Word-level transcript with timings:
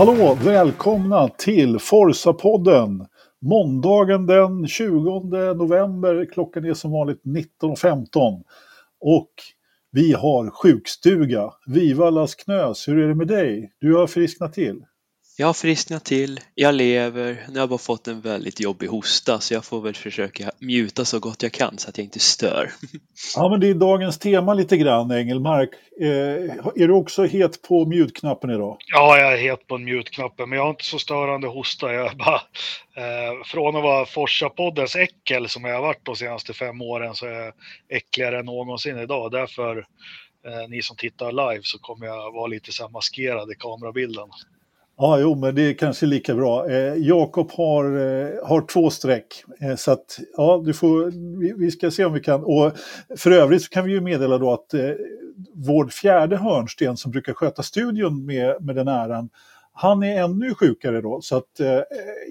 Hallå, 0.00 0.38
välkomna 0.44 1.28
till 1.28 1.78
Forsa-podden. 1.78 3.06
Måndagen 3.40 4.26
den 4.26 4.66
20 4.66 5.54
november, 5.54 6.28
klockan 6.32 6.64
är 6.64 6.74
som 6.74 6.92
vanligt 6.92 7.22
19.15. 7.62 8.42
Och 9.00 9.30
vi 9.92 10.12
har 10.12 10.50
sjukstuga. 10.50 11.50
Vivallas 11.66 12.34
Knös, 12.34 12.88
hur 12.88 12.98
är 12.98 13.08
det 13.08 13.14
med 13.14 13.26
dig? 13.26 13.72
Du 13.80 13.94
har 13.94 14.06
frisknat 14.06 14.52
till. 14.52 14.84
Jag 15.40 15.46
har 15.46 15.54
frisknat 15.54 16.04
till, 16.04 16.40
jag 16.54 16.74
lever, 16.74 17.44
nu 17.48 17.54
har 17.54 17.60
jag 17.60 17.68
bara 17.68 17.78
fått 17.78 18.08
en 18.08 18.20
väldigt 18.20 18.60
jobbig 18.60 18.86
hosta 18.86 19.40
så 19.40 19.54
jag 19.54 19.64
får 19.64 19.80
väl 19.80 19.94
försöka 19.94 20.50
mjuta 20.58 21.04
så 21.04 21.18
gott 21.18 21.42
jag 21.42 21.52
kan 21.52 21.78
så 21.78 21.88
att 21.88 21.98
jag 21.98 22.04
inte 22.04 22.18
stör. 22.18 22.70
Ja, 23.36 23.48
men 23.48 23.60
det 23.60 23.68
är 23.68 23.74
dagens 23.74 24.18
tema 24.18 24.54
lite 24.54 24.76
grann, 24.76 25.10
Engelmark. 25.10 25.70
Eh, 26.00 26.06
är 26.82 26.86
du 26.86 26.92
också 26.92 27.24
het 27.24 27.62
på 27.62 27.86
mjutknappen 27.86 28.50
idag? 28.50 28.76
Ja, 28.86 29.18
jag 29.18 29.32
är 29.32 29.36
het 29.38 29.66
på 29.66 29.78
mjutknappen, 29.78 30.48
men 30.48 30.56
jag 30.56 30.64
har 30.64 30.70
inte 30.70 30.84
så 30.84 30.98
störande 30.98 31.48
hosta. 31.48 31.92
Jag 31.92 32.16
bara, 32.16 32.40
eh, 32.96 33.44
från 33.44 33.76
att 33.76 33.82
vara 33.82 34.04
Forsa-poddens 34.04 34.96
äckel 34.96 35.48
som 35.48 35.64
jag 35.64 35.74
har 35.74 35.82
varit 35.82 36.04
de 36.04 36.16
senaste 36.16 36.52
fem 36.52 36.80
åren 36.80 37.14
så 37.14 37.26
är 37.26 37.32
jag 37.32 37.52
äckligare 37.88 38.38
än 38.38 38.46
någonsin 38.46 38.98
idag. 38.98 39.30
Därför, 39.30 39.78
eh, 40.46 40.68
ni 40.68 40.82
som 40.82 40.96
tittar 40.96 41.32
live, 41.32 41.62
så 41.62 41.78
kommer 41.78 42.06
jag 42.06 42.32
vara 42.32 42.46
lite 42.46 42.72
så 42.72 42.82
här 42.82 42.90
maskerad 42.90 43.52
i 43.52 43.54
kamerabilden. 43.54 44.28
Ja, 45.02 45.18
jo, 45.18 45.34
men 45.34 45.54
det 45.54 45.62
är 45.62 45.74
kanske 45.74 46.06
lika 46.06 46.34
bra. 46.34 46.70
Eh, 46.70 46.94
Jakob 46.96 47.50
har, 47.52 47.84
eh, 47.84 48.48
har 48.48 48.66
två 48.66 48.90
streck. 48.90 49.44
Eh, 49.60 49.76
så 49.76 49.92
att, 49.92 50.18
ja, 50.36 50.62
du 50.64 50.74
får, 50.74 51.10
vi, 51.40 51.52
vi, 51.56 51.70
ska 51.70 51.90
se 51.90 52.04
om 52.04 52.12
vi 52.12 52.20
kan. 52.20 52.44
Och 52.44 52.72
för 53.16 53.30
övrigt 53.30 53.62
så 53.62 53.68
kan 53.68 53.84
vi 53.84 53.92
ju 53.92 54.00
meddela 54.00 54.38
då 54.38 54.52
att 54.52 54.74
eh, 54.74 54.90
vår 55.54 55.88
fjärde 55.88 56.36
hörnsten 56.36 56.96
som 56.96 57.10
brukar 57.10 57.32
sköta 57.32 57.62
studion 57.62 58.26
med, 58.26 58.56
med 58.60 58.76
den 58.76 58.88
äran, 58.88 59.28
han 59.72 60.02
är 60.02 60.22
ännu 60.22 60.54
sjukare 60.54 61.00
då. 61.00 61.20
Så 61.22 61.36
att, 61.36 61.60
eh, 61.60 61.80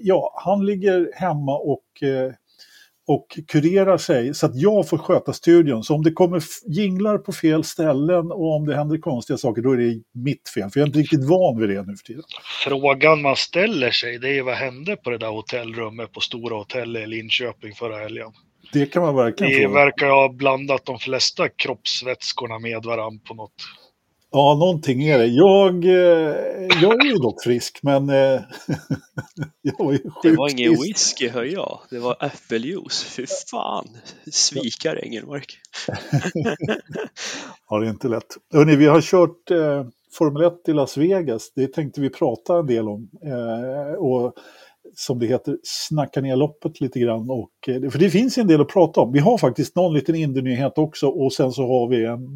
ja, 0.02 0.40
han 0.44 0.66
ligger 0.66 1.10
hemma 1.14 1.58
och 1.58 2.02
eh, 2.02 2.32
och 3.08 3.26
kurerar 3.48 3.98
sig 3.98 4.34
så 4.34 4.46
att 4.46 4.56
jag 4.56 4.88
får 4.88 4.98
sköta 4.98 5.32
studion. 5.32 5.84
Så 5.84 5.94
om 5.94 6.02
det 6.02 6.12
kommer 6.12 6.42
jinglar 6.66 7.18
på 7.18 7.32
fel 7.32 7.64
ställen 7.64 8.30
och 8.32 8.56
om 8.56 8.66
det 8.66 8.76
händer 8.76 8.98
konstiga 8.98 9.36
saker, 9.36 9.62
då 9.62 9.72
är 9.72 9.76
det 9.76 10.02
mitt 10.14 10.48
fel. 10.48 10.70
För 10.70 10.80
jag 10.80 10.84
är 10.84 10.88
inte 10.88 10.98
riktigt 10.98 11.24
van 11.24 11.60
vid 11.60 11.68
det 11.68 11.82
nu 11.82 11.96
för 11.96 12.04
tiden. 12.04 12.22
Frågan 12.64 13.22
man 13.22 13.36
ställer 13.36 13.90
sig, 13.90 14.18
det 14.18 14.38
är 14.38 14.42
vad 14.42 14.54
hände 14.54 14.96
på 14.96 15.10
det 15.10 15.18
där 15.18 15.30
hotellrummet 15.30 16.12
på 16.12 16.20
Stora 16.20 16.56
Hotell 16.56 16.96
i 16.96 17.06
Linköping 17.06 17.74
förra 17.74 17.98
helgen? 17.98 18.32
Det 18.72 18.86
kan 18.86 19.02
man 19.02 19.16
verkligen 19.16 19.52
Det 19.52 19.58
fråga. 19.58 19.84
verkar 19.84 20.08
ha 20.10 20.28
blandat 20.32 20.84
de 20.84 20.98
flesta 20.98 21.48
kroppsvätskorna 21.48 22.58
med 22.58 22.84
varandra 22.84 23.20
på 23.28 23.34
något 23.34 23.52
Ja, 24.32 24.56
någonting 24.58 25.02
är 25.02 25.18
det. 25.18 25.26
Jag, 25.26 25.84
eh, 25.84 26.80
jag 26.82 27.06
är 27.06 27.08
ju 27.08 27.14
dock 27.14 27.42
frisk, 27.42 27.78
men 27.82 28.10
eh, 28.10 28.14
jag 29.62 29.84
var 29.84 29.92
ju 29.92 29.98
sjukt 29.98 30.22
Det 30.22 30.36
var 30.36 30.50
ingen 30.50 30.72
whisky, 30.72 31.28
hör 31.28 31.44
jag. 31.44 31.80
Det 31.90 31.98
var 31.98 32.16
äppeljuice. 32.20 33.04
Fy 33.04 33.26
fan, 33.50 33.88
svikar 34.32 35.04
Engelmark. 35.04 35.58
ja, 37.68 37.78
det 37.78 37.86
är 37.86 37.90
inte 37.90 38.08
lätt. 38.08 38.36
Hörrni, 38.52 38.76
vi 38.76 38.86
har 38.86 39.00
kört 39.00 39.50
eh, 39.50 39.86
Formel 40.12 40.42
1 40.42 40.68
i 40.68 40.72
Las 40.72 40.96
Vegas. 40.96 41.52
Det 41.54 41.66
tänkte 41.66 42.00
vi 42.00 42.10
prata 42.10 42.58
en 42.58 42.66
del 42.66 42.88
om. 42.88 43.10
Eh, 43.24 43.94
och 43.94 44.34
som 44.94 45.18
det 45.18 45.26
heter, 45.26 45.58
snacka 45.62 46.20
ner 46.20 46.36
loppet 46.36 46.80
lite 46.80 47.00
grann. 47.00 47.30
Och, 47.30 47.68
eh, 47.68 47.90
för 47.90 47.98
det 47.98 48.10
finns 48.10 48.38
en 48.38 48.46
del 48.46 48.60
att 48.60 48.68
prata 48.68 49.00
om. 49.00 49.12
Vi 49.12 49.18
har 49.18 49.38
faktiskt 49.38 49.76
någon 49.76 49.94
liten 49.94 50.14
indienyhet 50.14 50.78
också 50.78 51.06
och 51.06 51.32
sen 51.32 51.52
så 51.52 51.62
har 51.62 51.88
vi 51.88 52.04
en 52.04 52.28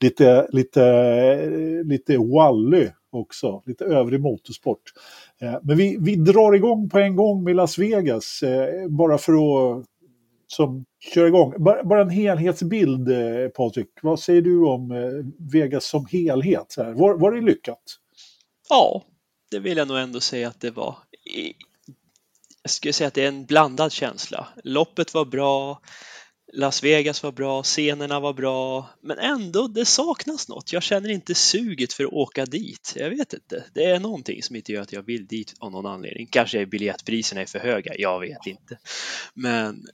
lite, 0.00 0.48
lite, 0.52 1.82
lite 1.84 2.18
Wally 2.18 2.88
också, 3.12 3.62
lite 3.66 3.84
övrig 3.84 4.20
motorsport. 4.20 4.82
Eh, 5.40 5.54
men 5.62 5.76
vi, 5.76 5.96
vi 6.00 6.16
drar 6.16 6.54
igång 6.54 6.88
på 6.88 6.98
en 6.98 7.16
gång 7.16 7.44
med 7.44 7.56
Las 7.56 7.78
Vegas, 7.78 8.42
eh, 8.42 8.88
bara 8.88 9.18
för 9.18 9.32
att 9.32 9.84
som 10.46 10.84
kör 11.14 11.26
igång. 11.26 11.54
Bara, 11.58 11.84
bara 11.84 12.00
en 12.00 12.10
helhetsbild, 12.10 13.08
Patrik. 13.56 13.88
Vad 14.02 14.20
säger 14.20 14.42
du 14.42 14.66
om 14.66 14.92
Vegas 15.52 15.84
som 15.84 16.06
helhet? 16.06 16.74
Var, 16.76 17.14
var 17.14 17.32
det 17.32 17.40
lyckat? 17.40 17.82
Ja, 18.68 19.02
det 19.50 19.58
vill 19.58 19.76
jag 19.76 19.88
nog 19.88 19.98
ändå 19.98 20.20
säga 20.20 20.48
att 20.48 20.60
det 20.60 20.70
var 20.70 20.96
jag 22.70 22.74
skulle 22.74 22.92
säga 22.92 23.08
att 23.08 23.14
det 23.14 23.24
är 23.24 23.28
en 23.28 23.46
blandad 23.46 23.92
känsla. 23.92 24.48
Loppet 24.64 25.14
var 25.14 25.24
bra, 25.24 25.80
Las 26.52 26.82
Vegas 26.84 27.22
var 27.22 27.32
bra, 27.32 27.62
scenerna 27.62 28.20
var 28.20 28.32
bra, 28.32 28.90
men 29.02 29.18
ändå, 29.18 29.68
det 29.68 29.84
saknas 29.84 30.48
något. 30.48 30.72
Jag 30.72 30.82
känner 30.82 31.08
inte 31.08 31.34
suget 31.34 31.92
för 31.92 32.04
att 32.04 32.12
åka 32.12 32.46
dit. 32.46 32.94
Jag 32.96 33.10
vet 33.10 33.32
inte. 33.32 33.64
Det 33.74 33.84
är 33.84 34.00
någonting 34.00 34.42
som 34.42 34.56
inte 34.56 34.72
gör 34.72 34.82
att 34.82 34.92
jag 34.92 35.02
vill 35.02 35.26
dit 35.26 35.54
av 35.58 35.72
någon 35.72 35.86
anledning. 35.86 36.26
Kanske 36.26 36.60
är 36.60 36.66
biljettpriserna 36.66 37.40
är 37.40 37.46
för 37.46 37.58
höga, 37.58 37.92
jag 37.98 38.20
vet 38.20 38.46
inte. 38.46 38.78
Men 39.34 39.86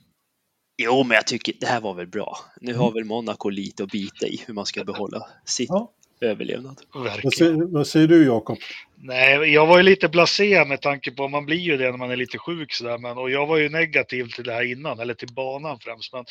jo, 0.77 1.03
men 1.03 1.15
jag 1.15 1.27
tycker 1.27 1.53
det 1.59 1.67
här 1.67 1.81
var 1.81 1.93
väl 1.93 2.07
bra. 2.07 2.37
Nu 2.61 2.73
har 2.73 2.91
väl 2.91 3.03
Monaco 3.03 3.49
lite 3.49 3.83
att 3.83 3.91
bita 3.91 4.27
i 4.27 4.43
hur 4.47 4.53
man 4.53 4.65
ska 4.65 4.83
behålla 4.83 5.29
sitt 5.45 5.69
ja. 5.69 5.93
Överlevnad. 6.21 6.81
Vad 6.93 7.33
säger, 7.33 7.73
vad 7.73 7.87
säger 7.87 8.07
du, 8.07 8.25
Jakob? 8.25 8.57
Nej, 8.95 9.53
jag 9.53 9.67
var 9.67 9.77
ju 9.77 9.83
lite 9.83 10.07
blasé 10.07 10.65
med 10.65 10.81
tanke 10.81 11.11
på, 11.11 11.27
man 11.27 11.45
blir 11.45 11.57
ju 11.57 11.77
det 11.77 11.91
när 11.91 11.97
man 11.97 12.11
är 12.11 12.15
lite 12.15 12.37
sjuk 12.37 12.73
sådär, 12.73 12.97
men 12.97 13.17
och 13.17 13.31
jag 13.31 13.45
var 13.45 13.57
ju 13.57 13.69
negativ 13.69 14.27
till 14.27 14.43
det 14.43 14.53
här 14.53 14.71
innan, 14.71 14.99
eller 14.99 15.13
till 15.13 15.33
banan 15.33 15.79
främst, 15.79 16.13
men 16.13 16.25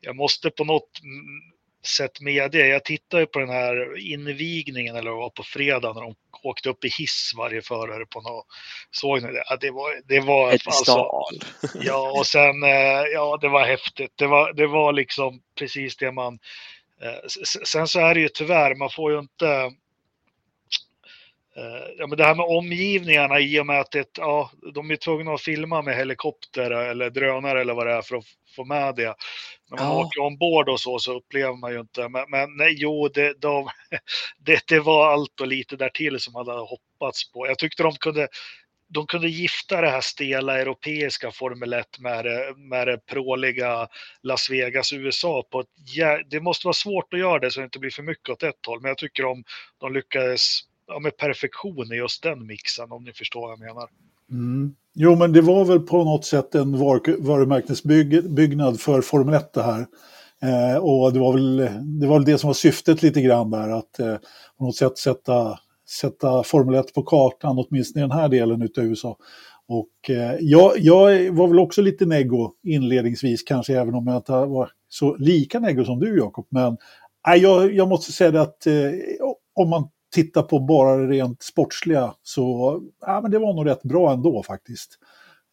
jag 0.00 0.16
måste 0.16 0.50
på 0.50 0.64
något 0.64 0.90
sätt 1.86 2.20
med 2.20 2.50
det. 2.50 2.66
Jag 2.66 2.84
tittade 2.84 3.22
ju 3.22 3.26
på 3.26 3.38
den 3.38 3.48
här 3.48 3.98
invigningen, 4.12 4.96
eller 4.96 5.10
var 5.10 5.30
på 5.30 5.42
fredag, 5.42 5.92
när 5.92 6.00
de 6.00 6.14
åkte 6.42 6.68
upp 6.68 6.84
i 6.84 6.88
hiss 6.88 7.32
varje 7.36 7.62
förare 7.62 8.06
på 8.06 8.20
något, 8.20 8.46
såg 8.90 9.22
ni 9.22 9.32
det? 9.32 9.44
Ja, 9.48 9.56
det 9.60 9.70
var, 9.70 10.00
det 10.08 10.20
var 10.20 10.52
Ett 10.52 10.66
alltså, 10.66 11.08
Ja, 11.80 12.18
och 12.18 12.26
sen, 12.26 12.62
eh, 12.62 13.04
ja, 13.12 13.38
det 13.40 13.48
var 13.48 13.66
häftigt. 13.66 14.12
Det 14.14 14.26
var, 14.26 14.52
det 14.52 14.66
var 14.66 14.92
liksom 14.92 15.40
precis 15.58 15.96
det 15.96 16.12
man, 16.12 16.38
sen 17.64 17.88
så 17.88 18.00
är 18.00 18.14
det 18.14 18.20
ju 18.20 18.28
tyvärr, 18.28 18.74
man 18.74 18.90
får 18.90 19.12
ju 19.12 19.18
inte 19.18 19.70
Eh, 21.56 21.94
ja, 21.98 22.06
men 22.06 22.18
det 22.18 22.24
här 22.24 22.34
med 22.34 22.46
omgivningarna 22.46 23.40
i 23.40 23.60
och 23.60 23.66
med 23.66 23.80
att 23.80 23.90
det, 23.90 24.08
ja, 24.18 24.50
de 24.74 24.90
är 24.90 24.96
tvungna 24.96 25.32
att 25.32 25.40
filma 25.40 25.82
med 25.82 25.96
helikopter 25.96 26.70
eller 26.70 27.10
drönare 27.10 27.60
eller 27.60 27.74
vad 27.74 27.86
det 27.86 27.92
är 27.92 28.02
för 28.02 28.16
att 28.16 28.24
få 28.56 28.64
med 28.64 28.94
det. 28.94 29.14
När 29.70 29.78
man 29.78 29.86
ja. 29.86 30.04
åker 30.04 30.20
ombord 30.20 30.68
och 30.68 30.80
så, 30.80 30.98
så 30.98 31.16
upplever 31.16 31.56
man 31.56 31.72
ju 31.72 31.80
inte. 31.80 32.08
Men, 32.08 32.24
men 32.28 32.56
nej, 32.56 32.74
jo, 32.76 33.08
det, 33.08 33.40
de, 33.40 33.68
det, 34.38 34.62
det 34.66 34.80
var 34.80 35.12
allt 35.12 35.40
och 35.40 35.46
lite 35.46 35.76
därtill 35.76 36.20
som 36.20 36.32
man 36.32 36.48
hade 36.48 36.60
hoppats 36.60 37.32
på. 37.32 37.46
Jag 37.46 37.58
tyckte 37.58 37.82
de 37.82 37.92
kunde, 37.92 38.28
de 38.88 39.06
kunde 39.06 39.28
gifta 39.28 39.80
det 39.80 39.90
här 39.90 40.00
stela 40.00 40.60
europeiska 40.60 41.30
Formel 41.30 41.72
1 41.72 41.98
med 41.98 42.24
det, 42.24 42.54
med 42.56 42.88
det 42.88 43.06
pråliga 43.06 43.88
Las 44.22 44.50
Vegas, 44.50 44.92
USA. 44.92 45.42
På 45.50 45.60
ett, 45.60 45.66
det 46.30 46.40
måste 46.40 46.66
vara 46.66 46.74
svårt 46.74 47.14
att 47.14 47.20
göra 47.20 47.38
det 47.38 47.50
så 47.50 47.60
det 47.60 47.64
inte 47.64 47.78
blir 47.78 47.90
för 47.90 48.02
mycket 48.02 48.28
åt 48.28 48.42
ett 48.42 48.66
håll, 48.66 48.80
men 48.80 48.88
jag 48.88 48.98
tycker 48.98 49.22
de, 49.22 49.44
de 49.78 49.92
lyckades 49.92 50.60
ja, 50.86 50.98
med 50.98 51.16
perfektion 51.16 51.92
i 51.92 51.96
just 51.96 52.22
den 52.22 52.46
mixen, 52.46 52.92
om 52.92 53.04
ni 53.04 53.12
förstår 53.12 53.40
vad 53.40 53.52
jag 53.52 53.60
menar. 53.60 53.88
Mm. 54.30 54.74
Jo, 54.94 55.16
men 55.16 55.32
det 55.32 55.40
var 55.40 55.64
väl 55.64 55.80
på 55.80 56.04
något 56.04 56.24
sätt 56.24 56.54
en 56.54 56.78
var 56.78 57.22
varumärkesbyggnad 57.22 58.80
för 58.80 59.00
Formel 59.00 59.34
1 59.34 59.52
det 59.52 59.62
här. 59.62 59.86
Eh, 60.42 60.76
och 60.76 61.12
det 61.12 61.18
var, 61.18 61.32
väl, 61.32 61.56
det 62.00 62.06
var 62.06 62.18
väl 62.18 62.24
det 62.24 62.38
som 62.38 62.48
var 62.48 62.54
syftet 62.54 63.02
lite 63.02 63.20
grann 63.20 63.50
där, 63.50 63.68
att 63.68 63.98
eh, 63.98 64.16
på 64.58 64.64
något 64.64 64.76
sätt 64.76 64.98
sätta, 64.98 65.58
sätta 66.00 66.42
Formel 66.42 66.74
1 66.74 66.94
på 66.94 67.02
kartan, 67.02 67.58
åtminstone 67.58 68.04
i 68.04 68.08
den 68.08 68.18
här 68.18 68.28
delen 68.28 68.62
av 68.62 68.84
USA. 68.84 69.16
Och 69.68 70.10
eh, 70.10 70.36
jag, 70.40 70.72
jag 70.78 71.32
var 71.32 71.48
väl 71.48 71.58
också 71.58 71.82
lite 71.82 72.06
neggo 72.06 72.50
inledningsvis, 72.62 73.42
kanske 73.42 73.80
även 73.80 73.94
om 73.94 74.06
jag 74.06 74.16
inte 74.16 74.32
var 74.32 74.70
så 74.88 75.16
lika 75.16 75.60
neggo 75.60 75.84
som 75.84 76.00
du 76.00 76.18
Jakob. 76.18 76.46
Men 76.50 76.76
eh, 77.28 77.34
jag, 77.34 77.74
jag 77.74 77.88
måste 77.88 78.12
säga 78.12 78.30
det 78.30 78.42
att 78.42 78.66
eh, 78.66 78.90
om 79.54 79.70
man 79.70 79.88
tittar 80.14 80.42
på 80.42 80.58
bara 80.58 80.96
det 80.96 81.06
rent 81.06 81.42
sportsliga 81.42 82.14
så 82.22 82.80
ja, 83.00 83.20
men 83.20 83.30
det 83.30 83.38
var 83.38 83.54
nog 83.54 83.66
rätt 83.66 83.82
bra 83.82 84.12
ändå 84.12 84.42
faktiskt. 84.42 84.98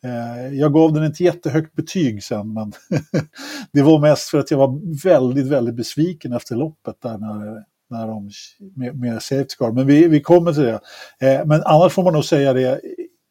Eh, 0.04 0.54
jag 0.54 0.74
gav 0.74 0.94
den 0.94 1.04
ett 1.04 1.20
jättehögt 1.20 1.76
betyg 1.76 2.24
sen, 2.24 2.54
men 2.54 2.74
det 3.74 3.82
var 3.82 4.00
mest 4.00 4.30
för 4.30 4.38
att 4.38 4.52
jag 4.52 4.58
var 4.58 5.04
väldigt, 5.04 5.48
väldigt 5.48 5.76
besviken 5.76 6.34
efter 6.34 6.56
loppet 6.56 7.02
där 7.02 7.18
när, 7.18 7.64
när 7.92 8.08
de, 8.08 8.30
med, 8.76 9.00
med 9.00 9.22
Safety 9.22 9.56
Car. 9.58 9.72
Men 9.72 9.88
vi, 9.88 10.08
vi 10.08 10.22
kommer 10.22 10.54
till 10.54 10.64
det. 10.64 10.80
Eh, 11.22 11.46
men 11.46 11.64
annars 11.66 11.94
får 11.94 12.04
man 12.04 12.14
nog 12.14 12.26
säga 12.26 12.54
det, 12.54 12.82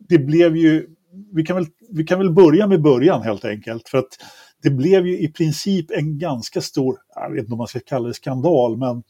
det 0.09 0.19
blev 0.19 0.57
ju, 0.57 0.87
vi 1.35 1.43
kan, 1.43 1.57
väl, 1.57 1.67
vi 1.91 2.05
kan 2.05 2.19
väl 2.19 2.31
börja 2.31 2.67
med 2.67 2.83
början 2.83 3.23
helt 3.23 3.45
enkelt. 3.45 3.89
För 3.89 3.99
att 3.99 4.19
det 4.63 4.71
blev 4.71 5.07
ju 5.07 5.19
i 5.19 5.29
princip 5.29 5.91
en 5.91 6.19
ganska 6.19 6.61
stor, 6.61 6.99
jag 7.15 7.31
vet 7.31 7.41
inte 7.41 7.53
om 7.53 7.59
man 7.59 7.67
ska 7.67 7.81
kalla 7.81 8.09
det 8.09 8.15
skandal, 8.15 8.77
men 8.77 9.03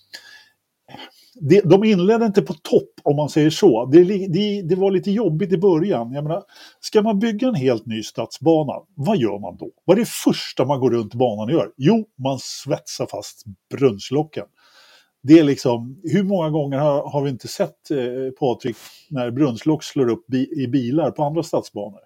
det, 1.35 1.61
de 1.61 1.85
inledde 1.85 2.27
inte 2.27 2.43
på 2.43 2.53
topp 2.53 2.91
om 3.03 3.17
man 3.17 3.29
säger 3.29 3.51
så. 3.51 3.87
Det, 3.87 4.05
det, 4.05 4.63
det, 4.63 4.75
var 4.75 4.91
lite 4.91 5.11
jobbigt 5.11 5.53
i 5.53 5.59
början. 5.59 6.13
Jag 6.13 6.25
menar, 6.25 6.43
ska 6.81 7.03
man 7.03 7.19
bygga 7.19 7.49
en 7.49 7.55
helt 7.55 7.87
ny 7.87 8.03
stadsbana, 8.03 8.73
vad 8.95 9.17
gör 9.17 9.39
man 9.39 9.57
då? 9.57 9.71
Vad 9.85 9.97
är 9.97 10.01
det 10.01 10.09
första 10.09 10.65
man 10.65 10.81
går 10.81 10.91
runt 10.91 11.15
banan 11.15 11.45
och 11.45 11.53
gör? 11.53 11.71
Jo, 11.77 12.05
man 12.19 12.39
svetsar 12.39 13.07
fast 13.07 13.45
brunnslocken 13.75 14.45
det 15.23 15.39
är 15.39 15.45
liksom, 15.45 16.01
hur 16.03 16.23
många 16.23 16.51
gånger 16.51 16.79
har, 16.79 17.11
har 17.11 17.23
vi 17.23 17.31
inte 17.31 17.49
sett 17.49 17.91
eh, 17.91 18.31
Patrik 18.39 18.77
när 19.11 19.31
brunnslock 19.31 19.85
slår 19.85 20.09
upp 20.09 20.27
bi, 20.27 20.63
i 20.63 20.69
bilar 20.69 21.11
på 21.11 21.23
andra 21.25 21.43
stadsbanor? 21.43 22.01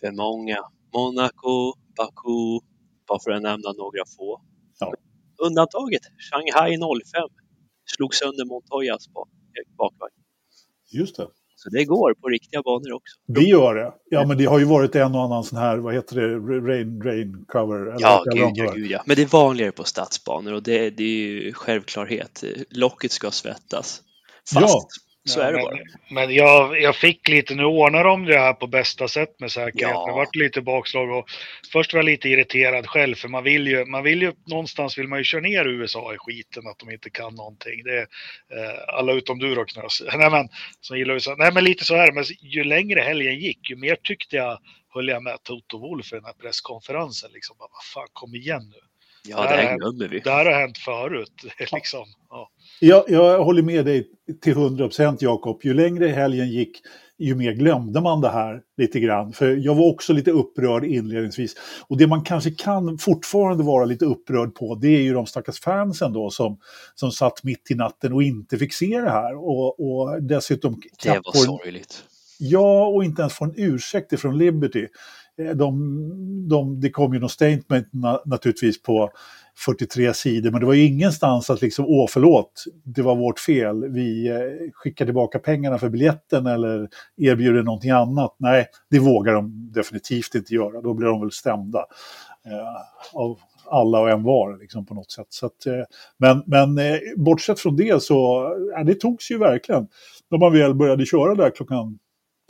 För 0.00 0.12
många. 0.12 0.58
Monaco, 0.94 1.74
Baku, 1.96 2.66
bara 3.08 3.18
för 3.24 3.30
att 3.30 3.42
nämna 3.42 3.72
några 3.72 4.04
få. 4.16 4.42
Ja. 4.80 4.94
Undantaget, 5.46 6.02
Shanghai 6.30 6.76
05, 6.76 7.28
slog 7.96 8.14
sönder 8.14 8.44
Montoyas 8.44 9.08
bakvagn. 9.76 10.12
Just 10.92 11.16
det. 11.16 11.28
Så 11.62 11.70
det 11.70 11.84
går 11.84 12.14
på 12.14 12.28
riktiga 12.28 12.62
banor 12.62 12.92
också. 12.92 13.16
Det 13.26 13.42
gör 13.42 13.74
det. 13.74 13.92
Ja, 14.10 14.26
men 14.26 14.38
det 14.38 14.44
har 14.44 14.58
ju 14.58 14.64
varit 14.64 14.94
en 14.94 15.14
och 15.14 15.22
annan 15.24 15.44
sån 15.44 15.58
här, 15.58 15.76
vad 15.76 15.94
heter 15.94 16.16
det, 16.16 16.28
rain, 16.72 17.02
rain 17.02 17.44
cover? 17.48 17.80
Eller 17.80 18.00
Ja, 18.00 18.24
gud, 18.32 18.52
ja, 18.54 18.72
gud 18.72 18.90
ja. 18.90 19.02
Men 19.06 19.16
det 19.16 19.22
är 19.22 19.26
vanligare 19.26 19.72
på 19.72 19.84
stadsbanor 19.84 20.52
och 20.52 20.62
det, 20.62 20.90
det 20.90 21.02
är 21.02 21.08
ju 21.08 21.52
självklarhet. 21.52 22.44
Locket 22.70 23.12
ska 23.12 23.30
svettas. 23.30 24.02
Fast 24.54 24.66
Ja. 24.68 24.88
Så 25.24 25.40
Ja, 25.40 25.44
är 25.44 25.52
det 25.52 25.56
men, 25.56 25.64
bara. 25.64 25.78
Men 26.10 26.34
jag, 26.34 26.80
jag 26.80 26.96
fick 26.96 27.28
lite, 27.28 27.54
nu 27.54 27.64
ordnar 27.64 28.04
de 28.04 28.24
det 28.24 28.38
här 28.38 28.52
på 28.52 28.66
bästa 28.66 29.08
sätt 29.08 29.40
med 29.40 29.52
säkerhet. 29.52 29.90
Ja. 29.94 30.06
Det 30.06 30.12
vart 30.12 30.36
lite 30.36 30.60
bakslag 30.60 31.10
och 31.10 31.30
först 31.72 31.92
var 31.92 31.98
jag 31.98 32.04
lite 32.04 32.28
irriterad 32.28 32.86
själv 32.86 33.14
för 33.14 33.28
man 33.28 33.44
vill 33.44 33.66
ju, 33.66 33.84
man 33.84 34.02
vill 34.02 34.22
ju 34.22 34.32
någonstans 34.46 34.98
vill 34.98 35.08
man 35.08 35.18
ju 35.18 35.24
köra 35.24 35.40
ner 35.40 35.68
USA 35.68 36.14
i 36.14 36.18
skiten 36.18 36.66
att 36.66 36.78
de 36.78 36.90
inte 36.90 37.10
kan 37.10 37.34
någonting. 37.34 37.82
Det 37.84 37.98
är 37.98 38.02
eh, 38.02 38.98
alla 38.98 39.12
utom 39.12 39.38
du 39.38 39.54
då 39.54 39.64
Knös. 39.64 40.02
Nej 40.14 40.30
men, 40.30 40.48
som 40.80 40.98
gillar 40.98 41.14
USA. 41.14 41.34
Nej 41.38 41.52
men 41.52 41.64
lite 41.64 41.84
så 41.84 41.96
här, 41.96 42.12
men 42.12 42.24
ju 42.40 42.64
längre 42.64 43.00
helgen 43.00 43.38
gick 43.38 43.70
ju 43.70 43.76
mer 43.76 43.96
tyckte 44.02 44.36
jag 44.36 44.58
höll 44.94 45.08
jag 45.08 45.22
med 45.22 45.42
Toto 45.42 45.78
Wolff 45.78 46.12
i 46.12 46.16
den 46.16 46.24
här 46.24 46.32
presskonferensen. 46.32 47.30
Liksom, 47.32 47.56
bara, 47.58 47.68
vad 47.72 47.84
fan, 47.84 48.08
kom 48.12 48.34
igen 48.34 48.62
nu. 48.70 48.78
Ja, 49.24 49.42
det 49.42 49.48
här 49.48 49.76
glömmer 49.76 50.08
vi. 50.08 50.20
Det 50.20 50.30
här 50.30 50.44
har 50.44 50.60
hänt 50.60 50.78
förut. 50.78 51.32
Det 51.58 51.72
liksom. 51.72 52.06
Jag, 52.80 53.04
jag 53.08 53.44
håller 53.44 53.62
med 53.62 53.84
dig 53.84 54.08
till 54.42 54.52
100 54.52 54.84
procent 54.84 55.22
Jakob. 55.22 55.60
Ju 55.64 55.74
längre 55.74 56.08
helgen 56.08 56.50
gick, 56.50 56.80
ju 57.18 57.34
mer 57.34 57.52
glömde 57.52 58.00
man 58.00 58.20
det 58.20 58.28
här 58.28 58.60
lite 58.76 59.00
grann. 59.00 59.32
För 59.32 59.56
jag 59.56 59.74
var 59.74 59.90
också 59.92 60.12
lite 60.12 60.30
upprörd 60.30 60.84
inledningsvis. 60.84 61.54
Och 61.88 61.98
det 61.98 62.06
man 62.06 62.24
kanske 62.24 62.50
kan 62.50 62.98
fortfarande 62.98 63.64
vara 63.64 63.84
lite 63.84 64.04
upprörd 64.04 64.54
på, 64.54 64.74
det 64.74 64.88
är 64.88 65.02
ju 65.02 65.12
de 65.14 65.26
stackars 65.26 65.60
fansen 65.60 66.12
då 66.12 66.30
som, 66.30 66.58
som 66.94 67.10
satt 67.12 67.44
mitt 67.44 67.70
i 67.70 67.74
natten 67.74 68.12
och 68.12 68.22
inte 68.22 68.58
fick 68.58 68.72
se 68.74 69.00
det 69.00 69.10
här. 69.10 69.36
Och, 69.36 69.80
och 69.80 70.22
dessutom 70.22 70.80
Det 71.02 71.20
var 71.24 71.32
sorgligt. 71.32 72.04
Ja, 72.38 72.86
och 72.86 73.04
inte 73.04 73.22
ens 73.22 73.34
få 73.34 73.44
en 73.44 73.54
ursäkt 73.56 74.12
ifrån 74.12 74.38
Liberty. 74.38 74.86
Eh, 75.38 75.50
De, 75.56 76.48
de, 76.48 76.80
det 76.80 76.90
kom 76.90 77.14
ju 77.14 77.20
något 77.20 77.32
statement 77.32 77.88
na, 77.92 78.22
naturligtvis 78.26 78.82
på 78.82 79.10
43 79.56 80.14
sidor, 80.14 80.50
men 80.50 80.60
det 80.60 80.66
var 80.66 80.74
ju 80.74 80.86
ingenstans 80.86 81.50
att 81.50 81.62
liksom, 81.62 81.84
åh 81.88 82.06
förlåt, 82.08 82.64
det 82.84 83.02
var 83.02 83.16
vårt 83.16 83.40
fel, 83.40 83.88
vi 83.88 84.28
eh, 84.28 84.36
skickar 84.72 85.04
tillbaka 85.04 85.38
pengarna 85.38 85.78
för 85.78 85.88
biljetten 85.88 86.46
eller 86.46 86.88
erbjuder 87.16 87.62
någonting 87.62 87.90
annat. 87.90 88.36
Nej, 88.38 88.66
det 88.90 88.98
vågar 88.98 89.34
de 89.34 89.72
definitivt 89.72 90.34
inte 90.34 90.54
göra, 90.54 90.80
då 90.80 90.94
blir 90.94 91.06
de 91.06 91.20
väl 91.20 91.32
stämda 91.32 91.78
eh, 92.46 93.20
av 93.20 93.38
alla 93.70 94.00
och 94.00 94.10
en 94.10 94.22
var 94.22 94.58
liksom, 94.58 94.86
på 94.86 94.94
något 94.94 95.10
sätt. 95.10 95.26
Så 95.28 95.46
att, 95.46 95.66
eh, 95.66 95.82
men 96.18 96.42
men 96.46 96.78
eh, 96.78 96.98
bortsett 97.16 97.60
från 97.60 97.76
det 97.76 98.02
så, 98.02 98.44
eh, 98.78 98.84
det 98.84 98.94
togs 98.94 99.30
ju 99.30 99.38
verkligen 99.38 99.88
när 100.30 100.38
man 100.38 100.52
väl 100.52 100.74
började 100.74 101.06
köra 101.06 101.34
där 101.34 101.50
klockan 101.50 101.98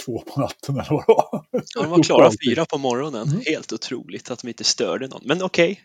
två 0.06 0.19
på 0.19 0.41
natten 0.41 0.75
eller 0.75 0.91
vad 0.91 1.05
det 1.06 1.12
var. 1.12 1.44
Ja, 1.75 1.82
de 1.82 1.91
var 1.91 2.02
klara 2.02 2.31
fyra 2.47 2.64
på 2.64 2.79
morgonen. 2.79 3.29
Mm. 3.29 3.41
Helt 3.47 3.73
otroligt 3.73 4.31
att 4.31 4.43
de 4.43 4.49
inte 4.49 4.64
störde 4.64 5.08
någon. 5.08 5.23
Men 5.25 5.43
okej, 5.43 5.81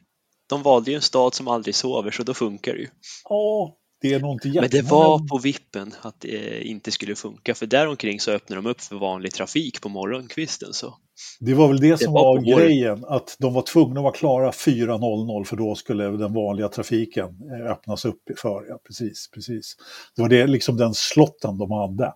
de 0.50 0.64
valde 0.64 0.92
ju 0.92 0.96
en 0.96 1.02
stad 1.02 1.34
som 1.34 1.48
aldrig 1.48 1.76
sover 1.76 2.12
så 2.12 2.24
då 2.24 2.34
funkar 2.34 2.74
det 2.74 2.80
ju. 2.80 2.88
Ja, 3.30 3.76
det 4.02 4.14
är 4.14 4.20
nog 4.20 4.32
inte 4.34 4.48
Men 4.48 4.56
det 4.56 4.78
jättemånga- 4.78 5.08
var 5.08 5.28
på 5.28 5.38
vippen 5.38 5.94
att 6.02 6.22
det 6.22 6.62
inte 6.68 6.92
skulle 6.92 7.16
funka 7.16 7.56
för 7.56 7.66
däromkring 7.66 8.20
så 8.20 8.32
öppnade 8.32 8.62
de 8.62 8.70
upp 8.70 8.82
för 8.82 8.96
vanlig 8.96 9.34
trafik 9.34 9.82
på 9.82 9.90
morgonkvisten. 9.90 10.74
Så. 10.74 10.98
Det 11.40 11.54
var 11.54 11.68
väl 11.68 11.80
det 11.80 11.98
som 11.98 12.14
var 12.14 12.24
var, 12.24 12.58
grejen, 12.58 13.06
att 13.08 13.36
de 13.40 13.54
var 13.54 13.62
tvungna 13.62 14.00
att 14.00 14.04
vara 14.04 14.14
klara 14.14 14.52
4.00 14.52 15.44
för 15.44 15.56
då 15.56 15.76
skulle 15.76 16.04
den 16.04 16.34
vanliga 16.34 16.68
trafiken 16.68 17.26
eh, 17.26 17.72
öppnas 17.72 18.06
upp 18.06 18.22
för. 18.38 18.66
Ja, 18.70 18.80
precis, 18.88 19.30
precis. 19.34 19.76
Det 20.16 20.22
var 20.22 20.30
det, 20.30 20.48
liksom 20.48 20.78
den 20.78 20.94
slotten 20.94 21.58
de 21.58 21.72
hade 21.72 22.06
eh, 22.06 22.14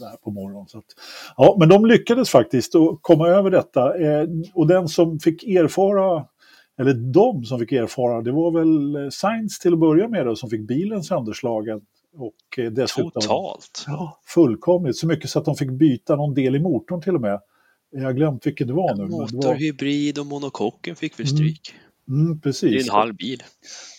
där 0.00 0.16
på 0.24 0.30
morgonen. 0.30 0.68
Så 0.68 0.78
att, 0.78 0.84
ja, 1.36 1.56
men 1.58 1.68
de 1.68 1.86
lyckades 1.86 2.30
faktiskt 2.30 2.74
att 2.74 2.98
komma 3.00 3.28
över 3.28 3.50
detta. 3.50 3.98
Eh, 3.98 4.26
och 4.54 4.66
den 4.66 4.88
som 4.88 5.18
fick 5.20 5.42
erfara, 5.42 6.24
eller 6.78 6.94
de 6.94 7.44
som 7.44 7.58
fick 7.58 7.72
erfara, 7.72 8.22
det 8.22 8.32
var 8.32 8.50
väl 8.50 9.04
eh, 9.04 9.10
Sainz 9.10 9.58
till 9.58 9.72
att 9.72 9.78
börja 9.78 10.08
med 10.08 10.26
då, 10.26 10.36
som 10.36 10.50
fick 10.50 10.60
bilen 10.68 11.02
sönderslagen. 11.02 11.80
Och 12.16 12.58
eh, 12.58 12.70
dessutom... 12.70 13.10
Totalt. 13.10 13.84
Ja, 13.86 14.20
fullkomligt. 14.26 14.96
Så 14.96 15.06
mycket 15.06 15.30
så 15.30 15.38
att 15.38 15.44
de 15.44 15.56
fick 15.56 15.70
byta 15.70 16.16
någon 16.16 16.34
del 16.34 16.56
i 16.56 16.60
motorn 16.60 17.02
till 17.02 17.14
och 17.14 17.20
med. 17.20 17.40
Jag 17.90 18.02
har 18.04 18.12
glömt 18.12 18.46
vilken 18.46 18.66
det 18.66 18.72
var 18.72 18.94
nu. 18.96 19.02
men 19.02 19.10
det 19.10 19.16
Motor, 19.18 19.48
var, 19.48 19.54
hybrid 19.54 20.18
och 20.18 20.26
monokocken 20.26 20.96
fick 20.96 21.18
väl 21.20 21.26
Mm, 21.26 21.36
stryk. 21.36 21.74
mm, 22.08 22.26
Det 22.26 22.38
är 22.38 22.40
precis. 22.42 22.88
en 22.88 22.94
halv 22.94 23.14
bil. 23.16 23.42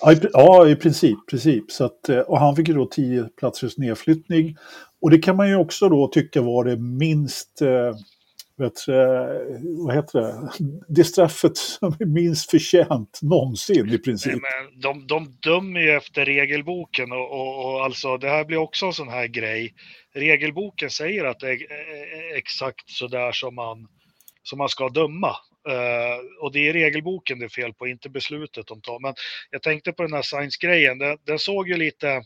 Ja, 0.02 0.14
i, 0.14 0.20
ja, 0.34 0.70
i 0.70 0.76
princip. 0.76 1.18
princip. 1.30 1.72
Så 1.72 1.84
att, 1.84 2.10
eh, 2.10 2.20
och 2.20 2.40
han 2.40 2.56
fick 2.56 2.68
ju 2.68 2.74
då 2.74 2.86
10 2.86 3.24
platsers 3.38 3.78
nedflyttning. 3.78 4.56
Och 5.02 5.10
det 5.12 5.18
kan 5.18 5.36
man 5.36 5.50
ju 5.50 5.56
också 5.56 5.90
då 5.90 6.08
tycka 6.08 6.42
var 6.42 6.66
det 6.66 6.78
minst, 6.78 7.62
eh, 7.62 7.70
vet, 8.58 8.88
eh, 8.88 9.58
vad 9.86 9.96
heter 9.96 10.20
det, 10.20 10.50
det 10.88 11.04
straffet 11.04 11.58
som 11.58 11.96
är 12.00 12.06
minst 12.06 12.52
förtjänt 12.52 13.20
någonsin 13.22 13.90
i 13.90 13.98
princip. 13.98 14.34
Nej, 14.34 14.42
men 14.42 14.80
de, 14.80 15.08
de 15.08 15.38
dömer 15.40 15.80
ju 15.80 15.92
efter 15.92 16.26
regelboken 16.26 17.12
och, 17.12 17.32
och, 17.32 17.66
och 17.66 17.84
alltså 17.84 18.18
det 18.18 18.30
här 18.30 18.46
blir 18.46 18.58
också 18.58 18.86
en 18.86 18.94
sån 18.94 19.10
här 19.10 19.28
grej. 19.28 19.74
Regelboken 20.16 20.90
säger 20.90 21.26
att 21.26 21.40
det 21.40 21.50
är 21.50 21.58
exakt 22.36 22.90
så 22.90 23.08
där 23.08 23.32
som 23.32 23.56
man, 23.56 23.88
som 24.44 24.58
man 24.58 24.70
ska 24.70 24.90
döma. 24.90 25.36
Uh, 25.70 26.44
och 26.44 26.52
det 26.52 26.70
är 26.70 26.74
regelboken 26.74 27.40
det 27.40 27.46
är 27.46 27.50
fel 27.50 27.74
på, 27.74 27.88
inte 27.88 28.10
beslutet 28.10 28.68
de 28.68 28.82
tar. 28.82 29.00
Men 29.00 29.14
jag 29.50 29.62
tänkte 29.62 29.92
på 29.92 30.04
den 30.04 30.14
här 30.14 30.22
science-grejen, 30.22 30.98
den, 30.98 31.18
den 31.26 31.40
såg 31.40 31.70
ju 31.70 31.78
lite... 31.78 32.22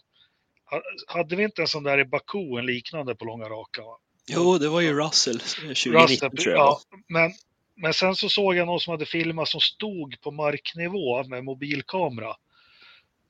Hade 1.08 1.36
vi 1.36 1.44
inte 1.44 1.62
en 1.62 1.68
sån 1.68 1.84
där 1.84 2.00
i 2.00 2.06
Baku, 2.06 2.58
en 2.60 2.66
liknande 2.66 3.16
på 3.16 3.26
långa 3.26 3.46
raka? 3.46 3.82
va? 3.82 3.98
Jo, 4.28 4.58
det 4.58 4.70
var 4.70 4.82
ju 4.82 4.94
Russell 4.94 5.36
eh, 5.36 5.42
2019 5.42 5.94
Russell, 5.94 6.30
tror 6.30 6.56
jag. 6.56 6.58
ja, 6.58 6.82
men, 7.08 7.32
men 7.76 7.94
sen 7.94 8.16
så 8.16 8.30
såg 8.30 8.56
jag 8.56 8.68
någon 8.68 8.80
som 8.80 8.92
hade 8.92 9.06
filmat 9.06 9.48
som 9.48 9.62
stod 9.62 10.22
på 10.22 10.32
marknivå 10.32 11.24
med 11.24 11.44
mobilkamera. 11.44 12.36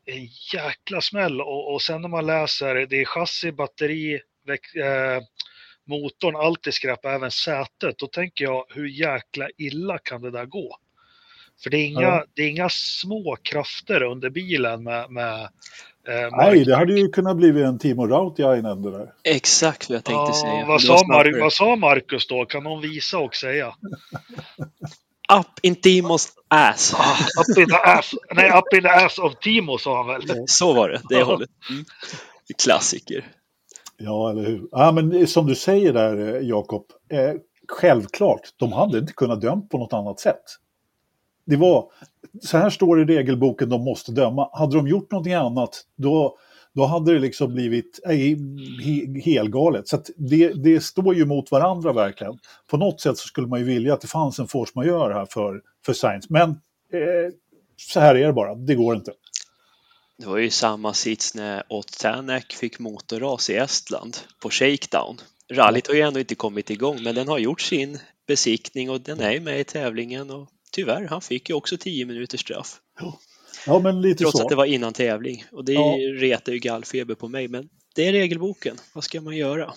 En 0.05 0.27
jäkla 0.53 1.01
smäll 1.01 1.41
och, 1.41 1.73
och 1.73 1.81
sen 1.81 2.01
när 2.01 2.09
man 2.09 2.25
läser, 2.25 2.75
det 2.75 3.01
är 3.01 3.05
chassi, 3.05 3.51
batteri, 3.51 4.19
väck, 4.45 4.75
eh, 4.75 5.21
motorn, 5.85 6.35
allt 6.35 6.67
är 6.67 6.71
skräp, 6.71 7.05
även 7.05 7.31
sätet. 7.31 7.97
Då 7.97 8.07
tänker 8.07 8.43
jag, 8.43 8.65
hur 8.69 8.87
jäkla 8.87 9.49
illa 9.57 9.97
kan 9.97 10.21
det 10.21 10.31
där 10.31 10.45
gå? 10.45 10.77
För 11.63 11.69
det 11.69 11.77
är 11.77 11.85
inga, 11.85 12.01
Ja. 12.01 12.23
det 12.33 12.41
är 12.41 12.49
inga 12.49 12.69
små 12.69 13.37
krafter 13.43 14.03
under 14.03 14.29
bilen 14.29 14.83
med, 14.83 15.11
med 15.11 15.41
eh, 16.07 16.29
Nej, 16.31 16.65
det 16.65 16.75
hade 16.75 16.99
ju 16.99 17.07
kunnat 17.09 17.37
bli 17.37 17.63
en 17.63 17.79
Timo 17.79 18.07
Rautiainen 18.07 18.81
det 18.81 18.91
där. 18.91 19.13
Exakt 19.23 19.89
vad 19.89 19.95
jag 19.95 20.03
tänkte 20.03 20.31
Ja, 20.31 20.33
säga. 20.33 20.65
vad, 20.65 20.81
sa 20.81 20.93
Mar- 20.93 21.39
vad 21.41 21.53
sa 21.53 21.75
Marcus 21.75 22.27
då? 22.27 22.45
Kan 22.45 22.63
någon 22.63 22.81
visa 22.81 23.17
och 23.17 23.35
säga? 23.35 23.67
Up 25.39 25.47
in 25.61 25.75
Timos 25.75 26.27
ass. 26.47 26.93
Ah, 26.97 27.17
up 27.51 27.57
in 27.57 27.65
the 27.69 27.75
ass. 27.75 28.11
Nej, 28.35 28.49
up 28.51 28.73
in 28.75 28.81
the 28.81 28.89
ass 28.89 29.19
of 29.19 29.33
Timo 29.39 29.77
sa 29.77 29.97
han 29.97 30.07
väl. 30.07 30.43
Så 30.47 30.73
var 30.73 30.89
det, 30.89 31.01
det 31.09 31.23
hållet. 31.23 31.49
Mm. 31.69 31.85
Klassiker. 32.63 33.25
Ja, 33.97 34.29
eller 34.29 34.43
hur. 34.45 34.61
Ja, 34.71 34.91
men 34.91 35.27
som 35.27 35.45
du 35.45 35.55
säger 35.55 35.93
där, 35.93 36.35
eh, 36.35 36.41
Jakob, 36.47 36.85
eh, 37.11 37.31
självklart, 37.67 38.41
de 38.57 38.71
hade 38.73 38.97
inte 38.97 39.13
kunnat 39.13 39.41
dömt 39.41 39.69
på 39.69 39.77
något 39.77 39.93
annat 39.93 40.19
sätt. 40.19 40.43
Det 41.47 41.55
var, 41.55 41.91
så 42.41 42.57
här 42.57 42.69
står 42.69 42.97
det 42.97 43.13
i 43.13 43.17
regelboken, 43.17 43.69
de 43.69 43.81
måste 43.83 44.11
döma. 44.11 44.49
Hade 44.53 44.75
de 44.75 44.87
gjort 44.87 45.11
någonting 45.11 45.33
annat, 45.33 45.85
då, 45.95 46.37
då 46.73 46.85
hade 46.85 47.13
det 47.13 47.19
liksom 47.19 47.53
blivit 47.53 47.99
eh, 48.05 48.11
he, 48.11 49.21
helgalet. 49.25 49.87
Så 49.87 49.95
att 49.95 50.09
det, 50.17 50.53
det 50.53 50.83
står 50.83 51.15
ju 51.15 51.25
mot 51.25 51.51
varandra 51.51 51.93
verkligen. 51.93 52.39
På 52.67 52.77
något 52.77 53.01
sätt 53.01 53.17
så 53.17 53.27
skulle 53.27 53.47
man 53.47 53.59
ju 53.59 53.65
vilja 53.65 53.93
att 53.93 54.01
det 54.01 54.07
fanns 54.07 54.39
en 54.39 54.47
force 54.47 54.71
majeure 54.75 55.13
här 55.13 55.25
för, 55.25 55.61
för 55.85 55.93
Science. 55.93 56.27
Men 56.29 56.49
eh, 56.49 57.33
så 57.77 57.99
här 57.99 58.15
är 58.15 58.27
det 58.27 58.33
bara, 58.33 58.55
det 58.55 58.75
går 58.75 58.95
inte. 58.95 59.11
Det 60.17 60.25
var 60.25 60.37
ju 60.37 60.49
samma 60.49 60.93
sits 60.93 61.35
när 61.35 61.63
Ott 61.69 61.99
Tänak 61.99 62.53
fick 62.53 62.79
motorras 62.79 63.49
i 63.49 63.55
Estland 63.55 64.17
på 64.39 64.49
shakedown. 64.49 65.17
Rallyt 65.51 65.87
har 65.87 65.95
ju 65.95 66.01
ändå 66.01 66.19
inte 66.19 66.35
kommit 66.35 66.69
igång 66.69 67.03
men 67.03 67.15
den 67.15 67.27
har 67.27 67.39
gjort 67.39 67.61
sin 67.61 67.99
besiktning 68.27 68.89
och 68.89 69.01
den 69.01 69.19
är 69.19 69.31
ju 69.31 69.39
med 69.39 69.59
i 69.59 69.63
tävlingen 69.63 70.31
och 70.31 70.49
tyvärr, 70.71 71.07
han 71.07 71.21
fick 71.21 71.49
ju 71.49 71.55
också 71.55 71.77
10 71.77 72.05
minuters 72.05 72.41
straff. 72.41 72.79
Ja, 73.67 73.79
men 73.79 74.01
lite 74.01 74.17
Trots 74.23 74.37
så. 74.37 74.43
att 74.43 74.49
det 74.49 74.55
var 74.55 74.65
innan 74.65 74.93
tävling. 74.93 75.43
Och 75.51 75.65
det 75.65 75.73
Ja. 75.73 75.95
retar 76.13 76.51
ju 76.53 76.59
gallfeber 76.59 77.15
på 77.15 77.27
mig 77.27 77.47
men 77.47 77.69
det 77.95 78.07
är 78.07 78.11
regelboken. 78.11 78.75
Vad 78.93 79.03
ska 79.03 79.21
man 79.21 79.37
göra? 79.37 79.73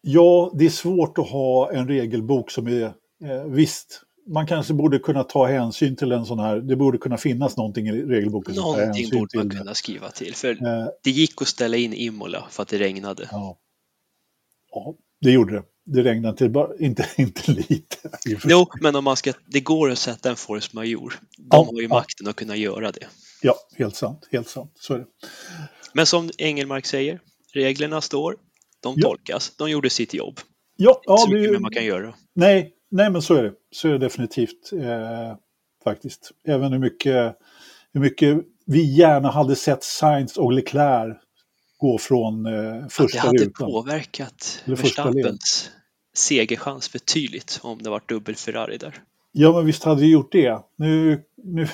Ja, 0.00 0.52
det 0.58 0.64
är 0.64 0.70
svårt 0.70 1.18
att 1.18 1.28
ha 1.30 1.72
en 1.72 1.88
regelbok 1.88 2.50
som 2.50 2.66
är, 2.66 2.82
eh, 3.24 3.44
visst, 3.48 4.02
man 4.28 4.46
kanske 4.46 4.74
borde 4.74 4.98
kunna 4.98 5.24
ta 5.24 5.46
hänsyn 5.46 5.96
till 5.96 6.12
en 6.12 6.26
sån 6.26 6.38
här, 6.38 6.56
det 6.60 6.76
borde 6.76 6.98
kunna 6.98 7.16
finnas 7.16 7.56
någonting 7.56 7.86
i 7.86 7.92
regelboken. 7.92 8.54
Någonting 8.54 9.10
borde 9.10 9.38
man 9.38 9.50
kunna 9.50 9.74
skriva 9.74 10.10
till. 10.10 10.34
För 10.34 10.50
Eh, 10.50 10.86
det 11.02 11.10
gick 11.10 11.42
att 11.42 11.48
ställa 11.48 11.76
in 11.76 11.92
Imola 11.94 12.46
för 12.50 12.62
att 12.62 12.68
det 12.68 12.78
regnade. 12.78 13.28
ja. 13.30 13.58
ja, 14.70 14.94
det 15.20 15.30
gjorde 15.30 15.52
det. 15.54 15.62
Det 15.84 16.02
regnade 16.02 16.36
till, 16.36 16.52
inte, 16.78 17.08
inte 17.16 17.52
lite. 17.52 17.96
Jo, 18.44 18.66
men 18.80 18.96
om 18.96 19.04
man 19.04 19.16
ska, 19.16 19.32
det 19.46 19.60
går 19.60 19.90
att 19.90 19.98
sätta 19.98 20.30
en 20.30 20.36
force 20.36 20.68
major. 20.72 21.14
De 21.38 21.46
Ja, 21.50 21.64
har 21.64 21.80
ju 21.80 21.82
ja. 21.82 21.88
makten 21.88 22.28
att 22.28 22.36
kunna 22.36 22.56
göra 22.56 22.92
det. 22.92 23.06
Ja, 23.42 23.54
helt 23.78 23.96
sant. 23.96 24.28
Helt 24.32 24.48
sant. 24.48 24.72
Så 24.74 24.94
är 24.94 24.98
det. 24.98 25.06
Men 25.92 26.06
som 26.06 26.30
Engelmark 26.38 26.86
säger, 26.86 27.20
reglerna 27.54 28.00
står, 28.00 28.36
de 28.82 28.94
Ja. 28.96 29.08
tolkas, 29.08 29.56
de 29.56 29.70
gjorde 29.70 29.90
sitt 29.90 30.14
jobb. 30.14 30.40
Ja, 30.76 31.00
ja 31.04 31.16
så 31.16 31.30
mycket 31.30 31.52
det, 31.52 31.58
man 31.60 31.70
kan 31.70 31.84
göra. 31.84 32.14
nej, 32.34 32.72
nej, 32.90 33.10
men 33.10 33.22
så 33.22 33.34
är 33.34 33.42
det. 33.42 33.52
Så 33.70 33.88
är 33.88 33.92
det 33.92 33.98
definitivt. 33.98 34.72
Eh, 34.72 35.36
faktiskt. 35.84 36.30
Även 36.48 36.72
hur 36.72 36.78
mycket, 36.78 37.36
hur 37.92 38.00
mycket 38.00 38.38
vi 38.66 38.94
gärna 38.96 39.30
hade 39.30 39.56
sett 39.56 39.84
Sainz 39.84 40.36
och 40.36 40.52
Leclerc 40.52 41.16
gå 41.82 41.98
från 41.98 42.46
eh, 42.46 42.52
Att 42.52 42.82
det 42.82 42.90
första 42.90 43.18
hade 43.20 43.44
rutan. 43.44 43.66
påverkat 43.70 44.62
första. 44.64 45.04
Verstappens 45.04 45.70
segerchans 46.14 46.92
betydligt 46.92 47.60
om 47.62 47.82
det 47.82 47.90
var 47.90 48.02
dubbel 48.08 48.36
Ferrari 48.36 48.78
där. 48.78 49.02
Ja, 49.34 49.52
men 49.52 49.66
visst 49.66 49.84
hade 49.84 50.00
det 50.00 50.06
gjort 50.06 50.32
det. 50.32 50.58
Nu, 50.78 51.20
nu, 51.44 51.68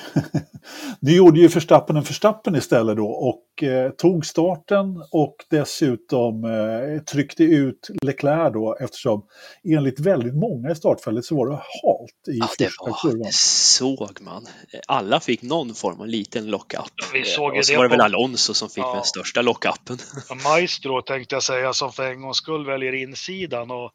nu 0.99 1.11
gjorde 1.11 1.39
ju 1.39 1.47
Verstappen 1.47 1.95
en 1.97 2.03
Verstappen 2.03 2.55
istället 2.55 2.97
då 2.97 3.07
och 3.07 3.63
eh, 3.63 3.91
tog 3.91 4.25
starten 4.25 5.03
och 5.11 5.35
dessutom 5.49 6.43
eh, 6.43 7.01
tryckte 7.03 7.43
ut 7.43 7.87
Leclerc 8.01 8.53
då 8.53 8.77
eftersom 8.81 9.23
enligt 9.63 9.99
väldigt 9.99 10.35
många 10.35 10.71
i 10.71 10.75
startfältet 10.75 11.25
så 11.25 11.35
var 11.35 11.47
det 11.47 11.53
halt 11.55 12.27
i 12.35 12.37
Ja, 12.39 12.47
det, 12.57 12.65
första 12.65 12.85
var, 12.85 12.97
kurvan. 13.01 13.19
det 13.19 13.33
såg 13.33 14.17
man. 14.21 14.45
Alla 14.87 15.19
fick 15.19 15.41
någon 15.41 15.73
form 15.75 15.99
av 16.01 16.07
liten 16.07 16.45
lockup. 16.47 16.81
Vi 17.13 17.23
såg 17.23 17.57
och 17.57 17.65
så 17.65 17.71
det 17.71 17.77
var 17.77 17.83
det 17.83 17.89
väl 17.89 18.01
Alonso 18.01 18.53
som 18.53 18.69
fick 18.69 18.83
Ja. 18.83 18.93
den 18.95 19.03
största 19.03 19.41
lockupen. 19.41 19.97
Maestro 20.43 21.01
tänkte 21.01 21.35
jag 21.35 21.43
säga 21.43 21.73
som 21.73 21.91
för 21.91 22.03
en 22.11 22.21
gångs 22.21 22.37
skull 22.37 22.65
väljer 22.65 22.93
insidan 22.93 23.71
och, 23.71 23.91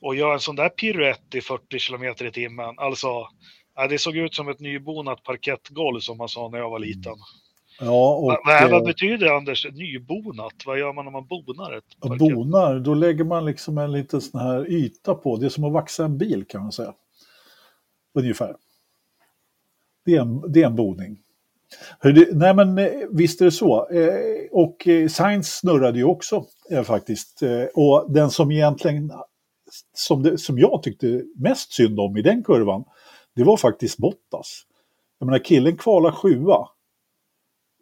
och 0.00 0.14
gör 0.14 0.32
en 0.32 0.40
sån 0.40 0.56
där 0.56 0.68
piruett 0.68 1.34
i 1.34 1.40
40 1.40 1.78
kilometer 1.78 2.24
i 2.24 2.32
timmen. 2.32 2.74
Alltså, 2.76 3.08
det 3.88 3.98
såg 3.98 4.16
ut 4.16 4.34
som 4.34 4.48
ett 4.48 4.60
nybonat 4.60 5.22
parkettgolv 5.22 6.00
som 6.00 6.18
man 6.18 6.28
sa 6.28 6.48
när 6.48 6.58
jag 6.58 6.70
var 6.70 6.78
liten. 6.78 7.14
Ja, 7.80 8.14
och 8.14 8.38
vad, 8.44 8.70
vad, 8.70 8.80
eh, 8.80 8.86
betyder 8.86 9.26
Anders 9.26 9.66
nybonat? 9.72 10.54
Vad 10.66 10.78
gör 10.78 10.92
man 10.92 11.04
när 11.04 11.12
man 11.12 11.26
bonar 11.26 11.76
ett 11.76 12.00
parkett? 12.00 12.18
bonar, 12.18 12.78
då 12.78 12.94
lägger 12.94 13.24
man 13.24 13.44
liksom 13.44 13.78
en 13.78 13.92
liten 13.92 14.20
sån 14.20 14.40
här 14.40 14.70
yta 14.70 15.14
på. 15.14 15.36
Det 15.36 15.46
är 15.46 15.50
som 15.50 15.64
att 15.64 15.72
vaxa 15.72 16.04
en 16.04 16.18
bil 16.18 16.44
kan 16.48 16.62
man 16.62 16.72
säga. 16.72 16.94
Ungefär. 18.14 18.56
Det 20.04 20.16
är 20.16 20.20
en, 20.20 20.52
det 20.52 20.62
är 20.62 20.66
en 20.66 20.76
boning. 20.76 21.18
Nej 22.32 22.54
men 22.54 22.78
eh, 22.78 22.90
visst 23.10 23.40
är 23.40 23.44
det 23.44 23.50
så. 23.50 23.88
Eh, 23.88 24.14
och 24.50 24.88
Sainz 25.10 25.58
snurrade 25.58 25.98
ju 25.98 26.04
också 26.04 26.44
faktiskt. 26.84 27.42
Och 27.74 28.12
den 28.12 28.30
som 28.30 28.50
egentligen, 28.50 29.12
som, 29.92 30.22
det, 30.22 30.38
som 30.38 30.58
jag 30.58 30.82
tyckte 30.82 31.24
mest 31.36 31.72
synd 31.72 32.00
om 32.00 32.16
i 32.16 32.22
den 32.22 32.44
kurvan, 32.44 32.84
det 33.36 33.44
var 33.44 33.56
faktiskt 33.56 33.98
Bottas. 33.98 34.62
Jag 35.18 35.26
menar 35.26 35.44
killen 35.44 35.76
kvalar 35.76 36.12
sjua. 36.12 36.68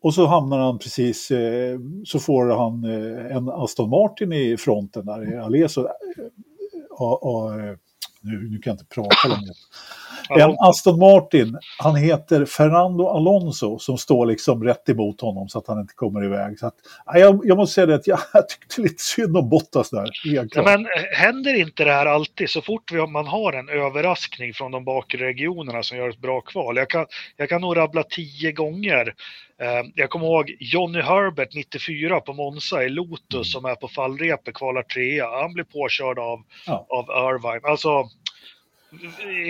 Och 0.02 0.14
så 0.14 0.26
hamnar 0.26 0.58
han 0.58 0.78
precis, 0.78 1.30
eh, 1.30 1.78
så 2.04 2.18
får 2.18 2.46
han 2.46 2.84
eh, 2.84 3.36
en 3.36 3.48
Aston 3.48 3.90
Martin 3.90 4.32
i 4.32 4.56
fronten 4.56 5.06
där 5.06 5.32
i 5.32 5.36
Alonso. 5.36 5.80
Eh, 5.80 5.88
eh, 7.00 7.76
nu, 8.20 8.48
nu 8.50 8.58
kan 8.58 8.70
jag 8.70 8.74
inte 8.74 8.94
prata 8.94 9.28
längre. 9.28 9.52
En. 10.30 10.56
Aston 10.58 10.98
Martin, 10.98 11.58
han 11.78 11.96
heter 11.96 12.44
Fernando 12.44 13.06
Alonso 13.06 13.78
som 13.78 13.98
står 13.98 14.26
liksom 14.26 14.64
rätt 14.64 14.88
emot 14.88 15.20
honom 15.20 15.48
så 15.48 15.58
att 15.58 15.66
han 15.66 15.80
inte 15.80 15.94
kommer 15.94 16.24
iväg. 16.24 16.58
Så 16.58 16.66
att, 16.66 16.74
ja, 17.06 17.18
jag, 17.18 17.40
jag 17.44 17.56
måste 17.56 17.74
säga 17.74 17.86
det 17.86 17.94
att 17.94 18.06
jag, 18.06 18.18
jag 18.32 18.48
tyckte 18.48 18.80
lite 18.80 19.02
synd 19.02 19.36
om 19.36 19.48
Bottas 19.48 19.90
där. 19.90 20.10
Ja, 20.24 20.62
men 20.62 20.80
eh, 20.80 20.90
händer 21.16 21.54
inte 21.54 21.84
det 21.84 21.92
här 21.92 22.06
alltid 22.06 22.50
så 22.50 22.62
fort 22.62 22.92
vi, 22.92 23.06
man 23.06 23.26
har 23.26 23.52
en 23.52 23.68
överraskning 23.68 24.54
från 24.54 24.72
de 24.72 24.84
bakre 24.84 25.26
regionerna 25.26 25.82
som 25.82 25.98
gör 25.98 26.08
ett 26.08 26.18
bra 26.18 26.40
kval? 26.40 26.76
Jag 26.76 26.90
kan, 26.90 27.06
jag 27.36 27.48
kan 27.48 27.60
nog 27.60 27.76
rabbla 27.76 28.02
tio 28.02 28.52
gånger. 28.52 29.14
Eh, 29.62 29.82
jag 29.94 30.10
kommer 30.10 30.26
ihåg 30.26 30.56
Johnny 30.60 31.00
Herbert 31.00 31.54
94 31.54 32.20
på 32.20 32.32
Monza 32.32 32.84
i 32.84 32.88
Lotus 32.88 33.52
som 33.52 33.64
är 33.64 33.74
på 33.74 33.88
fallrepet, 33.88 34.54
kvalar 34.54 34.82
trea. 34.82 35.40
Han 35.40 35.52
blir 35.52 35.64
påkörd 35.64 36.18
av, 36.18 36.42
Ja. 36.66 36.86
av 36.88 37.04
Irvine. 37.04 37.70
Alltså, 37.70 38.08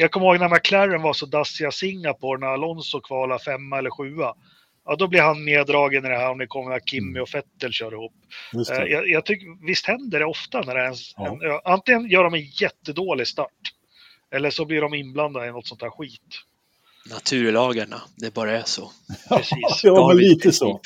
jag 0.01 0.11
kommer 0.11 0.27
ihåg 0.27 0.41
när 0.41 0.49
McLaren 0.49 1.03
var 1.03 1.13
så 1.13 1.27
dassiga 1.27 1.71
Singapore 1.71 2.41
när 2.41 2.47
Alonso 2.47 3.01
kvalade 3.01 3.45
femma 3.45 3.79
eller 3.79 3.91
sjua. 3.91 4.35
Ja, 4.85 4.97
då 4.97 5.09
blir 5.09 5.21
han 5.21 5.45
neddragen 5.45 6.05
i 6.07 6.09
det 6.09 6.17
här 6.17 6.31
om 6.31 6.39
det 6.39 6.47
kommer 6.47 6.71
när 6.71 6.81
Kimi 6.81 7.21
och 7.21 7.29
Vettel 7.35 7.73
kör 7.73 7.93
ihop. 7.93 8.13
Eh. 8.71 8.85
Jag, 8.85 9.09
jag 9.09 9.25
tycker, 9.25 9.67
visst 9.67 9.87
händer 9.87 10.19
det 10.19 10.25
ofta 10.27 10.61
när 10.61 10.75
det 10.75 10.81
är 10.81 10.87
en, 10.87 10.95
Ja. 11.17 11.27
en, 11.27 11.61
antingen 11.73 12.07
gör 12.11 12.25
de 12.25 12.35
en 12.35 12.45
jättedålig 12.61 13.27
start 13.27 13.51
eller 14.35 14.51
så 14.51 14.65
blir 14.65 14.81
de 14.81 14.95
inblandade 14.95 15.47
i 15.47 15.53
något 15.53 15.67
sånt 15.67 15.83
här 15.83 15.91
skit. 15.91 16.43
Naturlagarna, 17.11 17.97
det 18.17 18.35
bara 18.35 18.51
är 18.59 18.63
så. 18.63 18.91
Precis. 19.29 19.81
Ja, 19.83 19.93
men 19.93 20.03
Darwins 20.03 20.21
lite 20.35 20.53
så. 20.53 20.81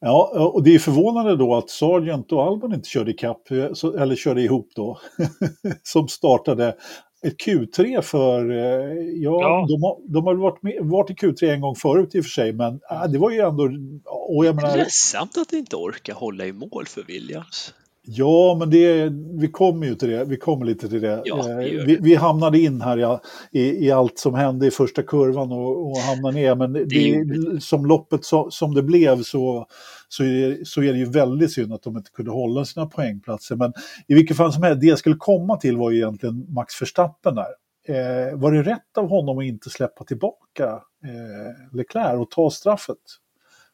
Ja, 0.00 0.50
och 0.54 0.62
det 0.64 0.74
är 0.74 0.78
förvånande 0.78 1.36
då 1.36 1.54
att 1.56 1.70
Sargent 1.70 2.32
och 2.32 2.42
Albon 2.42 2.74
inte 2.74 2.88
körde 2.88 3.10
ikapp, 3.10 3.50
eh, 3.50 3.72
så- 3.72 3.96
eller 3.96 4.16
körde 4.16 4.42
ihop 4.42 4.68
då, 4.74 5.00
som 5.82 6.08
startade 6.08 6.76
ett 7.24 7.36
Q3 7.46 8.02
för, 8.02 8.50
eh, 8.50 8.98
ja, 9.14 9.38
Ja. 9.40 9.66
De, 9.68 9.82
har, 9.82 9.98
de 10.08 10.26
har 10.26 10.34
varit, 10.34 10.62
med, 10.62 10.74
varit 10.80 11.10
i 11.10 11.14
Q3 11.14 11.52
en 11.52 11.60
gång 11.60 11.74
förut 11.74 12.14
i 12.14 12.20
och 12.20 12.24
för 12.24 12.30
sig, 12.30 12.52
men 12.52 12.80
äh, 12.90 13.04
det 13.04 13.18
var 13.18 13.30
ju 13.30 13.40
ändå, 13.40 13.70
och 14.04 14.46
jag 14.46 14.56
menar, 14.56 14.76
Ledsamt 14.76 15.38
att 15.38 15.52
inte 15.52 15.76
orka 15.76 16.14
hålla 16.14 16.46
i 16.46 16.52
mål 16.52 16.86
för 16.86 17.02
Williams. 17.02 17.74
Ja, 18.06 18.56
men 18.58 18.70
det, 18.70 19.12
vi 19.40 19.48
kommer 19.48 19.86
ju 19.86 19.94
till 19.94 20.10
det. 20.10 20.24
Vi 20.24 20.36
kommer 20.36 20.66
lite 20.66 20.88
till 20.88 21.00
det. 21.00 21.22
Ja, 21.24 21.36
vi 21.36 21.78
Eh, 21.78 21.84
vi, 21.86 21.96
det. 21.96 22.02
vi 22.02 22.14
hamnade 22.14 22.58
in 22.58 22.80
här 22.80 22.98
i, 22.98 23.18
i, 23.60 23.86
i 23.86 23.90
allt 23.90 24.18
som 24.18 24.34
hände 24.34 24.66
i 24.66 24.70
första 24.70 25.02
kurvan 25.02 25.52
och, 25.52 25.90
och 25.90 25.96
hamnade 25.98 26.34
ner. 26.34 26.54
Men 26.54 26.72
det, 26.72 26.94
gjorde 26.94 27.60
som 27.60 27.86
loppet 27.86 28.24
så, 28.24 28.50
som 28.50 28.74
det 28.74 28.82
blev 28.82 29.22
så, 29.22 29.66
så, 30.08 30.24
är, 30.24 30.64
så 30.64 30.82
är 30.82 30.92
det 30.92 30.98
ju 30.98 31.04
väldigt 31.04 31.52
synd 31.52 31.72
att 31.72 31.82
de 31.82 31.96
inte 31.96 32.10
kunde 32.10 32.30
hålla 32.30 32.64
sina 32.64 32.86
poängplatser. 32.86 33.56
Men 33.56 33.72
i 34.06 34.14
vilket 34.14 34.36
fall 34.36 34.52
som 34.52 34.62
helst, 34.62 34.80
det 34.80 34.86
jag 34.86 34.98
skulle 34.98 35.16
komma 35.16 35.56
till 35.56 35.76
var 35.76 35.90
ju 35.90 35.96
egentligen 35.96 36.46
Max 36.48 36.82
Verstappen 36.82 37.34
där. 37.34 37.54
Eh, 37.88 38.38
var 38.38 38.52
det 38.52 38.62
rätt 38.62 38.98
av 38.98 39.08
honom 39.08 39.38
att 39.38 39.44
inte 39.44 39.70
släppa 39.70 40.04
tillbaka 40.04 40.64
eh, 41.04 41.76
Leclerc 41.76 42.20
och 42.20 42.30
ta 42.30 42.50
straffet? 42.50 42.98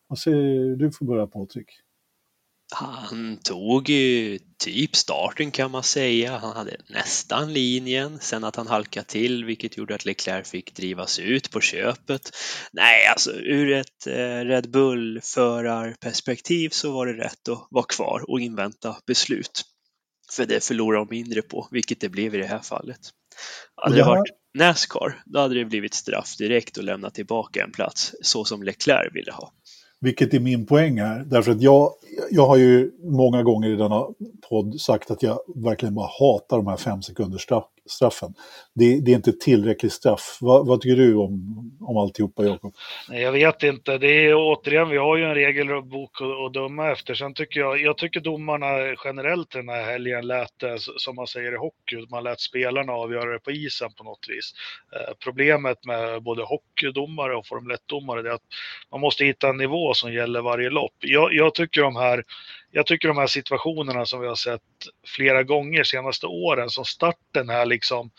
Vad 0.09 0.19
säger 0.19 0.77
du? 0.77 0.91
får 0.93 1.07
börja 1.07 1.27
Patrik. 1.27 1.67
Han 2.73 3.39
tog 3.43 3.89
ju 3.89 4.39
typ 4.59 4.97
starten 4.97 5.51
kan 5.51 5.71
man 5.71 5.83
säga. 5.83 6.39
Han 6.39 6.57
hade 6.57 6.77
nästan 6.87 7.53
linjen, 7.53 8.19
sen 8.21 8.45
att 8.45 8.57
han 8.57 8.67
halkade 8.67 9.07
till 9.07 9.45
vilket 9.45 9.77
gjorde 9.77 9.95
att 9.95 10.05
Leclerc 10.05 10.51
fick 10.51 10.75
drivas 10.75 11.19
ut 11.19 11.51
på 11.51 11.61
köpet. 11.61 12.31
Nej, 12.73 13.07
alltså 13.07 13.33
ur 13.33 13.73
ett 13.73 14.07
eh, 14.07 14.45
Red 14.45 14.71
Bull-förarperspektiv 14.71 16.69
så 16.69 16.93
var 16.93 17.07
det 17.07 17.25
rätt 17.25 17.49
att 17.49 17.67
vara 17.71 17.85
kvar 17.85 18.31
och 18.31 18.41
invänta 18.41 18.97
beslut. 19.07 19.63
För 20.33 20.47
det 20.47 20.65
förlorar 20.65 20.99
de 20.99 21.09
mindre 21.11 21.43
på, 21.43 21.69
vilket 21.71 22.01
det 22.01 22.09
blev 22.09 22.35
i 22.35 22.39
det 22.39 22.47
här 22.47 22.59
fallet. 22.59 23.01
Hade 23.77 23.97
det 23.97 24.05
varit 24.05 24.35
Nascar, 24.59 25.23
då 25.27 25.41
hade 25.41 25.55
det 25.55 25.65
blivit 25.65 25.95
straff 25.95 26.37
direkt 26.37 26.77
och 26.77 26.85
lämna 26.85 27.11
tillbaka 27.11 27.65
en 27.65 27.73
plats, 27.73 28.15
så 28.23 28.45
som 28.45 28.63
Leclerc 28.63 29.15
ville 29.15 29.33
ha. 29.33 29.53
Vilket 30.01 30.35
är 30.35 30.41
min 30.41 30.67
poäng 30.67 31.01
här. 31.01 31.25
Därför 31.25 31.53
att 31.53 31.63
jag, 31.63 31.91
jag 32.31 32.47
har 32.47 32.57
ju 32.57 32.91
många 33.03 33.43
gånger 33.43 33.69
i 33.69 33.77
denna 33.77 34.07
podd 34.49 34.81
sagt 34.81 35.11
att 35.11 35.23
jag 35.23 35.39
verkligen 35.55 35.95
bara 35.95 36.11
hatar 36.21 36.57
de 36.57 36.67
här 36.67 36.77
fem 36.77 37.03
sekunders 37.03 37.43
straffen. 37.91 38.35
Det, 38.75 39.01
det 39.01 39.11
är 39.11 39.17
inte 39.17 39.33
tillräckligt 39.33 39.93
straff. 39.93 40.39
Vad, 40.41 40.67
vad 40.67 40.81
tycker 40.81 40.97
du 40.97 41.15
om, 41.15 41.79
om 41.81 41.97
alltihopa, 41.97 42.45
Jakob? 42.45 42.75
Jag 43.09 43.33
vet 43.33 43.63
inte. 43.63 43.99
Det 43.99 44.27
är 44.27 44.35
återigen, 44.35 44.89
vi 44.89 44.97
har 44.97 45.17
ju 45.17 45.25
en 45.25 45.35
regelbok 45.35 46.21
att, 46.21 46.47
att 46.47 46.53
döma 46.53 46.91
efter. 46.91 47.15
Sen 47.15 47.35
tycker 47.35 47.61
jag, 47.61 47.81
jag 47.81 47.99
tycker 47.99 48.21
domarna 48.21 48.67
generellt 49.05 49.51
den 49.51 49.69
här 49.69 49.85
helgen 49.85 50.27
lät 50.27 50.63
eh, 50.63 50.71
det, 50.71 50.79
som 50.97 51.17
man 51.17 51.27
säger 51.27 51.53
i 51.53 51.57
hockey, 51.57 52.07
man 52.11 52.25
lät 52.25 52.41
spelarna 52.41 52.93
avgöra 52.93 53.33
det 53.33 53.39
på 53.39 53.51
isen 53.51 53.93
på 53.93 54.05
något 54.05 54.27
vis. 54.29 54.53
Eh, 54.95 55.15
problemet 55.25 55.85
med 55.85 56.23
både 56.23 56.43
hockeydomare 56.43 57.37
och 57.37 57.47
Formel 57.47 57.77
1-domare 57.77 58.21
är 58.29 58.35
att 58.35 58.43
man 58.91 59.01
måste 59.01 59.25
hitta 59.25 59.49
en 59.49 59.57
nivå 59.57 59.95
som 59.95 60.13
gäller 60.13 60.43
varje 60.43 60.71
lopp. 60.71 60.95
Jag, 60.99 61.33
jag, 61.33 61.55
tycker 61.55 61.83
de 61.83 61.97
här, 61.97 62.25
jag 62.71 62.87
tycker 62.87 63.09
de 63.09 63.19
här 63.19 63.27
situationerna 63.27 64.07
som 64.07 64.21
vi 64.21 64.27
har 64.27 64.35
sett 64.35 64.63
flera 65.17 65.43
gånger 65.43 65.85
senaste 65.85 66.27
åren, 66.27 66.71
som 66.71 66.85
starten 66.85 67.49
här 67.49 67.67
liksom, 67.67 68.11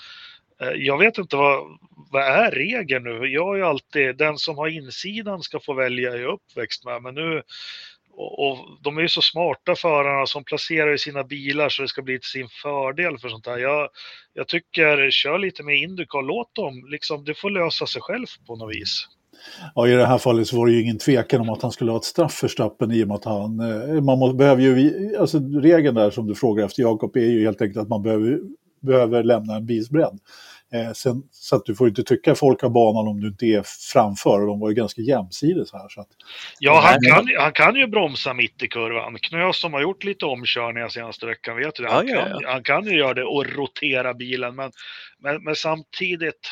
eh, 0.61 0.71
jag 0.75 0.97
vet 0.97 1.17
inte 1.17 1.35
vad, 1.35 1.79
vad 2.11 2.23
är 2.23 2.51
regeln 2.51 3.03
nu? 3.03 3.27
Jag 3.27 3.53
är 3.53 3.57
ju 3.57 3.65
alltid, 3.65 4.17
den 4.17 4.37
som 4.37 4.57
har 4.57 4.67
insidan 4.67 5.41
ska 5.41 5.59
få 5.59 5.73
välja 5.73 6.09
jag 6.09 6.19
är 6.19 6.33
uppväxt 6.33 6.85
med, 6.85 7.01
men 7.01 7.15
nu 7.15 7.43
och, 8.13 8.47
och, 8.47 8.77
de 8.81 8.97
är 8.97 9.01
ju 9.01 9.07
så 9.07 9.21
smarta 9.21 9.75
förarna 9.75 10.25
som 10.25 10.43
placerar 10.43 10.93
i 10.93 10.97
sina 10.97 11.23
bilar 11.23 11.69
så 11.69 11.81
det 11.81 11.87
ska 11.87 12.01
bli 12.01 12.19
till 12.19 12.29
sin 12.29 12.49
fördel 12.49 13.17
för 13.17 13.29
sånt 13.29 13.45
här. 13.45 13.57
Jag, 13.57 13.89
jag 14.33 14.47
tycker, 14.47 15.11
kör 15.11 15.39
lite 15.39 15.63
med 15.63 15.75
Indycar, 15.75 16.21
låt 16.21 16.55
dem, 16.55 16.85
liksom, 16.89 17.25
det 17.25 17.33
får 17.33 17.49
lösa 17.49 17.85
sig 17.87 18.01
själv 18.01 18.27
på 18.47 18.55
något 18.55 18.75
vis. 18.75 19.07
Ja, 19.75 19.87
i 19.87 19.91
det 19.91 20.05
här 20.05 20.17
fallet 20.17 20.47
så 20.47 20.57
var 20.57 20.65
det 20.65 20.71
ju 20.71 20.81
ingen 20.81 20.97
tvekan 20.97 21.41
om 21.41 21.49
att 21.49 21.61
han 21.61 21.71
skulle 21.71 21.91
ha 21.91 21.97
ett 21.97 22.03
straff 22.03 22.33
för 22.33 22.47
Stappen 22.47 22.91
i 22.91 23.03
och 23.03 23.07
med 23.07 23.15
att 23.15 23.25
han, 23.25 23.59
eh, 23.59 24.01
man 24.01 24.19
må, 24.19 24.33
behöver 24.33 24.61
ju, 24.61 25.15
alltså 25.19 25.39
regeln 25.39 25.95
där 25.95 26.11
som 26.11 26.27
du 26.27 26.35
frågar 26.35 26.65
efter 26.65 26.81
Jakob 26.81 27.15
är 27.15 27.21
ju 27.21 27.43
helt 27.45 27.61
enkelt 27.61 27.77
att 27.77 27.89
man 27.89 28.03
behöver, 28.03 28.39
behöver 28.81 29.23
lämna 29.23 29.55
en 29.55 29.65
bilsbredd. 29.65 30.19
Eh, 30.73 30.91
sen, 30.91 31.23
så 31.31 31.55
att 31.55 31.65
du 31.65 31.75
får 31.75 31.87
inte 31.87 32.03
tycka 32.03 32.35
folk 32.35 32.63
av 32.63 32.71
banan 32.71 33.07
om 33.07 33.21
du 33.21 33.27
inte 33.27 33.45
är 33.45 33.63
framför 33.93 34.41
och 34.41 34.47
de 34.47 34.59
var 34.59 34.69
ju 34.69 34.75
ganska 34.75 35.01
jämsides 35.01 35.73
här. 35.73 35.89
Så 35.89 36.01
att, 36.01 36.07
ja, 36.59 36.81
han 36.83 36.99
kan, 37.01 37.27
han 37.39 37.51
kan 37.51 37.75
ju 37.75 37.87
bromsa 37.87 38.33
mitt 38.33 38.63
i 38.63 38.67
kurvan. 38.67 39.17
Knös 39.21 39.57
som 39.57 39.73
har 39.73 39.81
gjort 39.81 40.03
lite 40.03 40.25
omkörningar 40.25 40.89
senaste 40.89 41.25
veckan 41.25 41.57
vet 41.57 41.75
du 41.75 41.87
han, 41.87 42.07
ja, 42.07 42.15
ja, 42.15 42.27
ja. 42.29 42.39
Kan, 42.39 42.51
han 42.51 42.63
kan 42.63 42.85
ju 42.85 42.97
göra 42.97 43.13
det 43.13 43.23
och 43.23 43.45
rotera 43.45 44.13
bilen 44.13 44.55
men, 44.55 44.71
men, 45.19 45.43
men 45.43 45.55
samtidigt 45.55 46.49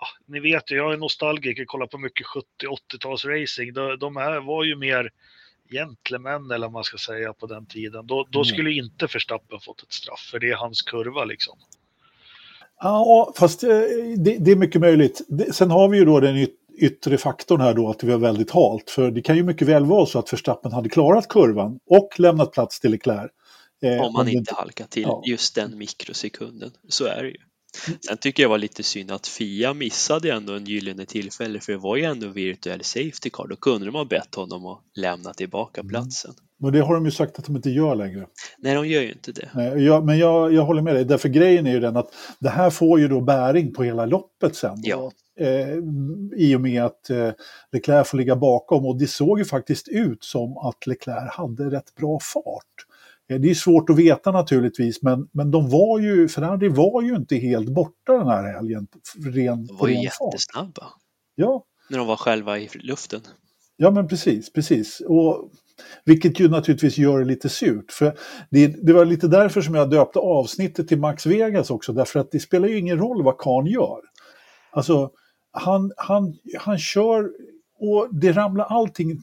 Ja, 0.00 0.06
ni 0.26 0.40
vet 0.40 0.70
ju, 0.70 0.76
jag 0.76 0.92
är 0.92 0.96
nostalgiker, 0.96 1.64
kollar 1.64 1.86
på 1.86 1.98
mycket 1.98 2.26
70-80-tals 2.26 3.24
racing. 3.24 3.72
De, 3.72 3.98
de 3.98 4.16
här 4.16 4.40
var 4.40 4.64
ju 4.64 4.76
mer 4.76 5.10
gentlemän 5.70 6.50
eller 6.50 6.66
vad 6.66 6.72
man 6.72 6.84
ska 6.84 6.98
säga 6.98 7.32
på 7.32 7.46
den 7.46 7.66
tiden. 7.66 8.06
Då, 8.06 8.26
då 8.30 8.38
mm. 8.38 8.44
skulle 8.44 8.70
inte 8.70 9.06
Verstappen 9.12 9.60
fått 9.60 9.82
ett 9.82 9.92
straff, 9.92 10.28
för 10.30 10.38
det 10.38 10.50
är 10.50 10.56
hans 10.56 10.82
kurva 10.82 11.24
liksom. 11.24 11.58
Ja, 12.80 13.32
fast 13.36 13.62
eh, 13.62 13.68
det, 14.16 14.36
det, 14.38 14.50
är 14.50 14.56
mycket 14.56 14.80
möjligt. 14.80 15.20
Sen 15.52 15.70
har 15.70 15.88
vi 15.88 15.98
ju 15.98 16.04
då 16.04 16.20
den 16.20 16.48
yttre 16.78 17.18
faktorn 17.18 17.60
här 17.60 17.74
då 17.74 17.90
att 17.90 17.98
det 17.98 18.06
var 18.06 18.18
väldigt 18.18 18.50
halt. 18.50 18.90
För 18.90 19.10
det 19.10 19.22
kan 19.22 19.36
ju 19.36 19.42
mycket 19.42 19.68
väl 19.68 19.84
vara 19.84 20.06
så 20.06 20.18
att 20.18 20.32
Verstappen 20.32 20.72
hade 20.72 20.88
klarat 20.88 21.28
kurvan 21.28 21.78
och 21.86 22.20
lämnat 22.20 22.52
plats 22.52 22.80
till 22.80 22.90
Leclerc. 22.90 23.30
Eh, 23.82 24.00
om 24.00 24.12
man 24.12 24.28
inte 24.28 24.54
halkar 24.54 24.84
till 24.84 25.02
ja. 25.02 25.22
just 25.26 25.54
den 25.54 25.78
mikrosekunden. 25.78 26.70
Så 26.88 27.04
är 27.04 27.22
det 27.22 27.28
ju. 27.28 27.38
Sen 28.06 28.16
tycker 28.16 28.42
jag 28.42 28.50
var 28.50 28.58
lite 28.58 28.82
synd 28.82 29.10
att 29.10 29.26
Fia 29.26 29.74
missade 29.74 30.32
ändå 30.32 30.52
en 30.52 30.64
gyllene 30.64 31.06
tillfälle 31.06 31.60
för 31.60 31.72
det 31.72 31.78
var 31.78 31.96
ju 31.96 32.04
ändå 32.04 32.28
virtuell 32.28 32.84
safety 32.84 33.30
car. 33.32 33.46
Då 33.48 33.56
kunde 33.56 33.86
de 33.86 33.94
ha 33.94 34.04
bett 34.04 34.34
honom 34.34 34.66
att 34.66 34.80
lämna 34.94 35.32
tillbaka 35.34 35.80
mm. 35.80 35.88
platsen. 35.88 36.34
Men 36.58 36.72
det 36.72 36.80
har 36.80 36.94
de 36.94 37.04
ju 37.04 37.10
sagt 37.10 37.38
att 37.38 37.44
de 37.44 37.56
inte 37.56 37.70
gör 37.70 37.94
längre. 37.94 38.26
Nej, 38.58 38.74
de 38.74 38.88
gör 38.88 39.02
ju 39.02 39.12
inte 39.12 39.32
det. 39.32 39.48
Nej, 39.54 39.84
jag, 39.84 40.04
men 40.04 40.18
jag, 40.18 40.52
jag 40.52 40.62
håller 40.62 40.82
med 40.82 40.94
dig, 40.94 41.04
därför 41.04 41.28
grejen 41.28 41.66
är 41.66 41.72
ju 41.72 41.80
den 41.80 41.96
att 41.96 42.14
det 42.38 42.48
här 42.48 42.70
får 42.70 43.00
ju 43.00 43.08
då 43.08 43.20
bäring 43.20 43.72
på 43.72 43.82
hela 43.82 44.06
loppet 44.06 44.56
sen. 44.56 44.76
Ja. 44.82 45.12
Eh, 45.40 45.68
I 46.36 46.56
och 46.56 46.60
med 46.60 46.84
att 46.84 47.10
eh, 47.10 47.30
Leclerc 47.72 48.08
får 48.08 48.18
ligga 48.18 48.36
bakom 48.36 48.86
och 48.86 48.98
det 48.98 49.06
såg 49.06 49.38
ju 49.38 49.44
faktiskt 49.44 49.88
ut 49.88 50.24
som 50.24 50.56
att 50.56 50.86
Leclerc 50.86 51.32
hade 51.32 51.70
rätt 51.70 51.94
bra 51.94 52.18
fart. 52.20 52.86
Eh, 53.30 53.40
det 53.40 53.50
är 53.50 53.54
svårt 53.54 53.90
att 53.90 53.98
veta 53.98 54.30
naturligtvis, 54.30 55.02
men, 55.02 55.28
men 55.32 55.50
de 55.50 55.70
var 55.70 55.98
ju, 55.98 56.28
Ferrari 56.28 56.68
var 56.68 57.02
ju 57.02 57.16
inte 57.16 57.36
helt 57.36 57.68
borta 57.68 58.12
den 58.12 58.26
här 58.26 58.54
helgen. 58.54 58.86
Ren, 59.24 59.66
de 59.66 59.76
var 59.76 59.88
ju 59.88 60.02
jättesnabba. 60.02 60.86
Ja. 61.34 61.64
När 61.90 61.98
de 61.98 62.06
var 62.06 62.16
själva 62.16 62.58
i 62.58 62.68
luften. 62.74 63.20
Ja, 63.76 63.90
men 63.90 64.08
precis, 64.08 64.52
precis. 64.52 65.00
Och, 65.00 65.50
vilket 66.04 66.40
ju 66.40 66.48
naturligtvis 66.48 66.98
gör 66.98 67.18
det 67.18 67.24
lite 67.24 67.48
surt. 67.48 67.92
För 67.92 68.18
det, 68.50 68.66
det, 68.66 68.92
var 68.92 69.04
lite 69.04 69.28
därför 69.28 69.60
som 69.60 69.74
jag 69.74 69.90
döpte 69.90 70.18
avsnittet 70.18 70.88
till 70.88 70.98
Max 70.98 71.26
Vegas 71.26 71.70
också, 71.70 71.92
därför 71.92 72.20
att 72.20 72.30
det 72.30 72.40
spelar 72.40 72.68
ju 72.68 72.78
ingen 72.78 72.98
roll 72.98 73.22
vad 73.22 73.38
Kahn 73.38 73.66
gör. 73.66 74.00
Alltså, 74.70 75.10
han, 75.52 75.92
han, 75.96 76.34
han 76.58 76.78
kör 76.78 77.30
och 77.78 78.08
det 78.20 78.32
ramlar 78.32 78.64
allting 78.64 79.22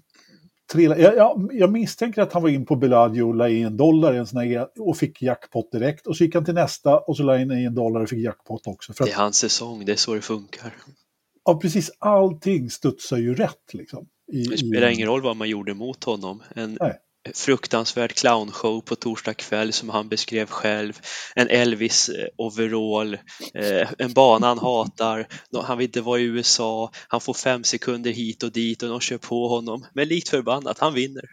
trilla. 0.73 0.97
Jag, 0.97 1.15
jag, 1.17 1.49
jag, 1.53 1.71
misstänker 1.71 2.21
att 2.21 2.33
han 2.33 2.41
var 2.41 2.49
in 2.49 2.65
på 2.65 2.75
Bellagio 2.75 3.21
och 3.21 3.35
la 3.35 3.49
i 3.49 3.61
en 3.61 3.77
dollar 3.77 4.13
en 4.13 4.27
sån 4.27 4.39
här, 4.39 4.67
och 4.79 4.97
fick 4.97 5.21
jackpot 5.21 5.71
direkt. 5.71 6.07
Och 6.07 6.17
så 6.17 6.23
gick 6.23 6.35
han 6.35 6.45
till 6.45 6.53
nästa 6.53 6.99
och 6.99 7.17
så 7.17 7.23
la 7.23 7.39
in 7.39 7.51
en 7.51 7.75
dollar 7.75 8.01
och 8.01 8.09
fick 8.09 8.19
jackpot 8.19 8.67
också. 8.67 8.93
För 8.93 9.03
att, 9.03 9.09
det 9.09 9.13
är 9.13 9.17
hans 9.17 9.37
säsong, 9.37 9.85
det 9.85 9.91
är 9.91 9.95
så 9.95 10.13
det 10.13 10.21
funkar. 10.21 10.73
Ja, 11.45 11.59
precis. 11.59 11.91
Allting 11.99 12.69
studsar 12.69 13.17
ju 13.17 13.35
rätt 13.35 13.73
liksom. 13.73 14.07
I, 14.31 14.43
det 14.43 14.57
spelar 14.57 14.89
i... 14.89 14.93
ingen 14.93 15.07
roll 15.07 15.21
vad 15.21 15.35
man 15.35 15.49
gjorde 15.49 15.73
mot 15.73 16.03
honom. 16.03 16.43
En 16.55 16.77
Nej. 16.81 16.99
Fruktansvärd 17.33 18.13
clownshow 18.13 18.81
på 18.81 18.95
torsdag 18.95 19.33
kväll 19.33 19.73
som 19.73 19.89
han 19.89 20.09
beskrev 20.09 20.49
själv. 20.49 20.93
En 21.35 21.47
Elvis 21.47 22.09
eh, 22.09 22.27
eh, 23.53 23.87
en 23.97 24.13
bana 24.13 24.47
han 24.47 24.59
hatar, 24.59 25.27
han 25.63 25.77
vill 25.77 25.87
inte 25.87 26.01
vara 26.01 26.19
i 26.19 26.23
USA, 26.23 26.91
han 27.07 27.21
får 27.21 27.33
fem 27.33 27.63
sekunder 27.63 28.11
hit 28.11 28.43
och 28.43 28.51
dit 28.51 28.83
och 28.83 28.89
de 28.89 28.99
kör 28.99 29.17
på 29.17 29.47
honom. 29.47 29.85
Men 29.93 30.07
likt 30.07 30.29
förbannat, 30.29 30.79
han 30.79 30.93
vinner. 30.93 31.25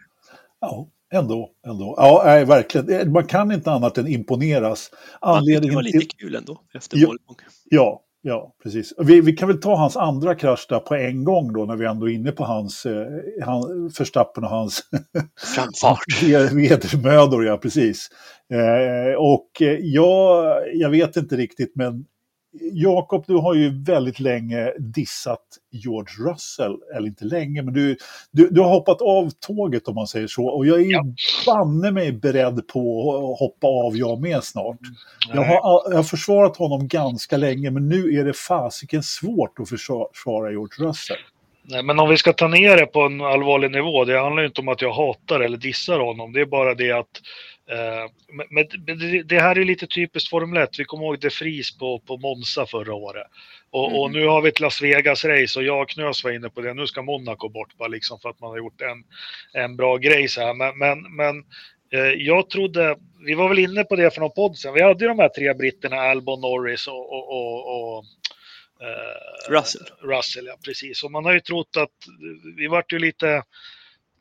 Ja, 0.59 0.87
ändå. 1.13 1.51
ändå. 1.67 1.95
Ja, 1.97 2.21
nej, 2.25 2.45
verkligen. 2.45 2.89
Eh, 2.89 3.07
man 3.07 3.27
kan 3.27 3.51
inte 3.51 3.71
annat 3.71 3.97
än 3.97 4.07
imponeras. 4.07 4.91
Anledningen 5.21 5.69
det 5.69 5.75
var 5.75 5.83
lite 5.83 6.15
kul 6.17 6.35
ändå 6.35 6.61
efter 6.73 6.97
ja, 6.97 7.07
målgång. 7.07 7.35
Ja, 7.69 8.01
Ja, 8.23 8.55
precis. 8.63 8.93
Vi, 8.97 9.21
vi, 9.21 9.33
kan 9.33 9.47
väl 9.47 9.61
ta 9.61 9.75
hans 9.75 9.97
andra 9.97 10.35
krasch 10.35 10.65
där 10.69 10.79
på 10.79 10.95
en 10.95 11.23
gång 11.23 11.53
då 11.53 11.65
när 11.65 11.75
vi 11.75 11.85
ändå 11.85 12.09
är 12.09 12.13
inne 12.13 12.31
på 12.31 12.43
hans, 12.43 12.85
eh, 12.85 13.07
han, 13.43 13.91
Förstappen 13.97 14.43
och 14.43 14.49
hans 14.49 14.81
framfart. 15.55 16.23
vedermödor, 16.53 17.45
ja 17.45 17.57
precis. 17.57 18.09
Eh, 18.53 19.15
och 19.17 19.61
eh, 19.61 19.77
jag, 19.81 20.57
jag 20.73 20.89
vet 20.89 21.17
inte 21.17 21.35
riktigt 21.35 21.75
men 21.75 22.05
Jakob, 22.53 23.23
du 23.27 23.35
har 23.35 23.53
ju 23.53 23.83
väldigt 23.83 24.19
länge 24.19 24.73
dissat 24.79 25.41
George 25.71 26.31
Russell, 26.31 26.77
eller 26.95 27.07
inte 27.07 27.25
länge, 27.25 27.61
men 27.61 27.73
du, 27.73 27.97
du, 28.31 28.49
du 28.49 28.61
har 28.61 28.69
hoppat 28.69 29.01
av 29.01 29.29
tåget 29.39 29.87
om 29.87 29.95
man 29.95 30.07
säger 30.07 30.27
så. 30.27 30.45
Och 30.45 30.65
jag 30.65 30.81
är 30.81 30.91
ja. 30.91 31.03
banne 31.45 31.91
mig 31.91 32.11
beredd 32.11 32.67
på 32.67 33.11
att 33.11 33.39
hoppa 33.39 33.67
av 33.67 33.97
jag 33.97 34.21
med 34.21 34.43
snart. 34.43 34.79
Jag 35.33 35.43
har, 35.43 35.89
jag 35.89 35.95
har 35.95 36.03
försvarat 36.03 36.57
honom 36.57 36.87
ganska 36.87 37.37
länge, 37.37 37.71
men 37.71 37.89
nu 37.89 38.19
är 38.19 38.25
det 38.25 38.33
fasiken 38.33 39.03
svårt 39.03 39.59
att 39.59 39.69
försvara 39.69 40.51
George 40.51 40.87
Russell. 40.87 41.17
Nej, 41.63 41.83
men 41.83 41.99
om 41.99 42.09
vi 42.09 42.17
ska 42.17 42.33
ta 42.33 42.47
ner 42.47 42.77
det 42.77 42.85
på 42.85 43.01
en 43.01 43.21
allvarlig 43.21 43.71
nivå, 43.71 44.05
det 44.05 44.19
handlar 44.19 44.41
ju 44.41 44.47
inte 44.47 44.61
om 44.61 44.67
att 44.67 44.81
jag 44.81 44.91
hatar 44.91 45.39
eller 45.39 45.57
dissar 45.57 45.99
honom, 45.99 46.33
det 46.33 46.41
är 46.41 46.45
bara 46.45 46.75
det 46.75 46.91
att 46.91 47.21
Eh, 47.71 48.11
men 48.49 48.67
det 49.25 49.39
här 49.39 49.57
är 49.57 49.65
lite 49.65 49.87
typiskt 49.87 50.29
Formel 50.29 50.63
1. 50.63 50.79
Vi 50.79 50.85
kommer 50.85 51.05
ihåg 51.05 51.19
De 51.19 51.29
Vries 51.29 51.77
på, 51.77 51.99
på 51.99 52.17
Monza 52.17 52.65
förra 52.65 52.93
året. 52.93 53.27
Och, 53.69 53.87
mm. 53.87 53.99
och, 53.99 54.11
nu 54.11 54.27
har 54.27 54.41
vi 54.41 54.49
ett 54.49 54.59
Las 54.59 54.81
Vegas-race 54.81 55.57
och 55.57 55.63
jag 55.63 55.81
och 55.81 55.89
Knös 55.89 56.23
var 56.23 56.31
inne 56.31 56.49
på 56.49 56.61
det. 56.61 56.73
Nu 56.73 56.87
ska 56.87 57.01
Monaco 57.01 57.49
bort 57.49 57.77
bara 57.77 57.87
liksom 57.87 58.19
för 58.19 58.29
att 58.29 58.39
man 58.39 58.49
har 58.49 58.57
gjort 58.57 58.81
en, 58.81 59.03
en 59.63 59.75
bra 59.75 59.97
grej 59.97 60.27
så 60.27 60.41
här. 60.41 60.53
Men, 60.53 60.77
men, 60.77 61.15
men 61.15 61.43
eh, 61.93 62.13
jag 62.17 62.49
trodde, 62.49 62.97
vi 63.25 63.33
var 63.33 63.49
väl 63.49 63.59
inne 63.59 63.83
på 63.83 63.95
det 63.95 64.13
för 64.13 64.21
någon 64.21 64.31
podd 64.35 64.57
sen. 64.57 64.73
Vi 64.73 64.81
hade 64.81 65.03
ju 65.03 65.07
de 65.07 65.19
här 65.19 65.29
tre 65.29 65.53
britterna, 65.53 65.95
Albon, 65.95 66.41
Norris 66.41 66.87
och, 66.87 67.13
och, 67.13 67.29
och, 67.29 67.97
och 67.97 68.05
eh, 68.81 69.51
Russell. 69.51 69.87
Russell, 70.01 70.45
ja 70.45 70.57
precis. 70.65 71.03
Och 71.03 71.11
man 71.11 71.25
har 71.25 71.33
ju 71.33 71.39
trott 71.39 71.77
att 71.77 71.95
vi 72.57 72.67
vart 72.67 72.93
ju 72.93 72.99
lite 72.99 73.43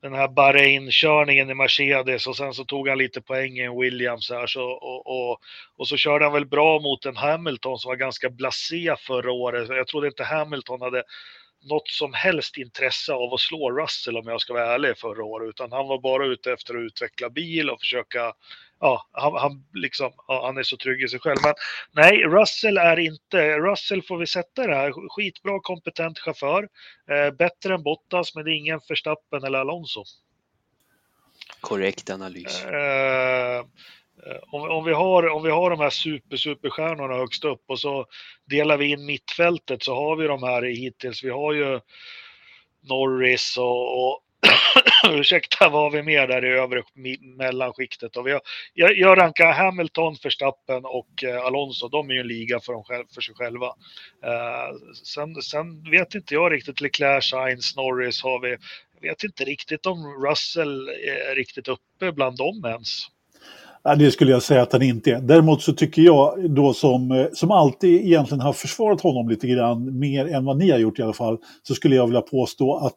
den 0.02 0.14
här 0.14 0.28
Bahrain-körningen 0.28 1.50
i 1.50 1.54
Mercedes 1.54 2.26
och 2.26 2.36
sen 2.36 2.54
så 2.54 2.64
tog 2.64 2.88
han 2.88 2.98
lite 2.98 3.20
poäng 3.20 3.58
i 3.58 3.80
Williams 3.80 4.30
här 4.30 4.46
så, 4.46 4.62
och, 4.62 5.06
och, 5.06 5.40
och, 5.76 5.88
så 5.88 5.96
körde 5.96 6.24
han 6.24 6.32
väl 6.32 6.46
bra 6.46 6.80
mot 6.80 7.06
en 7.06 7.16
Hamilton 7.16 7.78
som 7.78 7.88
var 7.88 7.96
ganska 7.96 8.30
blasé 8.30 8.94
förra 8.98 9.32
året. 9.32 9.68
Jag 9.68 9.86
trodde 9.86 10.06
inte 10.06 10.24
Hamilton 10.24 10.80
hade 10.80 11.02
något 11.62 11.88
som 11.88 12.14
helst 12.14 12.56
intresse 12.56 13.12
av 13.12 13.34
att 13.34 13.40
slå 13.40 13.70
Russell 13.70 14.16
om 14.16 14.26
jag 14.26 14.40
ska 14.40 14.52
vara 14.52 14.74
ärlig 14.74 14.98
förra 14.98 15.24
året, 15.24 15.48
utan 15.48 15.72
han 15.72 15.88
var 15.88 15.98
bara 15.98 16.26
ute 16.26 16.52
efter 16.52 16.74
att 16.74 16.82
utveckla 16.82 17.30
bil 17.30 17.70
och 17.70 17.80
försöka 17.80 18.32
ja, 18.80 19.08
han, 19.12 19.34
han, 19.34 19.64
liksom, 19.74 20.12
ja, 20.26 20.46
han 20.46 20.58
är 20.58 20.62
så 20.62 20.76
trygg 20.76 21.02
i 21.02 21.08
sig 21.08 21.20
själv. 21.20 21.38
Men 21.42 21.54
nej, 21.92 22.24
Russell 22.24 22.78
är 22.78 22.98
inte, 22.98 23.58
Russell 23.58 24.02
får 24.02 24.18
vi 24.18 24.26
sätta 24.26 24.66
det 24.66 24.74
här, 24.74 25.08
skitbra 25.08 25.60
kompetent 25.60 26.18
chaufför, 26.18 26.68
eh, 27.10 27.34
bättre 27.34 27.74
än 27.74 27.82
Bottas, 27.82 28.34
men 28.34 28.44
det 28.44 28.50
är 28.50 28.56
ingen 28.56 28.80
Verstappen 28.88 29.44
eller 29.44 29.58
Alonso. 29.58 30.04
Korrekt 31.60 32.10
analys. 32.10 32.64
Eh, 32.64 33.64
om, 34.50 34.70
om, 34.70 34.84
vi 34.84 34.92
har, 34.92 35.28
om 35.28 35.42
vi 35.42 35.50
har 35.50 35.70
de 35.70 35.80
här 35.80 35.90
super, 35.90 36.36
superstjärnorna 36.36 37.14
högst 37.14 37.44
upp 37.44 37.62
och 37.66 37.80
så 37.80 38.06
delar 38.44 38.76
vi 38.76 38.86
in 38.86 39.06
mittfältet 39.06 39.82
så 39.82 39.94
har 39.94 40.16
vi 40.16 40.26
de 40.26 40.42
här 40.42 40.62
hittills. 40.62 41.24
Vi 41.24 41.30
har 41.30 41.52
ju 41.52 41.80
Norris 42.80 43.56
och, 43.58 44.12
och 44.12 44.22
ursäkta, 45.08 45.68
vad 45.68 45.82
har 45.82 45.90
vi 45.90 46.02
mer 46.02 46.26
där 46.26 46.44
i 46.44 46.48
övre 46.48 46.82
mellanskiktet? 47.38 48.16
Och 48.16 48.26
vi 48.26 48.32
har, 48.32 48.40
jag, 48.74 48.98
jag 48.98 49.18
rankar 49.18 49.52
Hamilton, 49.52 50.16
Verstappen 50.22 50.84
och 50.84 51.24
eh, 51.24 51.44
Alonso. 51.46 51.88
De 51.88 52.10
är 52.10 52.14
ju 52.14 52.20
en 52.20 52.26
liga 52.26 52.60
för, 52.60 52.72
dem, 52.72 52.84
för 53.14 53.20
sig 53.20 53.34
själva. 53.34 53.66
Eh, 54.24 54.76
sen, 55.04 55.34
sen, 55.42 55.90
vet 55.90 56.14
inte 56.14 56.34
jag 56.34 56.52
riktigt, 56.52 56.80
Leclerc, 56.80 57.30
Sainz, 57.30 57.76
Norris 57.76 58.22
har 58.22 58.40
vi. 58.40 58.56
Jag 59.00 59.10
vet 59.10 59.24
inte 59.24 59.44
riktigt 59.44 59.86
om 59.86 60.26
Russell 60.28 60.88
är 60.88 61.34
riktigt 61.34 61.68
uppe 61.68 62.12
bland 62.12 62.36
dem 62.36 62.64
ens. 62.64 63.06
Ja, 63.82 63.94
det 63.94 64.10
skulle 64.10 64.30
jag 64.30 64.42
säga 64.42 64.62
att 64.62 64.72
han 64.72 64.82
inte 64.82 65.10
är. 65.10 65.20
Däremot 65.20 65.62
så 65.62 65.72
tycker 65.72 66.02
jag 66.02 66.50
då 66.50 66.74
som, 66.74 67.10
eh, 67.10 67.26
som 67.32 67.50
alltid 67.50 68.04
egentligen 68.06 68.40
har 68.40 68.52
försvarat 68.52 69.00
honom 69.00 69.28
lite 69.28 69.46
grann 69.46 69.98
mer 69.98 70.26
än 70.26 70.44
vad 70.44 70.56
ni 70.56 70.70
har 70.70 70.78
gjort 70.78 70.98
i 70.98 71.02
alla 71.02 71.12
fall, 71.12 71.38
så 71.62 71.74
skulle 71.74 71.96
jag 71.96 72.06
vilja 72.06 72.20
påstå 72.20 72.76
att 72.76 72.96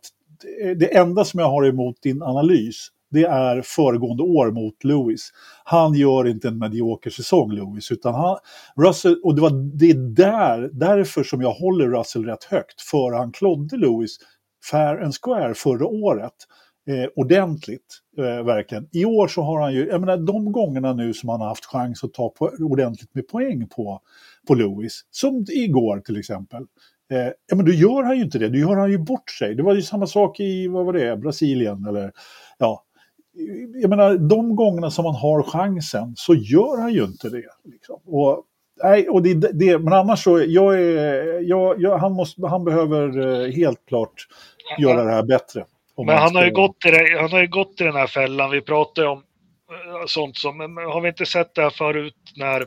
Eh, 0.62 0.72
det 0.72 0.98
enda 0.98 1.26
som 1.26 1.40
jag 1.40 1.50
har 1.50 1.66
emot 1.66 2.02
din 2.02 2.24
analys, 2.24 2.88
det 3.12 3.24
är 3.24 3.62
föregående 3.62 4.24
år 4.24 4.52
mot 4.52 4.84
Lewis. 4.84 5.30
Han 5.64 5.94
gör 5.94 6.28
inte 6.28 6.48
en 6.48 6.60
medioker 6.60 7.10
säsong, 7.10 7.52
Lewis, 7.52 7.92
utan 7.92 8.14
han, 8.14 8.38
Russell, 8.76 9.20
och 9.24 9.36
det, 9.36 9.42
var, 9.42 9.78
det 9.78 9.90
är 9.90 10.16
där, 10.16 10.70
därför 10.74 11.24
som 11.24 11.42
jag 11.42 11.52
håller 11.52 11.90
Russell 11.90 12.26
rätt 12.26 12.44
högt, 12.44 12.82
för 12.82 13.12
han 13.12 13.32
klodde 13.32 13.78
Lewis 13.78 14.18
fair 14.72 15.04
and 15.04 15.14
square 15.16 15.54
förra 15.54 15.86
året. 15.86 16.34
Eh, 16.88 17.10
ordentligt, 17.16 18.00
eh, 18.18 18.46
verkligen. 18.46 18.88
I 18.92 19.06
år 19.06 19.28
så 19.28 19.42
har 19.42 19.62
han 19.62 19.74
ju, 19.74 19.88
jag 19.88 20.02
menar 20.02 20.18
de 20.18 20.52
gångerna 20.52 20.94
nu 20.94 21.14
som 21.14 21.30
han 21.30 21.42
har 21.42 21.48
haft 21.48 21.66
chans 21.66 22.04
att 22.04 22.14
ta 22.14 22.30
på, 22.30 22.52
ordentligt 22.60 23.16
med 23.16 23.28
poäng 23.28 23.68
på, 23.68 24.02
på 24.48 24.54
Lewis, 24.54 25.02
som 25.12 25.46
igår 25.50 26.00
till 26.00 26.18
exempel, 26.18 26.66
Eh, 27.14 27.32
ja, 27.48 27.56
men 27.56 27.66
då 27.66 27.72
gör 27.72 28.04
han 28.04 28.18
ju 28.18 28.24
inte 28.24 28.40
det, 28.40 28.50
då 28.50 28.58
gör 28.58 28.76
han 28.76 28.92
ju 28.92 28.98
bort 28.98 29.30
sig. 29.30 29.56
Det 29.56 29.64
var 29.64 29.74
ju 29.74 29.82
samma 29.82 30.08
sak 30.08 30.40
i, 30.40 30.68
vad 30.68 30.86
var 30.86 30.94
det, 30.94 31.18
Brasilien 31.18 31.86
eller 31.86 32.12
ja. 32.58 32.84
Jag 33.82 33.90
menar, 33.90 34.18
de 34.18 34.56
gångerna 34.56 34.92
som 34.92 35.04
man 35.04 35.16
har 35.16 35.44
chansen 35.44 36.14
så 36.16 36.36
gör 36.36 36.82
han 36.82 36.94
ju 36.94 37.04
inte 37.04 37.30
det. 37.30 37.50
Liksom. 37.66 38.00
Och, 38.06 38.44
nej, 38.84 39.10
och 39.10 39.24
det, 39.24 39.34
det, 39.34 39.80
men 39.80 39.94
annars 39.94 40.24
så, 40.24 40.44
jag 40.48 40.76
är, 40.82 41.50
jag, 41.50 41.82
jag, 41.82 41.98
han, 41.98 42.14
måste, 42.14 42.48
han 42.48 42.64
behöver 42.64 43.20
eh, 43.20 43.52
helt 43.52 43.86
klart 43.88 44.28
göra 44.80 45.04
det 45.04 45.12
här 45.12 45.24
bättre. 45.24 45.66
Men 45.98 46.18
han 46.18 46.36
har, 46.36 46.46
ju 46.46 46.52
gått 46.52 46.86
i 46.86 46.92
det, 46.92 47.20
han 47.20 47.32
har 47.32 47.42
ju 47.42 47.48
gått 47.48 47.82
i 47.82 47.84
den 47.84 47.96
här 47.96 48.08
fällan, 48.08 48.52
vi 48.52 48.62
pratar 48.62 49.02
ju 49.02 49.08
om 49.08 49.18
eh, 49.18 50.06
sånt 50.08 50.38
som, 50.38 50.60
har 50.78 51.02
vi 51.02 51.08
inte 51.08 51.26
sett 51.26 51.56
det 51.56 51.62
här 51.62 51.70
förut 51.70 52.16
när 52.36 52.66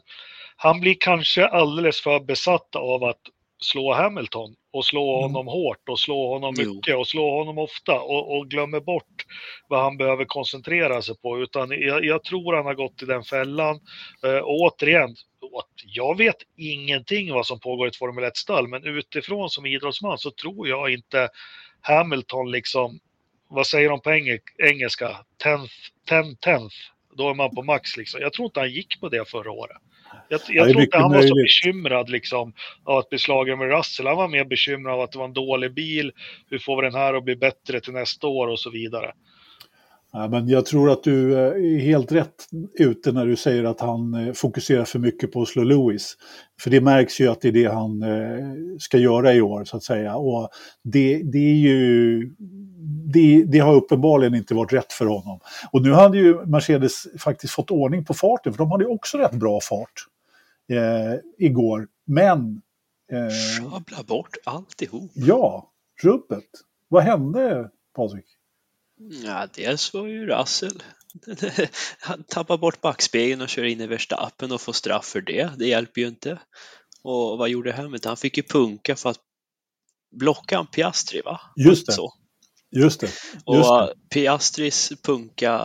han 0.57 0.81
blir 0.81 0.97
kanske 1.01 1.47
alldeles 1.47 2.01
för 2.01 2.21
besatt 2.21 2.77
av 2.77 3.05
att 3.05 3.21
slå 3.67 3.95
Hamilton 3.95 4.55
och 4.73 4.85
slå 4.85 5.19
mm. 5.19 5.23
honom 5.23 5.47
mm. 5.49 5.53
hårt 5.53 5.89
och 5.89 6.01
slå 6.01 6.29
honom 6.29 6.55
mycket 6.59 6.93
jo. 6.93 6.99
och 6.99 7.09
slå 7.09 7.31
honom 7.39 7.59
ofta 7.59 8.01
och, 8.01 8.37
och, 8.37 8.51
glömmer 8.51 8.81
bort 8.81 9.27
vad 9.69 9.83
han 9.83 9.97
behöver 9.97 10.25
koncentrera 10.25 11.03
sig 11.03 11.17
på. 11.17 11.39
Utan 11.39 11.71
jag, 11.71 12.05
jag 12.05 12.25
tror 12.25 12.57
han 12.57 12.67
har 12.67 12.75
gått 12.75 13.03
i 13.03 13.07
den 13.07 13.23
fällan. 13.23 13.81
Uh, 14.27 14.39
och 14.39 14.61
återigen, 14.61 15.17
jag 15.85 16.17
vet 16.17 16.37
ingenting 16.57 17.33
vad 17.33 17.47
som 17.47 17.61
pågår 17.61 17.87
i 17.87 17.89
ett 17.89 17.97
Formel 17.97 18.25
1-stall, 18.25 18.69
men 18.69 18.85
utifrån 18.85 19.51
som 19.51 19.67
idrottsman 19.67 20.19
så 20.19 20.31
tror 20.31 20.69
jag 20.69 20.93
inte 20.93 21.29
Hamilton 21.81 22.51
liksom, 22.51 22.99
vad 23.49 23.67
säger 23.67 23.89
de 23.89 24.01
på 24.01 24.11
engelska, 24.59 25.17
tenth, 25.43 25.75
ten, 26.09 26.37
tenth, 26.37 26.77
då 27.17 27.31
är 27.31 27.35
man 27.35 27.55
på 27.55 27.63
max 27.63 27.97
liksom. 27.97 28.21
Jag 28.21 28.33
tror 28.33 28.47
inte 28.47 28.61
han 28.61 28.71
gick 28.71 29.01
på 29.01 29.09
det 29.09 29.29
förra 29.29 29.51
året. 29.51 29.77
Jag, 30.29 30.41
jag 30.49 30.71
tror 30.71 30.83
inte 30.83 30.99
han 30.99 31.13
var 31.13 31.23
så 31.23 31.35
bekymrad 31.35 32.11
liksom, 32.11 32.53
av 32.85 32.99
att 32.99 33.09
bli 33.09 33.19
slagen 33.19 33.59
med 33.59 33.69
Russell. 33.69 34.07
Han 34.07 34.17
var 34.17 34.29
mer 34.29 34.45
bekymrad 34.45 34.95
av 34.95 35.01
att 35.01 35.13
det 35.13 35.19
var 35.19 35.25
en 35.25 35.33
dålig 35.33 35.75
bil. 35.75 36.13
Hur 36.51 36.59
får 36.59 36.77
vi 36.77 36.89
den 36.89 37.01
här 37.01 37.15
att 37.15 37.25
bli 37.25 37.37
bättre 37.37 37.81
till 37.81 37.93
nästa 37.93 38.27
år 38.27 38.49
och 38.49 38.61
så 38.61 38.71
vidare. 38.71 39.13
Ja, 40.19 40.29
men 40.29 40.49
jag 40.49 40.67
tror 40.67 40.91
att 40.91 41.03
du 41.03 41.35
eh, 41.35 41.75
är 41.75 41.79
helt 41.79 42.13
rätt 42.13 42.47
ute 42.79 43.13
när 43.13 43.27
du 43.27 43.37
säger 43.37 43.65
att 43.65 43.81
han 43.81 44.15
eh, 44.15 44.33
fokuserar 44.33 44.85
för 44.85 44.99
mycket 44.99 45.33
på 45.33 45.43
att 45.43 45.49
slå 45.49 45.65
Lewis. 45.65 46.17
För 46.61 46.71
det 46.71 46.81
märks 46.81 47.21
ju 47.21 47.29
att 47.29 47.41
det 47.41 47.49
är 47.49 47.53
det 47.53 47.65
han 47.65 48.03
eh, 48.03 48.79
ska 48.79 48.99
göra 48.99 49.35
i 49.35 49.41
år 49.41 49.65
så 49.65 49.77
att 49.77 49.83
säga. 49.83 50.17
Och 50.17 50.49
det, 50.85 51.23
det 51.23 51.39
är 51.39 51.55
ju 51.55 52.21
det, 53.13 53.45
det, 53.45 53.59
har 53.59 53.75
uppenbarligen 53.75 54.35
inte 54.35 54.55
varit 54.55 54.73
rätt 54.73 54.93
för 54.93 55.07
honom. 55.07 55.41
Och 55.73 55.83
nu 55.83 55.93
hade 55.93 56.19
ju 56.19 56.47
Mercedes 56.47 57.07
faktiskt 57.19 57.53
fått 57.53 57.71
ordning 57.71 58.05
på 58.05 58.15
farten, 58.15 58.53
för 58.53 58.59
de 58.59 58.71
hade 58.71 58.85
ju 58.85 58.91
också 58.91 59.19
rätt 59.19 59.33
bra 59.33 59.61
fart 59.61 60.07
eh, 60.71 61.47
igår. 61.47 61.89
Men... 62.07 62.63
Eh, 63.13 63.71
Sjabbla 63.71 64.03
bort 64.07 64.37
alltihop. 64.45 65.11
Ja, 65.15 65.71
rubbet. 66.03 66.45
Vad 66.89 67.03
hände, 67.03 67.71
Patrik? 67.97 68.36
Ja, 69.25 69.49
dels 69.55 69.95
var 69.95 70.07
ju 70.07 70.27
Russell 70.27 70.83
han 72.01 72.25
tappar 72.25 72.59
bort 72.59 72.81
backspegeln 72.81 73.41
och 73.41 73.49
kör 73.49 73.65
in 73.65 73.81
i 73.81 73.87
Verstappen 73.87 74.53
och 74.53 74.61
får 74.61 74.73
straff 74.73 75.05
för 75.05 75.21
det. 75.21 75.51
Det 75.59 75.67
hjälper 75.67 76.01
ju 76.01 76.07
inte. 76.07 76.39
Och 77.03 77.39
vad 77.39 77.49
gjorde 77.49 77.73
Hamilton? 77.73 78.11
Han 78.11 78.17
fick 78.17 78.37
ju 78.37 78.43
punka 78.43 78.97
för 78.97 79.11
att 79.11 79.21
blocka 80.17 80.59
en 80.59 80.67
Piastri, 80.67 81.21
va? 81.21 81.41
Just 81.57 81.87
det. 81.87 81.93
Så. 81.93 82.13
Just 82.77 83.01
det. 83.01 83.07
Just 83.07 83.71
och. 83.71 83.91
Piastris 84.11 84.93
punka 85.03 85.61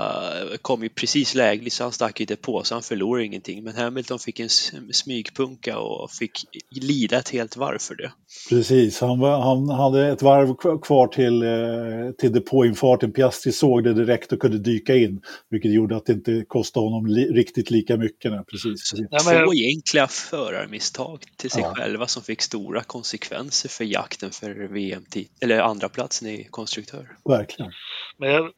kom 0.62 0.84
ju 0.84 0.90
precis 0.90 1.36
lägligt 1.36 1.74
så 1.74 1.84
han 1.84 1.92
stack 1.92 2.22
inte 2.22 2.36
på 2.36 2.64
så 2.64 2.76
han 2.76 2.82
förlorade 2.82 3.26
ingenting. 3.26 3.64
Men 3.64 3.76
Hamilton 3.76 4.20
fick 4.20 4.40
en 4.40 4.50
smygpunka 4.92 5.80
och 5.80 6.12
fick 6.12 6.32
lida 6.72 7.18
ett 7.18 7.30
helt 7.30 7.58
varv 7.58 7.80
för 7.80 7.96
det. 7.96 8.12
Precis, 8.50 9.02
han, 9.02 9.20
var, 9.20 9.42
han 9.42 9.70
hade 9.70 10.08
ett 10.08 10.22
varv 10.22 10.80
kvar 10.82 11.08
till, 11.08 11.44
eh, 11.44 12.12
till 12.18 12.32
depåinfarten. 12.32 13.12
Piastri 13.12 13.52
såg 13.52 13.84
det 13.84 13.94
direkt 13.94 14.32
och 14.32 14.40
kunde 14.40 14.58
dyka 14.58 14.96
in. 14.96 15.22
Vilket 15.50 15.74
gjorde 15.74 15.96
att 15.98 16.06
det 16.06 16.14
inte 16.14 16.44
kostade 16.48 16.86
honom 16.86 17.06
li, 17.06 17.26
riktigt 17.26 17.72
lika 17.72 17.98
mycket. 17.98 18.32
Nej, 18.32 18.44
precis. 18.52 18.94
Nej, 18.94 19.08
men... 19.26 19.46
Två 19.46 19.54
egentliga 19.54 20.08
förarmisstag 20.08 21.24
till 21.38 21.52
sig 21.52 21.62
ja. 21.62 21.74
själva 21.76 22.08
som 22.08 22.24
fick 22.24 22.42
stora 22.42 22.84
konsekvenser 22.84 23.70
för 23.70 23.84
jakten 23.84 24.32
för 24.32 24.74
VM 24.74 25.06
eller 25.42 25.60
andra 25.60 25.90
platsen 25.90 26.28
i 26.28 26.48
konstruktör 26.50 27.01
för. 27.06 27.38
Verkligen. 27.38 27.72
Men 28.18 28.32
jag, 28.32 28.52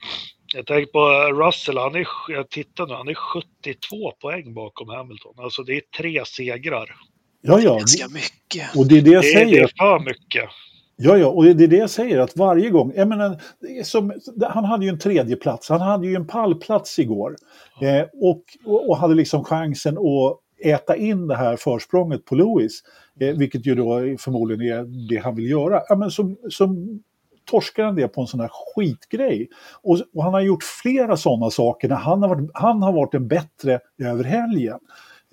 jag 0.54 0.66
tänker 0.66 0.92
på 0.92 1.34
Russell, 1.44 1.78
han 1.78 1.96
är, 1.96 2.08
jag 2.28 2.50
tittar 2.50 2.88
nu, 2.88 2.94
han 2.94 3.08
är 3.08 3.14
72 3.14 4.12
poäng 4.22 4.54
bakom 4.54 4.90
Hamilton. 4.90 5.34
Alltså 5.38 5.64
det 5.64 5.74
är 5.74 5.82
tre 5.98 6.26
segrar. 6.26 6.96
Ja, 7.42 7.60
ja. 7.60 7.78
Ganska 7.78 8.08
mycket. 8.08 8.76
Och 8.76 8.88
det 8.88 8.98
är 8.98 9.02
det 9.02 9.12
jag 9.12 9.24
det, 9.24 9.28
säger. 9.28 9.46
Det 9.46 9.60
är 9.60 9.72
för 9.78 10.00
mycket. 10.00 10.50
Ja, 10.96 11.18
ja, 11.18 11.28
och 11.28 11.44
det 11.44 11.64
är 11.64 11.68
det 11.68 11.76
jag 11.76 11.90
säger 11.90 12.20
att 12.20 12.38
varje 12.38 12.70
gång, 12.70 12.94
jag 12.96 13.08
menar, 13.08 13.42
som, 13.84 14.14
han 14.42 14.66
hade 14.66 14.86
ju 14.86 14.90
en 14.90 15.00
tredje 15.00 15.36
plats, 15.36 15.70
han 15.70 15.82
hade 15.82 16.08
ju 16.08 16.16
en 16.16 16.28
pallplats 16.28 17.00
igår 17.00 17.36
eh, 17.82 18.06
och, 18.22 18.44
och, 18.66 18.98
hade 18.98 19.16
liksom 19.16 19.44
chansen 19.44 19.98
att 19.98 20.40
äta 20.66 20.96
in 20.96 21.28
det 21.28 21.36
här 21.36 21.56
försprånget 21.56 22.26
på 22.26 22.36
Lewis, 22.36 22.82
eh, 23.20 23.38
vilket 23.38 23.66
ju 23.66 23.76
då 23.76 24.16
förmodligen 24.20 24.62
är 24.62 25.10
det 25.10 25.18
han 25.18 25.36
vill 25.36 25.50
göra. 25.50 25.82
Ja, 25.90 25.96
men 25.96 26.12
som, 26.12 26.38
som 26.50 27.02
torskar 27.46 27.84
han 27.84 27.96
det 27.96 28.08
på 28.08 28.22
en 28.22 28.28
sån 28.28 28.40
här 28.40 28.50
skitgrej. 28.52 29.50
Och, 29.82 30.00
och 30.14 30.24
han 30.24 30.34
har 30.34 30.42
gjort 30.42 30.64
flera 30.64 31.18
sådana 31.18 31.50
saker 31.50 31.90
när 31.90 31.96
han 31.96 32.22
har 32.22 32.30
varit, 32.30 32.50
han 32.54 32.82
har 32.82 32.94
varit 32.94 33.14
en 33.14 33.28
bättre 33.28 33.80
över 34.00 34.24
helgen. 34.24 34.80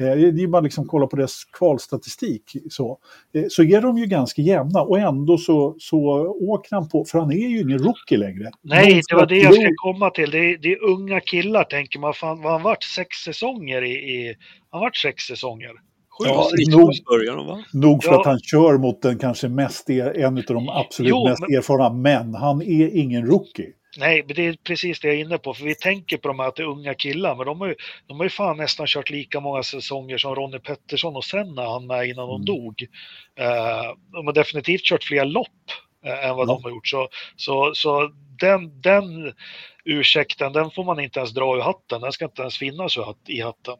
Eh, 0.00 0.16
det 0.16 0.42
är 0.42 0.46
bara 0.46 0.62
liksom 0.62 0.86
kolla 0.86 1.06
på 1.06 1.16
deras 1.16 1.44
kvalstatistik. 1.44 2.56
Så, 2.70 2.98
eh, 3.34 3.44
så 3.48 3.62
är 3.62 3.80
de 3.80 3.98
ju 3.98 4.06
ganska 4.06 4.42
jämna 4.42 4.82
och 4.82 4.98
ändå 4.98 5.38
så, 5.38 5.76
så 5.78 5.98
åker 6.40 6.74
han 6.74 6.88
på, 6.88 7.04
för 7.04 7.18
han 7.18 7.32
är 7.32 7.48
ju 7.48 7.60
ingen 7.60 7.78
rookie 7.78 8.18
längre. 8.18 8.50
Nej, 8.62 9.00
det 9.08 9.16
var 9.16 9.26
det 9.26 9.36
jag 9.36 9.54
ska 9.54 9.70
komma 9.76 10.10
till. 10.10 10.30
Det 10.30 10.38
är, 10.38 10.58
det 10.58 10.72
är 10.72 10.84
unga 10.84 11.20
killar 11.20 11.64
tänker 11.64 11.98
man. 11.98 12.14
Fan, 12.14 12.44
han 12.44 12.62
varit 12.62 12.82
sex 12.82 13.16
säsonger 13.16 13.82
i, 13.82 13.92
i 13.92 14.34
han 14.70 14.80
varit 14.80 14.96
sex 14.96 15.22
säsonger. 15.22 15.72
Ja, 16.24 16.48
nog, 16.70 16.90
nog 17.72 18.04
för 18.04 18.12
ja. 18.12 18.20
att 18.20 18.26
han 18.26 18.40
kör 18.40 18.78
mot 18.78 19.02
den 19.02 19.18
kanske 19.18 19.48
mest, 19.48 19.90
er, 19.90 20.18
en 20.18 20.38
av 20.38 20.44
de 20.46 20.68
absolut 20.68 21.10
jo, 21.10 21.28
mest 21.28 21.40
men, 21.40 21.58
erfarna, 21.58 21.90
men 21.90 22.34
han 22.34 22.62
är 22.62 22.96
ingen 22.96 23.26
rookie. 23.26 23.72
Nej, 23.98 24.24
men 24.26 24.36
det 24.36 24.46
är 24.46 24.56
precis 24.64 25.00
det 25.00 25.08
jag 25.08 25.16
är 25.16 25.20
inne 25.20 25.38
på, 25.38 25.54
för 25.54 25.64
vi 25.64 25.74
tänker 25.74 26.16
på 26.16 26.28
de 26.28 26.38
här 26.38 26.48
att 26.48 26.56
det 26.56 26.62
är 26.62 26.66
unga 26.66 26.94
killar, 26.94 27.36
men 27.36 27.46
de 27.46 27.60
har 27.60 27.68
ju, 27.68 27.74
de 28.06 28.16
har 28.16 28.24
ju 28.24 28.30
fan 28.30 28.56
nästan 28.56 28.86
kört 28.86 29.10
lika 29.10 29.40
många 29.40 29.62
säsonger 29.62 30.18
som 30.18 30.34
Ronnie 30.34 30.58
Pettersson 30.58 31.16
och 31.16 31.24
Senna 31.24 31.62
han 31.62 31.86
med 31.86 32.08
innan 32.08 32.28
mm. 32.28 32.44
de 32.44 32.52
dog. 32.52 32.86
Uh, 33.40 33.96
de 34.12 34.26
har 34.26 34.32
definitivt 34.32 34.82
kört 34.82 35.04
fler 35.04 35.24
lopp 35.24 35.48
uh, 36.06 36.24
än 36.28 36.36
vad 36.36 36.48
ja. 36.48 36.52
de 36.54 36.64
har 36.64 36.70
gjort, 36.70 36.86
så, 36.86 37.08
så, 37.36 37.72
så 37.74 38.10
den, 38.40 38.80
den 38.80 39.32
ursäkten, 39.84 40.52
den 40.52 40.70
får 40.70 40.84
man 40.84 41.00
inte 41.00 41.18
ens 41.18 41.34
dra 41.34 41.56
ur 41.56 41.60
hatten, 41.60 42.00
den 42.00 42.12
ska 42.12 42.24
inte 42.24 42.42
ens 42.42 42.58
finnas 42.58 42.96
i 43.26 43.40
hatten. 43.40 43.76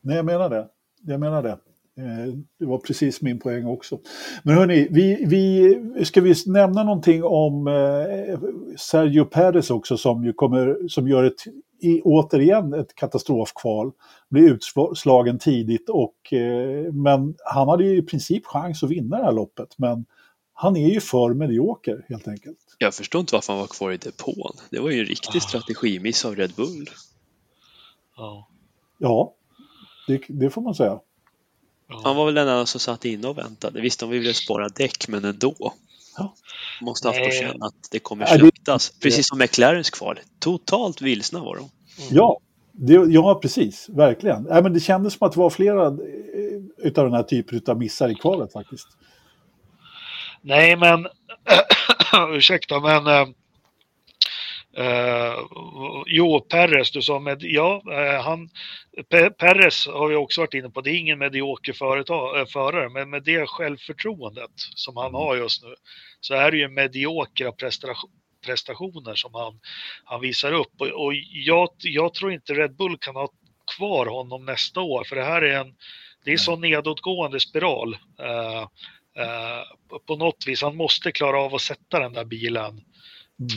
Nej, 0.00 0.16
jag 0.16 0.24
menar 0.24 0.50
det. 0.50 0.66
Jag 1.02 1.20
menar 1.20 1.42
det. 1.42 1.58
Eh, 1.98 2.34
det 2.58 2.66
var 2.66 2.78
precis 2.78 3.22
min 3.22 3.38
poäng 3.38 3.66
också. 3.66 3.98
Men 4.42 4.54
hörni, 4.54 4.88
vi, 4.90 5.24
vi, 5.26 6.04
ska 6.04 6.20
vi 6.20 6.34
nämna 6.46 6.82
någonting 6.82 7.24
om 7.24 7.66
eh, 7.66 8.38
Sergio 8.78 9.24
Perez 9.24 9.70
också 9.70 9.96
som, 9.96 10.24
ju 10.24 10.32
kommer, 10.32 10.88
som 10.88 11.08
gör 11.08 11.24
ett, 11.24 11.46
i, 11.82 12.00
återigen 12.00 12.74
ett 12.74 12.94
katastrofkval. 12.94 13.92
Blir 14.30 14.52
utslagen 14.52 15.38
tidigt 15.38 15.88
och 15.88 16.32
eh, 16.32 16.92
men 16.92 17.34
han 17.44 17.68
hade 17.68 17.84
ju 17.84 17.96
i 17.96 18.02
princip 18.02 18.46
chans 18.46 18.82
att 18.82 18.90
vinna 18.90 19.18
det 19.18 19.24
här 19.24 19.32
loppet. 19.32 19.74
Men 19.78 20.04
han 20.54 20.76
är 20.76 20.88
ju 20.88 21.00
för 21.00 21.34
medioker 21.34 22.04
helt 22.08 22.28
enkelt. 22.28 22.58
Jag 22.78 22.94
förstår 22.94 23.20
inte 23.20 23.34
varför 23.34 23.52
han 23.52 23.60
var 23.60 23.66
kvar 23.66 23.92
i 23.92 23.96
depån. 23.96 24.52
Det 24.70 24.80
var 24.80 24.90
ju 24.90 25.00
en 25.00 25.06
riktig 25.06 25.38
ah. 25.38 25.40
strategimiss 25.40 26.24
av 26.24 26.36
Red 26.36 26.52
Bull. 26.56 26.86
Ja, 28.16 28.48
ja 28.98 29.34
det, 30.06 30.22
det 30.28 30.50
får 30.50 30.62
man 30.62 30.74
säga. 30.74 31.00
Han 32.04 32.16
var 32.16 32.26
väl 32.26 32.34
den 32.34 32.48
enda 32.48 32.66
som 32.66 32.80
satt 32.80 33.04
inne 33.04 33.28
och 33.28 33.38
väntade. 33.38 33.80
Visst, 33.80 34.00
de 34.00 34.10
ville 34.10 34.34
spara 34.34 34.68
däck, 34.68 35.08
men 35.08 35.24
ändå. 35.24 35.54
Ja. 36.18 36.34
Måste 36.80 37.08
haft 37.08 37.24
på 37.24 37.30
känna 37.30 37.66
att 37.66 37.88
det 37.90 37.98
kommer 37.98 38.26
sluktas. 38.26 38.92
Precis 39.00 39.28
som 39.28 39.38
McLarens 39.38 39.90
kval. 39.90 40.20
Totalt 40.38 41.02
vilsna 41.02 41.40
var 41.40 41.56
de. 41.56 41.60
Mm. 41.60 42.16
Ja, 42.16 42.38
det, 42.72 42.92
ja, 42.94 43.38
precis. 43.42 43.88
Verkligen. 43.88 44.46
Äh, 44.46 44.62
men 44.62 44.72
det 44.72 44.80
kändes 44.80 45.14
som 45.14 45.26
att 45.26 45.32
det 45.32 45.38
var 45.40 45.50
flera 45.50 45.86
eh, 45.86 45.92
utav 46.78 47.04
den 47.04 47.14
här 47.14 47.22
typen 47.22 47.60
av 47.66 47.78
missar 47.78 48.08
i 48.08 48.14
kvalet 48.14 48.52
faktiskt. 48.52 48.88
Nej, 50.40 50.76
men 50.76 51.06
ursäkta, 52.36 52.80
men 52.80 53.06
äh, 53.06 53.28
Uh, 54.78 56.04
jo, 56.06 56.40
Perres, 56.40 56.90
du 56.90 57.02
sa 57.02 57.18
med, 57.18 57.42
ja, 57.42 57.82
uh, 57.86 58.22
han, 58.22 58.48
Perres 59.38 59.86
har 59.86 60.08
vi 60.08 60.16
också 60.16 60.40
varit 60.40 60.54
inne 60.54 60.70
på, 60.70 60.80
det 60.80 60.90
är 60.90 60.98
ingen 60.98 61.18
medioker 61.18 61.72
företag, 61.72 62.40
uh, 62.40 62.46
förare, 62.46 62.88
men 62.88 63.10
med 63.10 63.22
det 63.22 63.46
självförtroendet 63.46 64.50
som 64.56 64.96
han 64.96 65.14
har 65.14 65.36
just 65.36 65.62
nu 65.62 65.74
så 66.20 66.34
är 66.34 66.50
det 66.50 66.56
ju 66.56 66.68
mediokra 66.68 67.52
prestation, 67.52 68.10
prestationer 68.46 69.14
som 69.14 69.34
han, 69.34 69.60
han 70.04 70.20
visar 70.20 70.52
upp. 70.52 70.80
Och, 70.80 71.04
och 71.04 71.14
jag, 71.30 71.68
jag 71.78 72.14
tror 72.14 72.32
inte 72.32 72.54
Red 72.54 72.76
Bull 72.76 72.98
kan 72.98 73.16
ha 73.16 73.28
kvar 73.76 74.06
honom 74.06 74.44
nästa 74.44 74.80
år, 74.80 75.04
för 75.04 75.16
det 75.16 75.24
här 75.24 75.42
är 75.42 75.60
en, 75.60 75.74
det 76.24 76.32
är 76.32 76.36
så 76.36 76.56
nedåtgående 76.56 77.40
spiral. 77.40 77.94
Uh, 78.20 78.62
uh, 79.18 79.98
på 80.06 80.16
något 80.16 80.44
vis, 80.46 80.62
han 80.62 80.76
måste 80.76 81.12
klara 81.12 81.40
av 81.40 81.54
att 81.54 81.60
sätta 81.60 81.98
den 81.98 82.12
där 82.12 82.24
bilen. 82.24 82.80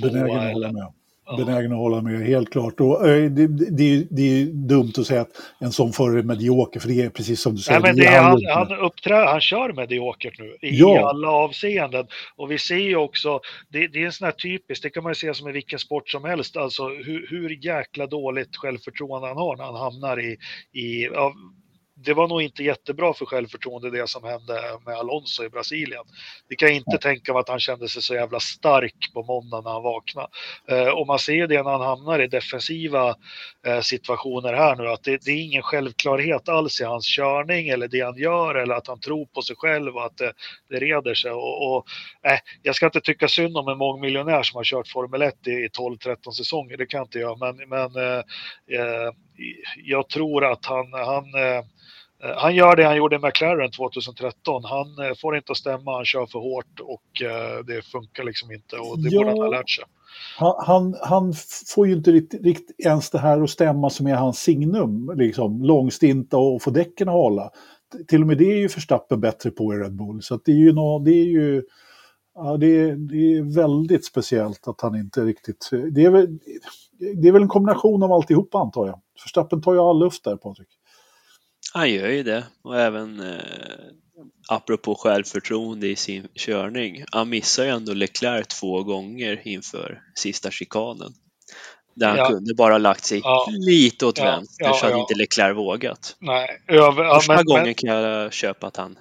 Benägen 0.01 0.39
att 0.39 0.53
hålla 0.53 0.71
med. 0.71 0.93
Benägen 1.37 1.71
att 1.71 1.77
hålla 1.77 2.01
med, 2.01 2.27
helt 2.27 2.51
klart. 2.51 2.79
Och, 2.79 3.07
äh, 3.07 3.31
det, 3.31 3.47
det, 3.47 4.07
det, 4.11 4.41
är 4.41 4.45
dumt 4.45 4.91
att 4.97 5.07
säga 5.07 5.21
att 5.21 5.31
en 5.59 5.71
sån 5.71 5.93
förare 5.93 6.19
är 6.19 6.23
medioker, 6.23 6.79
för 6.79 6.87
det 6.87 7.01
är 7.01 7.09
precis 7.09 7.41
som 7.41 7.55
du 7.55 7.61
säger. 7.61 7.79
Nej, 7.79 7.89
men 7.89 7.99
det 7.99 8.07
är, 8.07 8.21
han, 8.21 8.41
han, 8.53 8.79
uppträ, 8.79 9.15
han 9.15 9.41
kör 9.41 9.73
mediokert 9.73 10.39
nu 10.39 10.57
i 10.61 10.79
ja. 10.79 11.09
alla 11.09 11.29
avseenden. 11.29 12.07
Och 12.35 12.51
vi 12.51 12.57
ser 12.57 12.75
ju 12.75 12.95
också, 12.95 13.39
det, 13.69 13.87
det 13.87 14.01
är 14.01 14.05
en 14.05 14.11
sån 14.11 14.25
här 14.25 14.31
typisk, 14.31 14.83
det 14.83 14.89
kan 14.89 15.03
man 15.03 15.11
ju 15.11 15.15
se 15.15 15.33
som 15.33 15.49
i 15.49 15.51
vilken 15.51 15.79
sport 15.79 16.09
som 16.09 16.23
helst, 16.23 16.57
alltså 16.57 16.87
hur, 16.87 17.27
hur 17.29 17.65
jäkla 17.65 18.07
dåligt 18.07 18.55
självförtroende 18.55 19.27
han 19.27 19.37
har 19.37 19.57
när 19.57 19.63
han 19.63 19.75
hamnar 19.75 20.19
i, 20.19 20.37
i 20.79 21.09
ja, 21.13 21.33
det 22.05 22.13
var 22.13 22.27
nog 22.27 22.41
inte 22.41 22.63
jättebra 22.63 23.13
för 23.13 23.25
självförtroende 23.25 23.91
det 23.91 24.09
som 24.09 24.23
hände 24.23 24.61
med 24.85 24.95
Alonso 24.95 25.43
i 25.43 25.49
Brasilien. 25.49 26.03
Det 26.49 26.55
kan 26.55 26.67
jag 26.67 26.75
inte 26.75 26.97
tänka 26.97 27.33
mig 27.33 27.39
att 27.39 27.49
han 27.49 27.59
kände 27.59 27.87
sig 27.87 28.01
så 28.01 28.15
jävla 28.15 28.39
stark 28.39 29.13
på 29.13 29.23
måndag 29.23 29.61
när 29.61 29.71
han 29.71 29.83
vaknade. 29.83 30.27
Eh, 30.67 30.87
och 30.87 31.07
man 31.07 31.19
ser 31.19 31.33
ju 31.33 31.47
det 31.47 31.63
när 31.63 31.71
han 31.71 31.81
hamnar 31.81 32.19
i 32.19 32.27
defensiva 32.27 33.15
eh, 33.65 33.79
situationer 33.79 34.53
här 34.53 34.75
nu, 34.75 34.87
att 34.87 35.03
det, 35.03 35.25
det, 35.25 35.31
är 35.31 35.43
ingen 35.43 35.61
självklarhet 35.61 36.49
alls 36.49 36.81
i 36.81 36.83
hans 36.83 37.15
körning 37.15 37.69
eller 37.69 37.87
det 37.87 38.01
han 38.01 38.17
gör 38.17 38.55
eller 38.55 38.75
att 38.75 38.87
han 38.87 38.99
tror 38.99 39.25
på 39.25 39.41
sig 39.41 39.55
själv 39.55 39.95
och 39.95 40.05
att 40.05 40.17
det, 40.17 40.33
det 40.69 40.79
reder 40.79 41.13
sig. 41.13 41.31
Och, 41.31 41.75
och 41.75 41.85
eh, 42.23 42.39
jag 42.61 42.75
ska 42.75 42.85
inte 42.85 43.01
tycka 43.01 43.27
synd 43.27 43.57
om 43.57 43.67
en 43.67 43.77
mångmiljonär 43.77 44.43
som 44.43 44.57
har 44.57 44.63
kört 44.63 44.87
Formel 44.87 45.21
1 45.21 45.47
i, 45.47 45.51
i 45.51 45.67
12-13 45.67 46.31
säsonger, 46.31 46.77
det 46.77 46.85
kan 46.85 46.97
jag 46.97 47.05
inte 47.05 47.19
göra, 47.19 47.35
men, 47.35 47.69
men 47.69 47.95
eh, 47.95 48.23
jag 49.77 50.09
tror 50.09 50.45
att 50.45 50.65
han, 50.65 50.93
han 50.93 51.25
Eh, 51.55 51.63
han 52.35 52.55
gör 52.55 52.75
det 52.75 52.85
han 52.85 52.97
gjorde 52.97 53.15
i 53.15 53.19
McLaren 53.19 53.71
2013. 53.71 54.63
Han 54.63 54.87
eh, 54.87 55.15
får 55.21 55.37
inte 55.37 55.51
att 55.51 55.57
stämma, 55.57 55.95
han 55.95 56.05
kör 56.05 56.25
för 56.25 56.39
hårt 56.39 56.79
och 56.79 57.21
eh, 57.21 57.65
det 57.65 57.81
funkar 57.81 58.23
liksom 58.23 58.51
inte 58.51 58.75
och 58.75 58.99
det 58.99 59.09
ja, 59.09 59.19
borde 59.19 59.29
han 59.29 59.39
ha 59.39 59.47
lärt 59.47 59.69
sig. 59.69 59.83
Han, 60.37 60.55
han, 60.65 60.95
han, 61.01 61.33
får 61.75 61.87
ju 61.87 61.93
inte 61.93 62.11
riktigt, 62.11 62.43
riktigt 62.43 62.85
ens 62.85 63.09
det 63.09 63.19
här 63.19 63.41
att 63.41 63.49
stämma 63.49 63.89
som 63.89 64.07
är 64.07 64.15
hans 64.15 64.39
signum, 64.39 65.13
liksom 65.15 65.63
långstinta 65.63 66.37
och 66.37 66.61
få 66.61 66.69
däcken 66.69 67.09
att 67.09 67.13
hålla. 67.13 67.51
Till 68.07 68.21
och 68.21 68.27
med 68.27 68.37
det 68.37 68.51
är 68.51 68.57
ju 68.57 68.67
Verstappen 68.67 69.21
bättre 69.21 69.51
på 69.51 69.73
i 69.73 69.77
Red 69.77 69.95
Bull, 69.95 70.21
så 70.21 70.39
det 70.45 70.51
är 70.51 70.55
ju, 70.55 70.73
no, 70.73 70.99
det 70.99 71.11
är 71.11 71.25
ju 71.25 71.63
ja, 72.35 72.57
det, 72.57 72.67
är, 72.67 72.95
det 72.95 73.37
är 73.37 73.55
väldigt 73.55 74.05
speciellt 74.05 74.67
att 74.67 74.81
han 74.81 74.95
inte 74.95 75.21
riktigt... 75.21 75.69
Det 75.91 76.03
är, 76.03 76.09
väl, 76.09 76.39
det 77.15 77.27
är 77.27 77.31
väl 77.31 77.41
en 77.41 77.47
kombination 77.47 78.03
av 78.03 78.11
alltihopa 78.11 78.57
antar 78.57 78.87
jag. 78.87 79.01
Verstappen 79.23 79.61
tar 79.61 79.73
ju 79.73 79.79
all 79.79 79.99
luft 79.99 80.23
där, 80.23 80.35
Patrik. 80.35 80.67
Han 81.75 81.91
gör 81.91 82.09
ju 82.09 82.23
det 82.23 82.43
och 82.63 82.79
även 82.79 83.19
eh, 83.19 83.39
apropå 84.49 84.95
självförtroende 84.95 85.87
i 85.87 85.95
sin 85.95 86.27
körning. 86.35 87.03
Han 87.11 87.29
missar 87.29 87.63
ju 87.63 87.69
ändå 87.69 87.93
Leclerc 87.93 88.47
två 88.47 88.83
gånger 88.83 89.41
inför 89.47 90.01
sista 90.15 90.51
chikanen. 90.51 91.13
Där 91.95 92.07
han 92.07 92.17
ja. 92.17 92.29
kunde 92.29 92.55
bara 92.55 92.77
lagt 92.77 93.05
sig 93.05 93.21
ja. 93.23 93.47
lite 93.49 94.05
åt 94.05 94.17
ja. 94.17 94.25
vänster 94.25 94.73
så 94.73 94.85
hade 94.85 94.99
inte 94.99 95.15
Leclerc 95.15 95.57
vågat. 95.57 96.15
Nej. 96.19 96.47
Första 97.15 97.35
men, 97.35 97.45
gången 97.45 97.63
men... 97.63 97.73
kan 97.73 97.89
jag 97.89 98.33
köpa 98.33 98.67
att 98.67 98.77
han 98.77 98.97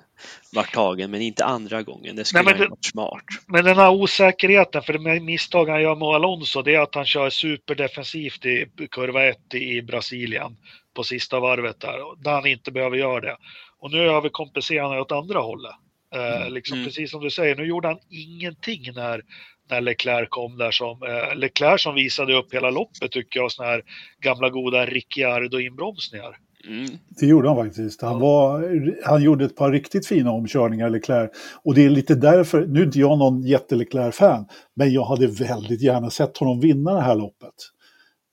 var 0.52 0.62
tagen, 0.62 1.10
men 1.10 1.22
inte 1.22 1.44
andra 1.44 1.82
gången. 1.82 2.16
Det 2.16 2.24
skulle 2.24 2.42
Nej, 2.42 2.52
ha 2.58 2.68
varit 2.68 2.84
smart. 2.84 3.24
Men 3.46 3.64
den 3.64 3.76
här 3.76 3.90
osäkerheten, 3.90 4.82
för 4.82 4.92
det 4.92 5.20
misstag 5.20 5.68
han 5.68 5.82
gör 5.82 5.96
med 5.96 6.08
Alonso, 6.08 6.62
det 6.62 6.74
är 6.74 6.80
att 6.80 6.94
han 6.94 7.06
kör 7.06 7.30
superdefensivt 7.30 8.46
i 8.46 8.66
kurva 8.90 9.24
1 9.24 9.54
i 9.54 9.82
Brasilien 9.82 10.56
på 10.94 11.04
sista 11.04 11.40
varvet 11.40 11.80
där, 11.80 12.22
där 12.22 12.32
han 12.32 12.46
inte 12.46 12.72
behöver 12.72 12.96
göra 12.96 13.20
det. 13.20 13.36
Och 13.78 13.90
nu 13.90 13.98
överkompenserar 13.98 14.88
han 14.88 14.98
åt 14.98 15.12
andra 15.12 15.38
hållet. 15.38 15.74
Eh, 16.14 16.36
mm. 16.36 16.52
liksom 16.52 16.74
mm. 16.74 16.86
Precis 16.86 17.10
som 17.10 17.20
du 17.22 17.30
säger, 17.30 17.56
nu 17.56 17.64
gjorde 17.66 17.88
han 17.88 17.98
ingenting 18.10 18.92
när, 18.94 19.22
när 19.70 19.80
Leclerc 19.80 20.28
kom 20.28 20.58
där 20.58 20.70
som 20.70 21.02
eh, 21.02 21.36
Leclerc 21.36 21.82
som 21.82 21.94
visade 21.94 22.34
upp 22.34 22.54
hela 22.54 22.70
loppet 22.70 23.12
tycker 23.12 23.40
jag, 23.40 23.52
sådana 23.52 23.72
här 23.72 23.82
gamla 24.20 24.50
goda 24.50 24.86
Ricciardo-inbromsningar. 24.86 26.36
Mm. 26.68 26.86
Det 27.20 27.26
gjorde 27.26 27.48
han 27.48 27.56
faktiskt. 27.56 28.02
Han, 28.02 28.20
var, 28.20 28.62
han 29.04 29.22
gjorde 29.22 29.44
ett 29.44 29.56
par 29.56 29.72
riktigt 29.72 30.06
fina 30.06 30.30
omkörningar, 30.30 30.90
Leclerc. 30.90 31.30
Och 31.62 31.74
det 31.74 31.84
är 31.84 31.90
lite 31.90 32.14
därför, 32.14 32.66
nu 32.66 32.80
är 32.80 32.84
inte 32.84 32.98
jag 32.98 33.18
någon 33.18 33.42
jätte 33.42 33.76
Leclerc-fan, 33.76 34.46
men 34.76 34.92
jag 34.92 35.04
hade 35.04 35.26
väldigt 35.26 35.82
gärna 35.82 36.10
sett 36.10 36.38
honom 36.38 36.60
vinna 36.60 36.94
det 36.94 37.00
här 37.00 37.14
loppet. 37.14 37.54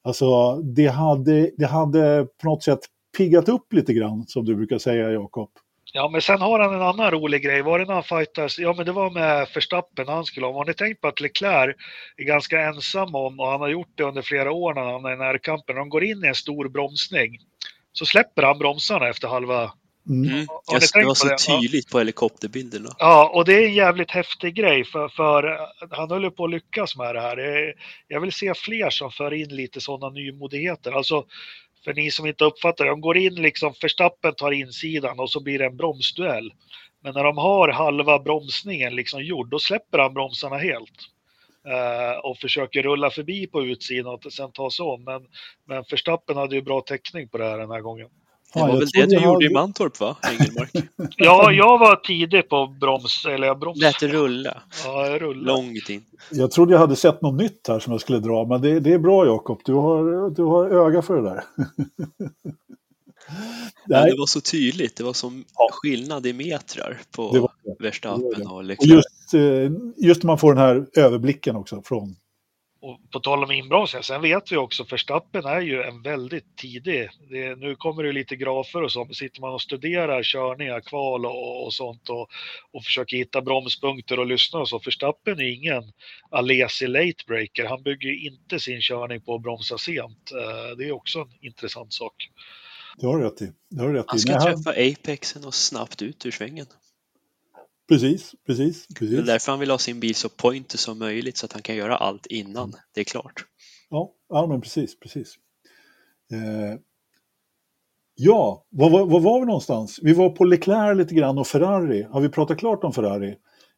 Alltså 0.04 0.56
det 0.58 0.88
hade, 0.88 1.52
det 1.58 1.66
hade 1.66 2.28
på 2.42 2.48
något 2.48 2.64
sätt 2.64 2.80
piggat 3.18 3.50
upp 3.50 3.74
lite 3.74 3.94
grann, 3.94 4.24
som 4.28 4.46
du 4.46 4.56
brukar 4.56 4.78
säga 4.78 5.12
Jakob. 5.12 5.50
Ja, 5.94 6.10
men 6.10 6.22
sen 6.22 6.42
har 6.42 6.60
han 6.60 6.74
en 6.74 6.82
annan 6.82 7.12
rolig 7.12 7.44
grej. 7.44 7.62
Var 7.62 7.80
det 7.80 7.86
när 7.86 7.94
han 7.94 8.04
fightades? 8.04 8.60
Ja, 8.60 8.74
men 8.78 8.86
det 8.86 8.92
var 8.92 9.10
med 9.10 9.48
Verstappen 9.56 10.08
han 10.08 10.26
skulle 10.26 10.46
ha. 10.46 10.54
Har 10.54 10.66
ni 10.66 10.74
tänkt 10.74 11.02
på 11.02 11.08
att 11.08 11.22
Leclerc 11.22 11.76
är 12.18 12.24
ganska 12.24 12.62
ensam 12.62 13.16
om, 13.16 13.40
och 13.40 13.48
han 13.48 13.62
har 13.62 13.70
gjort 13.70 13.92
det 13.96 14.04
under 14.04 14.22
flera 14.22 14.52
år 14.52 14.74
när 14.74 14.82
han 14.82 15.06
är 15.06 15.14
i 15.14 15.18
närkampen, 15.18 15.76
när 15.76 15.80
de 15.80 15.90
går 15.90 16.04
in 16.04 16.24
i 16.24 16.28
en 16.28 16.36
stor 16.36 16.70
bromsning, 16.70 17.38
så 17.94 18.06
släpper 18.06 18.44
han 18.44 18.60
bromsarna 18.60 19.10
efter 19.10 19.28
halva 19.28 19.72
Mm. 20.10 20.48
Jag, 20.72 20.82
det 20.94 21.06
var 21.06 21.14
så 21.14 21.28
det? 21.28 21.38
tydligt 21.38 21.86
ja. 21.88 21.92
på 21.92 21.98
helikopterbilderna. 22.00 22.90
Ja, 23.00 23.32
och 23.36 23.46
det 23.46 23.54
är 23.54 23.68
en 23.68 23.74
jävligt 23.74 24.12
häftig 24.12 24.56
grej 24.56 24.86
för, 24.86 25.08
för 25.08 25.60
han 25.92 26.12
håller 26.12 26.30
på 26.30 26.46
att 26.46 26.52
lyckas 26.52 26.98
med 26.98 27.16
det 27.16 27.22
här. 27.22 27.38
Jag 28.08 28.22
vill 28.22 28.32
se 28.32 28.54
fler 28.54 28.90
som 28.90 29.12
för 29.12 29.34
in 29.34 29.56
lite 29.56 29.82
sådana 29.82 30.14
nymodigheter. 30.14 30.92
Alltså, 30.92 31.26
för 31.84 31.94
ni 31.94 32.12
som 32.12 32.26
inte 32.28 32.46
uppfattar 32.46 32.86
det, 32.86 32.92
de 32.92 33.02
går 33.02 33.18
in 33.18 33.36
liksom, 33.36 33.74
Förstappen 33.74 34.36
tar 34.36 34.52
insidan 34.52 35.20
och 35.20 35.32
så 35.32 35.40
blir 35.40 35.60
det 35.60 35.66
en 35.66 35.78
bromsduell. 35.78 36.54
Men 37.04 37.14
när 37.14 37.24
de 37.24 37.38
har 37.38 37.70
halva 37.70 38.20
bromsningen 38.20 38.96
liksom 38.96 39.24
gjord, 39.24 39.50
då 39.50 39.60
släpper 39.60 40.00
han 40.00 40.14
bromsarna 40.14 40.58
helt. 40.58 41.08
Uh, 41.68 42.26
och 42.26 42.38
försöker 42.38 42.84
rulla 42.84 43.10
förbi 43.10 43.48
på 43.48 43.64
utsidan 43.64 44.14
och 44.14 44.34
sen 44.34 44.52
ta 44.52 44.72
sig 44.72 44.84
om. 44.84 45.04
Men, 45.04 45.22
men 45.68 45.84
Förstappen 45.84 46.38
hade 46.38 46.56
ju 46.56 46.62
bra 46.62 46.82
täckning 46.82 47.28
på 47.28 47.38
det 47.38 47.46
här 47.46 47.58
den 47.58 47.72
här 47.72 47.82
gången. 47.82 48.08
Det 48.54 48.60
var 48.60 48.68
väl 48.68 48.88
det 48.94 49.06
du 49.06 49.16
gjorde 49.16 49.28
hade... 49.28 49.46
i 49.46 49.54
Mantorp 49.54 50.00
va, 50.00 50.18
Engelmark? 50.24 50.72
ja, 51.18 51.52
jag 51.52 51.80
var 51.80 51.96
tidig 51.96 52.50
på 52.50 52.68
broms, 52.68 53.26
eller 53.26 53.48
jag 53.48 53.60
broms. 53.60 53.82
Lät 53.82 54.00
det 54.00 54.08
rulla. 54.08 54.62
Ja, 54.86 55.08
jag 55.08 55.22
rullade. 55.22 55.62
Långt 55.62 55.90
in. 55.90 56.04
Jag 56.32 56.52
trodde 56.52 56.74
jag 56.74 56.80
hade 56.80 56.96
sett 56.96 57.22
något 57.22 57.42
nytt 57.42 57.68
här 57.68 57.80
som 57.80 57.92
jag 57.92 58.02
skulle 58.02 58.20
dra, 58.20 58.46
men 58.46 58.62
det, 58.62 58.80
det 58.80 58.94
är 58.94 59.00
bra 59.00 59.26
Jakob, 59.26 59.62
du 59.66 59.74
har, 59.74 60.30
du 60.30 60.44
har 60.44 60.70
öga 60.70 61.02
för 61.02 61.16
det 61.16 61.22
där. 61.22 61.44
ja, 63.88 64.06
det 64.06 64.16
var 64.18 64.26
så 64.26 64.42
tydligt, 64.42 64.96
det 64.96 65.04
var 65.04 65.14
som 65.14 65.46
ja. 65.58 65.70
skillnad 65.72 66.26
i 66.26 66.34
metrar 66.34 67.02
på 67.16 67.50
Verstappen 67.80 68.48
och 68.48 68.64
Leclerc. 68.64 68.92
Och 68.92 68.96
just, 68.96 69.34
eh, 69.34 69.72
just 70.08 70.24
när 70.24 70.28
man 70.28 70.38
får 70.38 70.54
den 70.54 70.64
här 70.64 70.88
överblicken 70.98 71.56
också 71.56 71.82
från 71.86 72.16
och 72.82 73.12
på 73.12 73.20
tal 73.20 73.44
om 73.44 73.52
inbromsningar, 73.52 74.02
sen 74.02 74.22
vet 74.22 74.52
vi 74.52 74.58
också 74.58 74.84
Verstappen 74.84 75.46
är 75.46 75.62
ju 75.62 75.82
en 75.82 76.02
väldigt 76.02 76.58
tidig, 76.58 77.10
det, 77.30 77.56
nu 77.56 77.76
kommer 77.76 78.04
det 78.04 78.12
lite 78.12 78.36
grafer 78.36 78.84
och 78.84 78.92
så, 78.92 79.08
sitter 79.12 79.42
man 79.42 79.54
och 79.54 79.62
studerar 79.62 80.24
körningar, 80.24 80.82
kval 80.82 81.26
och, 81.26 81.66
och 81.66 81.74
sånt 81.74 82.10
och, 82.10 82.30
och 82.72 82.84
försöker 82.84 83.18
hitta 83.18 83.42
bromspunkter 83.42 84.20
och 84.20 84.26
lyssna 84.26 84.60
och 84.60 84.70
så. 84.70 84.80
Verstappen 84.80 85.40
är 85.40 85.54
ingen 85.54 85.84
Alesi 86.30 86.88
late 86.88 87.24
breaker, 87.28 87.66
han 87.66 87.84
bygger 87.84 88.26
inte 88.26 88.60
sin 88.60 88.82
körning 88.82 89.22
på 89.22 89.36
att 89.36 89.42
bromsa 89.42 89.78
sent. 89.78 90.32
Eh, 90.32 90.78
det 90.78 90.88
är 90.88 90.92
också 90.92 91.20
en 91.20 91.34
intressant 91.42 91.94
sak. 91.94 92.30
Det 92.98 93.06
har 93.06 93.18
du 93.18 93.24
rätt 93.24 93.42
i. 93.42 93.52
Det 93.70 93.82
har 93.82 93.90
du 93.90 93.94
rätt 93.94 94.06
han 94.08 94.20
ska 94.20 94.42
träffa 94.42 94.70
Apexen 94.70 95.46
och 95.46 95.54
snabbt 95.54 96.02
ut 96.02 96.26
ur 96.26 96.32
svängen. 96.32 96.66
Precis, 97.90 98.32
precis. 98.46 98.88
precis. 98.88 99.16
Det 99.16 99.22
är 99.22 99.26
därför 99.26 99.52
han 99.52 99.60
vill 99.60 99.72
ha 99.72 99.78
sin 99.78 100.00
bil 100.00 100.16
så 100.16 100.30
pointer 100.30 100.78
som 100.78 101.00
möjligt 101.00 101.38
så 101.38 101.46
att 101.46 101.54
han 101.54 101.62
kan 101.62 101.76
göra 101.76 101.98
allt 101.98 102.26
innan 102.26 102.76
det 102.94 103.02
är 103.02 103.06
klart. 103.06 103.46
Ja, 103.90 104.12
ja 104.30 104.48
men 104.48 104.62
precis, 104.62 105.00
precis. 105.00 105.36
Eh, 106.34 106.80
ja, 108.16 108.66
var, 108.70 108.90
var, 108.90 109.06
var, 109.06 109.20
var 109.20 109.40
vi 109.40 109.46
någonstans? 109.46 110.00
Vi 110.02 110.14
var 110.14 110.30
på 110.30 110.44
Leclerc 110.44 110.98
lite 110.98 111.16
grann 111.16 111.38
och 111.38 111.48
Ferrari. 111.48 112.04
Har 112.04 112.22
vi 112.22 112.30
pratat 112.30 112.58
klart 112.58 112.84
om 112.84 112.94
Ferrari? 112.94 113.36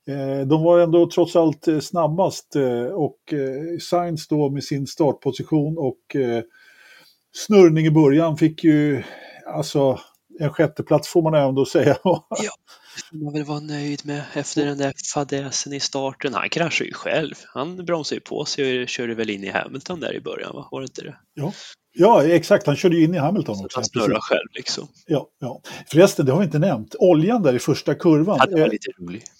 Eh, 0.08 0.48
de 0.48 0.64
var 0.64 0.80
ändå 0.80 1.10
trots 1.10 1.36
allt 1.36 1.68
eh, 1.68 1.80
snabbast 1.80 2.56
eh, 2.56 2.86
och 2.86 3.18
Sainz 3.82 4.28
då 4.28 4.50
med 4.50 4.64
sin 4.64 4.88
startposition 4.88 5.78
och 5.78 6.16
snurrning 7.34 7.86
i 7.86 7.92
början 7.92 8.38
fick 8.38 8.64
ju, 8.64 9.04
alltså 9.48 10.00
en 10.40 10.54
sjätteplats 10.54 11.08
får 11.08 11.22
man 11.22 11.34
ändå 11.34 11.66
säga. 11.66 11.98
ja. 12.04 12.52
man 13.12 13.34
väl 13.34 13.44
vara 13.44 13.60
nöjd 13.60 14.02
med 14.06 14.24
efter 14.34 14.66
den 14.66 14.78
där 14.78 14.94
fadäsen 15.14 15.74
i 15.74 15.80
starten. 15.80 16.34
Han 16.34 16.50
kraschade 16.50 16.88
ju 16.88 16.94
själv. 16.94 17.34
Han 17.54 17.86
bromsade 17.86 18.16
ju 18.16 18.22
på 18.22 18.46
sig 18.46 18.82
och 18.82 18.90
körde 18.90 19.16
väl 19.16 19.30
in 19.30 19.44
i 19.44 19.50
Hamilton 19.50 20.00
där 20.00 20.14
i 20.14 20.22
början, 20.22 20.56
va? 20.56 20.68
var 20.72 20.82
det 20.82 20.86
inte 20.86 21.02
det? 21.02 21.16
Ja, 21.34 21.54
ja 21.94 22.24
exakt. 22.24 22.68
Han 22.68 22.76
körde 22.76 22.96
ju 22.96 23.04
in 23.04 23.16
i 23.16 23.18
Hamilton 23.18 23.66
också. 23.66 23.78
Han 23.78 23.86
snurrade 23.86 24.20
själv 24.22 24.48
liksom. 24.54 24.88
Ja, 25.08 25.28
ja. 25.40 25.62
Förresten, 25.92 26.26
det 26.26 26.32
har 26.32 26.40
vi 26.40 26.46
inte 26.46 26.60
nämnt. 26.60 26.96
Oljan 27.00 27.44
där 27.44 27.54
i 27.54 27.60
första 27.60 27.96
kurvan. 27.96 28.38
Ja, 28.40 28.46
det 28.46 28.62
var 28.62 28.70
lite 28.70 28.92
roligt. 29.00 29.32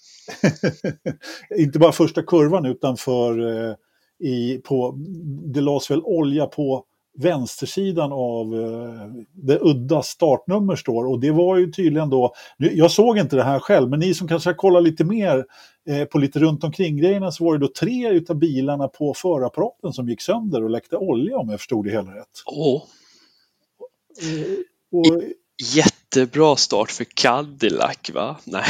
inte 1.56 1.78
bara 1.78 1.92
första 1.92 2.22
kurvan 2.22 2.66
utan 2.66 2.96
för 2.96 3.58
eh, 3.68 3.74
i, 4.28 4.58
på, 4.58 4.94
det 5.54 5.60
lades 5.60 5.90
väl 5.90 6.02
olja 6.02 6.46
på 6.46 6.84
vänstersidan 7.18 8.12
av 8.12 8.54
eh, 8.54 9.24
det 9.32 9.58
udda 9.60 10.02
startnummer 10.02 10.76
står 10.76 11.04
och 11.06 11.20
det 11.20 11.30
var 11.30 11.56
ju 11.56 11.72
tydligen 11.72 12.10
då, 12.10 12.34
jag 12.56 12.90
såg 12.90 13.18
inte 13.18 13.36
det 13.36 13.44
här 13.44 13.58
själv, 13.58 13.90
men 13.90 14.00
ni 14.00 14.14
som 14.14 14.28
kanske 14.28 14.50
har 14.50 14.54
kollat 14.54 14.82
lite 14.82 15.04
mer 15.04 15.44
eh, 15.88 16.04
på 16.04 16.18
lite 16.18 16.38
runt 16.38 16.64
omkring 16.64 16.96
grejerna 16.96 17.32
så 17.32 17.44
var 17.44 17.52
det 17.52 17.58
då 17.58 17.72
tre 17.80 18.08
utav 18.08 18.36
bilarna 18.36 18.88
på 18.88 19.14
förapparaten 19.14 19.92
som 19.92 20.08
gick 20.08 20.20
sönder 20.20 20.64
och 20.64 20.70
läckte 20.70 20.96
olja 20.96 21.38
om 21.38 21.48
jag 21.48 21.60
förstod 21.60 21.84
det 21.84 21.90
hela 21.90 22.14
rätt. 22.14 22.42
Åh. 22.46 22.82
Eh, 24.22 24.58
och, 24.98 25.22
Jättebra 25.74 26.56
start 26.56 26.90
för 26.90 27.06
Cadillac 27.14 28.10
va? 28.14 28.36
Nej. 28.44 28.64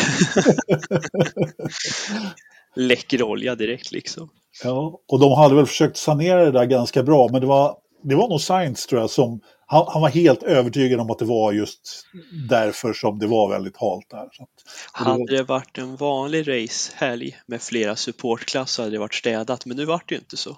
Läcker 2.77 3.23
olja 3.23 3.55
direkt 3.55 3.93
liksom. 3.93 4.31
Ja, 4.65 5.01
och 5.09 5.21
de 5.21 5.33
hade 5.33 5.55
väl 5.55 5.67
försökt 5.67 5.97
sanera 5.97 6.45
det 6.45 6.51
där 6.51 6.65
ganska 6.65 7.03
bra, 7.03 7.29
men 7.33 7.41
det 7.41 7.47
var, 7.47 7.77
det 8.05 8.15
var 8.15 8.29
nog 8.29 8.41
Sainz 8.41 8.87
tror 8.87 9.01
jag 9.01 9.11
som, 9.11 9.41
han, 9.67 9.85
han 9.89 10.03
var 10.03 10.09
helt 10.09 10.43
övertygad 10.43 11.01
om 11.01 11.11
att 11.11 11.19
det 11.19 11.25
var 11.25 11.53
just 11.53 12.07
därför 12.49 12.93
som 12.93 13.19
det 13.19 13.27
var 13.27 13.51
väldigt 13.51 13.77
halt 13.77 14.11
där. 14.11 14.29
Så 14.33 14.43
att, 14.43 14.49
hade 14.93 15.37
det 15.37 15.43
varit 15.43 15.79
en 15.79 15.97
vanlig 15.97 16.49
racehelg 16.49 17.37
med 17.47 17.63
flera 17.63 17.97
supportklasser 17.97 18.83
hade 18.83 18.95
det 18.95 18.99
varit 19.01 19.15
städat, 19.15 19.67
men 19.67 19.77
nu 19.77 19.85
vart 19.85 20.09
det 20.09 20.15
ju 20.15 20.19
inte 20.19 20.37
så. 20.37 20.57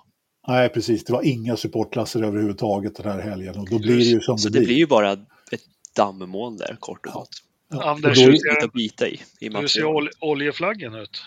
Nej, 0.49 0.69
precis. 0.69 1.05
Det 1.05 1.13
var 1.13 1.23
inga 1.23 1.57
supportklasser 1.57 2.23
överhuvudtaget 2.23 2.97
den 2.97 3.13
här 3.13 3.21
helgen 3.21 3.57
och 3.59 3.71
då 3.71 3.79
blir 3.79 3.97
det 3.97 4.03
ju 4.03 4.21
som 4.21 4.39
så 4.39 4.49
det 4.49 4.53
blir. 4.53 4.61
det 4.61 4.67
blir 4.67 4.77
ju 4.77 4.87
bara 4.87 5.13
ett 5.13 5.63
dammoln 5.97 6.57
där 6.57 6.77
kort 6.81 7.07
och 7.07 7.13
gott. 7.13 7.29
Ja. 7.73 7.91
Anders, 7.91 8.19
Och 8.19 8.25
då- 8.25 8.31
hur 8.31 8.39
ser, 8.39 8.65
att 8.65 8.73
bita 8.73 9.09
i. 9.09 9.21
i 9.41 9.49
hur 9.49 9.67
ser 9.67 10.25
oljeflaggen 10.25 10.95
ut? 10.95 11.23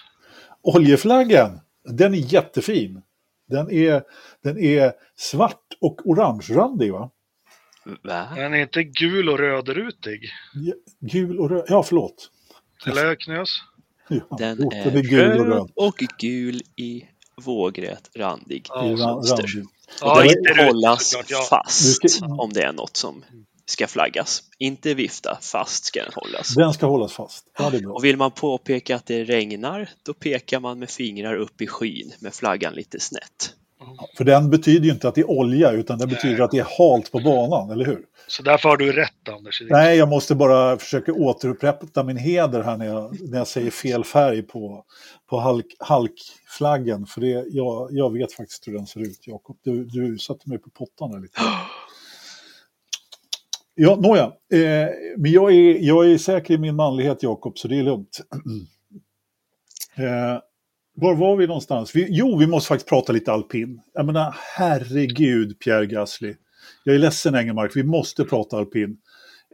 Oljeflaggan, 0.61 1.59
den 1.89 2.13
är 2.13 2.33
jättefin. 2.33 3.01
Den 3.49 3.71
är, 3.71 4.03
den 4.43 4.57
är 4.59 4.91
svart 5.15 5.63
och 5.81 6.01
orangerandig 6.05 6.91
va? 6.93 7.09
Va? 8.03 8.27
Den 8.35 8.53
är 8.53 8.57
inte 8.57 8.83
gul 8.83 9.29
och 9.29 9.37
rödrutig. 9.39 10.19
Gul 10.99 11.39
och 11.39 11.49
röd, 11.49 11.65
ja 11.67 11.83
förlåt. 11.83 12.29
Eller 12.87 13.15
knös? 13.15 13.49
Ja, 14.07 14.37
Den 14.37 14.57
jo, 14.61 14.71
är 14.73 14.83
den 14.85 14.97
är 14.97 15.01
gul 15.01 15.39
och 15.39 15.45
röd. 15.45 15.53
röd 15.57 15.71
och 15.75 15.95
gul 16.19 16.61
i 16.75 17.03
vågrätt 17.45 18.09
randig. 18.15 18.65
Ja, 18.69 18.75
randig. 18.75 19.45
Ja, 20.01 20.23
den 20.23 20.55
röd 20.55 20.65
hållas. 20.67 21.15
Ja. 21.29 21.41
fast 21.49 22.01
Du 22.01 22.09
ska- 22.09 22.25
om 22.25 22.53
det 22.53 22.61
är 22.63 22.73
något 22.73 22.97
som 22.97 23.23
ska 23.69 23.87
flaggas. 23.87 24.43
Inte 24.57 24.93
vifta, 24.93 25.37
fast 25.41 25.85
ska 25.85 26.03
den 26.03 26.11
hållas. 26.15 26.55
Den 26.55 26.73
ska 26.73 26.85
hållas 26.85 27.13
fast. 27.13 27.45
Ja, 27.57 27.69
det 27.69 27.77
är 27.77 27.81
bra. 27.81 27.93
Och 27.93 28.03
vill 28.03 28.17
man 28.17 28.31
påpeka 28.31 28.95
att 28.95 29.05
det 29.05 29.23
regnar, 29.23 29.89
då 30.05 30.13
pekar 30.13 30.59
man 30.59 30.79
med 30.79 30.89
fingrar 30.89 31.35
upp 31.35 31.61
i 31.61 31.67
skyn 31.67 32.11
med 32.19 32.33
flaggan 32.33 32.73
lite 32.73 32.99
snett. 32.99 33.53
För 34.17 34.23
den 34.23 34.49
betyder 34.49 34.85
ju 34.85 34.91
inte 34.91 35.07
att 35.07 35.15
det 35.15 35.21
är 35.21 35.29
olja 35.29 35.71
utan 35.71 35.99
det 35.99 36.07
betyder 36.07 36.43
att 36.43 36.51
det 36.51 36.59
är 36.59 36.67
halt 36.77 37.11
på 37.11 37.19
banan, 37.19 37.71
eller 37.71 37.85
hur? 37.85 38.05
Så 38.27 38.43
därför 38.43 38.69
har 38.69 38.77
du 38.77 38.91
rätt 38.91 39.29
Anders. 39.29 39.61
Nej, 39.69 39.97
jag 39.97 40.09
måste 40.09 40.35
bara 40.35 40.77
försöka 40.77 41.13
återupprätta 41.13 42.03
min 42.03 42.17
heder 42.17 42.63
här 42.63 42.77
när 42.77 42.85
jag, 42.85 43.29
när 43.29 43.37
jag 43.37 43.47
säger 43.47 43.71
fel 43.71 44.03
färg 44.03 44.41
på, 44.41 44.83
på 45.29 45.39
halk, 45.39 45.65
halkflaggen. 45.79 47.05
För 47.05 47.21
det, 47.21 47.45
jag, 47.49 47.87
jag 47.91 48.13
vet 48.13 48.33
faktiskt 48.33 48.67
hur 48.67 48.73
den 48.73 48.87
ser 48.87 48.99
ut, 48.99 49.19
Jakob. 49.27 49.57
Du, 49.63 49.85
du 49.85 50.17
satte 50.17 50.49
mig 50.49 50.57
på 50.57 50.69
pottan 50.69 51.11
där 51.11 51.19
lite. 51.19 51.41
Ja, 53.81 53.95
nåja. 53.95 54.23
Eh, 54.53 54.89
men 55.17 55.31
jag 55.31 55.53
är, 55.53 55.79
jag 55.79 56.11
är 56.11 56.17
säker 56.17 56.53
i 56.53 56.57
min 56.57 56.75
manlighet, 56.75 57.23
Jakob, 57.23 57.57
så 57.57 57.67
det 57.67 57.79
är 57.79 57.83
lugnt. 57.83 58.19
eh, 59.97 60.39
var 60.95 61.15
var 61.15 61.35
vi 61.35 61.47
någonstans? 61.47 61.95
Vi, 61.95 62.07
jo, 62.09 62.37
vi 62.37 62.47
måste 62.47 62.67
faktiskt 62.67 62.89
prata 62.89 63.13
lite 63.13 63.31
alpin. 63.31 63.81
Jag 63.93 64.05
menar, 64.05 64.35
herregud, 64.57 65.59
Pierre 65.59 65.85
Gasly. 65.85 66.35
Jag 66.83 66.95
är 66.95 66.99
ledsen, 66.99 67.35
Engelmark, 67.35 67.75
vi 67.75 67.83
måste 67.83 68.23
prata 68.23 68.57
alpin. 68.57 68.97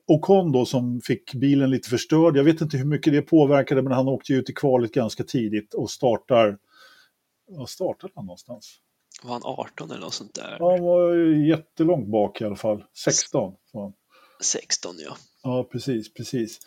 Ocon 0.07 0.51
då 0.51 0.65
som 0.65 1.01
fick 1.01 1.33
bilen 1.33 1.69
lite 1.69 1.89
förstörd. 1.89 2.37
Jag 2.37 2.43
vet 2.43 2.61
inte 2.61 2.77
hur 2.77 2.85
mycket 2.85 3.13
det 3.13 3.21
påverkade, 3.21 3.81
men 3.81 3.91
han 3.91 4.07
åkte 4.07 4.33
ut 4.33 4.49
i 4.49 4.53
kvalet 4.53 4.91
ganska 4.91 5.23
tidigt 5.23 5.73
och 5.73 5.89
startar... 5.89 6.57
Var 7.47 7.65
startade 7.65 8.13
han 8.15 8.25
någonstans? 8.25 8.77
Var 9.23 9.33
han 9.33 9.41
18 9.45 9.91
eller 9.91 10.01
något 10.01 10.13
sånt 10.13 10.33
där? 10.33 10.55
Ja, 10.59 10.71
han 10.71 10.83
var 10.83 11.15
jättelångt 11.47 12.07
bak 12.07 12.41
i 12.41 12.45
alla 12.45 12.55
fall. 12.55 12.83
16 13.03 13.53
var 13.71 13.83
han. 13.83 13.93
16 14.41 14.95
ja. 14.99 15.17
Ja, 15.43 15.67
precis, 15.71 16.13
precis. 16.13 16.59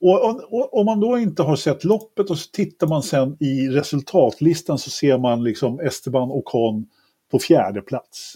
Och, 0.00 0.78
om 0.78 0.86
man 0.86 1.00
då 1.00 1.18
inte 1.18 1.42
har 1.42 1.56
sett 1.56 1.84
loppet 1.84 2.30
och 2.30 2.38
så 2.38 2.50
tittar 2.50 2.86
man 2.86 3.02
sen 3.02 3.36
i 3.40 3.68
resultatlistan 3.68 4.78
så 4.78 4.90
ser 4.90 5.18
man 5.18 5.44
liksom 5.44 5.80
Esteban 5.80 6.30
Ocon 6.30 6.86
på 7.30 7.38
fjärde 7.38 7.82
plats. 7.82 8.34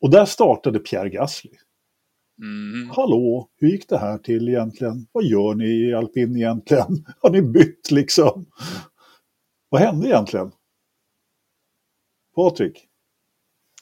Och 0.00 0.10
där 0.10 0.24
startade 0.24 0.78
Pierre 0.78 1.08
Gasly. 1.08 1.50
Mm. 2.42 2.90
Hallå, 2.90 3.48
hur 3.56 3.68
gick 3.68 3.88
det 3.88 3.98
här 3.98 4.18
till 4.18 4.48
egentligen? 4.48 5.06
Vad 5.12 5.24
gör 5.24 5.54
ni 5.54 5.88
i 5.88 5.94
alpin 5.94 6.36
egentligen? 6.36 7.06
Har 7.20 7.30
ni 7.30 7.42
bytt 7.42 7.90
liksom? 7.90 8.46
Vad 9.68 9.80
hände 9.80 10.08
egentligen? 10.08 10.52
Patrik? 12.34 12.88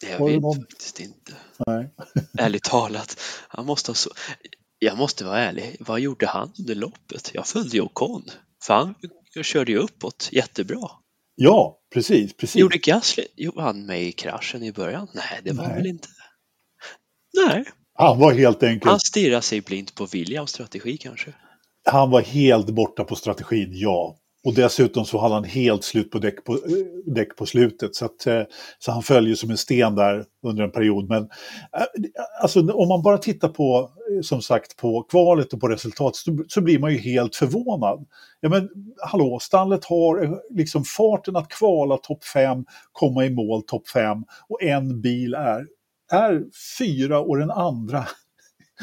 Jag 0.02 0.26
vet 0.26 0.42
någon- 0.42 0.56
faktiskt 0.56 1.00
inte. 1.00 1.32
Nej. 1.66 1.90
Ärligt 2.38 2.64
talat. 2.64 3.20
Han 3.48 3.66
måste 3.66 3.90
ha 3.90 3.94
så... 3.94 4.10
Jag 4.78 4.98
måste 4.98 5.24
vara 5.24 5.38
ärlig. 5.38 5.76
Vad 5.80 6.00
gjorde 6.00 6.26
han 6.26 6.52
under 6.58 6.74
loppet? 6.74 7.30
Jag 7.34 7.46
följde 7.46 7.76
ju 7.76 7.82
Ocon. 7.82 8.24
För 8.62 8.74
han 8.74 8.94
körde 9.42 9.72
ju 9.72 9.78
uppåt 9.78 10.28
jättebra. 10.32 10.90
Ja, 11.34 11.78
precis, 11.92 12.36
precis. 12.36 12.56
Gjorde 12.60 12.78
Gasly, 12.78 13.24
gjorde 13.36 13.62
han 13.62 13.86
med 13.86 14.02
i 14.02 14.12
kraschen 14.12 14.62
i 14.62 14.72
början? 14.72 15.08
Nej, 15.14 15.40
det 15.44 15.52
var 15.52 15.66
Nej. 15.66 15.76
väl 15.76 15.86
inte. 15.86 16.08
Nej, 17.46 17.64
Han 17.94 18.18
var 18.18 18.32
helt 18.32 18.62
enkelt 18.62 18.90
han 18.90 19.00
stirrar 19.00 19.40
sig 19.40 19.60
blint 19.60 19.94
på 19.94 20.06
Williams 20.06 20.50
strategi 20.50 20.96
kanske. 20.96 21.32
Han 21.90 22.10
var 22.10 22.20
helt 22.20 22.66
borta 22.70 23.04
på 23.04 23.16
strategin, 23.16 23.68
ja. 23.72 24.16
Och 24.44 24.55
dessutom 24.55 25.05
så 25.05 25.18
hade 25.18 25.35
han 25.35 25.44
helt 25.44 25.85
slut 25.85 26.11
på 26.11 26.18
däck 26.18 26.44
på, 26.44 26.59
däck 27.07 27.37
på 27.37 27.46
slutet. 27.46 27.94
Så, 27.94 28.05
att, 28.05 28.26
eh, 28.26 28.42
så 28.79 28.92
han 28.92 29.03
följer 29.03 29.35
som 29.35 29.50
en 29.50 29.57
sten 29.57 29.94
där 29.94 30.24
under 30.42 30.64
en 30.64 30.70
period. 30.70 31.09
Men 31.09 31.22
eh, 31.22 31.85
alltså, 32.42 32.61
om 32.72 32.88
man 32.88 33.03
bara 33.03 33.18
tittar 33.18 33.48
på, 33.48 33.90
eh, 34.14 34.20
som 34.22 34.42
sagt, 34.42 34.76
på 34.76 35.03
kvalet 35.03 35.53
och 35.53 35.61
på 35.61 35.68
resultatet 35.68 36.16
så, 36.16 36.44
så 36.48 36.61
blir 36.61 36.79
man 36.79 36.92
ju 36.92 36.98
helt 36.98 37.37
förvånad. 37.37 38.07
Ja 38.40 38.48
men 38.48 38.68
hallå, 39.07 39.38
stallet 39.40 39.85
har 39.85 40.40
liksom 40.50 40.85
farten 40.85 41.37
att 41.37 41.48
kvala 41.48 41.96
topp 41.96 42.24
5, 42.24 42.64
komma 42.92 43.24
i 43.24 43.31
mål 43.31 43.62
topp 43.62 43.88
5 43.88 44.18
och 44.48 44.62
en 44.62 45.00
bil 45.00 45.35
är, 45.35 45.66
är 46.12 46.42
fyra 46.79 47.20
och 47.20 47.38
den 47.38 47.50
andra 47.50 48.07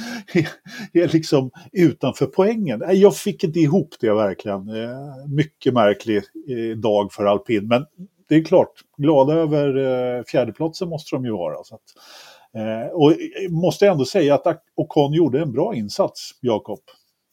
är 0.93 1.13
liksom 1.13 1.51
utanför 1.71 2.25
poängen. 2.25 2.83
Jag 2.89 3.15
fick 3.17 3.43
inte 3.43 3.59
ihop 3.59 3.95
det 3.99 4.13
verkligen. 4.13 4.69
Eh, 4.69 5.27
mycket 5.27 5.73
märklig 5.73 6.17
eh, 6.17 6.77
dag 6.77 7.13
för 7.13 7.25
alpin. 7.25 7.67
Men 7.67 7.85
det 8.29 8.35
är 8.35 8.43
klart, 8.43 8.71
glada 8.97 9.33
över 9.33 9.77
eh, 9.77 10.23
fjärdeplatsen 10.23 10.89
måste 10.89 11.15
de 11.15 11.25
ju 11.25 11.31
vara. 11.31 11.63
Så 11.63 11.75
att, 11.75 11.81
och 12.93 13.13
måste 13.49 13.87
ändå 13.87 14.05
säga 14.05 14.35
att 14.35 14.63
Ocon 14.75 15.13
gjorde 15.13 15.41
en 15.41 15.51
bra 15.51 15.75
insats, 15.75 16.31
Jakob. 16.41 16.79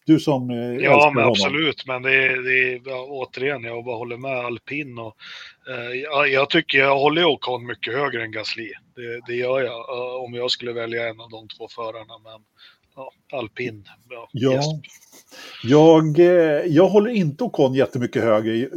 Du 0.06 0.20
som 0.20 0.50
eh, 0.50 0.56
Ja, 0.56 1.12
men 1.14 1.24
absolut. 1.24 1.86
Men 1.86 2.02
det 2.02 2.14
är, 2.14 2.42
det 2.42 2.90
är 2.90 2.94
återigen, 3.08 3.64
jag 3.64 3.84
bara 3.84 3.96
håller 3.96 4.16
med 4.16 4.38
alpin. 4.38 4.98
Och, 4.98 5.16
eh, 5.70 6.30
jag, 6.32 6.50
tycker 6.50 6.78
jag 6.78 6.98
håller 6.98 7.24
Ocon 7.24 7.66
mycket 7.66 7.94
högre 7.94 8.24
än 8.24 8.32
Gasly. 8.32 8.72
Det, 8.96 9.20
det 9.26 9.34
gör 9.34 9.60
jag 9.60 9.74
eh, 9.74 10.24
om 10.24 10.34
jag 10.34 10.50
skulle 10.50 10.72
välja 10.72 11.08
en 11.08 11.20
av 11.20 11.30
de 11.30 11.48
två 11.48 11.68
förarna. 11.68 12.18
Men 12.18 12.40
ja, 12.96 13.10
alpin, 13.32 13.84
ja, 14.10 14.28
Ja. 14.32 14.60
Jag, 15.62 16.18
eh, 16.18 16.66
jag 16.66 16.88
håller 16.88 17.10
inte 17.10 17.44
Ocon 17.44 17.74
jättemycket 17.74 18.22
högre, 18.22 18.68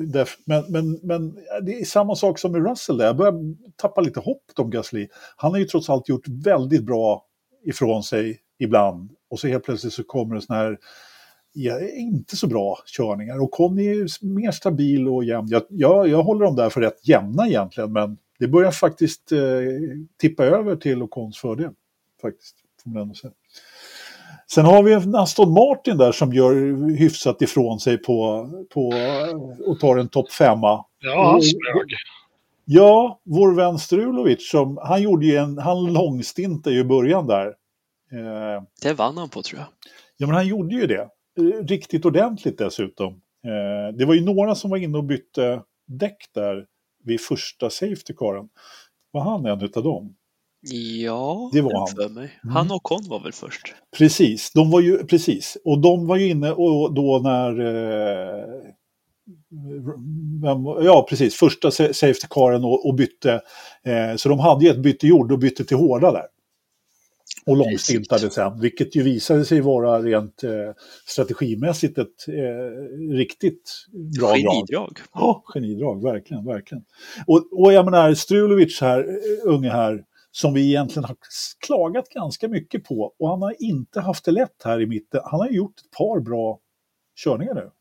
men, 0.45 0.64
men, 0.72 0.99
men 1.04 1.36
det 1.62 1.80
är 1.80 1.86
samma 1.86 2.16
sak 2.16 2.39
som 2.39 2.51
med 2.51 2.70
Russell 2.70 2.97
där. 2.97 3.06
Jag 3.06 3.18
börjar 3.18 3.34
tappa 3.76 4.01
lite 4.01 4.20
hopp 4.20 4.43
om 4.56 4.70
Gasly. 4.70 5.08
Han 5.36 5.51
har 5.51 5.60
ju 5.60 5.66
trots 5.66 5.89
allt 5.89 6.10
gjort 6.10 6.28
väldigt 6.28 6.84
bra 6.84 7.26
ifrån 7.66 8.04
sig 8.04 8.39
ibland 8.60 9.12
och 9.30 9.39
så 9.39 9.47
helt 9.47 9.64
plötsligt 9.64 9.93
så 9.93 10.04
kommer 10.04 10.36
det 10.36 10.41
såna 10.41 10.60
här 10.60 10.78
inte 11.97 12.36
så 12.36 12.47
bra 12.47 12.78
körningar. 12.86 13.38
Och 13.38 13.43
Ocon 13.43 13.80
är 13.80 13.84
ju 13.84 14.08
mer 14.22 14.51
stabil 14.51 15.08
och 15.08 15.24
jämn. 15.24 15.47
Jag, 15.49 15.64
jag, 15.70 16.08
jag 16.08 16.24
håller 16.24 16.45
dem 16.45 16.55
där 16.55 16.70
för 16.70 16.82
rätt 16.82 17.08
jämna 17.08 17.47
egentligen, 17.47 17.93
men 17.93 18.18
det 18.39 18.47
börjar 18.47 18.72
faktiskt 18.72 19.32
eh, 19.32 19.39
tippa 20.22 20.45
över 20.45 20.76
till 20.76 21.03
Ocons 21.03 21.38
fördel. 21.38 21.72
Faktiskt, 22.22 22.55
får 22.84 22.89
man 22.89 23.01
ändå 23.01 23.16
säga. 23.16 23.34
Sen 24.51 24.66
har 24.66 24.84
vi 24.84 24.93
en 24.93 25.16
Aston 25.16 25.51
Martin 25.51 25.97
där 25.97 26.12
som 26.12 26.34
gör 26.34 26.53
hyfsat 26.97 27.41
ifrån 27.41 27.80
sig 27.80 27.97
på, 27.97 28.49
på 28.74 28.93
och 29.66 29.80
tar 29.80 29.97
en 29.97 30.10
topp 30.10 30.32
femma. 30.32 30.86
Ja, 30.99 31.32
han 31.32 31.41
smög. 31.41 31.95
Ja, 32.66 33.20
vår 33.24 33.55
vän 33.55 33.80
Strulovic, 33.80 34.49
som, 34.49 34.78
han 34.82 35.01
gjorde 35.01 35.26
ju 35.26 35.36
en, 35.36 35.58
han 35.58 35.93
långstintade 35.93 36.76
ju 36.76 36.82
i 36.82 36.86
början 36.86 37.28
där. 37.28 37.47
Eh, 38.12 38.64
det 38.82 38.93
vann 38.93 39.18
han 39.18 39.30
på 39.30 39.41
tror 39.41 39.60
jag. 39.60 39.68
Ja, 40.18 40.28
men 40.28 40.36
han 40.36 40.47
gjorde 40.47 40.76
ju 40.76 40.88
det. 40.88 41.08
Riktigt 41.68 42.06
ordentligt 42.06 42.58
dessutom. 42.58 43.14
Eh, 43.46 43.98
det 43.98 44.06
var 44.06 44.14
ju 44.14 44.22
några 44.22 44.56
som 44.56 44.70
var 44.70 44.78
inne 44.78 44.98
och 44.98 45.04
bytte 45.04 45.62
däck 45.88 46.18
där 46.34 46.66
vid 47.04 47.22
första 47.22 47.70
safety 47.70 48.14
caren. 48.18 48.50
Var 49.12 49.22
han 49.22 49.46
en 49.46 49.62
utav 49.62 49.84
dem? 49.84 50.16
Ja, 51.04 51.50
det 51.54 51.62
var 51.62 51.74
han. 51.78 51.88
För 51.88 52.10
mig. 52.10 52.40
Mm. 52.44 52.56
Han 52.56 52.72
och 52.72 52.84
Con 52.84 53.08
var 53.10 53.20
väl 53.20 53.32
först? 53.32 53.76
Precis, 53.98 54.52
de 54.52 54.72
var 54.72 54.82
ju, 54.82 54.98
precis. 54.98 55.58
Och 55.64 55.82
de 55.82 56.08
var 56.08 56.18
ju 56.18 56.30
inne 56.30 56.52
och 56.52 56.94
då 56.94 57.20
när 57.24 57.60
eh, 57.60 58.74
ja, 60.84 61.06
precis, 61.10 61.36
första 61.36 61.72
safety 61.72 62.28
caren 62.30 62.64
och, 62.64 62.88
och 62.88 62.96
bytte. 62.96 63.42
Eh, 63.84 64.16
så 64.16 64.30
de 64.30 64.40
hade 64.40 64.66
ju 64.66 64.72
ett 64.72 64.82
byte 64.82 65.08
jord 65.08 65.32
och 65.32 65.40
bytte 65.40 65.66
till 65.66 65.78
hårda 65.78 66.12
där. 66.12 66.26
Och 67.48 67.58
långstintade 67.58 68.30
sen, 68.30 68.60
vilket 68.60 68.95
ju 68.95 69.04
visade 69.04 69.45
sig 69.45 69.62
vara 69.62 70.02
rent 70.02 70.43
eh, 70.43 70.52
strategimässigt 71.06 71.98
ett 71.98 72.28
eh, 72.28 73.14
riktigt 73.16 73.86
bra 74.20 74.36
genidrag. 74.36 75.00
Ja, 75.14 75.43
genidrag, 75.45 76.04
verkligen, 76.04 76.45
verkligen. 76.45 76.84
Och, 77.28 77.62
och 77.64 77.74
jag 77.74 77.86
menar, 77.86 78.14
Strulovic 78.14 78.82
här, 78.82 79.00
eh, 79.00 79.54
unge 79.54 79.70
här, 79.70 80.04
som 80.32 80.54
vi 80.54 80.68
egentligen 80.68 81.04
har 81.04 81.18
klagat 81.66 82.10
ganska 82.10 82.48
mycket 82.48 82.84
på. 82.84 83.14
Och 83.20 83.30
han 83.30 83.41
har 83.41 83.56
inte 83.60 84.02
haft 84.02 84.26
det 84.26 84.32
lätt 84.32 84.64
här 84.64 84.82
i 84.82 84.86
mitten. 84.86 85.22
Han 85.26 85.39
har 85.39 85.50
gjort 85.50 85.80
ett 85.80 85.98
par 85.98 86.20
bra 86.20 86.60
körningar 87.24 87.54
nu. 87.54 87.72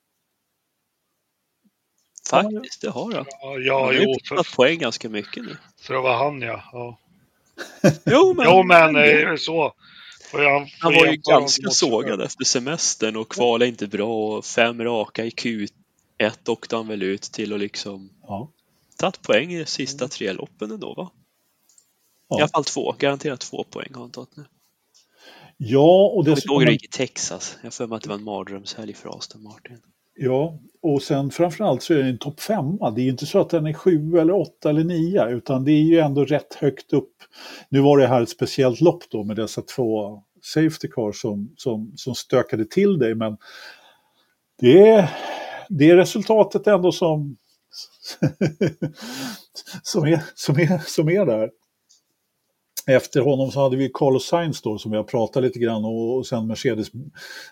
Faktiskt, 2.31 2.81
det 2.81 2.91
har 2.91 3.13
han. 3.15 3.25
Ja, 3.41 3.59
ja 3.59 3.75
han 3.75 3.85
har 3.85 3.93
jo, 3.93 4.15
för... 4.29 4.57
poäng 4.57 4.79
ganska 4.79 5.09
mycket 5.09 5.45
nu. 5.45 5.57
För 5.81 5.95
att 5.95 6.03
vara 6.03 6.17
han, 6.17 6.43
ja. 6.43 6.63
ja. 6.73 6.99
Jo, 8.05 8.35
men, 8.35 8.47
jo, 8.47 8.63
men 8.63 8.97
eh, 8.97 9.37
så. 9.37 9.75
Han, 10.33 10.69
han 10.81 10.95
var 10.95 11.07
ju 11.07 11.17
ganska 11.17 11.71
sågad 11.71 12.21
efter 12.21 12.45
semestern 12.45 13.17
och 13.17 13.29
kvalade 13.29 13.69
inte 13.69 13.87
bra. 13.87 14.43
Fem 14.43 14.85
raka 14.85 15.25
i 15.25 15.31
Q1 15.31 16.49
åkte 16.49 16.77
han 16.77 16.89
väl 16.89 17.03
ut 17.03 17.23
till 17.23 17.53
och 17.53 17.59
liksom 17.59 18.11
ja. 18.23 18.49
tagit 18.97 19.23
poäng 19.23 19.53
i 19.53 19.59
de 19.59 19.67
sista 19.67 20.09
tre 20.09 20.33
loppen 20.33 20.71
ändå 20.71 20.95
va? 20.95 21.11
Ja. 22.29 22.39
I 22.39 22.41
alla 22.41 22.49
fall 22.49 22.65
två, 22.65 22.95
garanterat 22.99 23.41
två 23.41 23.65
poäng 23.65 23.91
har 23.95 24.01
han 24.01 24.11
tagit 24.11 24.37
nu. 24.37 24.45
Ja, 25.57 26.07
och 26.07 26.25
dessutom... 26.25 26.55
Jag 26.55 26.61
såg 26.61 26.67
det 26.67 26.73
gick 26.73 26.85
i 26.85 26.89
Texas. 26.89 27.57
Jag 27.63 27.75
för 27.75 27.87
mig 27.87 27.97
att 27.97 28.03
det 28.03 28.09
var 28.09 28.17
en 28.17 28.25
mardrömshelg 28.25 28.95
för 28.95 29.19
Aston 29.19 29.43
Martin. 29.43 29.83
Ja, 30.17 30.59
och 30.83 31.03
sen 31.03 31.31
framförallt 31.31 31.83
så 31.83 31.95
är 31.95 31.99
det 31.99 32.09
en 32.09 32.19
topp 32.19 32.41
femma. 32.41 32.91
Det 32.91 33.03
är 33.03 33.09
inte 33.09 33.27
så 33.27 33.41
att 33.41 33.51
den 33.51 33.67
är 33.67 33.73
sju 33.73 34.19
eller 34.19 34.33
åtta 34.33 34.71
eller 34.71 34.85
nio 34.85 35.29
utan 35.29 35.65
det 35.65 35.73
är 35.73 35.83
ju 35.83 35.99
ändå 35.99 36.25
rätt 36.25 36.55
högt 36.55 36.93
upp. 36.93 37.13
Nu 37.69 37.81
var 37.81 37.99
det 37.99 38.07
här 38.07 38.23
ett 38.23 38.29
speciellt 38.29 38.81
lopp 38.81 39.03
då 39.11 39.25
med 39.25 39.37
dessa 39.37 39.63
två 39.63 40.23
Safety 40.43 40.89
Car 40.89 41.13
som, 41.13 41.55
som, 41.57 41.93
som 41.97 42.15
stökade 42.15 42.65
till 42.65 42.99
dig 42.99 43.15
men 43.15 43.37
det 44.61 44.89
är, 44.89 45.11
det 45.69 45.91
är 45.91 45.97
resultatet 45.97 46.67
ändå 46.67 46.93
som, 46.93 47.37
som, 49.83 50.05
är, 50.05 50.23
som, 50.35 50.59
är, 50.59 50.79
som 50.87 51.09
är 51.09 51.27
där 51.27 51.51
efter 52.87 53.21
honom 53.21 53.51
så 53.51 53.61
hade 53.61 53.77
vi 53.77 53.91
Carlos 53.95 54.27
Sainz 54.27 54.63
då 54.63 54.79
som 54.79 54.91
vi 54.91 54.97
har 54.97 55.05
pratat 55.05 55.43
lite 55.43 55.59
grann 55.59 55.85
och, 55.85 56.17
och 56.17 56.27
sen 56.27 56.47
Mercedes, 56.47 56.89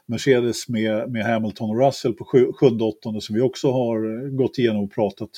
Mercedes 0.07 0.69
med, 0.69 1.11
med 1.11 1.25
Hamilton 1.25 1.71
och 1.71 1.81
Russell 1.81 2.13
på 2.13 2.25
sju, 2.25 2.53
sjunde 2.53 2.85
åttonde 2.85 3.21
som 3.21 3.35
vi 3.35 3.41
också 3.41 3.73
har 3.73 4.29
gått 4.37 4.59
igenom 4.59 4.85
och 4.85 4.93
pratat. 4.93 5.31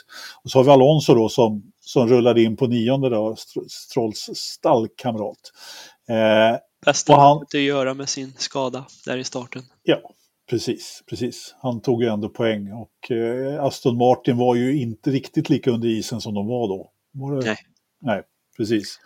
Och 0.44 0.50
så 0.50 0.58
har 0.58 0.64
vi 0.64 0.70
Alonso 0.70 1.14
då 1.14 1.28
som, 1.28 1.72
som 1.80 2.08
rullade 2.08 2.42
in 2.42 2.56
på 2.56 2.66
nionde 2.66 3.08
då, 3.08 3.36
Strolls 3.68 4.30
stallkamrat. 4.34 5.52
Eh, 6.08 6.58
Bästa 6.84 7.16
han 7.16 7.42
att 7.42 7.54
göra 7.54 7.94
med 7.94 8.08
sin 8.08 8.32
skada 8.38 8.86
där 9.04 9.16
i 9.16 9.24
starten. 9.24 9.62
Ja, 9.82 10.00
precis, 10.50 11.02
precis. 11.10 11.54
Han 11.60 11.80
tog 11.80 12.02
ju 12.02 12.08
ändå 12.08 12.28
poäng 12.28 12.72
och 12.72 13.10
eh, 13.10 13.64
Aston 13.64 13.96
Martin 13.96 14.36
var 14.36 14.54
ju 14.54 14.80
inte 14.80 15.10
riktigt 15.10 15.48
lika 15.48 15.70
under 15.70 15.88
isen 15.88 16.20
som 16.20 16.34
de 16.34 16.46
var 16.46 16.68
då. 16.68 16.90
Var 17.12 17.36
det? 17.36 17.46
Nej. 17.46 17.56
Nej, 18.00 18.22
precis. 18.56 19.00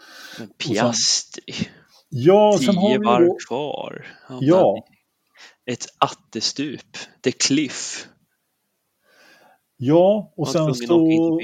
Piastri. 0.58 1.52
Sen, 1.52 1.66
ja, 2.08 2.58
sen 2.64 2.76
har 2.76 2.98
vi 2.98 3.04
varv 3.04 3.26
då, 3.26 3.36
kvar. 3.48 4.06
Han 4.22 4.38
ja. 4.42 4.84
Ett 5.66 5.86
attestup. 5.98 6.96
The 7.24 7.32
Cliff. 7.32 8.08
Ja, 9.76 10.32
och 10.36 10.48
sen 10.48 10.74
så 10.74 11.40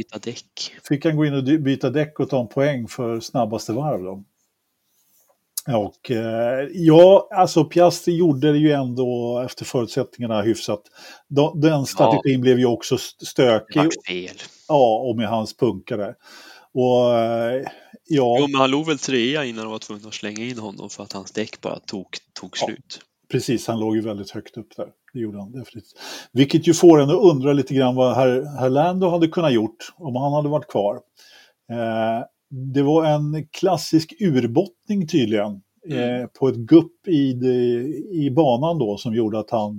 fick 0.88 1.04
han 1.04 1.16
gå 1.16 1.24
in 1.24 1.34
och 1.34 1.44
byta 1.44 1.90
däck 1.90 2.20
och 2.20 2.30
ta 2.30 2.40
en 2.40 2.48
poäng 2.48 2.88
för 2.88 3.20
snabbaste 3.20 3.72
varv. 3.72 4.02
Då. 4.02 4.24
Och 5.74 6.10
eh, 6.10 6.68
ja, 6.72 7.28
alltså 7.30 7.64
Piastri 7.64 8.16
gjorde 8.16 8.52
det 8.52 8.58
ju 8.58 8.72
ändå 8.72 9.40
efter 9.46 9.64
förutsättningarna 9.64 10.42
hyfsat. 10.42 10.82
Den 11.54 11.86
strategin 11.86 12.34
ja. 12.34 12.40
blev 12.40 12.58
ju 12.58 12.66
också 12.66 12.98
stökig. 13.26 13.90
fel. 14.08 14.36
Ja, 14.68 14.98
och 15.08 15.16
med 15.16 15.28
hans 15.28 15.56
punkare. 15.56 16.14
Och 16.76 17.12
ja... 18.08 18.38
Jo, 18.38 18.46
men 18.48 18.60
han 18.60 18.70
låg 18.70 18.86
väl 18.86 18.98
trea 18.98 19.44
innan 19.44 19.64
de 19.64 19.72
var 19.72 19.78
tvungna 19.78 20.08
att 20.08 20.14
slänga 20.14 20.44
in 20.44 20.58
honom 20.58 20.90
för 20.90 21.02
att 21.02 21.12
hans 21.12 21.32
däck 21.32 21.60
bara 21.60 21.78
tog, 21.78 22.06
tog 22.40 22.50
ja, 22.60 22.66
slut. 22.66 23.00
Precis, 23.28 23.66
han 23.66 23.80
låg 23.80 23.96
ju 23.96 24.02
väldigt 24.02 24.30
högt 24.30 24.56
upp 24.56 24.76
där. 24.76 24.88
Det 25.12 25.20
gjorde 25.20 25.38
han 25.38 25.52
definitivt. 25.52 26.00
Vilket 26.32 26.68
ju 26.68 26.74
får 26.74 27.00
en 27.00 27.10
att 27.10 27.22
undra 27.22 27.52
lite 27.52 27.74
grann 27.74 27.94
vad 27.94 28.16
herr, 28.16 28.58
herr 28.60 28.70
Lando 28.70 29.08
hade 29.08 29.28
kunnat 29.28 29.52
gjort 29.52 29.92
om 29.96 30.16
han 30.16 30.32
hade 30.32 30.48
varit 30.48 30.68
kvar. 30.68 30.94
Eh, 31.70 32.24
det 32.72 32.82
var 32.82 33.04
en 33.04 33.48
klassisk 33.52 34.14
urbottning 34.20 35.08
tydligen. 35.08 35.62
Eh, 35.90 35.98
mm. 35.98 36.20
Eh, 36.20 36.26
på 36.26 36.48
ett 36.48 36.56
gupp 36.56 37.08
i, 37.08 37.30
i 38.12 38.30
banan 38.30 38.78
då 38.78 38.96
som 38.96 39.14
gjorde 39.14 39.38
att 39.38 39.50
han 39.50 39.74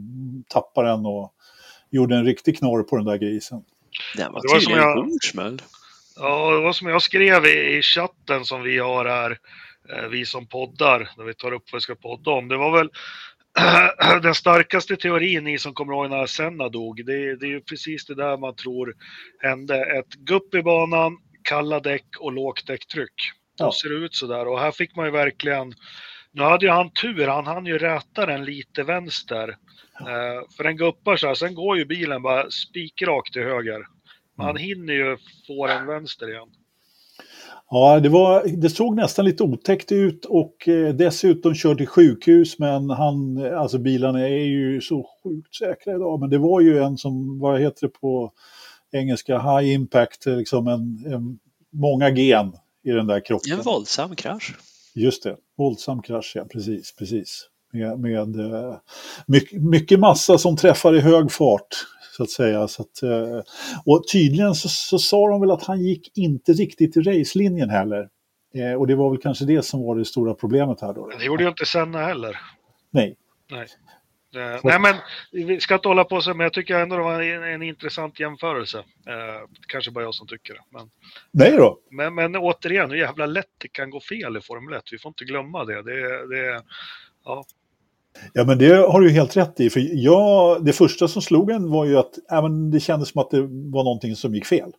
tappade 0.48 0.90
den 0.90 1.06
och 1.06 1.34
gjorde 1.92 2.16
en 2.16 2.26
riktig 2.26 2.58
knorr 2.58 2.84
på 2.84 2.96
den 2.96 3.06
där 3.06 3.18
grisen. 3.18 3.62
Den 4.18 4.34
var, 4.34 4.42
det 4.42 4.54
var 4.54 4.60
tydligen 4.60 4.84
en 4.84 5.10
god 5.10 5.24
smäll. 5.24 5.62
Ja, 6.20 6.52
det 6.52 6.62
var 6.62 6.74
som 6.74 6.88
jag 6.88 7.02
skrev 7.02 7.46
i, 7.46 7.78
i 7.78 7.82
chatten 7.82 8.46
som 8.46 8.62
vi 8.62 8.80
har 8.80 9.06
här, 9.06 9.38
eh, 9.90 10.08
vi 10.08 10.26
som 10.26 10.48
poddar, 10.48 11.10
när 11.18 11.26
vi 11.26 11.34
tar 11.34 11.52
upp 11.52 11.64
vad 11.72 11.80
vi 11.80 11.84
ska 11.84 11.96
podda 11.96 12.32
om. 12.32 12.48
Det 12.48 12.58
var 12.58 12.78
väl 12.78 12.90
den 14.22 14.36
starkaste 14.36 14.96
teorin, 14.96 15.44
ni 15.44 15.58
som 15.58 15.74
kommer 15.74 15.94
ihåg 15.94 16.10
när 16.10 16.26
Senna 16.26 16.70
dog, 16.70 17.06
det, 17.06 17.36
det 17.36 17.46
är 17.46 17.50
ju 17.50 17.62
precis 17.62 18.06
det 18.06 18.16
där 18.16 18.38
man 18.38 18.56
tror 18.56 18.96
hände. 19.40 20.00
Ett 20.00 20.14
gupp 20.14 20.56
i 20.56 20.62
banan, 20.62 21.18
kalla 21.42 21.80
däck 21.80 22.08
och 22.20 22.32
lågt 22.32 22.68
däcktryck. 22.68 23.32
Ja. 23.58 23.66
Då 23.66 23.72
ser 23.72 23.90
det 23.90 23.96
ut 23.96 24.16
sådär 24.16 24.48
och 24.48 24.60
här 24.60 24.72
fick 24.72 24.96
man 24.96 25.06
ju 25.06 25.12
verkligen, 25.12 25.74
nu 26.32 26.44
hade 26.44 26.66
ju 26.66 26.72
han 26.72 26.92
tur, 26.92 27.28
han 27.28 27.48
hann 27.48 27.66
ju 27.66 27.78
räta 27.78 28.26
den 28.26 28.46
lite 28.46 28.84
vänster. 28.84 29.56
Ja. 30.00 30.10
Eh, 30.10 30.42
för 30.58 30.64
den 30.64 30.78
guppar 30.78 31.16
så 31.16 31.28
här, 31.28 31.34
sen 31.34 31.56
går 31.56 31.78
ju 31.78 31.86
bilen 31.86 32.22
bara 32.22 32.52
spikrakt 32.52 33.34
till 33.34 33.44
höger. 33.44 33.86
Han 34.38 34.50
mm. 34.50 34.62
hinner 34.62 34.94
ju 34.94 35.18
få 35.48 35.68
den 35.68 35.88
vänster 35.88 36.30
igen. 36.30 36.48
Ja, 37.70 38.00
det, 38.00 38.10
var, 38.10 38.44
det 38.48 38.70
såg 38.70 38.96
nästan 38.96 39.26
lite 39.26 39.44
otäckt 39.44 39.92
ut 39.92 40.26
och 40.26 40.68
eh, 40.68 40.94
dessutom 40.94 41.56
kört 41.56 41.78
till 41.78 41.88
sjukhus 41.88 42.60
men 42.60 42.90
han, 42.90 43.46
alltså 43.54 43.78
bilarna 43.78 44.20
är 44.20 44.46
ju 44.46 44.82
så 44.82 45.10
sjukt 45.24 45.56
säkra 45.56 45.96
idag. 45.96 46.20
Men 46.20 46.30
det 46.30 46.38
var 46.38 46.62
ju 46.62 46.80
en 46.80 46.98
som, 46.98 47.40
vad 47.40 47.60
heter 47.60 47.88
det 47.88 47.94
på 47.94 48.32
engelska, 48.92 49.40
high 49.40 49.74
impact, 49.74 50.26
liksom 50.26 50.68
en, 50.68 51.14
en 51.14 51.40
många 51.72 52.10
gen 52.10 52.54
i 52.84 52.92
den 52.92 53.08
där 53.08 53.26
kroppen. 53.26 53.52
En 53.52 53.62
våldsam 53.62 54.16
krasch. 54.16 54.58
Just 54.94 55.24
det, 55.24 55.36
våldsam 55.58 56.02
krasch, 56.02 56.32
ja 56.36 56.46
precis, 56.46 56.96
precis. 56.96 57.50
Med, 57.74 58.00
med 58.00 58.36
uh, 58.36 58.76
mycket, 59.28 59.62
mycket 59.62 60.00
massa 60.00 60.38
som 60.38 60.58
träffar 60.58 60.96
i 60.96 61.00
hög 61.00 61.32
fart 61.32 61.68
så 62.18 62.24
att 62.24 62.30
säga. 62.30 62.68
Så 62.68 62.82
att, 62.82 63.04
eh, 63.04 63.42
och 63.86 64.04
tydligen 64.12 64.56
så, 64.56 64.70
så 64.70 65.00
sa 65.00 65.30
de 65.30 65.42
väl 65.42 65.52
att 65.52 65.64
han 65.64 65.82
gick 65.82 66.18
inte 66.18 66.52
riktigt 66.52 66.98
i 66.98 67.02
racelinjen 67.02 67.70
heller. 67.70 68.10
Eh, 68.56 68.74
och 68.74 68.88
det 68.88 68.96
var 68.96 69.10
väl 69.10 69.22
kanske 69.22 69.46
det 69.46 69.66
som 69.66 69.84
var 69.84 69.96
det 69.96 70.06
stora 70.06 70.34
problemet 70.34 70.82
här 70.82 70.94
då. 70.94 71.10
Det 71.20 71.26
gjorde 71.26 71.44
ju 71.44 71.50
inte 71.50 71.66
Senna 71.66 72.06
heller. 72.06 72.40
Nej. 72.92 73.18
Nej. 73.52 73.68
Eh, 74.36 74.60
nej 74.64 74.80
men 74.80 74.96
vi 75.32 75.60
ska 75.60 75.76
inte 75.76 75.88
hålla 75.88 76.04
på 76.04 76.22
så, 76.22 76.34
men 76.34 76.44
jag 76.44 76.54
tycker 76.54 76.80
ändå 76.80 76.96
det 76.96 77.04
var 77.04 77.22
en, 77.22 77.44
en 77.44 77.62
intressant 77.62 78.20
jämförelse. 78.20 78.78
Eh, 79.08 79.50
kanske 79.68 79.92
bara 79.92 80.04
jag 80.04 80.16
som 80.16 80.28
tycker 80.28 80.54
det. 80.54 80.62
Men, 80.70 80.90
nej 81.32 81.52
då. 81.52 81.80
Men, 81.92 82.16
men 82.16 82.36
återigen, 82.36 82.90
hur 82.90 82.98
jävla 82.98 83.26
lätt 83.26 83.54
det 83.58 83.68
kan 83.68 83.90
gå 83.90 84.00
fel 84.00 84.38
i 84.38 84.42
Formel 84.42 84.74
1. 84.74 84.84
Vi 84.92 84.98
får 84.98 85.10
inte 85.10 85.26
glömma 85.26 85.66
det. 85.66 85.84
det, 85.84 86.28
det 86.28 86.62
ja, 87.26 87.46
Ja, 88.34 88.44
men 88.44 88.58
det 88.58 88.76
har 88.76 89.02
du 89.02 89.10
helt 89.10 89.38
rätt 89.38 89.60
i. 89.60 89.70
För 89.70 89.90
jag, 89.94 90.66
det 90.66 90.74
första 90.74 91.08
som 91.08 91.22
slog 91.22 91.52
en 91.52 91.72
var 91.72 91.86
ju 91.86 91.98
att 91.98 92.32
äh, 92.32 92.42
men 92.42 92.72
det 92.72 92.80
kändes 92.80 93.10
som 93.10 93.22
att 93.22 93.30
det 93.30 93.42
var 93.42 93.84
någonting 93.84 94.16
som 94.16 94.36
gick 94.36 94.46
fel. 94.46 94.72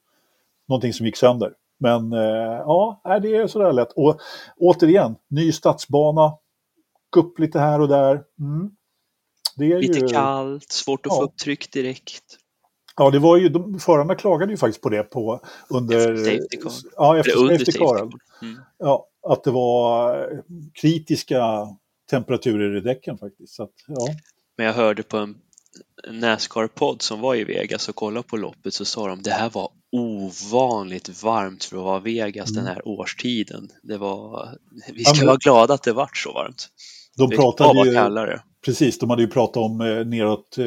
Någonting 0.68 0.93
som 0.93 1.07
gick 1.07 1.16
sönder. 1.16 1.53
Men 1.80 2.12
äh, 2.12 2.18
ja, 2.18 3.01
det 3.22 3.36
är 3.36 3.47
sådär 3.47 3.72
lätt. 3.72 3.93
Och 3.93 4.20
återigen, 4.57 5.16
ny 5.30 5.53
stadsbana. 5.53 6.32
upp 7.16 7.39
lite 7.39 7.59
här 7.59 7.80
och 7.80 7.89
där. 7.89 8.22
Mm. 8.41 8.70
Det 9.57 9.72
är 9.72 9.80
lite 9.80 9.99
ju... 9.99 10.09
kallt, 10.09 10.72
svårt 10.72 11.07
att 11.07 11.12
ja. 11.12 11.16
få 11.16 11.24
upp 11.24 11.36
tryck 11.36 11.72
direkt. 11.72 12.24
Ja, 12.97 13.11
det 13.11 13.18
var 13.18 13.36
ju, 13.36 13.49
de, 13.49 13.78
förarna 13.78 14.14
klagade 14.14 14.53
ju 14.53 14.57
faktiskt 14.57 14.82
på 14.82 14.89
det 14.89 15.03
på 15.03 15.41
under... 15.70 15.97
Efter 15.97 16.24
safety 16.24 16.57
car. 16.57 16.72
Ja, 16.97 17.18
efter 17.18 17.49
safety 17.49 17.72
car. 17.72 18.01
Mm. 18.43 18.61
Ja, 18.78 19.07
att 19.28 19.45
det 19.45 19.51
var 19.51 20.43
kritiska 20.80 21.43
temperaturer 22.11 22.77
i 22.77 22.81
däcken 22.81 23.19
faktiskt. 23.19 23.55
Så 23.55 23.63
att, 23.63 23.73
ja. 23.87 24.07
Men 24.57 24.67
jag 24.67 24.75
hörde 24.75 25.03
på 25.03 25.17
en 25.17 25.37
Nascar-podd 26.11 27.03
som 27.03 27.21
var 27.21 27.35
i 27.35 27.45
Vegas 27.45 27.89
och 27.89 27.95
kollade 27.95 28.29
på 28.29 28.37
loppet 28.37 28.75
så 28.75 28.85
sa 28.85 29.09
de 29.09 29.23
det 29.23 29.31
här 29.31 29.51
var 29.51 29.71
ovanligt 29.93 31.23
varmt 31.23 31.65
för 31.65 31.77
att 31.77 31.83
vara 31.83 32.01
Vegas 32.01 32.51
mm. 32.51 32.65
den 32.65 32.75
här 32.75 32.89
årstiden. 32.89 33.69
Det 33.83 33.97
var, 33.97 34.49
vi 34.93 35.05
ska 35.05 35.15
ja, 35.15 35.21
men... 35.21 35.27
vara 35.27 35.37
glada 35.37 35.75
att 35.75 35.83
det 35.83 35.93
vart 35.93 36.17
så 36.17 36.33
varmt. 36.33 36.69
De 37.17 37.31
pratade 37.31 37.89
ju, 37.89 37.95
kallare. 37.95 38.43
Precis, 38.65 38.99
de 38.99 39.11
hade 39.11 39.23
ju 39.23 39.29
pratat 39.29 39.57
om 39.57 39.81
eh, 39.81 40.07
neråt 40.07 40.59
eh, 40.59 40.67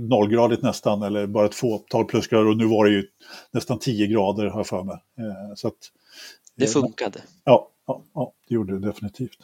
nollgradigt 0.00 0.62
nästan 0.62 1.02
eller 1.02 1.26
bara 1.26 1.46
ett 1.46 1.54
fåtal 1.54 2.04
plusgrader 2.04 2.46
och 2.46 2.56
nu 2.56 2.66
var 2.66 2.84
det 2.84 2.90
ju 2.90 3.06
nästan 3.50 3.78
10 3.78 4.06
grader 4.06 4.46
har 4.46 4.58
jag 4.58 4.66
för 4.66 4.82
mig. 4.82 4.96
Eh, 5.18 5.54
så 5.54 5.68
att, 5.68 5.74
det 6.56 6.66
funkade. 6.66 7.20
Ja, 7.44 7.70
ja, 7.86 8.02
ja, 8.14 8.32
det 8.48 8.54
gjorde 8.54 8.78
det 8.78 8.86
definitivt. 8.86 9.38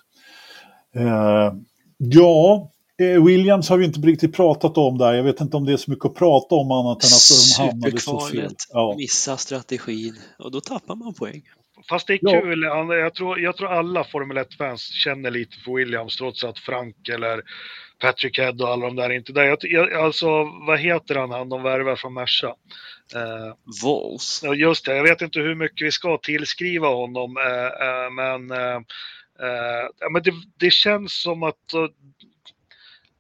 Eh, 0.97 1.53
ja, 1.99 2.73
eh, 3.01 3.25
Williams 3.25 3.69
har 3.69 3.77
vi 3.77 3.85
inte 3.85 4.01
riktigt 4.01 4.37
pratat 4.37 4.79
om 4.79 4.99
där. 4.99 5.15
Jag 5.15 5.25
vet 5.25 5.41
inte 5.41 5.57
om 5.57 5.65
det 5.65 5.73
är 5.73 5.77
så 5.77 5.91
mycket 5.91 6.07
att 6.07 6.15
prata 6.15 6.55
om 6.55 6.71
annat 6.71 7.05
än 7.05 7.09
att 7.09 7.59
de 7.59 7.65
hamnade 7.65 8.01
så 8.01 8.21
fel. 8.21 8.53
Ja. 8.73 8.95
Missa 8.97 9.37
strategin 9.37 10.15
och 10.39 10.51
då 10.51 10.61
tappar 10.61 10.95
man 10.95 11.15
poäng. 11.15 11.43
Fast 11.89 12.07
det 12.07 12.13
är 12.13 12.19
ja. 12.23 12.41
kul. 12.41 12.63
Jag 12.89 13.15
tror, 13.15 13.41
jag 13.41 13.57
tror 13.57 13.69
alla 13.69 14.05
Formel 14.05 14.39
1-fans 14.39 14.81
känner 14.81 15.31
lite 15.31 15.57
för 15.65 15.73
Williams 15.73 16.17
trots 16.17 16.45
att 16.45 16.59
Frank 16.59 17.09
eller 17.09 17.43
Patrick 17.99 18.39
Head 18.39 18.53
och 18.53 18.69
alla 18.69 18.87
de 18.87 18.97
där 18.97 19.11
är 19.11 19.15
inte 19.15 19.33
där. 19.33 19.45
Jag, 19.45 19.59
jag, 19.61 19.93
alltså, 19.93 20.27
vad 20.67 20.79
heter 20.79 21.15
han, 21.15 21.31
han 21.31 21.49
de 21.49 21.63
värvar 21.63 21.97
från 21.97 22.15
Merca? 22.15 22.55
Eh, 23.15 23.55
Vols. 23.83 24.45
Just 24.57 24.85
det, 24.85 24.97
jag 24.97 25.03
vet 25.03 25.23
inte 25.23 25.41
hur 25.41 25.55
mycket 25.55 25.87
vi 25.87 25.93
ska 25.93 26.19
tillskriva 26.19 26.89
honom, 26.89 27.37
eh, 27.37 27.89
eh, 27.89 28.11
men, 28.11 28.51
eh, 29.41 30.11
men 30.11 30.23
det, 30.23 30.33
det, 30.57 30.71
känns 30.73 31.23
som 31.23 31.43
att 31.43 31.75
uh, 31.75 31.89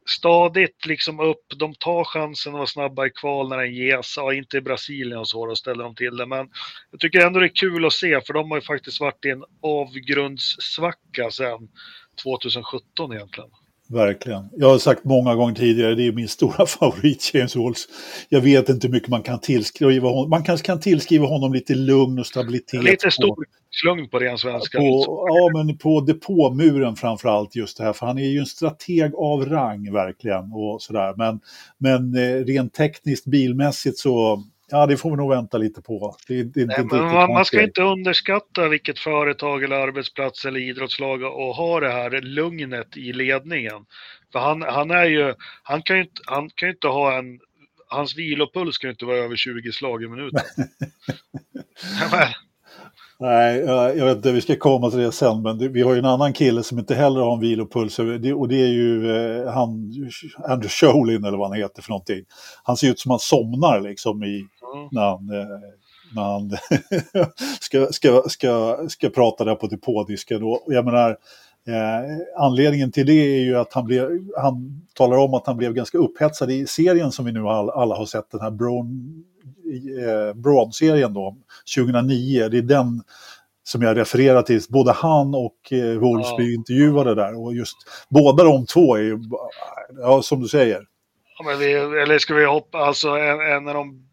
stadigt 0.09 0.87
liksom 0.87 1.21
upp, 1.21 1.45
de 1.57 1.75
tar 1.75 2.05
chansen 2.05 2.53
att 2.53 2.59
vara 2.59 2.67
snabba 2.67 3.07
i 3.07 3.11
kval 3.11 3.49
när 3.49 3.59
den 3.59 3.75
ges, 3.75 4.15
ja, 4.17 4.35
inte 4.35 4.57
i 4.57 4.61
Brasilien 4.61 5.19
och 5.19 5.29
så, 5.29 5.47
då 5.47 5.57
ställer 5.57 5.85
de 5.85 5.95
till 5.95 6.17
det. 6.17 6.27
Men 6.27 6.49
jag 6.91 7.01
tycker 7.01 7.27
ändå 7.27 7.41
det 7.41 7.47
är 7.47 7.57
kul 7.57 7.87
att 7.87 7.93
se, 7.93 8.21
för 8.21 8.33
de 8.33 8.51
har 8.51 8.59
ju 8.59 8.63
faktiskt 8.63 9.01
varit 9.01 9.25
i 9.25 9.31
en 9.31 9.45
avgrundssvacka 9.63 11.31
sedan 11.31 11.69
2017 12.23 13.13
egentligen. 13.13 13.51
Verkligen. 13.89 14.49
Jag 14.57 14.69
har 14.69 14.79
sagt 14.79 15.05
många 15.05 15.35
gånger 15.35 15.55
tidigare, 15.55 15.95
det 15.95 16.07
är 16.07 16.13
min 16.13 16.29
stora 16.29 16.67
favorit, 16.67 17.31
James 17.35 17.57
Walls. 17.57 17.89
Jag 18.29 18.41
vet 18.41 18.69
inte 18.69 18.87
hur 18.87 18.93
mycket 18.93 19.09
man 19.09 19.23
kan 19.23 19.41
tillskriva 19.41 20.09
honom. 20.09 20.31
Man 20.31 20.45
kanske 20.45 20.67
kan 20.67 20.81
tillskriva 20.81 21.27
honom 21.27 21.53
lite 21.53 21.75
lugn 21.75 22.19
och 22.19 22.27
stabilitet. 22.27 22.85
Lite 22.85 23.11
stor 23.11 23.45
slung 23.71 24.09
på 24.09 24.19
ren 24.19 24.39
svenska. 24.39 24.79
På, 24.79 25.27
ja, 25.29 25.51
men 25.59 25.79
på 25.79 26.01
depåmuren 26.01 26.97
framför 26.97 27.29
allt 27.29 27.57
just 27.57 27.79
det 27.79 27.85
här, 27.85 27.93
för 27.93 28.07
han 28.07 28.19
är 28.19 28.29
ju 28.29 28.39
en 28.39 28.47
strateg 28.47 29.15
av 29.15 29.45
rang 29.45 29.93
verkligen. 29.93 30.53
och 30.53 30.83
sådär. 30.83 31.15
Men, 31.17 31.41
men 31.79 32.15
eh, 32.17 32.45
rent 32.45 32.75
tekniskt, 32.75 33.27
bilmässigt 33.27 33.99
så 33.99 34.45
Ja, 34.71 34.87
det 34.87 34.97
får 34.97 35.11
vi 35.11 35.17
nog 35.17 35.31
vänta 35.31 35.59
lite 35.59 35.83
på. 35.83 36.17
Det, 36.29 36.43
det, 36.43 36.67
Nej, 36.67 36.77
det, 36.91 36.97
man, 36.97 37.33
man, 37.33 37.45
ska 37.45 37.63
inte 37.63 37.83
underskatta 37.83 38.69
vilket 38.69 38.99
företag 38.99 39.65
eller 39.65 39.77
arbetsplats 39.77 40.45
eller 40.45 40.61
idrottslag 40.61 41.23
och 41.23 41.55
ha 41.55 41.81
det 41.81 41.93
här 41.93 42.21
lugnet 42.21 42.97
i 42.97 43.13
ledningen. 43.13 43.87
För 44.33 44.39
han, 44.39 44.63
han 44.63 44.91
är 44.91 45.05
ju, 45.05 45.35
han 45.63 45.83
kan 45.83 45.97
ju 45.97 46.03
inte, 46.03 46.23
han 46.27 46.51
kan 46.51 46.69
inte 46.69 46.89
ha 46.89 47.19
en, 47.19 47.41
hans 47.89 48.17
vilopuls 48.17 48.79
kan 48.79 48.89
ju 48.89 48.93
inte 48.93 49.05
vara 49.05 49.17
över 49.17 49.37
20 49.37 49.73
slag 49.73 50.03
i 50.03 50.09
minuten. 50.09 50.43
Nej, 53.19 53.59
jag 53.97 54.07
vet 54.07 54.17
inte, 54.17 54.33
vi 54.33 54.41
ska 54.41 54.57
komma 54.57 54.91
till 54.91 54.99
det 54.99 55.13
sen, 55.13 55.43
men 55.43 55.73
vi 55.73 55.83
har 55.83 55.93
ju 55.93 55.99
en 55.99 56.05
annan 56.05 56.33
kille 56.33 56.63
som 56.63 56.79
inte 56.79 56.95
heller 56.95 57.21
har 57.21 57.35
en 57.35 57.41
vilopuls 57.41 57.99
och 57.99 58.49
det 58.49 58.63
är 58.63 58.69
ju 58.69 59.11
eh, 59.17 59.53
han, 59.53 59.93
Andrew 60.49 60.69
Sholin 60.69 61.25
eller 61.25 61.39
vad 61.39 61.49
han 61.49 61.59
heter 61.59 61.83
för 61.83 61.91
någonting. 61.91 62.25
Han 62.63 62.77
ser 62.77 62.91
ut 62.91 63.01
som 63.01 63.11
han 63.11 63.19
somnar 63.19 63.81
liksom 63.81 64.25
i, 64.25 64.47
mm. 64.75 64.89
när 64.93 65.03
han, 65.03 65.31
eh, 65.41 65.61
när 66.15 66.23
han 66.23 66.51
ska, 67.61 67.87
ska, 67.93 68.23
ska, 68.29 68.79
ska 68.89 69.09
prata 69.09 69.45
där 69.45 69.55
på 69.55 69.67
depådisken. 69.67 70.43
Och 70.43 70.63
jag 70.67 70.85
menar, 70.85 71.11
eh, 71.67 72.19
anledningen 72.39 72.93
till 72.93 73.07
det 73.07 73.13
är 73.13 73.41
ju 73.41 73.57
att 73.57 73.73
han, 73.73 73.85
blev, 73.87 74.09
han 74.37 74.83
talar 74.95 75.17
om 75.17 75.35
att 75.35 75.47
han 75.47 75.57
blev 75.57 75.73
ganska 75.73 75.99
upphetsad 75.99 76.51
i 76.51 76.67
serien 76.67 77.13
som 77.13 77.25
vi 77.25 77.33
nu 77.33 77.41
alla, 77.49 77.73
alla 77.73 77.95
har 77.95 78.07
sett, 78.07 78.31
den 78.31 78.41
här 78.41 78.51
Brown 78.51 79.25
eh, 79.67 80.35
Broad-serien 80.35 81.15
då, 81.15 81.37
2009. 81.77 82.49
Det 82.49 82.59
är 82.59 82.63
den 82.63 83.03
som 83.65 83.83
jag 83.83 83.97
refererar 83.97 84.43
till. 84.43 84.61
Både 84.69 84.93
han 84.93 85.35
och 85.35 85.73
eh, 85.73 85.99
Wolfsby 85.99 86.45
ja. 86.45 86.55
intervjuade 86.55 87.15
där. 87.15 87.45
Och 87.45 87.55
just 87.55 87.77
båda 88.09 88.45
de 88.45 88.67
två 88.67 88.97
är 88.97 89.01
ju, 89.01 89.19
ja, 90.01 90.23
som 90.23 90.43
du 90.43 90.49
säger. 90.49 90.83
Ja, 91.39 91.57
vi, 91.59 91.73
eller 91.73 92.19
ska 92.19 92.35
vi 92.35 92.45
hoppa, 92.45 92.79
alltså 92.79 93.09
en, 93.09 93.41
en 93.41 93.69
av 93.69 93.75
de, 93.75 94.06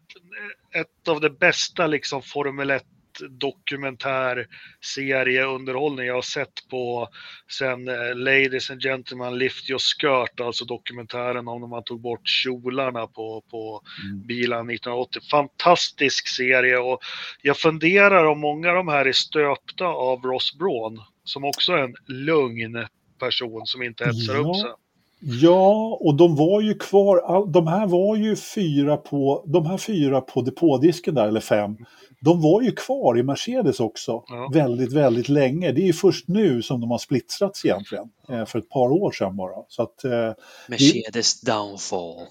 ett 0.74 1.08
av 1.08 1.20
de 1.20 1.28
bästa 1.28 1.86
liksom 1.86 2.22
Formel 2.22 2.70
1 2.70 2.84
dokumentär 3.30 4.46
serieunderhållning 4.94 6.06
jag 6.06 6.14
har 6.14 6.22
sett 6.22 6.68
på 6.70 7.08
sen 7.58 7.88
eh, 7.88 8.14
Ladies 8.14 8.70
and 8.70 8.82
Gentlemen 8.82 9.38
Lift 9.38 9.70
Your 9.70 9.78
Skirt, 9.78 10.40
alltså 10.40 10.64
dokumentären 10.64 11.48
om 11.48 11.60
när 11.60 11.68
man 11.68 11.84
tog 11.84 12.00
bort 12.00 12.28
kjolarna 12.28 13.06
på, 13.06 13.44
på 13.50 13.82
mm. 14.04 14.26
bilen 14.26 14.70
1980. 14.70 15.20
Fantastisk 15.30 16.28
serie 16.28 16.78
och 16.78 17.00
jag 17.42 17.58
funderar 17.58 18.24
om 18.24 18.40
många 18.40 18.68
av 18.68 18.74
de 18.74 18.88
här 18.88 19.06
är 19.06 19.12
stöpta 19.12 19.86
av 19.86 20.22
Ross 20.22 20.58
Braun 20.58 21.02
som 21.24 21.44
också 21.44 21.72
är 21.72 21.78
en 21.78 21.94
lugn 22.06 22.86
person 23.18 23.66
som 23.66 23.82
inte 23.82 24.04
hetsar 24.04 24.34
ja. 24.34 24.40
upp 24.40 24.56
sig. 24.56 24.70
Ja, 25.26 25.98
och 26.00 26.14
de 26.14 26.36
var 26.36 26.60
ju 26.60 26.74
kvar, 26.74 27.46
de 27.52 27.66
här 27.66 27.86
var 27.86 28.16
ju 28.16 28.36
fyra 28.36 28.96
på, 28.96 29.44
de 29.46 29.66
här 29.66 29.76
fyra 29.76 30.20
på 30.20 30.42
depådisken 30.42 31.14
där, 31.14 31.28
eller 31.28 31.40
fem, 31.40 31.76
de 32.20 32.40
var 32.40 32.62
ju 32.62 32.72
kvar 32.72 33.18
i 33.18 33.22
Mercedes 33.22 33.80
också 33.80 34.24
ja. 34.26 34.50
väldigt, 34.52 34.92
väldigt 34.92 35.28
länge. 35.28 35.72
Det 35.72 35.80
är 35.80 35.86
ju 35.86 35.92
först 35.92 36.28
nu 36.28 36.62
som 36.62 36.80
de 36.80 36.90
har 36.90 36.98
splittrats 36.98 37.64
egentligen, 37.64 38.10
eh, 38.28 38.44
för 38.44 38.58
ett 38.58 38.68
par 38.68 38.88
år 38.88 39.12
sedan 39.12 39.36
bara. 39.36 39.56
Så 39.68 39.82
att, 39.82 40.04
eh, 40.04 40.32
Mercedes 40.68 41.40
det... 41.40 41.52
downfall. 41.52 42.26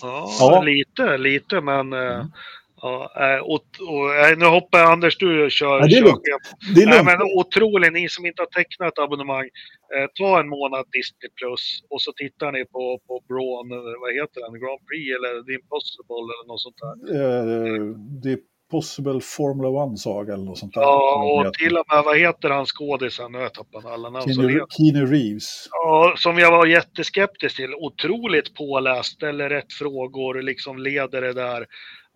Ja, 0.00 0.30
ja, 0.40 0.62
lite, 0.62 1.16
lite, 1.18 1.60
men 1.60 1.92
eh, 1.92 2.14
mm. 2.14 2.26
Ja, 2.82 3.12
eh, 3.24 3.40
och, 3.52 3.66
och, 3.92 4.38
nu 4.38 4.46
hoppar 4.46 4.78
jag, 4.78 4.92
Anders, 4.92 5.18
du 5.18 5.50
kör. 5.50 5.78
Ja, 5.80 5.86
det 5.86 5.96
är 5.96 6.02
lugnt. 6.02 6.22
Det 6.74 6.82
är 6.82 6.86
lugnt. 6.86 7.04
Nej, 7.06 7.16
men 7.18 7.18
otroligt, 7.40 7.92
ni 7.92 8.08
som 8.08 8.26
inte 8.26 8.42
har 8.42 8.50
tecknat 8.58 8.98
abonnemang, 8.98 9.48
eh, 9.94 10.06
ta 10.18 10.40
en 10.40 10.48
månad 10.48 10.84
Disney 10.96 11.30
Plus 11.38 11.64
och 11.90 12.02
så 12.02 12.12
tittar 12.12 12.52
ni 12.52 12.64
på, 12.64 12.84
på 13.06 13.14
Braun, 13.28 13.68
vad 14.02 14.10
heter 14.18 14.38
den, 14.44 14.52
Grand 14.62 14.80
Prix 14.88 15.04
eller 15.16 15.32
The 15.46 15.52
Impossible 15.60 16.24
eller 16.34 16.46
något 16.50 16.62
sånt 16.66 16.80
där. 16.84 16.94
Eh, 17.18 17.80
det 18.24 18.38
Possible 18.70 19.20
Formula 19.20 19.68
One-saga 19.68 20.34
eller 20.34 20.44
något 20.44 20.58
sånt 20.58 20.74
där. 20.74 20.82
Ja, 20.82 21.44
och 21.46 21.54
till 21.54 21.76
och 21.76 21.84
med, 21.92 22.04
vad 22.04 22.18
heter 22.18 22.50
han 22.50 22.66
skådisen? 22.66 23.32
Nu 23.32 23.38
har 23.38 23.42
jag 23.42 23.54
tappat 23.54 23.84
alla 23.84 24.10
namn. 24.10 24.34
Keanu, 24.34 25.06
Reeves. 25.06 25.68
Ja, 25.70 26.14
som 26.16 26.38
jag 26.38 26.50
var 26.50 26.66
jätteskeptisk 26.66 27.56
till. 27.56 27.74
Otroligt 27.74 28.54
påläst, 28.54 29.12
ställer 29.12 29.48
rätt 29.48 29.72
frågor, 29.72 30.42
liksom 30.42 30.78
leder 30.78 31.20
det 31.20 31.32
där. 31.32 31.66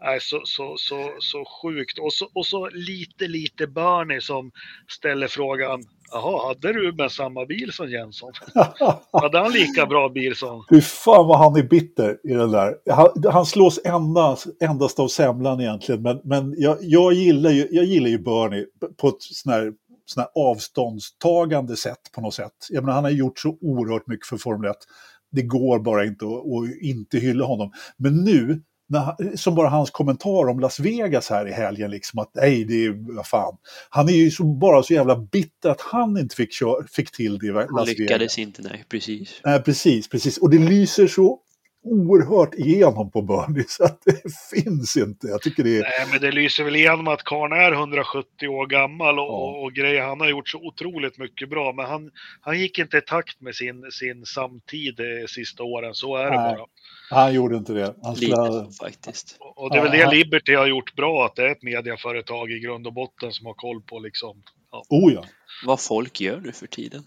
Nej, 0.05 0.21
så, 0.21 0.41
så, 0.45 0.75
så, 0.79 1.11
så 1.19 1.45
sjukt. 1.45 1.99
Och 1.99 2.13
så, 2.13 2.29
och 2.35 2.47
så 2.47 2.69
lite, 2.69 3.29
lite 3.29 3.67
Bernie 3.67 4.21
som 4.21 4.51
ställer 4.89 5.29
frågan 5.29 5.83
Jaha, 6.13 6.49
hade 6.49 6.73
Ruben 6.73 7.11
samma 7.11 7.47
bil 7.47 7.73
som 7.73 7.91
Jensson? 7.91 8.33
hade 9.13 9.39
han 9.39 9.53
lika 9.53 9.87
bra 9.87 10.09
bil 10.09 10.37
som... 10.37 10.65
Fy 10.71 10.81
fan 10.81 11.27
vad 11.27 11.39
han 11.39 11.57
är 11.57 11.63
bitter 11.63 12.19
i 12.25 12.33
den 12.33 12.51
där. 12.51 12.75
Han, 12.91 13.09
han 13.33 13.47
slås 13.47 13.81
endast, 13.85 14.47
endast 14.61 14.99
av 14.99 15.09
semlan 15.09 15.61
egentligen. 15.61 16.03
Men, 16.03 16.21
men 16.25 16.55
jag, 16.57 16.79
jag, 16.81 17.13
gillar 17.13 17.51
ju, 17.51 17.69
jag 17.71 17.85
gillar 17.85 18.09
ju 18.09 18.19
Bernie 18.19 18.67
på 19.01 19.09
ett 19.09 19.23
sån 19.23 19.53
här, 19.53 19.73
sån 20.07 20.25
avståndstagande 20.35 21.77
sätt 21.77 22.01
på 22.15 22.21
något 22.21 22.35
sätt. 22.35 22.67
Jag 22.71 22.85
menar, 22.85 22.95
han 22.95 23.05
har 23.05 23.11
gjort 23.11 23.39
så 23.39 23.59
oerhört 23.61 24.07
mycket 24.07 24.27
för 24.27 24.37
Formel 24.37 24.71
1. 24.71 24.77
Det 25.31 25.43
går 25.43 25.79
bara 25.79 26.05
inte 26.05 26.25
att, 26.25 26.33
att 26.33 26.83
inte 26.83 27.19
hylla 27.19 27.45
honom. 27.45 27.73
Men 27.97 28.25
nu 28.25 28.63
när, 28.93 29.37
som 29.37 29.55
bara 29.55 29.69
hans 29.69 29.91
kommentar 29.91 30.49
om 30.49 30.61
Las 30.61 30.81
Vegas 30.81 31.31
här 31.31 31.49
i 31.49 31.53
helgen, 31.53 31.91
liksom 31.91 32.19
att 32.19 32.31
nej, 32.35 32.65
det 32.65 32.85
är, 32.85 33.15
vad 33.17 33.27
fan. 33.27 33.57
Han 33.91 34.09
är 34.09 34.13
ju 34.13 34.31
så, 34.31 34.45
bara 34.45 34.83
så 34.83 34.95
jävla 34.95 35.17
bitter 35.17 35.71
att 35.71 35.81
han 35.81 36.19
inte 36.19 36.37
fick, 36.37 36.53
kör, 36.53 36.87
fick 36.93 37.11
till 37.13 37.39
det 37.39 37.47
i 37.47 37.51
Las 37.51 37.65
Vegas. 37.67 37.77
Han 37.77 37.87
lyckades 37.87 38.39
inte, 38.39 38.63
nej, 38.63 38.85
precis. 38.89 39.41
Nej, 39.45 39.63
precis, 39.63 40.09
precis. 40.09 40.39
Och 40.39 40.51
det 40.51 40.59
lyser 40.59 41.07
så 41.07 41.41
oerhört 41.85 42.55
igenom 42.55 43.11
på 43.11 43.23
Burnley 43.23 43.65
så 43.69 43.85
att 43.85 44.03
det 44.05 44.23
finns 44.55 44.97
inte. 44.97 45.27
Jag 45.27 45.43
tycker 45.43 45.65
det 45.65 45.79
är... 45.79 45.83
Nej, 45.83 46.07
men 46.11 46.21
det 46.21 46.33
lyser 46.33 46.65
väl 46.65 46.77
igenom 46.77 47.09
att 47.09 47.23
karln 47.23 47.53
är 47.53 47.73
170 47.73 48.49
år 48.49 48.67
gammal 48.67 49.19
och, 49.19 49.27
ja. 49.27 49.61
och, 49.63 49.73
grejer. 49.73 50.03
Han 50.03 50.21
har 50.21 50.29
gjort 50.29 50.49
så 50.49 50.59
otroligt 50.59 51.19
mycket 51.19 51.51
bra, 51.51 51.73
men 51.73 51.85
han, 51.85 52.11
han 52.41 52.61
gick 52.61 52.79
inte 52.79 52.97
i 52.97 53.01
takt 53.01 53.41
med 53.41 53.55
sin, 53.55 53.91
sin 53.91 54.27
samtid 54.27 54.97
de 54.97 55.29
sista 55.29 55.63
åren. 55.63 55.95
Så 55.95 56.17
är 56.17 56.31
det 56.31 56.37
Nej. 56.37 56.57
bara. 56.57 56.67
Han 57.13 57.35
gjorde 57.35 57.57
inte 57.57 57.73
det. 57.73 57.95
Han 58.03 58.17
skulle... 58.17 58.61
Lite, 58.61 58.77
faktiskt. 58.81 59.37
Och 59.41 59.71
det 59.71 59.79
är 59.79 59.83
väl 59.83 59.93
det 59.93 60.11
Liberty 60.11 60.55
har 60.55 60.67
gjort 60.67 60.95
bra, 60.95 61.27
att 61.27 61.37
det 61.37 61.43
är 61.43 61.53
ett 61.53 61.63
mediaföretag 61.63 62.51
i 62.51 62.59
grund 62.59 62.87
och 62.87 62.93
botten 62.93 63.33
som 63.33 63.47
har 63.47 63.55
koll 63.55 63.83
på 63.83 63.99
liksom. 63.99 64.43
Ja. 64.71 64.83
Oh 64.89 65.13
ja. 65.13 65.25
Vad 65.67 65.81
folk 65.81 66.21
gör 66.21 66.41
nu 66.41 66.53
för 66.53 66.67
tiden. 66.67 67.05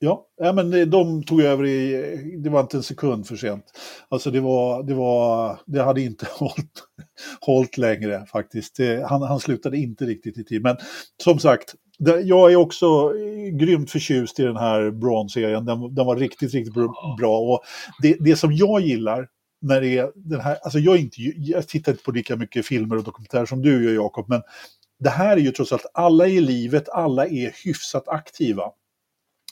Ja, 0.00 0.26
ja 0.36 0.52
men 0.52 0.90
de 0.90 1.22
tog 1.22 1.40
över 1.40 1.66
i, 1.66 2.36
det 2.44 2.50
var 2.50 2.60
inte 2.60 2.76
en 2.76 2.82
sekund 2.82 3.26
för 3.26 3.36
sent. 3.36 3.64
Alltså 4.08 4.30
det 4.30 4.40
var, 4.40 4.82
det 4.82 4.94
var, 4.94 5.58
det 5.66 5.82
hade 5.82 6.00
inte 6.00 6.26
hållit, 6.38 6.82
hållit 7.40 7.78
längre 7.78 8.26
faktiskt. 8.32 8.76
Det, 8.76 9.06
han, 9.08 9.22
han 9.22 9.40
slutade 9.40 9.76
inte 9.76 10.04
riktigt 10.04 10.38
i 10.38 10.44
tid. 10.44 10.62
Men 10.62 10.76
som 11.22 11.38
sagt, 11.38 11.74
jag 12.24 12.52
är 12.52 12.56
också 12.56 13.12
grymt 13.52 13.90
förtjust 13.90 14.40
i 14.40 14.42
den 14.42 14.56
här 14.56 14.90
Braun-serien. 14.90 15.64
Den, 15.64 15.94
den, 15.94 16.06
var 16.06 16.16
riktigt, 16.16 16.54
riktigt 16.54 16.74
bra. 17.18 17.38
Och 17.38 17.62
det, 18.02 18.16
det 18.20 18.36
som 18.36 18.52
jag 18.52 18.80
gillar 18.80 19.28
när 19.60 19.80
det 19.80 19.98
är 19.98 20.12
den 20.14 20.40
här, 20.40 20.58
alltså 20.62 20.78
jag, 20.78 20.96
inte, 20.96 21.22
jag 21.36 21.68
tittar 21.68 21.92
inte 21.92 22.04
på 22.04 22.10
lika 22.10 22.36
mycket 22.36 22.66
filmer 22.66 22.96
och 22.96 23.04
dokumentärer 23.04 23.46
som 23.46 23.62
du 23.62 23.84
gör 23.84 23.94
Jakob, 23.94 24.28
men 24.28 24.42
det 24.98 25.10
här 25.10 25.36
är 25.36 25.40
ju 25.40 25.50
trots 25.50 25.72
allt, 25.72 25.86
alla 25.94 26.26
i 26.26 26.40
livet, 26.40 26.88
alla 26.88 27.26
är 27.26 27.64
hyfsat 27.64 28.08
aktiva. 28.08 28.64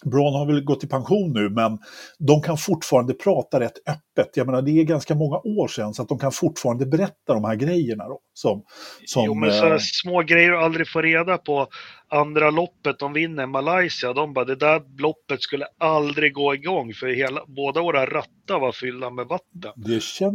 Braun 0.05 0.35
har 0.35 0.47
väl 0.47 0.65
gått 0.65 0.85
i 0.85 0.87
pension 0.87 1.33
nu, 1.33 1.51
men 1.51 1.79
de 2.19 2.43
kan 2.43 2.57
fortfarande 2.57 3.15
prata 3.15 3.61
rätt 3.61 3.79
öppet. 3.89 4.37
Jag 4.37 4.47
menar, 4.47 4.63
det 4.63 4.71
är 4.71 4.85
ganska 4.85 5.15
många 5.15 5.37
år 5.37 5.69
sedan, 5.69 5.95
så 5.95 6.03
att 6.03 6.09
de 6.09 6.19
kan 6.19 6.33
fortfarande 6.33 6.87
berätta 6.87 7.35
de 7.35 7.45
här 7.45 7.55
grejerna. 7.55 8.09
Då, 8.09 8.21
som, 8.35 8.63
som, 9.07 9.25
jo, 9.25 9.35
men 9.35 9.53
så 9.53 9.73
äh... 9.73 9.79
små 9.79 10.23
grejer 10.23 10.51
du 10.51 10.59
aldrig 10.59 10.89
får 10.89 11.03
reda 11.03 11.39
på. 11.39 11.69
Andra 12.09 12.51
loppet 12.51 12.99
de 12.99 13.13
vinner, 13.13 13.47
Malaysia, 13.47 14.13
de 14.13 14.33
bara, 14.33 14.45
det 14.45 14.57
där 14.57 14.83
loppet 14.99 15.43
skulle 15.43 15.67
aldrig 15.81 16.35
gå 16.35 16.55
igång, 16.55 16.95
för 16.95 17.07
hela, 17.07 17.41
båda 17.47 17.83
våra 17.83 18.07
rattar 18.07 18.61
var 18.61 18.73
fyllda 18.73 19.11
med 19.11 19.27
vatten. 19.27 19.73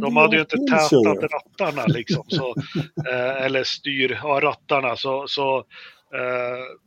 de 0.00 0.16
hade 0.16 0.36
ju 0.36 0.40
inte 0.40 0.56
tätat 0.56 1.32
rattarna, 1.32 1.86
liksom, 1.86 2.24
så, 2.28 2.48
eh, 3.10 3.44
eller 3.44 3.64
styr, 3.64 4.18
ja, 4.22 4.40
rattarna. 4.42 4.96
Så, 4.96 5.24
så 5.28 5.64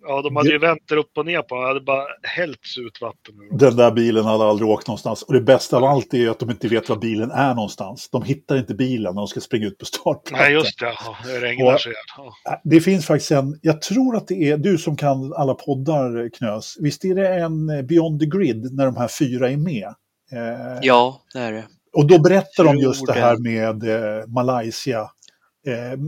ja, 0.02 0.22
de 0.22 0.36
hade 0.36 0.50
ju 0.50 0.58
vänt 0.58 0.82
det 0.88 0.96
upp 0.96 1.18
och 1.18 1.26
ner 1.26 1.42
på 1.42 1.56
de 1.56 1.64
hade 1.64 1.82
bara 1.82 2.06
hällts 2.24 2.78
ut 2.78 3.02
vatten. 3.02 3.34
Den 3.52 3.76
där 3.76 3.92
bilen 3.92 4.26
hade 4.26 4.44
aldrig 4.44 4.70
åkt 4.70 4.88
någonstans. 4.88 5.24
Och 5.24 5.34
det 5.34 5.42
bästa 5.42 5.78
av 5.78 5.84
allt 5.84 6.14
är 6.14 6.30
att 6.30 6.40
de 6.40 6.50
inte 6.50 6.68
vet 6.68 6.90
var 6.90 6.96
bilen 6.96 7.32
är 7.32 7.54
någonstans. 7.54 8.10
De 8.12 8.24
hittar 8.24 8.58
inte 8.58 8.74
bilen 8.74 9.16
när 9.16 9.22
de 9.22 9.28
ska 9.28 9.40
springa 9.40 9.68
ut 9.68 9.78
på 9.78 9.86
startplatsen. 9.86 10.46
Nej, 10.46 10.54
just 10.54 10.80
det. 10.80 10.94
Det 11.26 11.40
regnar 11.40 11.78
så 11.78 11.90
ja. 12.18 12.62
Det 12.64 12.82
finns 12.82 13.06
faktiskt 13.06 13.32
en, 13.32 13.60
jag 13.62 13.82
tror 13.82 14.16
att 14.16 14.28
det 14.28 14.50
är, 14.50 14.58
du 14.58 14.78
som 14.78 14.98
kan 14.98 15.34
alla 15.34 15.54
poddar 15.54 16.30
Knös, 16.38 16.78
visst 16.80 17.06
är 17.06 17.16
det 17.16 17.28
en 17.28 17.88
Beyond 17.88 18.20
the 18.20 18.26
Grid 18.26 18.74
när 18.74 18.86
de 18.86 18.98
här 18.98 19.08
fyra 19.08 19.50
är 19.50 19.58
med? 19.58 19.94
Eh, 20.32 20.80
ja, 20.82 21.22
det 21.34 21.40
är 21.40 21.52
det. 21.52 21.66
Och 21.94 22.08
då 22.08 22.20
berättar 22.20 22.64
de 22.64 22.78
just 22.78 23.08
det 23.08 23.14
här 23.14 23.38
med 23.38 23.84
eh, 23.84 24.28
Malaysia 24.28 25.00
eh, 25.00 25.08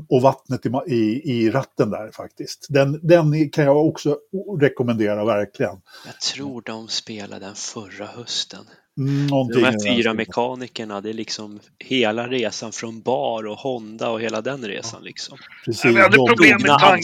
och 0.10 0.22
vattnet 0.22 0.66
i, 0.66 0.70
i, 0.88 1.22
i, 1.32 1.52
ratten 1.52 1.90
där 1.90 2.12
faktiskt. 2.12 2.68
Den, 2.70 3.00
den 3.08 3.50
kan 3.50 3.66
jag 3.66 3.86
också 3.86 4.18
rekommendera 4.60 5.26
verkligen. 5.26 5.82
Jag 6.06 6.20
tror 6.22 6.62
de 6.66 6.88
spelade 6.88 7.46
den 7.46 7.56
förra 7.56 8.06
hösten. 8.06 8.66
Mm, 8.98 9.28
de 9.28 9.64
här 9.64 9.96
fyra 9.96 10.14
mekanikerna, 10.14 11.02
det 11.02 11.10
är 11.10 11.14
liksom 11.14 11.60
hela 11.80 12.28
resan 12.28 12.72
från 12.72 13.02
bar 13.02 13.46
och 13.46 13.58
Honda 13.58 14.10
och 14.10 14.22
hela 14.22 14.42
den 14.42 14.68
resan 14.68 15.04
liksom. 15.04 15.38
Precis. 15.66 15.86
vi, 15.86 16.02
hade 16.02 16.18
problem 16.18 16.62
med 16.62 16.80
tank... 16.80 17.04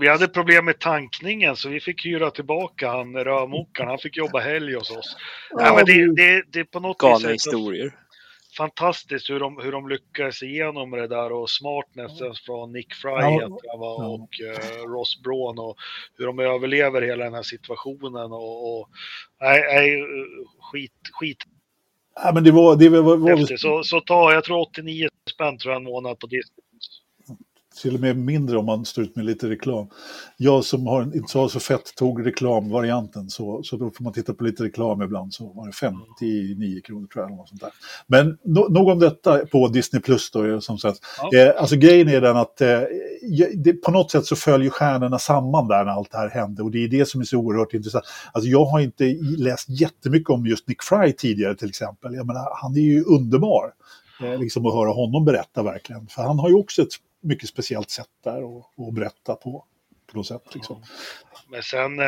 vi 0.00 0.08
hade 0.08 0.28
problem 0.28 0.64
med 0.64 0.78
tankningen 0.78 1.56
så 1.56 1.68
vi 1.68 1.80
fick 1.80 2.06
hyra 2.06 2.30
tillbaka 2.30 2.90
han 2.90 3.14
rörmokaren. 3.14 3.88
Han 3.88 3.98
fick 3.98 4.16
jobba 4.16 4.40
helg 4.40 4.74
hos 4.74 4.90
oss. 4.90 5.16
Ja, 5.50 5.56
Nej, 5.56 5.72
men 5.76 5.84
det, 5.84 6.22
det, 6.22 6.42
det, 6.52 6.64
på 6.64 6.80
något 6.80 6.98
Galna 6.98 7.28
vis 7.28 7.46
historier 7.46 7.94
fantastiskt 8.56 9.30
hur 9.30 9.40
de, 9.40 9.58
hur 9.62 9.72
de 9.72 9.88
lyckades 9.88 10.42
igenom 10.42 10.90
det 10.90 11.06
där 11.06 11.32
och 11.32 11.50
smartness 11.50 12.20
mm. 12.20 12.34
från 12.34 12.72
Nick 12.72 12.94
Fry 12.94 13.10
ja. 13.10 13.76
var, 13.78 14.04
och 14.04 14.28
uh, 14.42 14.92
Ross 14.92 15.22
Braun 15.22 15.58
och 15.58 15.76
hur 16.18 16.26
de 16.26 16.38
överlever 16.38 17.02
hela 17.02 17.24
den 17.24 17.34
här 17.34 17.42
situationen 17.42 18.32
och, 18.32 18.80
och 18.80 18.88
nej, 19.40 19.60
nej, 19.74 20.02
skit, 20.60 20.92
skit. 21.12 21.44
Ja, 22.14 22.30
men 22.34 22.44
det 22.44 22.50
var, 22.50 22.76
det 22.76 22.88
var, 22.88 23.16
var... 23.16 23.56
Så, 23.56 23.84
så 23.84 24.00
ta, 24.00 24.32
jag 24.32 24.44
tror 24.44 24.60
89 24.60 25.08
spänn 25.30 25.58
tror 25.58 25.72
jag 25.72 25.80
en 25.80 25.84
månad 25.84 26.18
på 26.18 26.26
Disney 26.26 26.61
till 27.82 27.94
och 27.94 28.00
med 28.00 28.16
mindre 28.16 28.58
om 28.58 28.66
man 28.66 28.84
står 28.84 29.04
ut 29.04 29.16
med 29.16 29.24
lite 29.24 29.48
reklam. 29.48 29.88
Jag 30.36 30.64
som 30.64 30.86
har, 30.86 31.02
inte 31.02 31.38
har 31.38 31.48
så 31.48 31.60
fett 31.60 31.94
tog 31.94 32.26
reklamvarianten 32.26 33.30
så, 33.30 33.62
så 33.62 33.76
då 33.76 33.90
får 33.90 34.04
man 34.04 34.12
titta 34.12 34.34
på 34.34 34.44
lite 34.44 34.64
reklam 34.64 35.02
ibland 35.02 35.34
så 35.34 35.52
var 35.52 35.66
det 35.66 35.72
59 35.72 36.80
kronor 36.80 37.06
tror 37.06 37.24
jag. 37.24 37.32
Eller 37.32 37.44
sånt 37.46 37.60
där. 37.60 37.70
Men 38.06 38.38
no, 38.44 38.68
nog 38.72 38.88
om 38.88 38.98
detta 38.98 39.38
på 39.46 39.68
Disney 39.68 40.02
Plus 40.02 40.30
då 40.30 40.60
som 40.60 40.78
sagt. 40.78 40.98
Ja. 41.18 41.38
Eh, 41.38 41.60
alltså 41.60 41.76
grejen 41.76 42.08
är 42.08 42.20
den 42.20 42.36
att 42.36 42.60
eh, 42.60 42.80
det, 43.54 43.72
på 43.72 43.90
något 43.90 44.10
sätt 44.10 44.26
så 44.26 44.36
följer 44.36 44.70
stjärnorna 44.70 45.18
samman 45.18 45.68
där 45.68 45.84
när 45.84 45.92
allt 45.92 46.10
det 46.10 46.18
här 46.18 46.30
hände 46.30 46.62
och 46.62 46.70
det 46.70 46.84
är 46.84 46.88
det 46.88 47.08
som 47.08 47.20
är 47.20 47.24
så 47.24 47.36
oerhört 47.36 47.74
intressant. 47.74 48.04
Alltså 48.32 48.50
jag 48.50 48.64
har 48.64 48.80
inte 48.80 49.04
läst 49.38 49.68
jättemycket 49.68 50.30
om 50.30 50.46
just 50.46 50.68
Nick 50.68 50.82
Fry 50.82 51.12
tidigare 51.12 51.54
till 51.54 51.68
exempel. 51.68 52.14
Jag 52.14 52.26
menar, 52.26 52.48
han 52.62 52.76
är 52.76 52.80
ju 52.80 53.04
underbar. 53.04 53.72
Eh, 54.22 54.38
liksom 54.38 54.66
att 54.66 54.74
höra 54.74 54.90
honom 54.90 55.24
berätta 55.24 55.62
verkligen. 55.62 56.06
För 56.06 56.22
han 56.22 56.38
har 56.38 56.48
ju 56.48 56.54
också 56.54 56.82
ett 56.82 56.92
mycket 57.22 57.48
speciellt 57.48 57.90
sätt 57.90 58.06
där 58.24 58.58
att 58.88 58.94
berätta 58.94 59.34
på. 59.34 59.64
på 60.12 60.18
något 60.18 60.26
sätt, 60.26 60.54
liksom. 60.54 60.82
Men 61.52 61.62
sen 61.62 61.98
eh, 61.98 62.06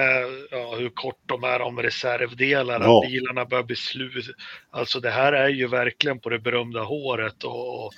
ja, 0.50 0.74
hur 0.78 0.90
kort 0.90 1.20
de 1.26 1.44
är 1.44 1.60
om 1.60 1.78
reservdelar, 1.78 2.80
ja. 2.80 2.98
att 2.98 3.10
bilarna 3.10 3.44
börjar 3.44 3.64
bli 3.64 3.76
slut. 3.76 4.24
Alltså 4.70 5.00
det 5.00 5.10
här 5.10 5.32
är 5.32 5.48
ju 5.48 5.68
verkligen 5.68 6.20
på 6.20 6.28
det 6.28 6.38
berömda 6.38 6.82
håret. 6.82 7.44
Och, 7.44 7.84
och 7.84 7.92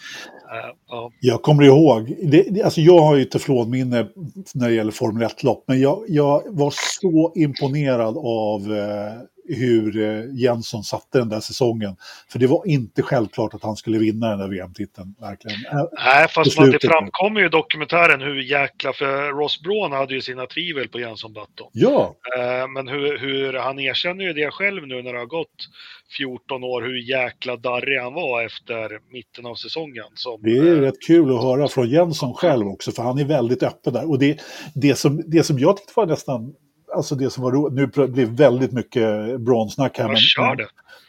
äh, 0.55 0.75
ja. 0.89 1.13
Jag 1.21 1.43
kommer 1.43 1.63
ihåg, 1.63 2.17
det, 2.23 2.63
alltså 2.63 2.81
jag 2.81 2.99
har 2.99 3.17
ju 3.17 3.25
teflonminne 3.25 4.09
när 4.55 4.69
det 4.69 4.75
gäller 4.75 4.93
Formel 4.93 5.29
1-lopp, 5.29 5.65
men 5.67 5.81
jag, 5.81 6.05
jag, 6.09 6.43
var 6.47 6.73
så 7.01 7.33
imponerad 7.37 8.17
av 8.19 8.77
eh, 8.77 9.23
hur 9.49 10.03
eh, 10.03 10.25
Jensson 10.35 10.83
satte 10.83 11.19
den 11.19 11.29
där 11.29 11.41
säsongen. 11.41 11.97
För 12.29 12.39
det 12.39 12.47
var 12.47 12.67
inte 12.67 13.03
självklart 13.03 13.55
att 13.55 13.63
han 13.63 13.77
skulle 13.77 13.99
vinna 13.99 14.31
den 14.31 14.39
där 14.39 14.49
VM-titeln. 14.49 15.15
Verkligen. 15.21 15.59
Nej, 16.05 16.29
fast 16.29 16.59
man, 16.59 16.71
det 16.71 16.79
framkommer 16.83 17.41
ju 17.41 17.47
i 17.47 17.49
dokumentären 17.49 18.21
hur 18.21 18.43
jäkla, 18.43 18.93
för 18.93 19.33
Ross 19.33 19.63
Braun 19.63 19.93
hade 19.93 20.15
ju 20.15 20.21
sina 20.21 20.47
tvivel 20.47 20.89
på 20.89 21.01
Jensson 21.01 21.33
Button. 21.33 21.71
Ja. 21.73 22.15
Eh, 22.39 22.69
men 22.69 22.89
hur, 22.89 23.19
hur, 23.19 23.53
han 23.53 23.79
erkänner 23.79 24.25
ju 24.25 24.33
det 24.33 24.51
själv 24.51 24.87
nu 24.87 25.03
när 25.03 25.13
det 25.13 25.19
har 25.19 25.27
gått 25.27 25.69
14 26.17 26.65
år, 26.65 26.83
hur 26.83 27.11
jäkla 27.11 27.57
darrig 27.57 28.01
han 28.01 28.15
var 28.15 28.45
efter 28.45 29.01
mitten 29.13 29.47
av 29.47 29.55
säsongen. 29.55 30.05
Som, 30.15 30.43
det 30.43 30.59
är 30.59 30.77
rätt 30.77 31.03
kul 31.07 31.35
att 31.35 31.43
höra 31.43 31.69
från 31.69 31.89
Jensson 31.89 32.35
själv 32.35 32.69
också, 32.69 32.93
för 32.93 33.03
han 33.03 33.19
är 33.19 33.25
väldigt 33.25 33.63
öppen 33.63 33.93
där. 33.93 34.11
Och 34.11 34.19
det, 34.19 34.41
det, 34.75 34.95
som, 34.95 35.23
det 35.27 35.43
som 35.43 35.59
jag 35.59 35.77
tyckte 35.77 35.93
var 35.97 36.07
nästan 36.07 36.55
alltså 36.97 37.15
det 37.15 37.31
som 37.31 37.43
var 37.43 37.53
roligt, 37.53 37.75
nu 37.75 38.07
blir 38.07 38.27
väldigt 38.27 38.73
mycket 38.73 39.41
bronsnack 39.41 39.99
här. 39.99 40.09
Men, 40.09 40.17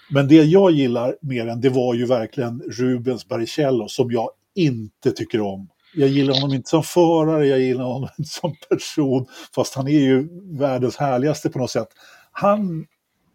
men 0.09 0.27
det 0.27 0.43
jag 0.43 0.71
gillar 0.71 1.15
mer 1.21 1.47
än 1.47 1.61
det 1.61 1.69
var 1.69 1.93
ju 1.93 2.05
verkligen 2.05 2.61
Rubens 2.61 3.27
Barrichello 3.27 3.87
som 3.87 4.11
jag 4.11 4.29
inte 4.55 5.11
tycker 5.11 5.41
om. 5.41 5.69
Jag 5.93 6.09
gillar 6.09 6.33
honom 6.33 6.55
inte 6.55 6.69
som 6.69 6.83
förare, 6.83 7.47
jag 7.47 7.59
gillar 7.59 7.83
honom 7.83 8.09
inte 8.17 8.31
som 8.31 8.55
person, 8.69 9.25
fast 9.55 9.75
han 9.75 9.87
är 9.87 9.99
ju 9.99 10.27
världens 10.57 10.97
härligaste 10.97 11.49
på 11.49 11.59
något 11.59 11.71
sätt. 11.71 11.87
Han, 12.31 12.85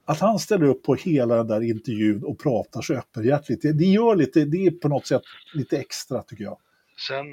att 0.05 0.21
han 0.21 0.39
ställer 0.39 0.67
upp 0.67 0.83
på 0.83 0.95
hela 0.95 1.37
den 1.37 1.47
där 1.47 1.61
intervjun 1.61 2.25
och 2.25 2.39
pratar 2.39 2.83
så 2.83 2.95
öppenhjärtigt, 2.95 3.63
det, 3.63 3.73
det 3.73 3.85
gör 3.85 4.17
lite, 4.17 4.45
det 4.45 4.67
är 4.67 4.71
på 4.71 4.89
något 4.89 5.07
sätt 5.07 5.23
lite 5.55 5.79
extra 5.79 6.23
tycker 6.23 6.45
jag. 6.45 6.59
Sen 7.09 7.27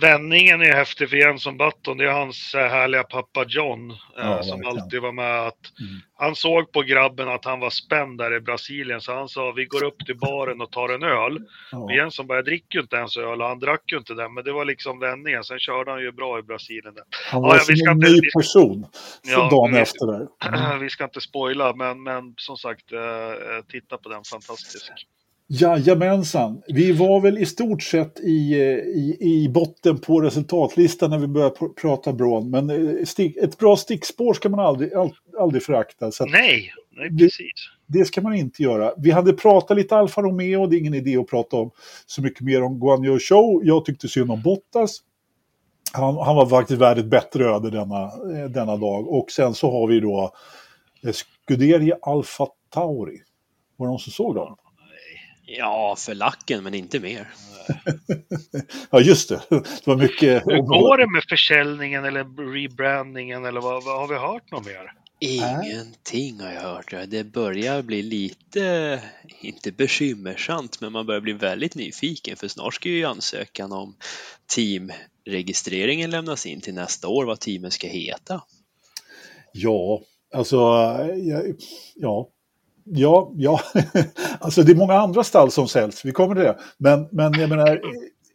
vändningen 0.00 0.62
är 0.62 0.72
häftig 0.72 1.10
för 1.10 1.16
Jenson 1.16 1.56
Button. 1.56 1.98
Det 1.98 2.04
är 2.04 2.12
hans 2.12 2.54
eh, 2.54 2.68
härliga 2.68 3.02
pappa 3.02 3.44
John 3.48 3.90
eh, 3.90 3.96
ja, 4.16 4.42
som 4.42 4.66
alltid 4.66 5.02
var 5.02 5.12
med. 5.12 5.46
Att 5.46 5.80
mm. 5.80 6.00
Han 6.14 6.36
såg 6.36 6.72
på 6.72 6.82
grabben 6.82 7.28
att 7.28 7.44
han 7.44 7.60
var 7.60 7.70
spänd 7.70 8.18
där 8.18 8.36
i 8.36 8.40
Brasilien 8.40 9.00
så 9.00 9.14
han 9.14 9.28
sa 9.28 9.52
vi 9.52 9.64
går 9.64 9.84
upp 9.84 10.06
till 10.06 10.18
baren 10.18 10.60
och 10.60 10.72
tar 10.72 10.88
en 10.88 11.02
öl. 11.02 11.38
Ja. 11.72 11.86
Men 11.86 11.96
Jenson 11.96 12.26
bara, 12.26 12.38
jag 12.38 12.44
dricker 12.44 12.78
ju 12.78 12.80
inte 12.80 12.96
ens 12.96 13.16
öl 13.16 13.42
och 13.42 13.48
han 13.48 13.58
drack 13.58 13.92
ju 13.92 13.98
inte 13.98 14.14
den. 14.14 14.34
Men 14.34 14.44
det 14.44 14.52
var 14.52 14.64
liksom 14.64 14.98
vändningen. 14.98 15.44
Sen 15.44 15.58
körde 15.58 15.90
han 15.90 16.00
ju 16.00 16.12
bra 16.12 16.38
i 16.38 16.42
Brasilien. 16.42 16.94
Han 17.30 17.42
var 17.42 17.54
ja, 17.54 17.60
som 17.60 17.88
en 17.88 17.98
ny 17.98 18.20
person 18.36 18.86
ja, 19.22 19.48
dagen 19.50 19.74
efter 19.74 20.06
där. 20.06 20.28
Mm. 20.62 20.80
Vi 20.80 20.90
ska 20.90 21.04
inte 21.04 21.20
spoila 21.20 21.74
men, 21.74 22.02
men 22.02 22.34
som 22.36 22.56
sagt, 22.56 22.92
eh, 22.92 23.64
titta 23.68 23.98
på 23.98 24.08
den, 24.08 24.24
fantastisk. 24.24 24.92
Jajamensan. 25.54 26.62
Vi 26.68 26.92
var 26.92 27.20
väl 27.20 27.38
i 27.38 27.46
stort 27.46 27.82
sett 27.82 28.20
i, 28.20 28.54
i, 28.94 29.16
i 29.20 29.48
botten 29.48 29.98
på 29.98 30.20
resultatlistan 30.20 31.10
när 31.10 31.18
vi 31.18 31.26
började 31.26 31.54
pr 31.54 31.68
prata 31.80 32.12
Braun. 32.12 32.50
Men 32.50 32.70
eh, 32.70 33.04
stick, 33.04 33.36
ett 33.36 33.58
bra 33.58 33.76
stickspår 33.76 34.34
ska 34.34 34.48
man 34.48 34.60
aldrig, 34.60 34.94
all, 34.94 35.14
aldrig 35.38 35.62
förakta. 35.62 36.10
Nej, 36.26 36.72
Nej, 36.96 37.18
precis. 37.18 37.52
Det, 37.86 37.98
det 37.98 38.04
ska 38.04 38.20
man 38.20 38.34
inte 38.34 38.62
göra. 38.62 38.92
Vi 38.96 39.10
hade 39.10 39.32
pratat 39.32 39.76
lite 39.76 39.96
Alfa 39.96 40.22
Romeo, 40.22 40.66
det 40.66 40.76
är 40.76 40.78
ingen 40.78 40.94
idé 40.94 41.16
att 41.16 41.26
prata 41.26 41.56
om 41.56 41.70
så 42.06 42.22
mycket 42.22 42.40
mer 42.40 42.62
om 42.62 42.80
Guan 42.80 43.20
Show. 43.20 43.60
Jag 43.64 43.84
tyckte 43.84 44.08
synd 44.08 44.30
om 44.30 44.42
Bottas. 44.42 44.98
Han, 45.92 46.16
han 46.16 46.36
var 46.36 46.46
faktiskt 46.46 46.80
värd 46.80 46.98
ett 46.98 47.10
bättre 47.10 47.44
öde 47.44 47.70
denna, 47.70 48.02
eh, 48.04 48.50
denna 48.50 48.76
dag. 48.76 49.08
Och 49.08 49.30
sen 49.30 49.54
så 49.54 49.70
har 49.70 49.86
vi 49.86 50.00
då 50.00 50.32
eh, 51.04 51.12
Scuderia 51.12 51.98
Alfa 52.02 52.46
Tauri. 52.70 53.18
Var 53.76 53.86
det 53.86 53.90
någon 53.90 53.98
som 53.98 54.12
såg 54.12 54.34
dem? 54.34 54.56
Ja, 55.58 55.96
för 55.98 56.14
lacken, 56.14 56.64
men 56.64 56.74
inte 56.74 57.00
mer. 57.00 57.28
ja, 58.90 59.00
just 59.00 59.28
det. 59.28 59.42
Det 59.50 59.86
var 59.86 59.96
mycket... 59.96 60.42
Hur 60.46 60.62
går 60.62 60.98
det 60.98 61.06
med 61.06 61.24
försäljningen 61.28 62.04
eller 62.04 62.52
rebrandingen 62.52 63.44
eller 63.44 63.60
vad, 63.60 63.84
vad 63.84 64.00
har 64.00 64.08
vi 64.08 64.14
hört 64.14 64.50
något 64.50 64.66
mer? 64.66 64.92
Ingenting 65.18 66.40
har 66.40 66.52
jag 66.52 66.60
hört. 66.60 66.94
Det 67.08 67.24
börjar 67.24 67.82
bli 67.82 68.02
lite, 68.02 69.00
inte 69.40 69.72
bekymmersamt, 69.72 70.80
men 70.80 70.92
man 70.92 71.06
börjar 71.06 71.20
bli 71.20 71.32
väldigt 71.32 71.74
nyfiken 71.74 72.36
för 72.36 72.48
snart 72.48 72.74
ska 72.74 72.88
ju 72.88 73.04
ansökan 73.04 73.72
om 73.72 73.96
teamregistreringen 74.54 76.10
lämnas 76.10 76.46
in 76.46 76.60
till 76.60 76.74
nästa 76.74 77.08
år, 77.08 77.24
vad 77.24 77.40
teamet 77.40 77.72
ska 77.72 77.88
heta. 77.88 78.42
Ja, 79.52 80.02
alltså, 80.34 80.56
ja, 81.16 81.42
ja, 81.94 82.28
Ja, 82.84 83.32
ja. 83.34 83.60
alltså 84.38 84.62
det 84.62 84.72
är 84.72 84.76
många 84.76 84.94
andra 84.94 85.24
stall 85.24 85.50
som 85.50 85.68
säljs, 85.68 86.04
vi 86.04 86.12
kommer 86.12 86.34
till 86.34 86.44
det. 86.44 86.58
Men, 86.78 87.08
men 87.10 87.32
jag 87.32 87.48
menar, 87.48 87.80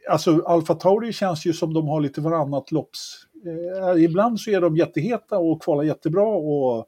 alltså 0.09 0.41
Alfa 0.41 0.75
Tauri 0.75 1.13
känns 1.13 1.45
ju 1.45 1.53
som 1.53 1.73
de 1.73 1.87
har 1.87 2.01
lite 2.01 2.21
varannat 2.21 2.71
lopps. 2.71 3.27
Eh, 3.45 4.03
ibland 4.03 4.39
så 4.39 4.51
är 4.51 4.61
de 4.61 4.77
jätteheta 4.77 5.37
och 5.37 5.61
kvalar 5.61 5.83
jättebra 5.83 6.27
och 6.27 6.87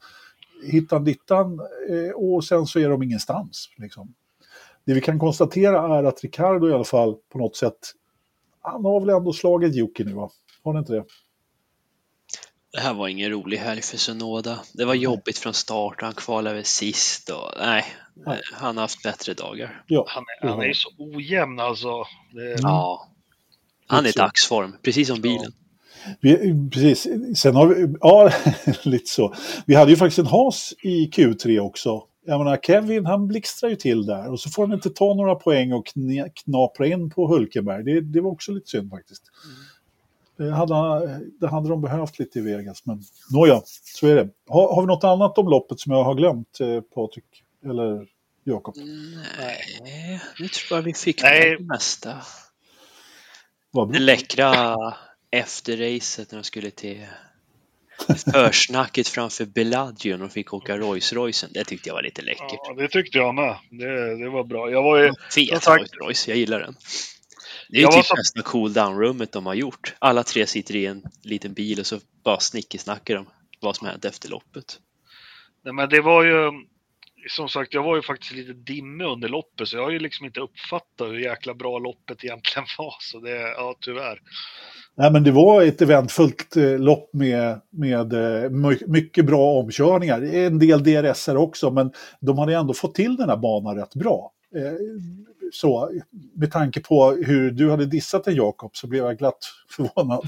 hittan 0.72 1.04
dittan 1.04 1.60
eh, 1.90 2.12
och 2.16 2.44
sen 2.44 2.66
så 2.66 2.80
är 2.80 2.90
de 2.90 3.04
ingenstans. 3.04 3.70
Liksom. 3.78 4.14
Det 4.86 4.94
vi 4.94 5.02
kan 5.02 5.20
konstatera 5.20 5.98
är 5.98 6.04
att 6.04 6.24
Ricardo 6.24 6.70
i 6.70 6.74
alla 6.74 6.84
fall 6.84 7.16
på 7.32 7.38
något 7.38 7.56
sätt, 7.56 7.78
han 8.62 8.86
har 8.86 9.00
väl 9.00 9.10
ändå 9.10 9.34
slagit 9.34 9.76
Jocke 9.76 10.04
nu 10.04 10.14
va? 10.14 10.30
Har 10.64 10.74
han 10.74 10.82
inte 10.82 10.94
det? 10.94 11.04
Det 12.72 12.80
här 12.80 12.94
var 12.94 13.08
ingen 13.08 13.32
rolig 13.32 13.58
helg 13.58 13.82
för 13.82 13.98
Sonoda. 13.98 14.60
Det 14.74 14.86
var 14.86 14.94
jobbigt 14.94 15.38
från 15.38 15.54
start, 15.54 16.02
han 16.02 16.14
kvalade 16.14 16.64
sist 16.64 17.30
och 17.30 17.52
nej, 17.58 17.86
nej. 18.26 18.42
han 18.54 18.78
har 18.78 18.82
haft 18.82 19.04
bättre 19.04 19.34
dagar. 19.34 19.84
Ja. 19.88 20.06
Han, 20.08 20.24
är, 20.42 20.48
han 20.48 20.62
är 20.62 20.66
ju 20.66 20.74
så 20.74 20.90
ojämn 20.98 21.60
alltså. 21.60 22.04
Det... 22.34 22.56
Ja. 22.62 23.10
Han 23.88 24.06
är 24.06 24.10
i 24.10 24.12
dagsform, 24.12 24.76
precis 24.84 25.08
som 25.08 25.22
bilen. 25.22 25.52
Vi, 26.20 26.56
precis, 26.72 27.08
sen 27.36 27.56
har 27.56 27.68
vi, 27.68 27.96
ja, 28.02 28.32
lite 28.84 29.10
så. 29.10 29.34
Vi 29.66 29.76
hade 29.76 29.92
ju 29.92 29.98
faktiskt 29.98 30.20
en 30.20 30.28
has 30.28 30.74
i 30.84 31.10
Q3 31.10 31.60
också. 31.60 32.04
Jag 32.26 32.40
menar, 32.40 32.58
Kevin 32.58 33.06
han 33.06 33.28
blixtrar 33.28 33.70
ju 33.70 33.76
till 33.76 34.06
där 34.06 34.32
och 34.32 34.40
så 34.40 34.50
får 34.50 34.68
han 34.68 34.76
inte 34.76 34.90
ta 34.90 35.14
några 35.14 35.36
poäng 35.36 35.74
och 35.74 35.94
knapra 36.44 36.88
in 36.88 37.10
på 37.10 37.28
Hulkenberg. 37.28 37.84
Det, 37.84 38.02
det 38.02 38.22
var 38.22 38.32
också 38.32 38.52
lite 38.52 38.68
synd 38.68 38.90
faktiskt. 38.90 39.24
Mm. 39.46 39.58
Det 40.40 40.52
hade, 40.52 41.20
det 41.40 41.48
hade 41.48 41.70
de 41.70 41.82
behövt 41.82 42.20
lite 42.20 42.40
i 42.40 42.42
Vegas, 42.42 42.86
men 42.86 43.04
nåja, 43.32 43.62
så 43.66 44.08
är 44.08 44.16
det. 44.16 44.30
Har, 44.48 44.76
har 44.76 44.82
vi 44.82 44.88
något 44.88 45.04
annat 45.04 45.38
om 45.38 45.50
loppet 45.50 45.80
som 45.80 45.92
jag 45.92 46.04
har 46.04 46.16
glömt, 46.16 46.60
eh, 46.60 46.82
Patrik? 46.82 47.44
Eller 47.66 48.08
Jakob? 48.44 48.76
Nej, 49.82 50.22
nu 50.40 50.48
tror 50.48 50.78
jag 50.78 50.82
vi 50.82 50.94
fick 50.94 51.24
Nej. 51.24 51.56
det 51.58 51.64
mesta. 51.64 52.18
Det 53.94 54.00
läckra 54.00 54.76
efter 55.32 55.78
racet 55.78 56.32
när 56.32 56.40
de 56.40 56.44
skulle 56.44 56.72
till 56.72 57.08
försnacket 58.34 59.08
framför 59.08 59.46
Bellagio 59.46 60.24
och 60.24 60.32
fick 60.32 60.54
åka 60.54 60.78
Rolls 60.78 61.14
Roycen. 61.14 61.50
Det 61.54 61.64
tyckte 61.64 61.90
jag 61.90 61.94
var 61.94 62.04
lite 62.04 62.22
läckert. 62.22 62.60
Ja, 62.64 62.74
det 62.78 62.88
tyckte 62.88 63.18
jag 63.18 63.36
med. 63.36 63.56
Det, 63.70 64.16
det 64.24 64.30
var 64.30 64.44
bra. 64.44 64.72
Jag 64.72 64.84
var 64.84 64.98
ju... 64.98 65.14
Fet 65.36 65.68
Rolls 65.68 65.92
Royce, 65.94 66.28
jag 66.28 66.38
gillar 66.38 66.60
den. 66.60 66.76
Det 67.70 67.78
är 67.78 67.82
ju 67.82 67.88
typ 67.88 68.06
så... 68.06 68.16
bästa 68.16 68.42
cool 68.42 68.74
down-rummet 68.74 69.32
de 69.32 69.46
har 69.46 69.54
gjort. 69.54 69.96
Alla 70.00 70.24
tre 70.24 70.48
sitter 70.48 70.76
i 70.76 70.86
en 70.86 71.04
liten 71.24 71.54
bil 71.54 71.80
och 71.80 71.86
så 71.86 72.00
bara 72.24 72.40
snickesnackar 72.40 73.16
de 73.16 73.26
vad 73.62 73.76
som 73.76 73.88
hänt 73.88 74.06
efter 74.06 74.30
loppet. 74.30 74.80
Nej, 75.66 75.74
men 75.74 75.90
det 75.90 76.02
var 76.02 76.24
ju, 76.24 76.52
som 77.28 77.50
sagt, 77.50 77.74
jag 77.74 77.84
var 77.84 77.96
ju 77.96 78.02
faktiskt 78.02 78.32
lite 78.32 78.54
dimmig 78.54 79.06
under 79.06 79.30
loppet 79.30 79.68
så 79.68 79.78
jag 79.78 79.84
har 79.84 79.92
ju 79.92 80.00
liksom 80.00 80.26
inte 80.26 80.40
uppfattat 80.40 81.08
hur 81.08 81.20
jäkla 81.20 81.54
bra 81.54 81.80
loppet 81.80 82.24
egentligen 82.24 82.66
var. 82.78 82.96
Så 83.00 83.20
det, 83.20 83.40
ja 83.40 83.76
tyvärr. 83.82 84.22
Nej, 84.96 85.12
men 85.12 85.24
det 85.24 85.32
var 85.32 85.64
ett 85.64 85.82
eventfullt 85.82 86.58
eh, 86.58 86.80
lopp 86.80 87.10
med, 87.14 87.62
med 87.70 88.14
eh, 88.14 88.50
mycket 88.88 89.26
bra 89.26 89.60
omkörningar. 89.60 90.22
En 90.22 90.60
del 90.60 90.84
DRS 90.84 91.28
också, 91.28 91.72
men 91.72 91.92
de 92.20 92.38
hade 92.38 92.56
ändå 92.56 92.74
fått 92.74 92.96
till 92.96 93.16
den 93.16 93.30
här 93.30 93.38
banan 93.38 93.76
rätt 93.76 93.96
bra. 93.96 94.32
Så, 95.54 95.92
med 96.36 96.52
tanke 96.52 96.82
på 96.82 97.12
hur 97.12 97.52
du 97.52 97.70
hade 97.70 97.86
dissat 97.86 98.28
en 98.28 98.36
Jakob 98.36 98.76
så 98.76 98.88
blev 98.88 99.06
jag 99.06 99.18
glatt 99.18 99.46
förvånad. 99.76 100.20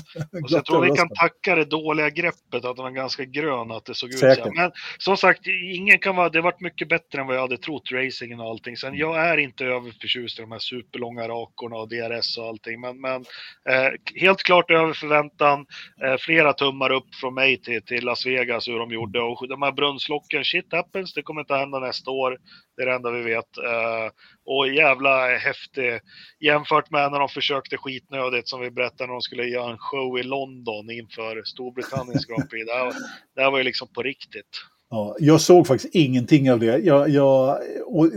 Och 0.43 0.49
jag 0.49 0.65
tror 0.65 0.81
vi 0.81 0.91
kan 0.91 1.09
tacka 1.09 1.55
det 1.55 1.65
dåliga 1.65 2.09
greppet 2.09 2.65
att 2.65 2.75
den 2.75 2.83
var 2.83 2.91
ganska 2.91 3.25
grön 3.25 3.71
att 3.71 3.85
det 3.85 3.95
såg 3.95 4.13
Säkert. 4.13 4.37
ut 4.37 4.43
så. 4.43 4.51
Men 4.53 4.71
som 4.97 5.17
sagt, 5.17 5.41
ingen 5.73 5.99
kan 5.99 6.15
vara, 6.15 6.29
det 6.29 6.41
varit 6.41 6.59
mycket 6.59 6.89
bättre 6.89 7.21
än 7.21 7.27
vad 7.27 7.35
jag 7.35 7.41
hade 7.41 7.57
trott, 7.57 7.91
racingen 7.91 8.39
och 8.39 8.49
allting. 8.49 8.77
Sen 8.77 8.95
jag 8.95 9.27
är 9.27 9.37
inte 9.37 9.65
överförtjust 9.65 10.39
i 10.39 10.41
de 10.41 10.51
här 10.51 10.59
superlånga 10.59 11.27
rakorna 11.27 11.75
och 11.75 11.89
DRS 11.89 12.37
och 12.37 12.45
allting. 12.45 12.81
Men, 12.81 13.01
men 13.01 13.25
eh, 13.69 13.91
helt 14.15 14.43
klart 14.43 14.71
över 14.71 14.93
förväntan. 14.93 15.65
Eh, 16.03 16.17
flera 16.19 16.53
tummar 16.53 16.91
upp 16.91 17.15
från 17.15 17.33
mig 17.33 17.61
till, 17.61 17.85
till 17.85 18.05
Las 18.05 18.25
Vegas 18.25 18.67
hur 18.67 18.79
de 18.79 18.91
gjorde. 18.91 19.21
Och 19.21 19.47
de 19.47 19.61
här 19.61 19.71
brunnslocken, 19.71 20.43
shit 20.45 20.71
happens, 20.71 21.13
det 21.13 21.21
kommer 21.21 21.41
inte 21.41 21.55
hända 21.55 21.79
nästa 21.79 22.11
år. 22.11 22.37
Det 22.77 22.81
är 22.81 22.87
det 22.87 22.95
enda 22.95 23.11
vi 23.11 23.21
vet. 23.21 23.57
Uh, 23.57 24.11
och 24.45 24.67
jävla 24.67 25.37
häftig 25.37 25.99
jämfört 26.39 26.91
med 26.91 27.11
när 27.11 27.19
de 27.19 27.29
försökte 27.29 27.77
skitnödigt 27.77 28.47
som 28.47 28.61
vi 28.61 28.71
berättade 28.71 29.07
när 29.07 29.13
de 29.13 29.21
skulle 29.31 29.47
göra 29.47 29.71
en 29.71 29.77
show 29.77 30.19
i 30.19 30.23
London 30.23 30.91
inför 30.91 31.43
Storbritanniens 31.43 32.25
Grand 32.25 32.49
Prix. 32.49 32.65
Det 32.67 32.73
här, 32.73 32.93
det 33.35 33.41
här 33.41 33.51
var 33.51 33.57
ju 33.57 33.63
liksom 33.63 33.87
på 33.87 34.03
riktigt. 34.03 34.49
Ja, 34.89 35.15
jag 35.19 35.41
såg 35.41 35.67
faktiskt 35.67 35.95
ingenting 35.95 36.51
av 36.51 36.59
det. 36.59 36.77
Jag, 36.77 37.09
jag, 37.09 37.57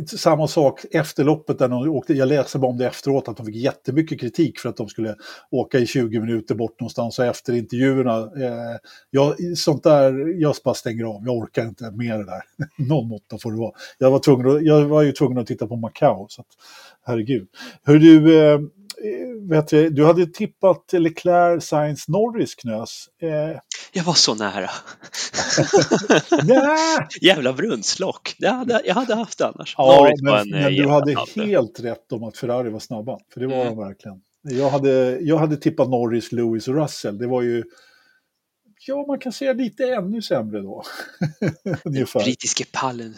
samma 0.09 0.49
sak 0.49 0.85
efter 0.91 1.25
loppet, 1.25 1.59
där 1.59 1.69
de 1.69 1.89
åkte, 1.89 2.15
jag 2.15 2.29
läste 2.29 2.59
om 2.59 2.79
det 2.79 2.87
efteråt, 2.87 3.29
att 3.29 3.37
de 3.37 3.47
fick 3.47 3.57
jättemycket 3.57 4.21
kritik 4.21 4.59
för 4.59 4.69
att 4.69 4.77
de 4.77 4.89
skulle 4.89 5.15
åka 5.51 5.79
i 5.79 5.87
20 5.87 6.21
minuter 6.21 6.55
bort 6.55 6.81
någonstans 6.81 7.19
och 7.19 7.25
efter 7.25 7.53
intervjuerna. 7.53 8.19
Eh, 8.19 8.77
jag, 9.11 9.59
sånt 9.59 9.83
där, 9.83 10.41
jag 10.41 10.55
bara 10.65 10.75
stänger 10.75 11.05
av, 11.05 11.23
jag 11.25 11.37
orkar 11.37 11.65
inte 11.65 11.91
med 11.91 12.19
det 12.19 12.25
där. 12.25 12.43
Någon 12.89 13.09
måtta 13.09 13.39
får 13.39 13.53
det 13.53 13.59
vara. 13.59 13.73
Jag 13.99 14.11
var, 14.11 14.19
tvungen 14.19 14.57
att, 14.57 14.65
jag 14.65 14.85
var 14.85 15.03
ju 15.03 15.13
tvungen 15.13 15.39
att 15.39 15.47
titta 15.47 15.67
på 15.67 15.77
Macao, 15.77 16.27
så 16.29 16.41
att, 16.41 16.49
herregud. 17.07 17.49
Hör 17.85 17.99
du, 17.99 18.41
eh, 18.41 18.61
vet 19.49 19.69
du, 19.69 19.91
du 19.91 20.05
hade 20.05 20.27
tippat 20.27 20.93
Leclerc, 20.93 21.65
Science, 21.65 22.13
Norris 22.13 22.55
knös. 22.55 23.09
Eh, 23.23 23.61
jag 23.93 24.05
var 24.05 24.15
så 24.15 24.35
nära. 24.35 24.71
Jävla 27.21 27.53
brunnslock. 27.53 28.35
Jag 28.39 28.53
hade, 28.53 28.83
jag 28.85 28.95
hade 28.95 29.15
haft 29.15 29.39
det 29.39 29.47
annars. 29.47 29.75
Ja, 29.79 30.13
men, 30.23 30.35
en, 30.35 30.51
men 30.51 30.75
du 30.75 30.89
hade 30.89 31.15
tappe. 31.15 31.45
helt 31.45 31.81
rätt 31.81 32.13
om 32.13 32.25
att 32.25 32.37
Ferrari 32.37 32.71
var 32.71 32.81
snabba. 32.81 33.19
För 33.33 33.41
det 33.41 33.47
var 33.47 33.63
mm. 33.63 33.77
de 33.77 33.85
verkligen. 33.85 34.21
Jag 34.43 34.71
hade, 34.71 35.19
jag 35.21 35.39
hade 35.39 35.57
tippat 35.57 35.89
Norris, 35.89 36.33
Lewis 36.33 36.69
och 36.69 36.75
Russell. 36.75 37.19
Det 37.19 37.27
var 37.27 37.43
ju, 37.43 37.65
ja 38.87 39.05
man 39.09 39.19
kan 39.19 39.33
säga 39.33 39.53
lite 39.53 39.95
ännu 39.95 40.23
sämre 40.23 40.61
då. 40.61 40.83
Den 41.85 42.07
brittiske 42.15 42.65
pallen 42.73 43.15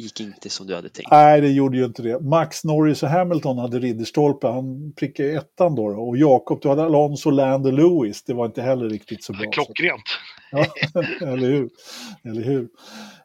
gick 0.00 0.20
inte 0.20 0.50
som 0.50 0.66
du 0.66 0.74
hade 0.74 0.88
tänkt. 0.88 1.10
Nej, 1.10 1.40
det 1.40 1.48
gjorde 1.48 1.76
ju 1.76 1.84
inte 1.84 2.02
det. 2.02 2.20
Max 2.20 2.64
Norris 2.64 3.02
och 3.02 3.08
Hamilton 3.08 3.58
hade 3.58 3.78
ridderstolpe, 3.78 4.46
han 4.46 4.92
prickade 4.92 5.32
ettan 5.32 5.74
då. 5.74 5.86
Och 5.86 6.16
Jakob, 6.16 6.58
du 6.62 6.68
hade 6.68 6.84
Alonso, 6.84 7.30
Land 7.30 7.66
och 7.66 7.72
Lewis. 7.72 8.22
Det 8.24 8.34
var 8.34 8.46
inte 8.46 8.62
heller 8.62 8.88
riktigt 8.88 9.24
så 9.24 9.32
bra. 9.32 9.50
Klockrent. 9.50 10.02
Ja, 10.52 10.66
eller 11.20 11.48
hur. 11.48 11.70
Eller 12.24 12.42
hur. 12.42 12.68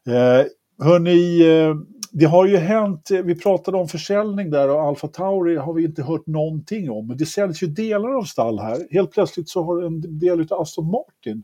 Eh, 0.07 0.45
hörni, 0.86 1.41
eh, 1.41 1.76
det 2.17 2.26
har 2.26 2.45
ju 2.45 2.57
hänt, 2.57 3.11
vi 3.23 3.36
pratade 3.36 3.78
om 3.78 3.88
försäljning 3.88 4.49
där 4.49 4.69
och 4.69 4.82
Alfa 4.82 5.07
Tauri 5.07 5.55
har 5.55 5.73
vi 5.73 5.84
inte 5.86 6.03
hört 6.03 6.28
någonting 6.28 6.91
om. 6.91 7.07
Men 7.07 7.17
det 7.17 7.26
säljs 7.26 7.63
ju 7.63 7.67
delar 7.67 8.09
av 8.09 8.23
stall 8.23 8.59
här. 8.59 8.88
Helt 8.91 9.11
plötsligt 9.11 9.49
så 9.49 9.63
har 9.63 9.82
en 9.82 10.19
del 10.19 10.39
av 10.39 10.61
Aston 10.61 10.91
Martin, 10.91 11.43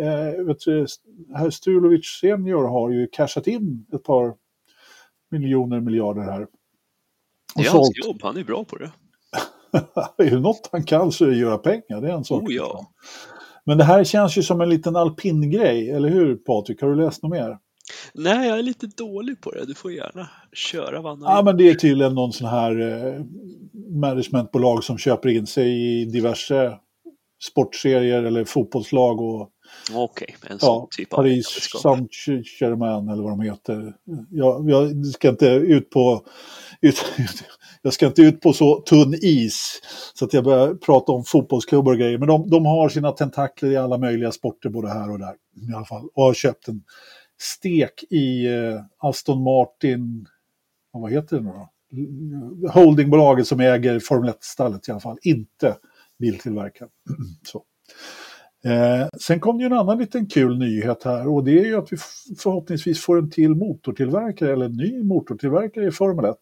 eh, 0.00 0.44
vet 0.46 0.60
du, 0.60 0.86
herr 1.34 1.50
Strulovic 1.50 2.06
senior 2.20 2.68
har 2.68 2.90
ju 2.90 3.08
cashat 3.12 3.46
in 3.46 3.86
ett 3.94 4.04
par 4.04 4.34
miljoner 5.32 5.80
miljarder 5.80 6.22
här. 6.22 6.46
det 7.54 7.62
är 7.62 7.70
hans 7.70 7.90
jobb, 8.06 8.18
han 8.22 8.36
är 8.36 8.44
bra 8.44 8.64
på 8.64 8.76
det. 8.76 8.90
är 10.24 10.30
det 10.30 10.40
något 10.40 10.68
han 10.72 10.84
kan 10.84 11.12
så 11.12 11.24
är 11.24 11.28
det 11.28 11.36
göra 11.36 11.58
pengar, 11.58 12.00
det 12.00 12.08
är 12.08 12.12
en 12.12 12.24
sak. 12.24 12.42
Oh, 12.42 12.52
ja. 12.52 12.92
Men 13.64 13.78
det 13.78 13.84
här 13.84 14.04
känns 14.04 14.38
ju 14.38 14.42
som 14.42 14.60
en 14.60 14.68
liten 14.68 14.96
alpin-grej, 14.96 15.90
eller 15.90 16.08
hur 16.08 16.36
Patrik? 16.36 16.82
Har 16.82 16.88
du 16.88 16.96
läst 16.96 17.22
något 17.22 17.32
mer? 17.32 17.58
Nej, 18.14 18.48
jag 18.48 18.58
är 18.58 18.62
lite 18.62 18.86
dålig 18.86 19.40
på 19.40 19.50
det. 19.50 19.64
Du 19.64 19.74
får 19.74 19.92
gärna 19.92 20.28
köra 20.52 21.00
vad 21.00 21.18
Ja, 21.22 21.42
men 21.44 21.56
det 21.56 21.68
är 21.68 21.74
tydligen 21.74 22.14
någon 22.14 22.32
sån 22.32 22.48
här 22.48 22.80
eh, 22.80 23.24
managementbolag 24.00 24.84
som 24.84 24.98
köper 24.98 25.28
in 25.28 25.46
sig 25.46 26.00
i 26.00 26.04
diverse 26.04 26.78
sportserier 27.50 28.22
eller 28.22 28.44
fotbollslag 28.44 29.20
och 29.20 29.50
Okej, 29.92 30.36
okay, 30.38 30.52
en 30.52 30.58
sån 30.58 30.68
ja, 30.68 30.88
typ 30.90 31.12
av 31.12 31.16
Paris 31.16 31.70
Saint-Germain 31.82 33.08
eller 33.08 33.22
vad 33.22 33.32
de 33.32 33.40
heter. 33.40 33.94
Jag, 34.30 34.70
jag 34.70 35.06
ska 35.06 35.28
inte 35.28 35.46
ut 35.46 35.90
på 35.90 36.24
ut, 36.80 37.04
jag 37.82 37.92
ska 37.92 38.06
inte 38.06 38.22
ut 38.22 38.40
på 38.40 38.52
så 38.52 38.80
tunn 38.80 39.14
is 39.22 39.80
så 40.14 40.24
att 40.24 40.32
jag 40.32 40.44
börjar 40.44 40.74
prata 40.74 41.12
om 41.12 41.24
fotbollsklubbar 41.24 41.92
och 41.92 41.98
grejer. 41.98 42.18
Men 42.18 42.28
de, 42.28 42.50
de 42.50 42.66
har 42.66 42.88
sina 42.88 43.12
tentakler 43.12 43.70
i 43.70 43.76
alla 43.76 43.98
möjliga 43.98 44.32
sporter 44.32 44.68
både 44.68 44.88
här 44.88 45.10
och 45.10 45.18
där 45.18 45.34
i 45.70 45.74
alla 45.74 45.84
fall. 45.84 46.08
Och 46.14 46.24
har 46.24 46.34
köpt 46.34 46.68
en 46.68 46.82
stek 47.40 48.04
i 48.10 48.46
eh, 48.46 48.80
Aston 48.98 49.42
Martin, 49.42 50.26
vad 50.92 51.12
heter 51.12 51.36
det 51.36 51.42
nu 51.42 51.50
då? 51.50 51.68
Holdingbolaget 52.72 53.46
som 53.46 53.60
äger 53.60 54.00
Formel 54.00 54.30
1-stallet 54.30 54.88
i 54.88 54.92
alla 54.92 55.00
fall, 55.00 55.18
inte 55.22 55.76
biltillverkaren. 56.18 56.90
så. 57.46 57.62
Eh, 58.64 59.08
sen 59.20 59.40
kom 59.40 59.58
det 59.58 59.62
ju 59.62 59.66
en 59.66 59.72
annan 59.72 59.98
liten 59.98 60.26
kul 60.26 60.58
nyhet 60.58 61.04
här 61.04 61.28
och 61.28 61.44
det 61.44 61.58
är 61.58 61.64
ju 61.64 61.76
att 61.76 61.92
vi 61.92 61.96
förhoppningsvis 62.38 63.04
får 63.04 63.18
en 63.18 63.30
till 63.30 63.54
motortillverkare 63.54 64.52
eller 64.52 64.66
en 64.66 64.76
ny 64.76 65.02
motortillverkare 65.02 65.86
i 65.86 65.90
Formel 65.90 66.24
1. 66.24 66.36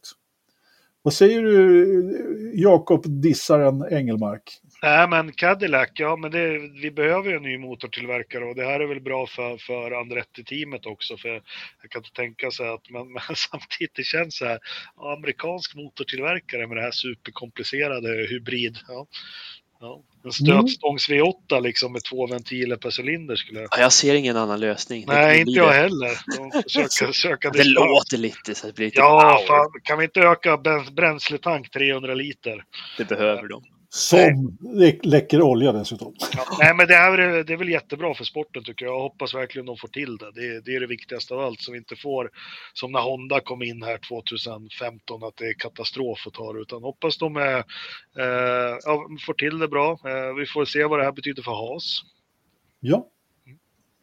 Vad 1.03 1.14
säger 1.14 1.43
du, 1.43 2.53
Jakob 2.55 3.23
Dissaren 3.23 3.85
Engelmark? 3.91 4.43
Nej, 4.83 5.09
men 5.09 5.33
Cadillac, 5.33 5.89
ja, 5.95 6.16
men 6.16 6.31
det, 6.31 6.59
vi 6.83 6.91
behöver 6.91 7.31
ju 7.31 7.37
en 7.37 7.43
ny 7.43 7.59
motortillverkare 7.59 8.45
och 8.45 8.55
det 8.55 8.64
här 8.64 8.81
är 8.81 8.87
väl 8.87 9.01
bra 9.01 9.27
för, 9.27 9.57
för 9.57 9.91
Andretti-teamet 9.91 10.87
också, 10.87 11.16
för 11.16 11.29
jag 11.83 11.91
kan 11.91 12.01
inte 12.01 12.12
tänka 12.12 12.51
sig 12.51 12.68
att, 12.68 12.91
men, 12.91 13.12
men 13.12 13.37
samtidigt 13.51 13.95
det 13.95 14.03
känns 14.03 14.37
så 14.37 14.45
här, 14.45 14.59
amerikansk 15.14 15.75
motortillverkare 15.75 16.66
med 16.66 16.77
det 16.77 16.83
här 16.83 16.91
superkomplicerade 16.91 18.27
hybrid, 18.31 18.79
ja, 18.89 19.07
Ja, 19.81 20.03
en 20.24 20.33
stötstångs 20.33 21.09
V8 21.09 21.61
liksom 21.62 21.93
med 21.93 22.05
två 22.05 22.26
ventiler 22.26 22.76
per 22.76 23.01
cylinder 23.01 23.37
skulle 23.37 23.61
jag... 23.61 23.68
Ja, 23.72 23.81
jag 23.81 23.93
ser 23.93 24.14
ingen 24.14 24.37
annan 24.37 24.61
lösning. 24.61 25.05
Nej, 25.07 25.41
inte 25.41 25.53
jag 25.53 25.72
heller. 25.72 26.11
De 26.37 26.62
försöker 26.62 27.12
söka 27.12 27.51
det 27.51 27.64
låter 27.64 28.16
lite 28.16 28.55
så 28.55 28.66
det 28.66 28.72
blir 28.72 28.87
lite 28.87 29.01
Ja, 29.01 29.45
fan, 29.49 29.70
kan 29.83 29.99
vi 29.99 30.05
inte 30.05 30.20
öka 30.20 30.57
bränsletank 30.93 31.70
300 31.70 32.14
liter? 32.14 32.64
Det 32.97 33.05
behöver 33.05 33.49
de. 33.49 33.64
Som 33.93 34.59
nej. 34.61 35.01
läcker 35.03 35.43
olja 35.43 35.72
dessutom. 35.72 36.14
Ja, 36.36 36.45
nej, 36.59 36.74
men 36.74 36.86
det, 36.86 36.95
här 36.95 37.18
är, 37.18 37.45
det 37.45 37.53
är 37.53 37.57
väl 37.57 37.68
jättebra 37.68 38.14
för 38.14 38.24
sporten 38.24 38.64
tycker 38.64 38.84
jag. 38.84 38.95
Jag 38.95 39.01
hoppas 39.01 39.34
verkligen 39.34 39.66
de 39.66 39.76
får 39.76 39.88
till 39.88 40.16
det. 40.16 40.32
det. 40.32 40.61
Det 40.61 40.74
är 40.74 40.80
det 40.80 40.86
viktigaste 40.86 41.34
av 41.34 41.41
allt, 41.41 41.61
så 41.61 41.72
vi 41.72 41.78
inte 41.78 41.97
får 41.97 42.30
som 42.72 42.93
när 42.93 43.01
Honda 43.01 43.41
kom 43.41 43.62
in 43.62 43.82
här 43.82 43.99
2015, 44.09 45.24
att 45.24 45.36
det 45.36 45.45
är 45.45 45.55
katastrof 45.55 46.26
att 46.26 46.32
ta 46.32 46.53
det. 46.53 46.61
Utan 46.61 46.82
hoppas 46.82 47.18
de 47.18 47.36
är, 47.36 47.59
eh, 48.18 48.78
ja, 48.84 49.07
får 49.26 49.34
till 49.34 49.59
det 49.59 49.68
bra. 49.68 49.93
Eh, 49.93 50.34
vi 50.38 50.47
får 50.47 50.64
se 50.64 50.84
vad 50.84 50.99
det 50.99 51.05
här 51.05 51.12
betyder 51.12 51.43
för 51.43 51.53
Haas. 51.53 52.01
Ja, 52.80 53.07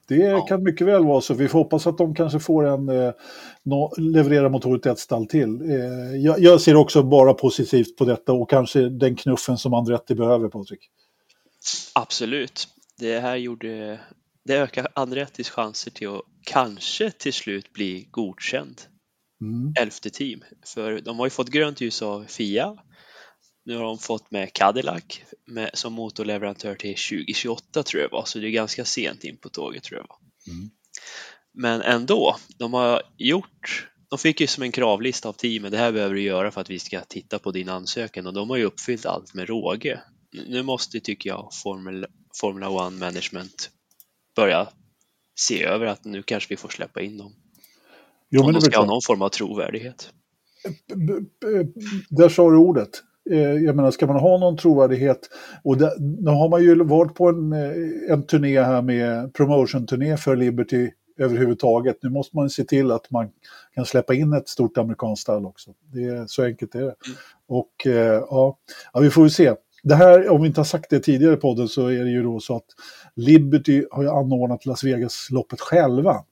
det 0.08 0.16
ja. 0.16 0.42
kan 0.42 0.64
mycket 0.64 0.88
väl 0.88 1.06
vara 1.06 1.22
så. 1.22 1.34
Vi 1.34 1.48
får 1.48 1.60
hoppas 1.60 1.88
att 1.88 1.98
de 1.98 2.16
kanske 2.16 2.40
får 2.40 2.68
en, 2.68 2.90
eh, 2.90 3.12
no, 3.64 3.94
leverera 3.98 4.50
motorer 4.50 4.80
till 4.80 4.92
ett 4.92 5.00
stall 5.00 5.28
till. 5.28 5.62
Eh, 5.62 6.16
jag, 6.16 6.40
jag, 6.40 6.62
ser 6.62 6.76
också 6.76 7.04
bara 7.04 7.34
positivt 7.34 7.98
på 7.98 8.06
detta 8.06 8.34
och 8.34 8.50
kanske 8.50 8.90
den 8.90 9.16
knuffen 9.16 9.58
som 9.58 9.74
Andretti 9.74 10.16
behöver, 10.16 10.50
Patrik. 10.50 10.90
Absolut. 11.96 12.68
Det 13.00 13.20
här 13.20 13.36
gjorde, 13.36 14.00
det 14.46 14.54
ökar 14.54 14.88
Andrettis 14.94 15.50
chanser 15.50 15.92
till 15.92 16.08
att 16.08 16.22
kanske 16.44 17.12
till 17.12 17.34
slut 17.34 17.74
bli 17.74 18.08
godkänd 18.12 18.82
mm. 19.42 19.74
elfte 19.82 20.10
team. 20.10 20.44
För 20.66 21.02
de 21.02 21.20
har 21.20 21.26
ju 21.26 21.30
fått 21.30 21.50
grönt 21.50 21.82
ljus 21.82 22.02
av 22.02 22.26
FIA 22.28 22.78
nu 23.68 23.78
har 23.78 23.84
de 23.84 23.98
fått 23.98 24.32
med 24.32 24.54
Cadillac 24.54 25.04
med, 25.46 25.70
som 25.74 25.94
motorleverantör 25.94 26.76
till 26.76 26.96
2028 26.96 27.84
tror 27.84 28.04
jag 28.04 28.10
var, 28.10 28.26
så 28.26 28.40
det 28.40 28.48
är 28.48 28.52
ganska 28.52 28.86
sent 28.86 29.24
in 29.24 29.38
på 29.38 29.50
tåget 29.50 29.84
tror 29.84 30.00
jag 30.00 30.08
var. 30.08 30.18
Mm. 30.54 30.70
Men 31.54 31.82
ändå, 31.82 32.36
de 32.58 32.74
har 32.74 33.02
gjort, 33.18 33.90
de 34.10 34.20
fick 34.20 34.42
ju 34.42 34.48
som 34.48 34.64
en 34.64 34.72
kravlista 34.72 35.30
av 35.30 35.34
teamet, 35.34 35.72
det 35.72 35.78
här 35.78 35.92
behöver 35.92 36.16
du 36.16 36.22
göra 36.22 36.52
för 36.52 36.62
att 36.62 36.70
vi 36.70 36.80
ska 36.80 37.02
titta 37.02 37.40
på 37.40 37.52
din 37.52 37.70
ansökan 37.70 38.28
och 38.28 38.34
de 38.34 38.50
har 38.50 38.58
ju 38.58 38.64
uppfyllt 38.64 39.06
allt 39.06 39.34
med 39.34 39.48
råge. 39.50 40.02
Nu 40.48 40.64
måste, 40.64 41.00
tycker 41.00 41.30
jag, 41.30 41.50
Formel, 41.64 42.06
Formula 42.42 42.70
One 42.70 42.98
Management 42.98 43.70
börja 44.36 44.68
se 45.36 45.64
över 45.64 45.86
att 45.86 46.06
nu 46.06 46.24
kanske 46.24 46.50
vi 46.50 46.58
får 46.58 46.70
släppa 46.70 47.02
in 47.02 47.18
dem. 47.18 47.36
Jo, 48.30 48.44
Om 48.44 48.54
de 48.54 48.62
ska 48.62 48.80
ha 48.80 48.86
någon 48.86 49.02
form 49.06 49.22
av 49.22 49.30
trovärdighet. 49.30 50.14
Där 52.10 52.30
sa 52.30 52.52
du 52.52 52.58
ordet. 52.58 53.04
Eh, 53.32 53.40
jag 53.40 53.76
menar, 53.76 53.92
ska 53.92 54.08
man 54.08 54.20
ha 54.20 54.38
någon 54.38 54.58
trovärdighet, 54.58 55.20
och 55.64 55.78
det, 55.78 55.94
nu 56.00 56.32
har 56.32 56.50
man 56.50 56.64
ju 56.64 56.84
varit 56.84 57.16
på 57.16 57.30
en, 57.30 57.54
eh, 57.54 57.72
en 58.10 58.24
turné 58.24 58.62
här 58.62 58.82
med 58.82 59.34
promotion-turné 59.34 60.18
för 60.18 60.36
Liberty 60.36 60.90
överhuvudtaget. 61.20 61.98
Nu 62.02 62.10
måste 62.10 62.36
man 62.36 62.50
se 62.50 62.64
till 62.64 62.92
att 62.92 63.12
man 63.12 63.30
kan 63.76 63.86
släppa 63.86 64.14
in 64.14 64.34
ett 64.34 64.50
stort 64.50 64.78
amerikanskt 64.78 65.22
stall 65.22 65.46
också. 65.46 65.72
Det 65.94 66.04
är, 66.04 66.28
så 66.28 66.44
enkelt 66.44 66.76
är 66.76 66.80
det. 66.80 66.86
Mm. 66.86 67.18
Och 67.48 67.88
eh, 67.88 68.24
ja, 68.30 68.58
ja, 68.94 69.00
vi 69.00 69.10
får 69.10 69.24
ju 69.24 69.30
se. 69.30 69.54
Det 69.84 69.96
här, 69.96 70.30
om 70.30 70.42
vi 70.42 70.48
inte 70.48 70.60
har 70.60 70.66
sagt 70.66 70.90
det 70.90 71.00
tidigare 71.00 71.34
i 71.34 71.38
podden, 71.38 71.68
så 71.68 71.88
är 71.88 72.04
det 72.04 72.10
ju 72.10 72.24
då 72.24 72.40
så 72.40 72.56
att 72.56 72.66
Liberty 73.16 73.86
har 73.92 74.04
ju 74.04 74.10
anordnat 74.10 74.66
Las 74.66 74.84
Vegas-loppet 74.84 75.60
själva. 75.60 76.24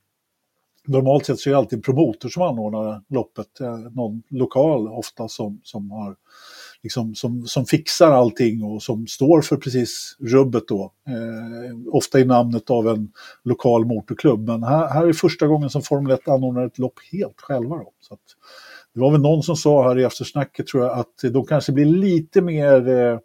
Normalt 0.88 1.26
sett 1.26 1.40
så 1.40 1.50
är 1.50 1.52
det 1.52 1.58
alltid 1.58 1.78
en 1.78 1.84
promotor 1.84 2.30
som 2.30 2.44
anordnar 2.44 3.02
loppet, 3.10 3.48
någon 3.92 4.24
lokal 4.30 4.88
ofta 4.88 5.28
som, 5.28 5.62
som 5.64 5.92
har 5.92 6.16
liksom, 6.86 7.16
som, 7.16 7.48
som 7.48 7.66
fixar 7.66 8.12
allting 8.12 8.64
och 8.64 8.84
som 8.84 9.08
står 9.08 9.42
för 9.42 9.58
precis 9.58 10.16
rubbet 10.20 10.64
då. 10.68 10.92
Eh, 11.08 11.94
ofta 11.94 12.20
i 12.20 12.26
namnet 12.26 12.70
av 12.70 12.88
en 12.88 13.12
lokal 13.44 13.86
motorklubb. 13.86 14.48
Men 14.48 14.64
här, 14.64 14.88
här 14.88 15.08
är 15.08 15.14
första 15.14 15.48
gången 15.48 15.70
som 15.70 15.82
Formel 15.82 16.12
1 16.12 16.28
anordnar 16.28 16.66
ett 16.66 16.78
lopp 16.78 17.00
helt 17.12 17.42
själva. 17.42 17.76
Då. 17.76 17.94
Så 18.00 18.14
att, 18.14 18.20
det 18.94 19.00
var 19.00 19.12
väl 19.12 19.22
någon 19.22 19.44
som 19.44 19.56
sa 19.56 19.88
här 19.88 20.00
i 20.00 20.04
eftersnacket 20.04 20.68
tror 20.68 20.84
jag 20.84 21.00
att 21.00 21.34
de 21.34 21.46
kanske 21.46 21.72
blir 21.72 21.86
lite 21.86 22.42
mer 22.42 22.90
eh, 22.90 23.20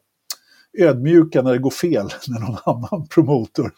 ödmjuka 0.78 1.42
när 1.42 1.52
det 1.52 1.58
går 1.58 1.70
fel 1.70 2.08
när 2.28 2.40
någon 2.40 2.58
annan 2.64 3.06
promotor 3.08 3.72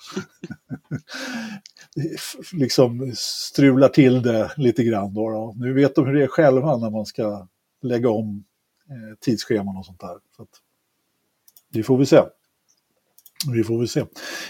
liksom 2.52 3.12
strular 3.16 3.88
till 3.88 4.22
det 4.22 4.52
lite 4.56 4.84
grann. 4.84 5.14
Då, 5.14 5.30
då. 5.30 5.54
Nu 5.56 5.72
vet 5.72 5.94
de 5.94 6.06
hur 6.06 6.14
det 6.14 6.22
är 6.22 6.28
själva 6.28 6.76
när 6.76 6.90
man 6.90 7.06
ska 7.06 7.48
lägga 7.82 8.10
om 8.10 8.44
Eh, 8.92 9.16
tidsscheman 9.20 9.76
och 9.76 9.86
sånt 9.86 10.00
där. 10.00 10.16
Så 10.36 10.42
att, 10.42 10.48
det 11.72 11.82
får 11.82 11.98
vi 11.98 12.06
se. 12.06 12.22
Vi 13.52 13.64
får 13.64 13.78
väl 13.78 13.88
se. 13.88 14.04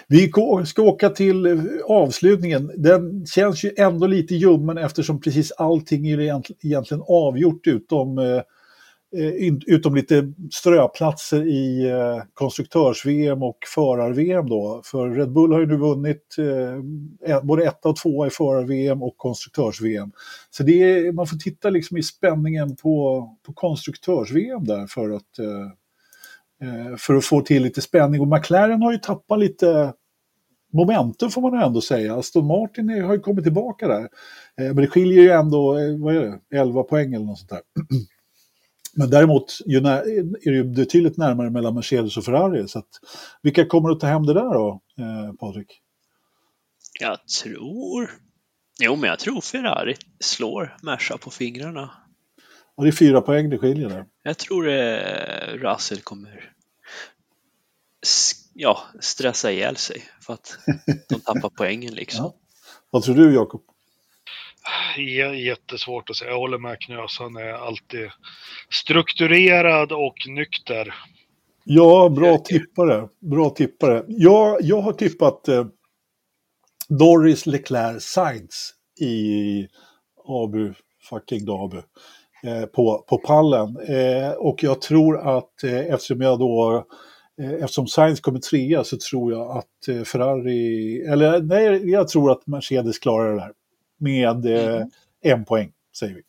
Vi 0.09 0.32
ska 0.66 0.82
åka 0.82 1.11
till 1.11 1.47
eh, 1.47 1.62
avslutningen. 1.84 2.70
Den 2.76 3.26
känns 3.26 3.64
ju 3.64 3.72
ändå 3.76 4.07
lite 4.07 4.34
ljummen 4.34 4.78
eftersom 4.78 5.20
precis 5.20 5.53
allting 5.53 6.09
är 6.09 6.20
egentligen 6.20 7.03
avgjort 7.09 7.66
utom 7.66 8.18
Eh, 8.18 8.43
Eh, 9.17 9.53
utom 9.67 9.95
lite 9.95 10.33
ströplatser 10.53 11.47
i 11.47 11.91
eh, 11.91 12.23
konstruktörs-VM 12.35 13.43
och 13.43 13.59
förar-VM 13.75 14.49
då. 14.49 14.83
För 14.85 15.11
Red 15.11 15.33
Bull 15.33 15.53
har 15.53 15.61
ju 15.61 15.67
nu 15.67 15.77
vunnit 15.77 16.37
eh, 17.29 17.41
både 17.43 17.65
ett 17.65 17.87
och 17.87 17.97
två 17.97 18.27
i 18.27 18.31
förar-VM 18.31 19.03
och 19.03 19.17
konstruktörs-VM. 19.17 20.13
Så 20.51 20.63
det 20.63 20.83
är, 20.83 21.13
man 21.13 21.27
får 21.27 21.37
titta 21.37 21.71
liksom 21.71 21.97
i 21.97 22.03
spänningen 22.03 22.77
på, 22.77 23.29
på 23.47 23.53
konstruktörs-VM 23.53 24.65
där 24.65 24.87
för 24.87 25.11
att, 25.11 25.23
för 26.99 27.15
att 27.15 27.25
få 27.25 27.41
till 27.41 27.63
lite 27.63 27.81
spänning. 27.81 28.21
Och 28.21 28.29
McLaren 28.29 28.83
har 28.83 28.93
ju 28.93 28.99
tappat 28.99 29.39
lite 29.39 29.93
momentum 30.73 31.31
får 31.31 31.41
man 31.41 31.63
ändå 31.63 31.81
säga. 31.81 32.17
Aston 32.17 32.47
Martin 32.47 33.03
har 33.05 33.13
ju 33.13 33.21
kommit 33.21 33.45
tillbaka 33.45 33.89
där. 33.89 34.09
Men 34.57 34.77
det 34.77 34.87
skiljer 34.87 35.23
ju 35.23 35.31
ändå, 35.31 35.73
vad 35.99 36.17
är 36.17 36.21
det, 36.21 36.59
11 36.59 36.83
poäng 36.83 37.15
eller 37.15 37.27
något 37.27 37.39
sånt 37.39 37.51
där. 37.51 37.61
Men 38.95 39.11
däremot 39.11 39.59
är 39.66 40.51
det 40.51 40.57
ju 40.57 40.64
betydligt 40.64 41.16
närmare 41.16 41.51
mellan 41.51 41.74
Mercedes 41.74 42.16
och 42.16 42.24
Ferrari. 42.24 42.68
Så 42.68 42.78
att, 42.78 42.88
vilka 43.43 43.66
kommer 43.66 43.90
att 43.90 44.01
ta 44.01 44.07
hem 44.07 44.26
det 44.26 44.34
där 44.34 44.55
då, 44.55 44.80
eh, 44.99 45.32
Patrik? 45.32 45.80
Jag 47.01 47.26
tror... 47.26 48.11
Jo, 48.80 48.97
men 48.97 49.11
jag 49.11 49.18
tror 49.18 49.40
Ferrari 49.40 49.95
slår 50.20 50.76
Merca 50.82 51.18
på 51.18 51.30
fingrarna. 51.30 51.90
Och 52.74 52.84
det 52.84 52.90
är 52.90 52.93
fyra 52.93 53.20
poäng 53.20 53.51
det 53.51 53.59
skiljer 53.59 53.88
där. 53.88 54.07
Jag 54.22 54.38
tror 54.38 54.68
eh, 54.68 55.55
Russell 55.55 56.01
kommer 56.01 56.53
ja, 58.55 58.78
stressa 59.01 59.53
ihjäl 59.53 59.76
sig 59.76 60.03
för 60.20 60.32
att 60.34 60.59
de 61.09 61.20
tappar 61.20 61.51
poängen 61.57 61.95
liksom. 61.95 62.24
Ja. 62.24 62.34
Vad 62.90 63.03
tror 63.03 63.14
du 63.14 63.34
Jakob? 63.34 63.62
Jättesvårt 64.99 66.11
att 66.11 66.16
säga. 66.16 66.30
Jag 66.30 66.38
håller 66.38 66.59
med 66.59 66.80
Knös. 66.80 67.16
Han 67.18 67.36
är 67.36 67.53
alltid 67.53 68.11
strukturerad 68.70 69.93
och 69.93 70.14
nykter. 70.28 70.95
Ja, 71.64 72.09
bra 72.09 72.38
tippare. 72.38 73.09
Bra 73.20 73.51
tippare. 73.51 74.05
Jag, 74.09 74.59
jag 74.62 74.80
har 74.80 74.93
tippat 74.93 75.49
eh, 75.49 75.66
Doris 76.88 77.47
Leclerc 77.47 78.05
Sainz 78.05 78.74
i 79.01 79.66
Abu 80.28 80.74
fucking 81.11 81.45
Dabu 81.45 81.82
eh, 82.43 82.66
på, 82.66 83.05
på 83.09 83.18
pallen. 83.18 83.76
Eh, 83.88 84.30
och 84.30 84.62
jag 84.62 84.80
tror 84.80 85.36
att 85.38 85.64
eh, 85.64 85.78
eftersom 85.78 86.20
jag 86.20 86.38
då 86.38 86.84
eh, 87.43 87.53
eftersom 87.53 87.86
Sainz 87.86 88.20
kommer 88.20 88.38
trea 88.38 88.84
så 88.84 88.97
tror 89.11 89.32
jag 89.32 89.57
att 89.57 89.88
eh, 89.88 90.03
Ferrari, 90.03 91.01
eller 91.03 91.43
nej, 91.43 91.90
jag 91.90 92.09
tror 92.09 92.32
att 92.32 92.47
Mercedes 92.47 92.99
klarar 92.99 93.34
det 93.34 93.40
här 93.40 93.53
med 94.03 94.46
eh, 94.46 94.74
Mm. 94.76 94.88
en 95.38 95.44
poäng, 95.44 95.72
säger 95.98 96.14
vi. 96.14 96.22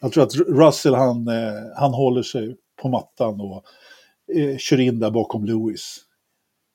Jag 0.00 0.12
tror 0.12 0.24
att 0.24 0.34
Russell 0.34 0.94
han, 0.94 1.28
eh, 1.28 1.52
han 1.76 1.92
håller 1.94 2.22
sig 2.22 2.56
på 2.82 2.88
mattan 2.88 3.40
och 3.40 3.64
eh, 4.36 4.56
kör 4.58 4.80
in 4.80 4.98
där 5.00 5.10
bakom 5.10 5.44
Lewis. 5.44 6.00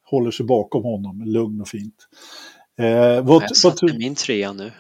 Håller 0.06 0.32
sig 0.32 0.46
bakom 0.46 0.84
honom, 0.84 1.22
lugn 1.26 1.62
och 1.62 1.68
fint. 1.68 2.08
Eh, 2.78 2.86
vad, 2.86 3.16
Jag 3.16 3.26
vad, 3.28 3.58
satte 3.58 3.78
tror- 3.78 3.98
min 3.98 4.16
trea 4.16 4.54
nu. 4.54 4.72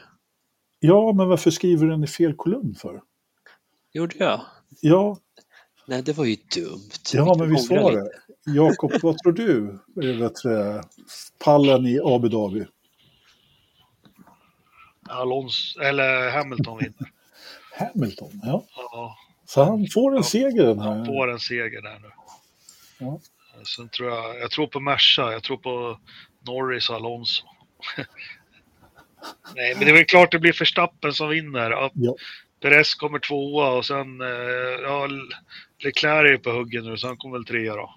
ja, 0.80 1.14
men 1.14 1.28
varför 1.28 1.52
skriver 1.52 1.86
du 1.86 1.92
den 1.92 2.04
i 2.04 2.08
fel 2.08 2.34
kolumn 2.36 2.76
för? 2.76 3.02
Gjorde 3.94 4.16
jag? 4.18 4.42
Ja, 4.82 5.18
Nej, 5.88 6.02
det 6.02 6.14
var 6.18 6.26
ju 6.26 6.36
dumt. 6.56 6.90
ja 7.14 7.36
men 7.40 7.50
visst 7.50 7.70
var 7.72 7.92
det. 7.92 8.10
Jakob, 8.46 8.92
vad 9.02 9.18
tror 9.18 9.32
du? 9.32 9.80
eh, 10.04 10.18
Vet 10.20 10.36
du, 10.44 10.82
pallen 11.40 11.86
i 11.86 12.00
Abu 12.04 12.30
Dhabi? 12.30 12.66
Alonso, 15.10 15.82
eller 15.82 16.30
Hamilton 16.32 16.78
vinner. 16.78 17.12
Hamilton, 17.80 18.42
ja. 18.44 18.66
Ja, 18.76 19.18
Så 19.46 19.64
han 19.64 19.88
får 19.94 20.12
en 20.12 20.18
Ja, 20.18 20.24
seger 20.24 20.64
den 20.66 20.80
han 20.80 20.98
här. 20.98 21.06
får 21.06 21.32
en 21.32 21.40
seger 21.40 21.82
där 21.82 22.00
nu. 22.00 22.10
Ja. 22.98 23.20
Sen 23.76 23.90
tror 23.90 24.10
jag, 24.10 24.40
jag 24.40 24.52
tror 24.52 24.68
på 24.68 24.80
Merca, 24.80 25.32
jag 25.32 25.44
tror 25.44 25.58
på 25.58 26.00
Norris 26.48 26.90
och 26.90 26.96
Alonso. 26.96 27.44
Nej, 29.56 29.76
men 29.76 29.84
det 29.86 29.90
är 29.92 29.94
väl 29.94 30.06
klart 30.06 30.32
det 30.32 30.40
blir 30.40 30.60
Verstappen 30.60 31.14
som 31.14 31.30
vinner. 31.30 31.72
Ja, 31.72 31.92
Ja. 31.94 32.16
Perez 32.62 32.96
kommer 32.96 33.20
tvåa 33.20 33.70
och 33.70 33.86
sen, 33.86 34.22
eh, 34.22 34.28
ja, 34.84 35.08
Leclerc 35.84 36.32
är 36.32 36.38
på 36.38 36.52
huggen 36.52 36.86
nu 36.86 36.98
så 36.98 37.08
han 37.08 37.18
kommer 37.18 37.38
väl 37.38 37.46
trea 37.46 37.76
då. 37.76 37.96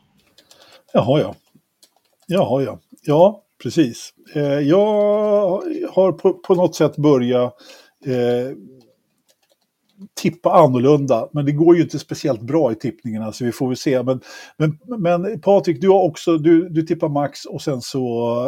Jaha, 0.93 1.21
ja. 1.21 1.35
Jaha, 2.27 2.63
ja. 2.63 2.81
Ja, 3.03 3.43
precis. 3.63 4.15
Eh, 4.35 4.43
jag 4.43 4.87
har 5.91 6.13
på, 6.13 6.33
på 6.33 6.55
något 6.55 6.75
sätt 6.75 6.97
börjat 6.97 7.55
eh, 8.07 8.57
tippa 10.15 10.53
annorlunda, 10.53 11.29
men 11.33 11.45
det 11.45 11.53
går 11.53 11.77
ju 11.77 11.83
inte 11.83 11.99
speciellt 11.99 12.41
bra 12.41 12.73
i 12.73 12.75
tippningarna, 12.75 13.33
så 13.33 13.45
vi 13.45 13.53
får 13.53 13.69
väl 13.69 13.77
se. 13.77 14.03
Men, 14.03 14.21
men, 14.57 14.79
men 15.03 15.41
Patrik, 15.41 15.81
du 15.81 15.89
har 15.89 16.03
också, 16.03 16.39
du, 16.39 16.69
du 16.69 16.83
tippar 16.83 17.09
Max 17.09 17.45
och 17.45 17.63
sen 17.63 17.83
så 17.83 17.99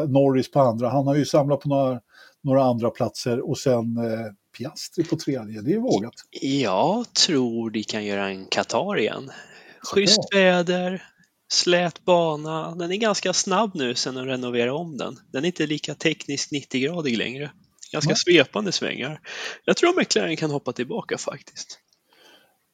Norris 0.09 0.51
på 0.51 0.61
andra. 0.61 0.89
Han 0.89 1.07
har 1.07 1.15
ju 1.15 1.25
samlat 1.25 1.61
på 1.61 1.69
några, 1.69 2.01
några 2.43 2.63
andra 2.65 2.91
platser 2.91 3.51
och 3.51 3.59
sen 3.59 3.97
eh, 3.97 4.33
Piastri 4.59 5.05
på 5.05 5.17
tredje. 5.17 5.61
Det 5.61 5.73
är 5.73 5.79
vågat. 5.79 6.15
Jag 6.41 7.15
tror 7.27 7.71
de 7.71 7.83
kan 7.83 8.05
göra 8.05 8.29
en 8.29 8.47
Qatar 8.47 8.99
igen. 8.99 9.31
Schysst 9.83 10.35
väder, 10.35 11.03
slät 11.49 12.05
bana. 12.05 12.75
Den 12.75 12.93
är 12.93 12.97
ganska 12.97 13.33
snabb 13.33 13.71
nu 13.75 13.95
sen 13.95 14.15
de 14.15 14.27
renoverade 14.27 14.73
om 14.73 14.97
den. 14.97 15.17
Den 15.33 15.45
är 15.45 15.47
inte 15.47 15.67
lika 15.67 15.95
tekniskt 15.95 16.53
90-gradig 16.53 17.17
längre. 17.17 17.51
Ganska 17.93 18.11
Nej. 18.11 18.17
svepande 18.17 18.73
svängar. 18.73 19.21
Jag 19.65 19.77
tror 19.77 20.01
McLaren 20.01 20.37
kan 20.37 20.51
hoppa 20.51 20.73
tillbaka 20.73 21.19
faktiskt. 21.19 21.79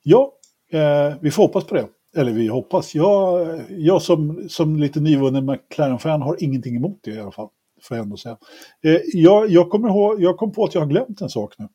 Ja, 0.03 0.33
eh, 0.73 1.15
vi 1.21 1.31
får 1.31 1.43
hoppas 1.43 1.65
på 1.65 1.75
det. 1.75 1.89
Eller 2.17 2.33
vi 2.33 2.49
hoppas. 2.49 2.95
Jag, 2.95 3.61
jag 3.69 4.03
som, 4.03 4.49
som 4.49 4.77
lite 4.77 5.01
nyvunnen 5.01 5.47
McLaren-fan 5.47 6.23
har 6.23 6.43
ingenting 6.43 6.77
emot 6.77 6.99
det 7.03 7.11
i 7.11 7.21
alla 7.21 7.33
fall. 7.33 7.49
Får 7.83 7.97
jag 7.97 8.05
ändå 8.05 8.17
säga. 8.17 8.39
Eh, 8.85 9.01
jag, 9.13 9.51
jag, 9.51 9.71
kommer 9.71 9.89
ihåg, 9.89 10.23
jag 10.23 10.37
kom 10.37 10.53
på 10.53 10.65
att 10.65 10.75
jag 10.75 10.83
har 10.83 10.89
glömt 10.89 11.21
en 11.21 11.31
sak 11.31 11.55
nu. 11.59 11.69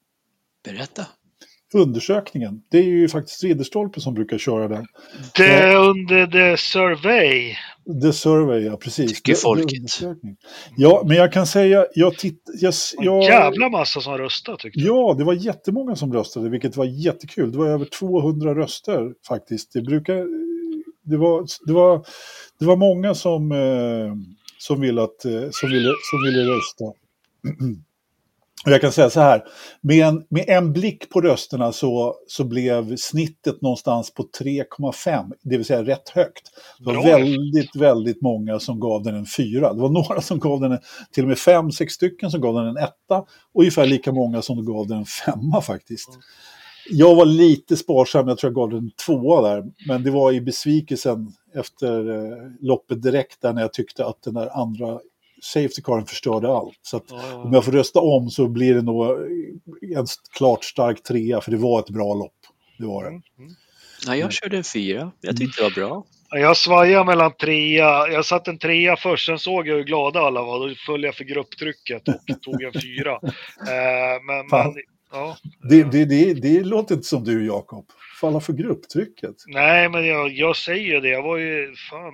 Berätta. 0.64 1.06
Undersökningen. 1.74 2.62
Det 2.72 2.78
är 2.78 2.84
ju 2.84 3.10
faktiskt 3.10 3.44
Ridderstolpe 3.44 4.02
som 4.02 4.14
brukar 4.14 4.38
köra 4.38 4.68
den. 4.68 4.86
Det 5.36 5.76
under 5.76 6.28
the 6.28 6.58
survey. 6.58 7.56
The 8.02 8.14
Survey, 8.14 8.60
ja 8.66 8.78
precis. 8.78 9.14
Tycker 9.14 9.32
Det- 9.34 9.38
är 9.38 9.42
folket. 9.42 10.18
Ja, 10.78 11.04
men 11.08 11.18
jag 11.18 11.34
kan 11.34 11.48
säga, 11.48 11.86
jag 11.96 12.18
titt, 12.18 12.44
jag, 12.62 12.74
En 12.98 13.06
jag, 13.06 13.24
jävla 13.24 13.70
massa 13.70 14.02
som 14.02 14.18
röstade 14.18 14.58
tyckte 14.58 14.80
jag. 14.80 14.98
Ja, 14.98 15.16
det 15.18 15.24
var 15.24 15.34
jättemånga 15.34 15.96
som 15.96 16.14
röstade, 16.14 16.50
vilket 16.50 16.78
var 16.78 16.86
jättekul. 16.86 17.52
Det 17.52 17.58
var 17.58 17.68
över 17.68 17.86
200 17.86 18.56
röster 18.56 19.14
faktiskt. 19.28 19.74
Det, 19.74 19.82
brukar, 19.82 20.16
det, 21.04 21.18
var, 21.18 21.46
det, 21.66 21.74
var, 21.74 22.06
det 22.60 22.66
var 22.66 22.76
många 22.76 23.16
som, 23.16 23.52
eh, 23.52 24.14
som, 24.58 24.82
ville 24.82 25.04
att, 25.04 25.26
eh, 25.26 25.32
som, 25.52 25.70
ville, 25.70 25.90
som 26.12 26.24
ville 26.26 26.44
rösta. 26.52 26.86
Och 28.66 28.72
jag 28.72 28.82
kan 28.82 28.92
säga 28.92 29.10
så 29.10 29.20
här, 29.20 29.44
med 29.82 30.08
en, 30.08 30.24
med 30.30 30.46
en 30.48 30.74
blick 30.74 31.10
på 31.10 31.22
rösterna 31.22 31.72
så, 31.72 32.16
så 32.28 32.44
blev 32.44 32.96
snittet 32.96 33.62
någonstans 33.62 34.14
på 34.14 34.24
3,5, 34.24 35.32
det 35.42 35.58
vill 35.58 35.66
säga 35.66 35.84
rätt 35.84 36.10
högt. 36.10 36.52
Det 36.80 36.86
var 36.86 36.94
Bra. 36.94 37.04
väldigt, 37.04 37.76
väldigt 37.76 38.22
många 38.22 38.60
som 38.60 38.80
gav 38.80 39.04
den 39.04 39.16
en 39.16 39.26
fyra. 39.26 39.74
Det 39.74 39.82
var 39.82 39.90
några 40.10 40.22
som 40.22 40.40
gav 40.40 40.62
den 40.62 40.72
en, 40.72 40.80
till 41.12 41.24
och 41.24 41.28
med 41.28 41.38
fem, 41.38 41.72
sex 41.72 41.94
stycken 41.94 42.32
som 42.32 42.42
gav 42.42 42.56
den 42.56 42.68
en 42.68 42.78
etta 42.78 43.18
och 43.54 43.62
ungefär 43.62 43.86
lika 43.86 44.12
många 44.12 44.42
som 44.42 44.66
gav 44.66 44.88
den 44.88 44.98
en 44.98 45.06
femma 45.06 45.62
faktiskt. 45.62 46.10
Jag 46.92 47.16
var 47.16 47.26
lite 47.26 47.78
sparsam, 47.78 48.28
jag 48.28 48.38
tror 48.38 48.50
jag 48.50 48.56
gav 48.56 48.70
den 48.70 48.80
en 48.80 48.92
tvåa 49.06 49.50
där, 49.50 49.64
men 49.88 50.04
det 50.04 50.12
var 50.12 50.32
i 50.32 50.42
besvikelsen 50.42 51.34
efter 51.56 52.10
eh, 52.10 52.38
loppet 52.62 53.02
direkt 53.02 53.42
där 53.42 53.54
när 53.54 53.62
jag 53.62 53.74
tyckte 53.74 54.06
att 54.06 54.22
den 54.22 54.34
där 54.34 54.62
andra 54.62 55.00
safety 55.44 55.82
caren 55.84 56.06
förstörde 56.06 56.48
allt. 56.48 56.80
Så 56.82 56.98
att 56.98 57.04
Ja, 57.10 57.36
om 57.36 57.54
jag 57.54 57.66
får 57.66 57.72
rösta 57.72 58.00
om 58.00 58.30
så 58.30 58.48
blir 58.48 58.74
det 58.74 58.82
nog 58.82 59.06
en 59.98 60.06
klart 60.38 60.64
stark 60.64 61.04
trea, 61.04 61.42
för 61.42 61.52
det 61.52 61.58
var 61.58 61.80
ett 61.80 61.90
bra 61.90 62.14
lopp. 62.14 62.34
Det 62.78 62.86
var 62.86 63.04
det. 63.04 63.10
Mm, 63.10 63.22
mm. 63.40 63.52
Ja, 64.08 64.16
jag 64.16 64.34
körde 64.34 64.58
en 64.58 64.64
fyra. 64.64 65.12
Jag 65.22 65.38
tyckte 65.38 65.62
det 65.62 65.64
var 65.64 65.88
bra. 65.88 66.06
Jag 66.32 66.58
svajar 66.58 67.06
mellan 67.06 67.32
trea, 67.32 68.08
jag 68.08 68.26
satt 68.26 68.48
en 68.48 68.58
trea 68.58 68.98
först, 68.98 69.26
sen 69.26 69.40
såg 69.40 69.68
jag 69.68 69.76
hur 69.76 69.84
glada 69.84 70.20
alla 70.20 70.42
var. 70.42 70.68
Då 70.68 70.76
föll 70.86 71.04
jag 71.04 71.16
för 71.16 71.24
grupptrycket 71.24 72.08
och 72.08 72.16
tog 72.42 72.64
en 72.64 72.82
fyra. 72.82 73.14
Eh, 73.14 74.24
men, 74.28 74.48
men, 74.52 74.74
ja. 75.12 75.38
Det, 75.70 75.84
det, 75.84 76.06
det, 76.06 76.34
det 76.34 76.64
låter 76.64 76.96
inte 76.96 77.08
som 77.08 77.24
du, 77.24 77.46
Jakob. 77.46 77.86
Falla 78.22 78.40
för 78.40 78.54
grupptrycket. 78.54 79.36
Nej, 79.48 79.90
men 79.90 80.06
jag, 80.08 80.32
jag 80.32 80.56
säger 80.56 80.94
ju 80.94 81.00
det. 81.00 81.10
Jag 81.10 81.24
var 81.24 81.38
ju 81.38 81.76
fan 81.90 82.14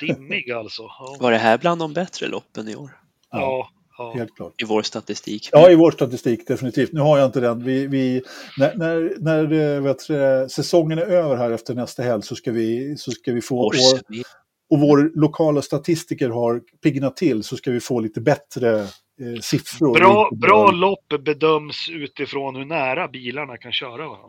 dimmig 0.00 0.50
alltså. 0.52 0.82
Ja, 0.82 1.16
Var 1.20 1.30
det 1.30 1.38
här 1.38 1.58
bland 1.58 1.80
de 1.80 1.92
bättre 1.92 2.28
loppen 2.28 2.68
i 2.68 2.76
år? 2.76 2.90
ja. 3.30 3.70
ja. 3.98 4.12
Helt 4.16 4.36
klart. 4.36 4.52
I 4.62 4.64
vår 4.64 4.82
statistik? 4.82 5.48
Ja, 5.52 5.70
i 5.70 5.74
vår 5.74 5.90
statistik 5.90 6.46
definitivt. 6.48 6.92
Nu 6.92 7.00
har 7.00 7.18
jag 7.18 7.26
inte 7.26 7.40
den. 7.40 7.64
Vi, 7.64 7.86
vi, 7.86 8.22
när 8.58 8.74
när, 8.74 9.14
när 9.18 9.52
eh, 9.76 9.82
vet, 9.82 10.06
du, 10.08 10.46
säsongen 10.50 10.98
är 10.98 11.02
över 11.06 11.36
här 11.36 11.50
efter 11.50 11.74
nästa 11.74 12.02
helg 12.02 12.22
så 12.22 12.34
ska 12.34 12.52
vi, 12.52 12.96
så 12.98 13.10
ska 13.10 13.32
vi 13.32 13.42
få... 13.42 13.58
Och, 13.58 13.66
Års- 13.74 14.22
och 14.70 14.80
vår 14.80 15.10
lokala 15.14 15.62
statistiker 15.62 16.28
har 16.30 16.60
piggnat 16.82 17.16
till 17.16 17.42
så 17.42 17.56
ska 17.56 17.70
vi 17.70 17.80
få 17.80 18.00
lite 18.00 18.20
bättre 18.20 18.86
eh, 19.20 19.40
siffror. 19.40 19.94
Bra, 19.94 20.30
bra 20.32 20.70
lopp 20.70 21.08
bedöms 21.24 21.88
utifrån 21.90 22.56
hur 22.56 22.64
nära 22.64 23.08
bilarna 23.08 23.56
kan 23.56 23.72
köra 23.72 24.08
varandra. 24.08 24.28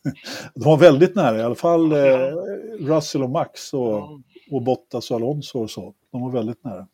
De 0.54 0.64
var 0.64 0.76
väldigt 0.76 1.14
nära, 1.14 1.38
i 1.38 1.42
alla 1.42 1.54
fall 1.54 1.92
eh, 1.92 1.98
Ja. 1.98 2.30
Russell 2.80 3.22
och 3.22 3.30
Max 3.30 3.74
och, 3.74 3.80
Ja. 3.92 4.20
och 4.50 4.62
Bottas 4.62 5.10
och 5.10 5.16
Alonso 5.16 5.58
och 5.58 5.70
så. 5.70 5.94
De 6.12 6.20
var 6.22 6.30
väldigt 6.30 6.64
nära. 6.64 6.86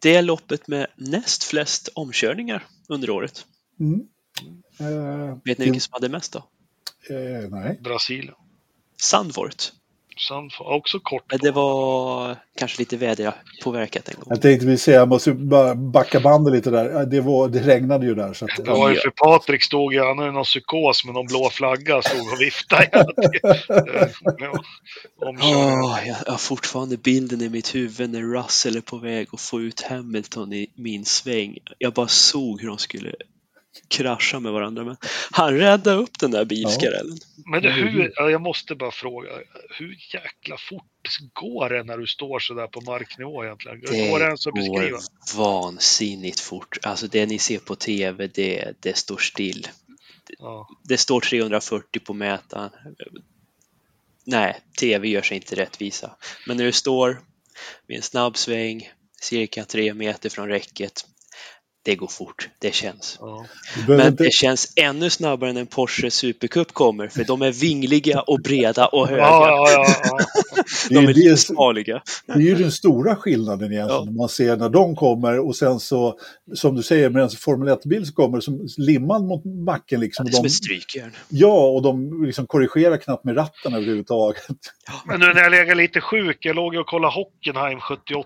Det 0.00 0.14
är 0.16 0.22
loppet 0.22 0.68
med 0.68 0.86
näst 0.96 1.44
flest 1.44 1.88
omkörningar 1.94 2.64
under 2.88 3.10
året. 3.10 3.46
Mm. 3.80 4.00
Eh, 4.80 5.38
Vet 5.44 5.58
ni 5.58 5.64
vilken 5.64 5.80
som 5.80 5.92
hade 5.92 6.08
mest 6.08 6.32
då? 6.32 6.38
eh, 7.14 7.48
nej. 7.50 7.78
Brasilien. 7.84 8.34
Sen 10.18 10.50
också 10.58 11.00
kort. 11.00 11.24
Men 11.30 11.38
det 11.42 11.50
var 11.50 12.36
kanske 12.58 12.78
lite 12.78 12.96
väderpåverkat 12.96 14.08
en 14.08 14.14
gång. 14.14 14.26
Jag 14.28 14.42
tänkte 14.42 14.66
vi 14.66 14.78
säga, 14.78 14.96
jag 14.96 15.08
måste 15.08 15.32
bara 15.32 15.74
backa 15.74 16.20
bandet 16.20 16.54
lite 16.54 16.70
där. 16.70 17.06
Det, 17.06 17.20
var, 17.20 17.48
det 17.48 17.58
regnade 17.58 18.06
ju 18.06 18.14
där. 18.14 18.32
Så 18.32 18.44
att, 18.44 18.64
Det 18.64 18.70
var 18.70 18.90
ju 18.90 18.96
för 18.96 19.10
Patrik 19.10 19.62
stod 19.62 19.94
ju, 19.94 20.00
han 20.04 20.18
hade 20.18 20.32
någon 20.32 20.44
psykos 20.44 21.04
med 21.04 21.14
någon 21.14 21.26
blå 21.26 21.50
flagga, 21.50 22.02
stod 22.02 22.32
och 22.32 22.40
viftade. 22.40 22.88
Ja. 24.38 24.62
Åh, 25.42 25.98
jag 26.06 26.32
har 26.32 26.38
fortfarande 26.38 26.96
bilden 26.96 27.42
i 27.42 27.48
mitt 27.48 27.74
huvud 27.74 28.10
när 28.10 28.38
Russell 28.38 28.76
är 28.76 28.80
på 28.80 28.96
väg 28.96 29.28
att 29.32 29.40
få 29.40 29.60
ut 29.60 29.80
Hamilton 29.80 30.52
i 30.52 30.70
min 30.74 31.04
sväng. 31.04 31.58
Jag 31.78 31.92
bara 31.92 32.08
såg 32.08 32.60
hur 32.60 32.68
de 32.68 32.78
skulle 32.78 33.14
krascha 33.88 34.40
med 34.40 34.52
varandra. 34.52 34.84
Men 34.84 34.96
han 35.30 35.58
räddade 35.58 35.96
upp 35.96 36.18
den 36.18 36.30
där 36.30 36.44
bilskarellen. 36.44 37.18
Men 37.46 37.62
det, 37.62 37.70
hur, 37.70 38.12
ja, 38.16 38.30
jag 38.30 38.40
måste 38.40 38.74
bara 38.74 38.90
fråga, 38.90 39.30
hur 39.78 39.98
jäkla 40.14 40.56
fort 40.58 41.18
går 41.32 41.68
det 41.68 41.82
när 41.82 41.98
du 41.98 42.06
står 42.06 42.38
sådär 42.38 42.66
på 42.66 42.80
marknivå 42.80 43.44
egentligen? 43.44 43.80
Det 43.80 44.10
går 44.10 44.18
det 44.18 44.24
ens 44.24 44.46
att 44.46 44.54
beskriva? 44.54 44.90
går 44.90 45.00
vansinnigt 45.36 46.40
fort. 46.40 46.78
Alltså 46.82 47.06
det 47.06 47.26
ni 47.26 47.38
ser 47.38 47.58
på 47.58 47.74
tv, 47.74 48.26
det, 48.26 48.72
det 48.80 48.96
står 48.96 49.16
still. 49.18 49.68
Ja. 50.38 50.68
Det 50.82 50.98
står 50.98 51.20
340 51.20 52.02
på 52.04 52.14
mätaren. 52.14 52.70
Nej, 54.24 54.60
tv 54.78 55.08
gör 55.08 55.22
sig 55.22 55.36
inte 55.36 55.54
rättvisa. 55.54 56.16
Men 56.46 56.56
när 56.56 56.64
du 56.64 56.72
står 56.72 57.20
vid 57.86 57.96
en 57.96 58.02
snabb 58.02 58.36
sväng, 58.36 58.92
cirka 59.20 59.64
tre 59.64 59.94
meter 59.94 60.28
från 60.28 60.48
räcket, 60.48 61.06
det 61.88 61.96
går 61.96 62.06
fort, 62.06 62.48
det 62.58 62.74
känns. 62.74 63.16
Ja. 63.20 63.46
Men 63.88 64.00
inte... 64.00 64.24
det 64.24 64.32
känns 64.32 64.72
ännu 64.76 65.10
snabbare 65.10 65.52
när 65.52 65.60
en 65.60 65.66
Porsche 65.66 66.10
Supercup 66.10 66.72
kommer, 66.72 67.08
för 67.08 67.24
de 67.24 67.42
är 67.42 67.52
vingliga 67.52 68.20
och 68.20 68.40
breda 68.44 68.86
och 68.86 69.08
höga. 69.08 69.22
Ja, 69.22 69.70
ja, 69.70 69.86
ja, 70.04 70.18
de 70.90 70.96
är, 70.96 71.10
är 71.10 71.14
lite 71.14 71.54
farliga. 71.54 72.02
Det 72.26 72.32
är 72.32 72.38
ju 72.38 72.54
den 72.54 72.72
stora 72.72 73.16
skillnaden 73.16 73.72
egentligen, 73.72 74.04
ja. 74.06 74.10
man 74.10 74.28
ser 74.28 74.56
när 74.56 74.68
de 74.68 74.96
kommer 74.96 75.38
och 75.38 75.56
sen 75.56 75.80
så, 75.80 76.18
som 76.54 76.76
du 76.76 76.82
säger, 76.82 77.10
med 77.10 77.22
en 77.22 77.30
Formel 77.30 77.68
1-bil 77.68 78.06
så 78.06 78.12
kommer 78.12 78.40
som 78.40 78.68
limmad 78.76 79.24
mot 79.24 79.42
backen. 79.66 80.00
Liksom, 80.00 80.26
ja, 80.26 80.30
det 80.30 80.34
är 80.34 80.36
som 80.36 80.46
ett 80.46 80.52
strykjärn. 80.52 81.12
Ja, 81.28 81.66
och 81.68 81.82
de 81.82 82.24
liksom 82.24 82.46
korrigerar 82.46 82.96
knappt 82.96 83.24
med 83.24 83.36
ratten 83.36 83.74
överhuvudtaget. 83.74 84.44
Men 85.06 85.20
nu 85.20 85.26
när 85.26 85.42
jag 85.42 85.50
lägger 85.50 85.74
lite 85.74 86.00
sjuk, 86.00 86.38
jag 86.40 86.56
låg 86.56 86.74
och 86.74 86.86
kollade 86.86 87.14
Hockenheim 87.14 87.80
78. 87.80 88.24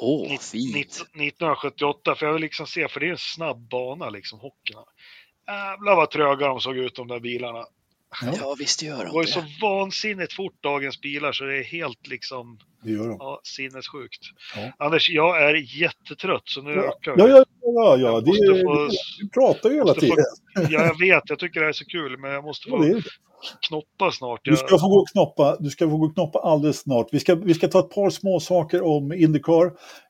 Åh, 0.00 0.34
oh, 0.34 0.38
fint. 0.38 0.76
1978, 0.76 2.14
för 2.14 2.26
jag 2.26 2.32
vill 2.32 2.42
liksom 2.42 2.66
se, 2.66 2.88
för 2.88 3.00
det 3.00 3.06
är 3.06 3.10
en 3.10 3.18
snabb 3.18 3.68
bana 3.68 4.10
liksom, 4.10 4.38
hockeyn. 4.38 4.78
Jävlar 5.46 5.96
vad 5.96 6.10
tröga 6.10 6.46
de 6.46 6.60
såg 6.60 6.76
ut 6.76 6.94
de 6.94 7.08
där 7.08 7.20
bilarna. 7.20 7.64
Ja, 8.22 8.32
ja 8.40 8.56
visst 8.58 8.82
gör 8.82 8.96
de 8.96 9.04
det. 9.04 9.10
går 9.10 9.24
ju 9.24 9.30
så 9.30 9.44
vansinnigt 9.62 10.32
fort 10.32 10.62
dagens 10.62 11.00
bilar 11.00 11.32
så 11.32 11.44
det 11.44 11.58
är 11.58 11.64
helt 11.64 12.06
liksom 12.06 12.58
det 12.82 12.90
gör 12.90 13.08
de. 13.08 13.16
Ja, 13.18 13.40
sinnessjukt. 13.44 14.22
Ja. 14.56 14.72
Anders, 14.86 15.10
jag 15.10 15.42
är 15.42 15.80
jättetrött 15.80 16.48
så 16.48 16.62
nu 16.62 16.70
ja. 16.70 16.82
ökar 16.82 17.16
vi. 17.16 17.22
Ja, 17.22 17.28
ja, 17.28 17.44
ja, 17.74 17.96
ja. 17.96 18.20
Det, 18.20 18.30
är, 18.30 18.62
få, 18.64 18.90
du 19.20 19.28
pratar 19.28 19.70
ju 19.70 19.76
hela 19.76 19.94
tiden. 19.94 20.16
Få, 20.56 20.62
ja, 20.70 20.84
jag 20.84 20.98
vet. 20.98 21.22
Jag 21.26 21.38
tycker 21.38 21.60
det 21.60 21.68
är 21.68 21.72
så 21.72 21.84
kul, 21.84 22.18
men 22.18 22.30
jag 22.30 22.44
måste 22.44 22.70
få 22.70 22.86
ja, 22.86 23.00
knoppa 23.68 24.10
snart. 24.10 24.40
Du 24.44 24.56
ska 24.56 24.78
få 24.78 24.88
gå 24.88 24.96
och 24.96 25.08
knoppa, 25.08 25.56
du 25.60 25.70
ska 25.70 25.90
få 25.90 25.96
gå 25.96 26.10
knoppa 26.10 26.38
alldeles 26.38 26.78
snart. 26.78 27.08
Vi 27.12 27.20
ska, 27.20 27.34
vi 27.34 27.54
ska 27.54 27.68
ta 27.68 27.78
ett 27.78 27.90
par 27.90 28.10
små 28.10 28.40
saker 28.40 28.82
om 28.82 29.12
Indycar. 29.12 29.66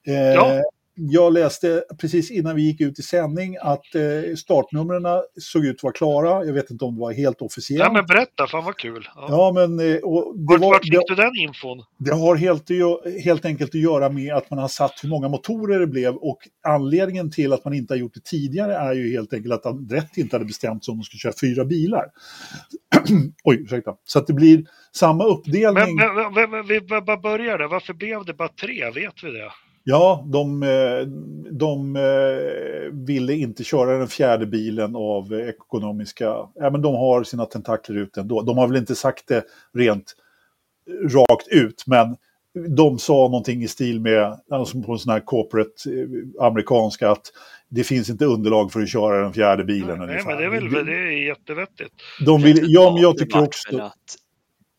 Eh, 0.06 0.14
ja 0.14 0.62
jag 0.98 1.32
läste 1.32 1.84
precis 2.00 2.30
innan 2.30 2.56
vi 2.56 2.62
gick 2.62 2.80
ut 2.80 2.98
i 2.98 3.02
sändning 3.02 3.56
att 3.60 3.94
eh, 3.94 4.34
startnumren 4.36 5.02
såg 5.40 5.64
ut 5.64 5.76
att 5.76 5.82
vara 5.82 5.92
klara. 5.92 6.44
Jag 6.44 6.52
vet 6.52 6.70
inte 6.70 6.84
om 6.84 6.94
det 6.94 7.00
var 7.00 7.12
helt 7.12 7.42
officiellt. 7.42 7.84
Ja, 7.84 7.92
men 7.92 8.06
berätta, 8.06 8.46
fan 8.46 8.64
vad 8.64 8.76
kul. 8.76 9.08
Ja, 9.14 9.26
ja 9.28 9.52
men... 9.54 9.80
Eh, 9.80 9.96
och 9.96 10.38
det 10.38 10.44
Vart, 10.44 10.60
var, 10.60 10.68
vart 10.68 10.84
fick 10.84 11.08
du 11.08 11.14
den 11.14 11.36
infon? 11.36 11.84
Det 11.98 12.14
har 12.14 12.36
helt, 12.36 12.68
helt 13.24 13.44
enkelt 13.44 13.70
att 13.70 13.80
göra 13.80 14.08
med 14.08 14.34
att 14.34 14.50
man 14.50 14.58
har 14.58 14.68
satt 14.68 14.94
hur 15.02 15.08
många 15.08 15.28
motorer 15.28 15.80
det 15.80 15.86
blev 15.86 16.14
och 16.14 16.38
anledningen 16.68 17.30
till 17.30 17.52
att 17.52 17.64
man 17.64 17.74
inte 17.74 17.94
har 17.94 17.98
gjort 17.98 18.14
det 18.14 18.24
tidigare 18.24 18.74
är 18.74 18.94
ju 18.94 19.12
helt 19.12 19.32
enkelt 19.32 19.54
att 19.54 19.66
Andretti 19.66 20.20
inte 20.20 20.36
hade 20.36 20.44
bestämt 20.44 20.84
sig 20.84 20.92
om 20.92 20.98
de 20.98 21.04
skulle 21.04 21.18
köra 21.18 21.32
fyra 21.40 21.64
bilar. 21.64 22.04
Oj, 23.44 23.62
ursäkta. 23.62 23.94
Så 24.04 24.18
att 24.18 24.26
det 24.26 24.32
blir 24.32 24.64
samma 24.92 25.24
uppdelning. 25.24 25.96
Men, 25.96 26.34
men, 26.34 26.50
men 26.50 26.66
vi 26.66 26.80
bara 26.80 27.16
började, 27.16 27.66
varför 27.66 27.94
blev 27.94 28.24
det 28.24 28.34
bara 28.34 28.48
tre? 28.48 28.90
Vet 28.90 29.24
vi 29.24 29.30
det? 29.30 29.50
Ja, 29.90 30.24
de, 30.26 30.62
eh, 30.62 31.00
de 31.50 31.96
eh, 31.96 32.92
ville 32.92 33.34
inte 33.34 33.64
köra 33.64 33.98
den 33.98 34.08
fjärde 34.08 34.46
bilen 34.46 34.96
av 34.96 35.32
ekonomiska... 35.32 36.24
Ja, 36.54 36.70
men 36.70 36.82
de 36.82 36.94
har 36.94 37.24
sina 37.24 37.46
tentakler 37.46 37.96
ut 37.96 38.16
ändå. 38.16 38.42
De 38.42 38.58
har 38.58 38.68
väl 38.68 38.76
inte 38.76 38.94
sagt 38.94 39.26
det 39.26 39.44
rent 39.74 40.14
rakt 41.02 41.48
ut, 41.48 41.84
men 41.86 42.16
de 42.68 42.98
sa 42.98 43.12
någonting 43.12 43.62
i 43.62 43.68
stil 43.68 44.00
med, 44.00 44.40
alltså 44.50 44.82
på 44.82 44.92
en 44.92 44.98
sån 44.98 45.12
här 45.12 45.20
corporate 45.20 45.90
eh, 45.90 46.46
amerikanska, 46.46 47.10
att 47.10 47.32
det 47.68 47.84
finns 47.84 48.10
inte 48.10 48.24
underlag 48.24 48.72
för 48.72 48.80
att 48.80 48.88
köra 48.88 49.22
den 49.22 49.32
fjärde 49.32 49.64
bilen. 49.64 49.98
Nej, 49.98 50.06
nej 50.06 50.24
men 50.26 50.36
det 50.36 50.44
är 50.44 50.50
väl 50.50 50.86
det 50.86 50.92
är 50.92 51.26
jättevettigt. 51.26 51.94
De 52.26 52.42
vill, 52.42 52.64
ja, 52.66 52.92
men 52.92 53.02
jag 53.02 53.18
tycker 53.18 53.42
också... 53.42 53.90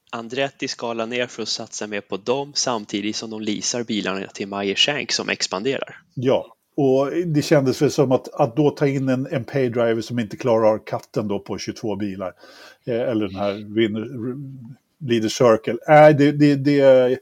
Andretti 0.09 0.67
skalar 0.67 1.05
ner 1.05 1.27
för 1.27 1.41
att 1.41 1.49
satsa 1.49 1.87
mer 1.87 2.01
på 2.01 2.17
dem 2.17 2.51
samtidigt 2.55 3.15
som 3.15 3.29
de 3.29 3.41
leasar 3.41 3.83
bilarna 3.83 4.27
till 4.27 4.47
Meyer 4.47 4.75
Shank 4.75 5.11
som 5.11 5.29
expanderar. 5.29 6.01
Ja, 6.13 6.55
och 6.77 7.11
det 7.25 7.41
kändes 7.41 7.81
väl 7.81 7.91
som 7.91 8.11
att, 8.11 8.33
att 8.33 8.55
då 8.55 8.69
ta 8.69 8.87
in 8.87 9.09
en, 9.09 9.27
en 9.31 9.43
paydriver 9.43 10.01
som 10.01 10.19
inte 10.19 10.37
klarar 10.37 10.85
katten 10.85 11.27
då 11.27 11.39
på 11.39 11.57
22 11.57 11.95
bilar, 11.95 12.33
eh, 12.85 13.01
eller 13.01 13.27
den 13.27 13.35
här 13.35 13.75
winner, 13.75 14.07
leader 15.09 15.29
circle, 15.29 15.77
äh, 15.87 16.17
det, 16.17 16.31
det, 16.31 16.55
det, 16.55 17.19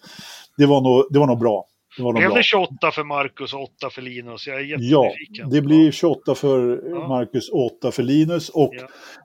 det, 0.57 0.65
var 0.65 0.81
nog, 0.81 1.07
det 1.09 1.19
var 1.19 1.27
nog 1.27 1.39
bra. 1.39 1.65
Var 1.97 2.13
Blev 2.13 2.33
det 2.33 2.43
28 2.43 2.91
för 2.91 3.03
Marcus 3.03 3.53
och 3.53 3.63
8 3.63 3.89
för 3.89 4.01
Linus? 4.01 4.47
Jag 4.47 4.61
är 4.61 4.75
Ja, 4.79 5.11
det 5.51 5.61
blir 5.61 5.91
28 5.91 6.35
för 6.35 6.81
ja. 6.89 7.07
Marcus 7.07 7.49
och 7.49 7.65
8 7.65 7.91
för 7.91 8.03
Linus. 8.03 8.49
Och 8.49 8.73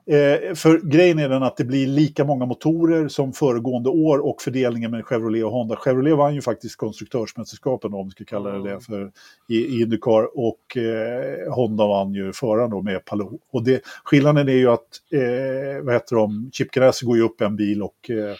ja. 0.05 0.15
eh, 0.15 0.53
för 0.53 0.89
grejen 0.89 1.19
är 1.19 1.29
den 1.29 1.43
att 1.43 1.57
det 1.57 1.63
blir 1.63 1.87
lika 1.87 2.23
många 2.23 2.45
motorer 2.45 3.07
som 3.07 3.33
föregående 3.33 3.89
år 3.89 4.19
och 4.19 4.41
fördelningen 4.41 4.91
med 4.91 5.05
Chevrolet 5.05 5.45
och 5.45 5.51
Honda. 5.51 5.75
Chevrolet 5.75 6.17
vann 6.17 6.35
ju 6.35 6.41
faktiskt 6.41 6.77
konstruktörsmästerskapen 6.77 7.93
om 7.93 8.05
vi 8.05 8.11
ska 8.11 8.25
kalla 8.25 8.51
det 8.51 8.73
det 8.73 8.81
för, 8.81 9.11
i, 9.49 9.55
i 9.55 9.81
Indycar 9.81 10.39
och 10.39 10.77
eh, 10.77 11.53
Honda 11.53 11.87
vann 11.87 12.13
ju 12.13 12.33
föraren 12.33 12.69
då 12.69 12.81
med 12.81 13.05
Palou. 13.05 13.39
Och 13.51 13.63
det, 13.63 13.81
skillnaden 14.03 14.49
är 14.49 14.53
ju 14.53 14.71
att, 14.71 14.87
eh, 15.13 15.83
vad 15.83 15.93
heter 15.93 16.15
de, 16.15 16.49
Chip 16.53 16.71
Ganassi 16.71 17.05
går 17.05 17.17
ju 17.17 17.23
upp 17.23 17.41
en 17.41 17.55
bil 17.55 17.81
och 17.81 18.09
eh, 18.09 18.35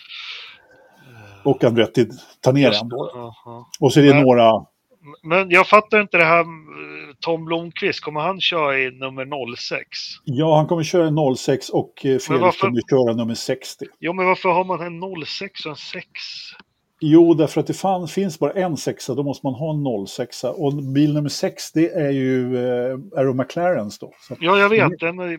och 1.44 1.64
Andretti 1.64 2.08
tar 2.42 2.54
ner 2.54 2.72
den. 2.72 2.92
Och 3.80 3.94
så 3.94 4.00
är 4.00 4.04
det 4.04 4.14
men, 4.14 4.24
några... 4.24 4.66
Men 5.24 5.50
jag 5.50 5.68
fattar 5.68 6.02
inte 6.02 6.18
det 6.18 6.26
här 6.26 6.46
Tom 7.20 7.46
Blomqvist, 7.46 8.00
kommer 8.00 8.20
han 8.20 8.42
köra 8.42 8.80
i 8.80 8.92
nummer 8.92 9.56
06? 9.56 9.88
Ja, 10.24 10.58
han 10.58 10.68
kommer 10.68 10.84
köra 10.84 11.36
06 11.36 11.70
och 11.70 11.94
eh, 11.96 12.02
Felix 12.02 12.28
varför... 12.30 12.60
kommer 12.60 12.82
köra 12.90 13.16
nummer 13.16 13.36
60. 13.36 13.86
Jo, 14.00 14.14
men 14.14 14.26
varför 14.26 14.50
har 14.50 14.66
man 14.66 14.82
en 14.82 15.26
06 15.26 15.66
och 15.66 15.70
en 15.70 15.76
6? 15.76 16.06
Jo, 17.06 17.34
därför 17.34 17.62
att 17.62 17.68
det 17.68 17.74
fann, 17.74 18.08
finns 18.08 18.40
bara 18.40 18.52
en 18.52 18.78
sexa, 18.78 19.16
då 19.16 19.24
måste 19.24 19.46
man 19.46 19.54
ha 19.54 19.74
en 19.74 20.08
06. 20.08 20.44
Och 20.44 20.74
bil 20.74 21.14
nummer 21.14 21.30
6, 21.30 21.72
det 21.72 21.90
är 21.90 22.12
ju 22.12 22.58
eh, 22.58 23.00
Aero 23.18 23.34
McLarens 23.34 24.00
då. 24.00 24.14
Så 24.28 24.36
ja, 24.40 24.60
jag 24.60 24.70
vet, 24.70 25.00
den, 25.00 25.16
men 25.16 25.36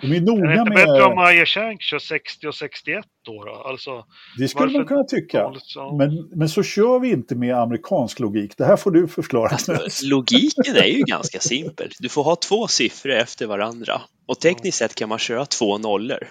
de 0.00 0.16
är, 0.16 0.20
noga 0.20 0.50
är 0.50 0.54
det 0.54 0.60
inte 0.60 0.70
med... 0.70 0.86
bättre 0.86 1.04
om 1.04 1.18
Ayer 1.18 1.44
Shank 1.44 1.82
kör 1.82 1.98
60 1.98 2.48
och 2.48 2.54
61 2.54 3.04
då? 3.26 3.44
då? 3.44 3.52
Alltså, 3.52 4.04
det 4.38 4.48
skulle 4.48 4.78
man 4.78 4.86
kunna 4.86 5.04
tycka. 5.04 5.52
Men, 5.98 6.28
men 6.34 6.48
så 6.48 6.62
kör 6.62 6.98
vi 6.98 7.10
inte 7.10 7.34
med 7.34 7.54
amerikansk 7.54 8.20
logik. 8.20 8.56
Det 8.56 8.64
här 8.64 8.76
får 8.76 8.90
du 8.90 9.08
förklara. 9.08 9.48
Alltså, 9.48 10.06
logiken 10.06 10.76
är 10.76 10.86
ju 10.86 11.02
ganska 11.02 11.40
simpel. 11.40 11.90
Du 11.98 12.08
får 12.08 12.24
ha 12.24 12.36
två 12.36 12.66
siffror 12.66 13.12
efter 13.12 13.46
varandra. 13.46 14.00
Och 14.26 14.40
tekniskt 14.40 14.78
sett 14.78 14.94
kan 14.94 15.08
man 15.08 15.18
köra 15.18 15.46
två 15.46 15.78
nollor. 15.78 16.28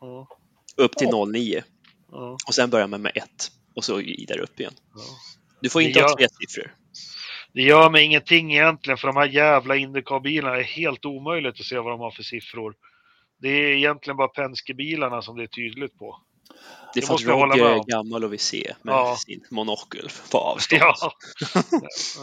Ja. 0.00 0.28
Upp 0.76 0.96
till 0.96 1.08
ja. 1.10 1.24
09. 1.24 1.62
Ja. 2.12 2.36
Och 2.48 2.54
sen 2.54 2.70
börjar 2.70 2.86
man 2.86 3.02
med 3.02 3.12
ett 3.14 3.57
och 3.78 3.84
så 3.84 3.96
vidare 3.96 4.40
upp 4.40 4.60
igen. 4.60 4.72
Ja. 4.94 5.00
Du 5.60 5.68
får 5.70 5.82
inte 5.82 5.98
gör, 5.98 6.08
ha 6.08 6.16
tre 6.16 6.26
siffror. 6.28 6.74
Det 7.52 7.62
gör 7.62 7.90
mig 7.90 8.04
ingenting 8.04 8.52
egentligen 8.52 8.98
för 8.98 9.08
de 9.08 9.16
här 9.16 9.26
jävla 9.28 9.76
Indycar-bilarna 9.76 10.56
är 10.56 10.62
helt 10.62 11.04
omöjligt 11.04 11.60
att 11.60 11.66
se 11.66 11.78
vad 11.78 11.92
de 11.92 12.00
har 12.00 12.10
för 12.10 12.22
siffror. 12.22 12.74
Det 13.40 13.48
är 13.48 13.76
egentligen 13.76 14.16
bara 14.16 14.28
Penske-bilarna 14.28 15.22
som 15.22 15.36
det 15.36 15.42
är 15.42 15.46
tydligt 15.46 15.98
på. 15.98 16.20
Det 17.00 17.04
är 17.04 17.06
för 17.06 17.14
att 17.14 17.54
Roger 17.54 17.64
är 17.64 17.90
gammal 17.90 18.24
och 18.24 18.32
vill 18.32 18.40
se 18.40 18.72
med 18.82 18.92
ja. 18.92 19.16
sin 19.18 19.40
monokel 19.50 20.08
på 20.30 20.38
avstånd. 20.38 20.82
Ja. 20.82 21.12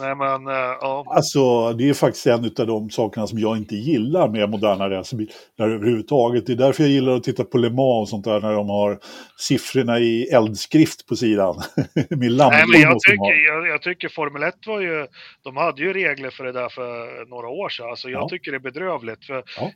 Nej, 0.00 0.16
men, 0.16 0.48
uh, 0.48 0.54
ja. 0.80 1.04
Alltså, 1.06 1.72
det 1.72 1.88
är 1.88 1.94
faktiskt 1.94 2.26
en 2.26 2.44
av 2.44 2.66
de 2.66 2.90
sakerna 2.90 3.26
som 3.26 3.38
jag 3.38 3.56
inte 3.56 3.76
gillar 3.76 4.28
med 4.28 4.50
moderna 4.50 4.90
racerbilar 4.90 5.30
överhuvudtaget. 5.58 6.46
Det 6.46 6.52
är 6.52 6.56
därför 6.56 6.82
jag 6.82 6.92
gillar 6.92 7.12
att 7.12 7.22
titta 7.22 7.44
på 7.44 7.58
Le 7.58 7.70
Mans 7.70 8.02
och 8.02 8.08
sånt 8.08 8.24
där 8.24 8.40
när 8.40 8.52
de 8.52 8.68
har 8.68 8.98
siffrorna 9.36 9.98
i 9.98 10.28
eldskrift 10.28 11.06
på 11.06 11.16
sidan. 11.16 11.54
med 12.10 12.18
Nej, 12.18 12.64
men 12.72 12.80
jag, 12.80 13.00
tycker, 13.00 13.46
jag, 13.46 13.68
jag, 13.68 13.82
tycker 13.82 14.08
Formel 14.08 14.42
1 14.42 14.66
var 14.66 14.80
ju, 14.80 15.06
de 15.42 15.56
hade 15.56 15.82
ju 15.82 15.92
regler 15.92 16.30
för 16.30 16.44
det 16.44 16.52
där 16.52 16.68
för 16.68 17.24
några 17.30 17.48
år 17.48 17.68
sedan. 17.68 17.90
Alltså, 17.90 18.08
jag 18.08 18.22
ja. 18.22 18.28
tycker 18.28 18.50
det 18.50 18.56
är 18.56 18.60
bedrövligt. 18.60 19.24
För 19.24 19.44
ja. 19.58 19.70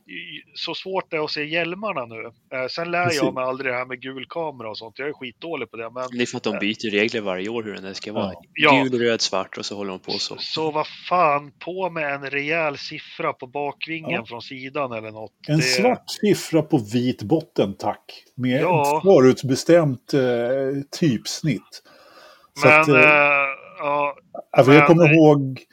Så 0.53 0.73
svårt 0.73 1.05
det 1.09 1.17
är 1.17 1.23
att 1.23 1.31
se 1.31 1.43
hjälmarna 1.43 2.05
nu. 2.05 2.31
Eh, 2.57 2.67
sen 2.67 2.91
lär 2.91 3.05
Precis. 3.05 3.21
jag 3.21 3.33
mig 3.33 3.43
aldrig 3.43 3.73
det 3.73 3.77
här 3.77 3.85
med 3.85 4.01
gul 4.01 4.25
kamera 4.29 4.69
och 4.69 4.77
sånt. 4.77 4.90
Jag 4.99 5.09
är 5.09 5.13
skitdålig 5.13 5.71
på 5.71 5.77
det. 5.77 5.89
Men, 5.89 6.07
det 6.11 6.21
är 6.21 6.25
för 6.25 6.37
att 6.37 6.43
de 6.43 6.59
byter 6.59 6.91
regler 6.91 7.21
varje 7.21 7.49
år 7.49 7.63
hur 7.63 7.73
den 7.75 7.95
ska 7.95 8.13
vara. 8.13 8.33
Ja. 8.53 8.83
Gul, 8.83 9.01
röd, 9.01 9.21
svart 9.21 9.57
och 9.57 9.65
så 9.65 9.75
håller 9.75 9.89
de 9.91 9.99
på 9.99 10.11
så. 10.11 10.35
Så 10.39 10.71
vad 10.71 10.87
fan, 11.09 11.51
på 11.59 11.89
med 11.89 12.13
en 12.13 12.29
rejäl 12.29 12.77
siffra 12.77 13.33
på 13.33 13.47
bakvingen 13.47 14.11
ja. 14.11 14.25
från 14.25 14.41
sidan 14.41 14.91
eller 14.91 15.11
något. 15.11 15.31
En 15.47 15.57
det... 15.57 15.63
svart 15.63 16.03
siffra 16.07 16.61
på 16.61 16.77
vit 16.77 17.23
botten, 17.23 17.73
tack. 17.73 18.23
Med 18.35 18.61
ja. 18.61 18.97
ett 18.97 19.03
förutbestämt 19.03 20.13
eh, 20.13 20.21
typsnitt. 20.99 21.83
Så 22.59 22.67
men, 22.67 22.81
att, 22.81 22.87
eh, 22.87 23.60
ja, 23.81 24.15
Alltså, 24.53 24.73
jag 24.73 24.87
kommer 24.87 25.13
ihåg, 25.13 25.63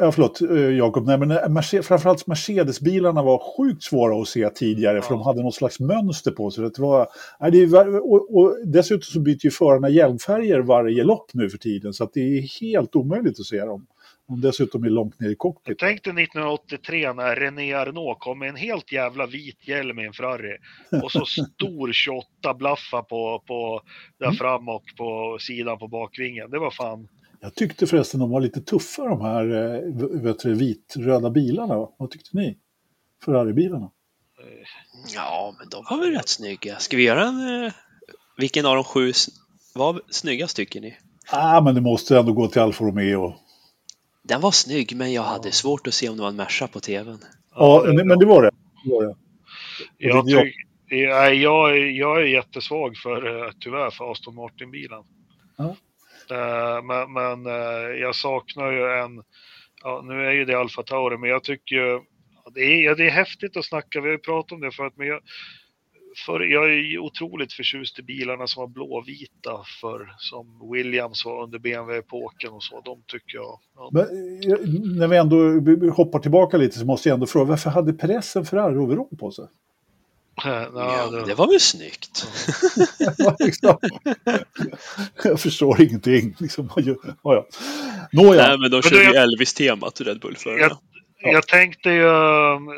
ja, 0.00 0.12
förlåt 0.12 0.40
eh, 0.40 0.56
Jakob, 0.56 1.06
nej, 1.06 1.18
men 1.18 1.30
eh, 1.30 1.48
Mercedes, 1.48 1.88
framförallt 1.88 2.26
Mercedes-bilarna 2.26 3.22
var 3.22 3.56
sjukt 3.56 3.82
svåra 3.82 4.22
att 4.22 4.28
se 4.28 4.50
tidigare 4.50 4.96
ja. 4.96 5.02
för 5.02 5.10
de 5.10 5.22
hade 5.22 5.42
något 5.42 5.54
slags 5.54 5.80
mönster 5.80 6.30
på 6.30 6.50
sig. 6.50 6.64
Det 6.64 6.78
var, 6.78 7.08
nej, 7.40 7.50
det 7.50 7.76
och, 7.98 8.36
och, 8.36 8.56
dessutom 8.66 9.02
så 9.02 9.20
byter 9.20 9.44
ju 9.44 9.50
förarna 9.50 9.88
hjälmfärger 9.88 10.60
varje 10.60 11.04
lopp 11.04 11.30
nu 11.34 11.50
för 11.50 11.58
tiden 11.58 11.92
så 11.92 12.04
att 12.04 12.12
det 12.12 12.20
är 12.20 12.60
helt 12.60 12.96
omöjligt 12.96 13.40
att 13.40 13.46
se 13.46 13.60
dem. 13.60 13.86
De 14.28 14.40
dessutom 14.40 14.84
är 14.84 14.88
långt 14.88 15.20
ner 15.20 15.30
i 15.30 15.34
cockpit. 15.34 15.78
Tänk 15.78 16.04
dig 16.04 16.24
1983 16.24 17.12
när 17.12 17.36
René 17.36 17.74
Arnault 17.74 18.18
kom 18.18 18.38
med 18.38 18.48
en 18.48 18.56
helt 18.56 18.92
jävla 18.92 19.26
vit 19.26 19.68
hjälm 19.68 19.98
i 19.98 20.06
en 20.06 20.12
Ferrari 20.12 20.56
och 21.02 21.12
så 21.12 21.24
stor 21.24 21.92
28 21.92 22.54
blaffa 22.54 23.02
på, 23.02 23.42
på 23.46 23.80
där 24.18 24.26
mm. 24.26 24.36
fram 24.36 24.68
och 24.68 24.84
på 24.96 25.38
sidan 25.40 25.78
på 25.78 25.88
bakvingen. 25.88 26.50
Det 26.50 26.58
var 26.58 26.70
fan 26.70 27.08
Jag 27.40 27.54
tyckte 27.54 27.86
förresten 27.86 28.20
de 28.20 28.30
var 28.30 28.40
lite 28.40 28.60
tuffa 28.60 29.04
de 29.04 29.20
här 29.20 29.44
eh, 29.74 30.20
vet 30.22 30.38
du, 30.38 30.54
vitröda 30.54 31.30
bilarna. 31.30 31.74
Vad 31.98 32.10
tyckte 32.10 32.36
ni? 32.36 32.58
Ferrari-bilarna? 33.24 33.90
Ja, 35.14 35.54
men 35.58 35.68
de 35.68 35.84
var 35.90 35.98
väl 36.04 36.14
rätt 36.14 36.28
snygga. 36.28 36.76
Ska 36.76 36.96
vi 36.96 37.02
göra 37.02 37.24
en... 37.24 37.64
Eh, 37.64 37.72
vilken 38.38 38.66
av 38.66 38.74
de 38.74 38.84
sju 38.84 39.12
var 39.74 40.02
snyggast 40.10 40.56
tycker 40.56 40.80
ni? 40.80 40.96
ah, 41.32 41.60
men 41.60 41.74
det 41.74 41.80
måste 41.80 42.18
ändå 42.18 42.32
gå 42.32 42.46
till 42.48 42.60
Alfa 42.62 42.84
Romeo. 42.84 43.34
Den 44.22 44.40
var 44.40 44.50
snygg, 44.50 44.96
men 44.96 45.12
jag 45.12 45.22
hade 45.22 45.52
svårt 45.52 45.86
att 45.86 45.94
se 45.94 46.08
om 46.08 46.16
det 46.16 46.22
var 46.22 46.28
en 46.28 46.36
Merca 46.36 46.68
på 46.68 46.80
tvn. 46.80 47.18
Ja, 47.54 47.82
men 47.86 48.18
det 48.18 48.26
var 48.26 48.42
det. 48.42 48.50
Det 48.84 48.90
var 48.90 49.02
det. 49.06 49.14
Jag, 49.98 50.26
tyck, 50.26 50.54
jag, 50.88 51.34
jag, 51.34 51.70
är- 51.78 51.90
jag 51.98 52.20
är 52.22 52.26
jättesvag 52.26 52.96
för, 52.96 53.44
eh, 53.46 53.50
tyvärr, 53.60 53.90
för 53.90 54.12
Aston 54.12 54.34
Martin-bilen. 54.34 55.02
Ja. 55.56 55.76
Eh, 56.30 56.82
men, 56.82 57.12
men 57.12 57.46
eh, 57.46 58.00
jag 58.00 58.14
saknar 58.14 58.72
ju 58.72 58.84
en, 58.84 59.22
ja, 59.82 60.02
nu 60.04 60.26
är 60.26 60.32
ju 60.32 60.44
det 60.44 60.58
Alfa 60.58 60.82
Tauri, 60.82 61.18
men 61.18 61.30
jag 61.30 61.44
tycker 61.44 61.76
ju, 61.76 62.00
ja, 62.44 62.50
det 62.54 62.60
är, 62.60 62.84
ja, 62.84 62.94
det 62.94 63.06
är 63.06 63.10
häftigt 63.10 63.56
att 63.56 63.64
snacka, 63.64 64.00
vi 64.00 64.06
har 64.06 64.12
ju 64.12 64.18
pratat 64.18 64.52
om 64.52 64.60
det 64.60 64.72
förut, 64.72 64.92
men 64.96 65.06
jag, 65.06 65.20
för, 66.26 66.40
jag 66.40 66.64
är 66.64 66.90
ju 66.90 66.98
otroligt 66.98 67.52
förtjust 67.52 67.98
i 67.98 68.02
bilarna 68.02 68.46
som 68.46 68.60
var 68.60 68.68
blåvita 68.68 69.64
för 69.80 70.14
som 70.18 70.70
Williams 70.72 71.24
var 71.24 71.42
under 71.42 71.58
BMW-epoken 71.58 72.50
och 72.50 72.62
så. 72.62 72.80
De 72.80 73.02
tycker 73.06 73.38
jag. 73.38 73.58
Ja. 73.76 73.90
Men, 73.92 74.04
när 74.98 75.08
vi 75.08 75.16
ändå 75.16 75.36
hoppar 75.90 76.18
tillbaka 76.18 76.56
lite 76.56 76.78
så 76.78 76.86
måste 76.86 77.08
jag 77.08 77.14
ändå 77.14 77.26
fråga, 77.26 77.50
varför 77.50 77.70
hade 77.70 77.92
pressen 77.92 78.44
Ferrari-overall 78.44 79.16
på 79.16 79.30
sig? 79.30 79.44
Ja, 80.48 80.70
Ja, 80.74 81.06
det- 81.10 81.26
det 81.26 81.34
var 81.34 81.46
väl 81.46 81.60
snyggt? 81.60 82.26
Ja, 83.18 83.36
liksom. 83.38 83.76
jag 85.24 85.40
förstår 85.40 85.80
ingenting. 85.82 86.36
Liksom. 86.38 86.70
Ja, 86.76 86.94
ja. 87.22 87.46
Nåja, 88.12 88.48
Nej, 88.48 88.58
men 88.58 88.70
de 88.70 88.76
Men 88.76 88.82
körde 88.82 88.96
du, 88.96 89.02
ju 89.04 89.10
jag- 89.14 89.22
Elvis-temat, 89.22 90.00
Red 90.00 90.20
Bull-förarna. 90.20 90.60
Jag, 91.22 91.32
jag 91.34 91.46
tänkte 91.46 91.90
ju, 91.90 92.04
um, 92.04 92.68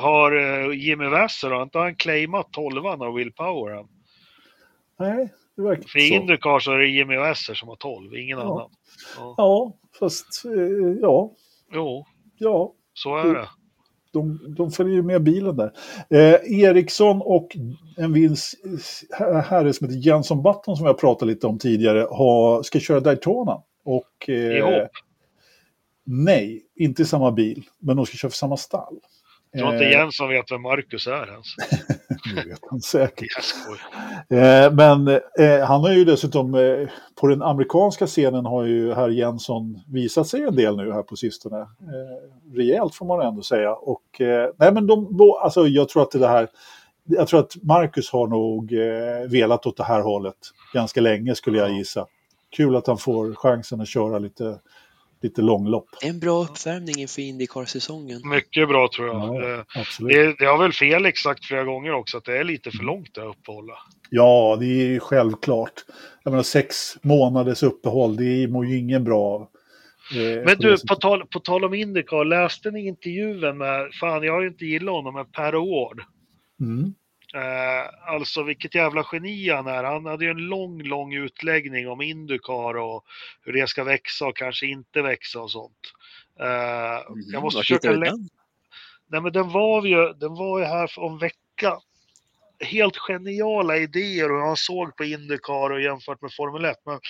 har 0.00 0.36
uh, 0.36 0.74
Jimmy 0.76 1.06
Vasser, 1.06 1.50
har 1.50 1.62
inte 1.62 1.78
han 1.78 1.94
claimat 1.94 2.52
tolvan 2.52 3.02
av 3.02 3.14
Will 3.14 3.32
Power? 3.32 3.76
än? 3.78 3.86
nej, 4.98 5.32
det 5.56 5.62
verkar 5.62 5.88
För 5.88 5.98
i 5.98 6.08
så. 6.08 6.14
Indycar 6.14 6.58
så 6.58 6.72
är 6.72 6.78
det 6.78 6.86
Jimmy 6.86 7.16
Vasser 7.16 7.54
som 7.54 7.68
har 7.68 7.76
12, 7.76 8.14
ingen 8.16 8.38
Ja. 8.38 8.44
annan. 8.44 8.70
Ja. 9.16 9.34
Ja, 9.36 9.72
fast 9.98 10.44
eh, 10.44 10.52
ja, 11.02 11.30
Jo, 11.72 12.06
ja. 12.38 12.72
så 12.94 13.16
är 13.16 13.34
det. 13.34 13.48
De, 14.12 14.54
de 14.56 14.70
följer 14.70 14.94
ju 14.94 15.02
med 15.02 15.22
bilen 15.22 15.56
där. 15.56 15.72
Eh, 16.10 16.60
Eriksson 16.60 17.22
och 17.22 17.56
en 17.96 18.12
vinst 18.12 18.54
herre 19.44 19.72
som 19.72 19.88
heter 19.88 20.00
Jenson 20.00 20.42
Button 20.42 20.76
som 20.76 20.86
jag 20.86 20.98
pratade 20.98 21.32
lite 21.32 21.46
om 21.46 21.58
tidigare 21.58 22.06
har, 22.10 22.62
ska 22.62 22.80
köra 22.80 23.00
Daytona. 23.00 23.62
Och, 23.84 24.28
eh? 24.28 24.86
Nej, 26.04 26.62
inte 26.76 27.02
i 27.02 27.04
samma 27.04 27.32
bil, 27.32 27.64
men 27.78 27.96
de 27.96 28.06
ska 28.06 28.16
köra 28.16 28.30
för 28.30 28.36
samma 28.36 28.56
stall. 28.56 28.98
Jag 29.52 29.60
tror 29.60 29.72
inte 29.72 29.84
Eh, 29.84 29.90
Jens 29.90 30.16
som 30.16 30.28
vet 30.28 30.52
vem 30.52 30.62
Marcus 30.62 31.06
är 31.06 31.30
ens. 31.32 31.46
det 32.34 32.48
vet 32.48 32.60
han 32.70 32.80
säkert. 32.80 33.28
Eh, 34.30 34.72
men 34.72 35.08
eh, 35.38 35.66
han 35.66 35.80
har 35.80 35.92
ju 35.92 36.04
dessutom, 36.04 36.54
eh, 36.54 36.88
på 37.20 37.26
den 37.26 37.42
amerikanska 37.42 38.06
scenen 38.06 38.46
har 38.46 38.64
ju 38.64 38.94
herr 38.94 39.08
Jensson 39.08 39.80
visat 39.92 40.26
sig 40.28 40.42
en 40.42 40.56
del 40.56 40.76
nu 40.76 40.92
här 40.92 41.02
på 41.02 41.16
sistone. 41.16 41.60
Eh, 41.60 42.56
rejält 42.56 42.94
får 42.94 43.06
man 43.06 43.26
ändå 43.26 43.42
säga. 43.42 43.72
Och, 43.74 44.20
eh, 44.20 44.50
nej 44.56 44.72
men 44.72 44.86
de, 44.86 45.16
alltså, 45.42 45.66
jag 45.66 45.88
tror 45.88 46.02
att 46.02 46.10
det 46.10 46.28
här, 46.28 46.48
jag 47.04 47.28
tror 47.28 47.40
att 47.40 47.56
Marcus 47.62 48.10
har 48.12 48.26
nog 48.26 48.72
eh, 48.72 49.30
velat 49.30 49.66
åt 49.66 49.76
det 49.76 49.84
här 49.84 50.00
hållet 50.00 50.36
ganska 50.74 51.00
länge 51.00 51.34
skulle 51.34 51.58
jag 51.58 51.70
Ja. 51.70 51.74
gissa. 51.76 52.06
Kul 52.56 52.76
att 52.76 52.86
han 52.86 52.98
får 52.98 53.34
chansen 53.34 53.80
att 53.80 53.88
köra 53.88 54.18
lite, 54.18 54.58
lite 55.22 55.42
långlopp. 55.42 55.88
En 56.02 56.20
bra 56.20 56.42
uppvärmning 56.44 56.98
inför 56.98 57.22
Indycar-säsongen. 57.22 58.20
Mycket 58.28 58.68
bra 58.68 58.88
tror 58.96 59.08
jag. 59.08 59.16
Ja, 59.16 59.54
Eh, 59.54 59.60
absolut. 59.80 60.12
Det, 60.16 60.44
det 60.44 60.50
har 60.50 60.58
väl 60.58 60.72
Felix 60.72 61.20
sagt 61.20 61.44
flera 61.44 61.64
gånger 61.64 61.92
också, 61.92 62.16
att 62.16 62.24
det 62.24 62.38
är 62.38 62.44
lite 62.44 62.70
för 62.70 62.84
långt 62.84 63.14
det 63.14 63.20
uppehållet. 63.22 63.76
Ja, 64.10 64.56
det 64.60 64.66
är 64.66 64.86
ju 64.86 65.00
självklart. 65.00 65.72
Jag 66.24 66.30
menar 66.30 66.42
sex 66.42 66.96
månaders 67.02 67.62
uppehåll, 67.62 68.16
det 68.16 68.48
mår 68.48 68.66
ju 68.66 68.78
ingen 68.78 69.04
bra 69.04 69.20
av. 69.20 69.42
Eh, 69.42 70.44
Men 70.44 70.58
du, 70.58 70.76
på 70.88 70.94
tal, 70.94 71.26
på 71.26 71.40
tal 71.40 71.64
om 71.64 71.74
Indycar, 71.74 72.24
läste 72.24 72.70
ni 72.70 72.86
intervjun 72.86 73.58
med, 73.58 73.90
fan 74.00 74.22
jag 74.22 74.32
har 74.32 74.42
ju 74.42 74.48
inte 74.48 74.64
gillat 74.64 74.94
honom, 74.94 75.14
men 75.14 75.26
Per 75.26 75.52
Award. 75.52 76.00
Mm. 76.60 76.94
Eh, 77.34 78.12
alltså 78.12 78.42
vilket 78.42 78.74
jävla 78.74 79.06
geni 79.12 79.50
han 79.50 79.66
är. 79.66 79.84
Han 79.84 80.06
hade 80.06 80.24
ju 80.24 80.30
en 80.30 80.46
lång, 80.48 80.82
lång 80.82 81.14
utläggning 81.14 81.88
om 81.88 82.02
Indycar 82.02 82.76
och 82.76 83.04
hur 83.42 83.52
det 83.52 83.66
ska 83.66 83.84
växa 83.84 84.26
och 84.26 84.36
kanske 84.36 84.66
inte 84.66 85.02
växa 85.02 85.40
och 85.40 85.50
sånt. 85.50 85.92
Eh, 86.40 86.46
jag 87.32 87.42
måste 87.42 87.56
Vart 87.56 87.66
försöka... 87.66 87.92
den? 87.92 88.28
Nej 89.06 89.20
men 89.20 89.32
den 89.32 89.48
var 89.48 89.86
ju, 89.86 90.12
den 90.12 90.34
var 90.34 90.58
ju 90.58 90.64
här 90.64 90.86
för 90.86 91.06
en 91.06 91.18
vecka. 91.18 91.78
Helt 92.60 92.96
geniala 92.96 93.76
idéer 93.76 94.32
och 94.32 94.40
han 94.40 94.56
såg 94.56 94.96
på 94.96 95.04
Indycar 95.04 95.70
och 95.70 95.80
jämfört 95.80 96.22
med 96.22 96.32
Formel 96.32 96.64
1. 96.64 96.76
Men 96.86 97.00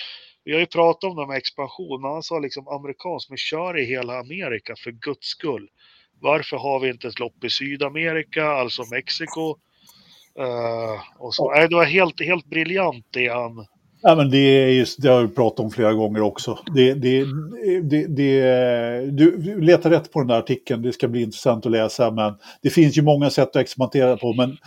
vi 0.43 0.53
har 0.53 0.59
ju 0.59 0.65
pratat 0.65 1.03
om 1.03 1.15
det 1.15 1.27
med 1.27 1.37
expansion, 1.37 2.01
men 2.01 2.11
han 2.11 2.23
sa 2.23 2.39
liksom 2.39 2.67
amerikanskt, 2.67 3.29
men 3.29 3.37
kör 3.37 3.79
i 3.79 3.85
hela 3.85 4.19
Amerika 4.19 4.75
för 4.83 4.91
guds 4.91 5.27
skull. 5.27 5.69
Varför 6.19 6.57
har 6.57 6.79
vi 6.79 6.89
inte 6.89 7.07
ett 7.07 7.19
lopp 7.19 7.43
i 7.43 7.49
Sydamerika, 7.49 8.45
alltså 8.45 8.83
Mexiko? 8.91 9.57
Eh, 10.39 11.23
och 11.23 11.35
så. 11.35 11.51
Nej, 11.51 11.67
det 11.69 11.75
var 11.75 11.85
helt, 11.85 12.21
helt 12.21 12.45
briljant 12.45 13.05
det 13.09 13.27
han... 13.27 13.65
Ja, 14.05 14.15
men 14.15 14.29
det, 14.29 14.37
är 14.37 14.67
just, 14.67 15.01
det 15.01 15.09
har 15.09 15.21
vi 15.21 15.27
pratat 15.27 15.59
om 15.59 15.71
flera 15.71 15.93
gånger 15.93 16.21
också. 16.21 16.59
Det, 16.75 16.93
det, 16.93 17.25
det, 17.83 18.07
det, 18.07 19.11
du, 19.11 19.61
letar 19.61 19.89
rätt 19.89 20.11
på 20.11 20.19
den 20.19 20.27
där 20.27 20.37
artikeln, 20.37 20.81
det 20.81 20.93
ska 20.93 21.07
bli 21.07 21.21
intressant 21.21 21.65
att 21.65 21.71
läsa. 21.71 22.11
Men 22.11 22.35
det 22.61 22.69
finns 22.69 22.97
ju 22.97 23.01
många 23.01 23.29
sätt 23.29 23.49
att 23.49 23.55
experimentera 23.55 24.17
på. 24.17 24.33
Men 24.33 24.57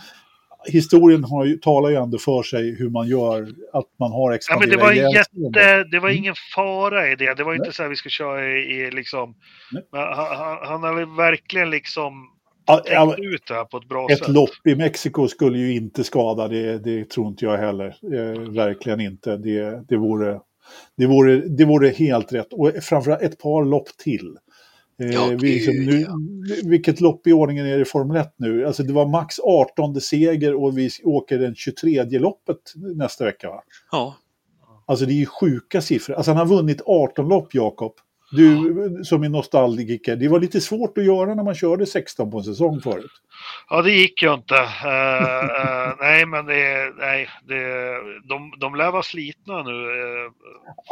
historien 0.67 1.23
har 1.23 1.45
ju, 1.45 1.57
talar 1.57 1.89
ju 1.89 1.95
ändå 1.95 2.17
för 2.17 2.43
sig 2.43 2.75
hur 2.75 2.89
man 2.89 3.07
gör, 3.07 3.41
att 3.73 3.85
man 3.99 4.11
har 4.11 4.21
Ja, 4.21 4.27
men 4.29 4.35
expanderat. 4.35 4.71
det 4.71 4.77
var, 4.77 4.91
jätte, 4.93 5.83
det 5.83 5.99
var 5.99 6.09
ingen 6.09 6.35
fara 6.55 7.11
i 7.11 7.15
det. 7.15 7.33
Det 7.33 7.43
var 7.43 7.53
inte 7.53 7.65
Nej. 7.65 7.73
så 7.73 7.83
här 7.83 7.89
vi 7.89 7.95
ska 7.95 8.09
köra 8.09 8.47
i, 8.47 8.59
i 8.59 8.91
liksom... 8.91 9.35
Han, 9.91 10.37
han, 10.37 10.57
han 10.67 10.83
hade 10.83 11.05
verkligen 11.05 11.69
liksom 11.69 12.36
Ja, 12.67 13.15
ut 13.17 13.41
det 13.47 13.53
här 13.53 13.65
på 13.65 13.77
ett 13.77 13.87
bra 13.89 14.07
Ett 14.11 14.17
sätt. 14.19 14.27
lopp 14.27 14.67
i 14.67 14.75
Mexiko 14.75 15.27
skulle 15.27 15.57
ju 15.57 15.75
inte 15.75 16.03
skada, 16.03 16.47
det, 16.47 16.77
det 16.77 17.09
tror 17.09 17.27
inte 17.27 17.45
jag 17.45 17.57
heller. 17.57 17.87
Eh, 17.87 18.41
verkligen 18.51 18.99
inte. 19.01 19.37
Det, 19.37 19.83
det, 19.87 19.97
vore, 19.97 20.39
det, 20.97 21.05
vore, 21.05 21.35
det 21.35 21.65
vore 21.65 21.89
helt 21.89 22.33
rätt. 22.33 22.53
Och 22.53 22.71
framförallt 22.81 23.21
ett 23.21 23.39
par 23.39 23.65
lopp 23.65 23.87
till. 23.97 24.37
Eh, 25.01 25.09
Ja, 25.09 25.27
liksom, 25.27 25.73
nu, 25.75 25.99
ja. 26.01 26.13
Vilket 26.69 27.01
lopp 27.01 27.27
i 27.27 27.33
ordningen 27.33 27.65
är 27.65 27.75
det 27.75 27.81
i 27.81 27.85
Formel 27.85 28.17
1 28.17 28.33
nu? 28.37 28.65
Alltså 28.65 28.83
det 28.83 28.93
var 28.93 29.05
max 29.07 29.35
18 29.43 30.01
seger 30.01 30.55
och 30.63 30.77
vi 30.77 30.89
åker 31.03 31.39
den 31.39 31.55
23 31.55 32.03
loppet 32.19 32.57
nästa 32.95 33.25
vecka. 33.25 33.49
Va? 33.49 33.63
Ja, 33.91 34.15
Alltså 34.85 35.05
det 35.05 35.13
är 35.13 35.15
ju 35.15 35.25
sjuka 35.25 35.81
siffror. 35.81 36.15
Alltså 36.15 36.31
han 36.31 36.37
har 36.37 36.55
vunnit 36.57 36.81
18 36.85 37.27
lopp, 37.27 37.53
Jakob. 37.53 37.91
Du 38.31 39.01
som 39.03 39.23
är 39.23 39.29
nostalgiker, 39.29 40.15
det 40.15 40.27
var 40.27 40.39
lite 40.39 40.61
svårt 40.61 40.97
att 40.97 41.05
göra 41.05 41.35
när 41.35 41.43
man 41.43 41.55
körde 41.55 41.85
16 41.85 42.31
på 42.31 42.37
en 42.37 42.43
säsong 42.43 42.81
förut. 42.81 43.11
Ja, 43.69 43.81
det 43.81 43.91
gick 43.91 44.23
ju 44.23 44.33
inte. 44.33 44.55
Eh, 44.55 45.43
eh, 45.43 45.93
nej, 45.99 46.25
men 46.25 46.45
det, 46.45 46.93
nej, 46.99 47.27
det, 47.47 47.63
de, 48.29 48.53
de 48.59 48.75
lär 48.75 48.91
vara 48.91 49.03
slitna 49.03 49.63
nu. 49.63 49.71
Uh, 49.71 50.31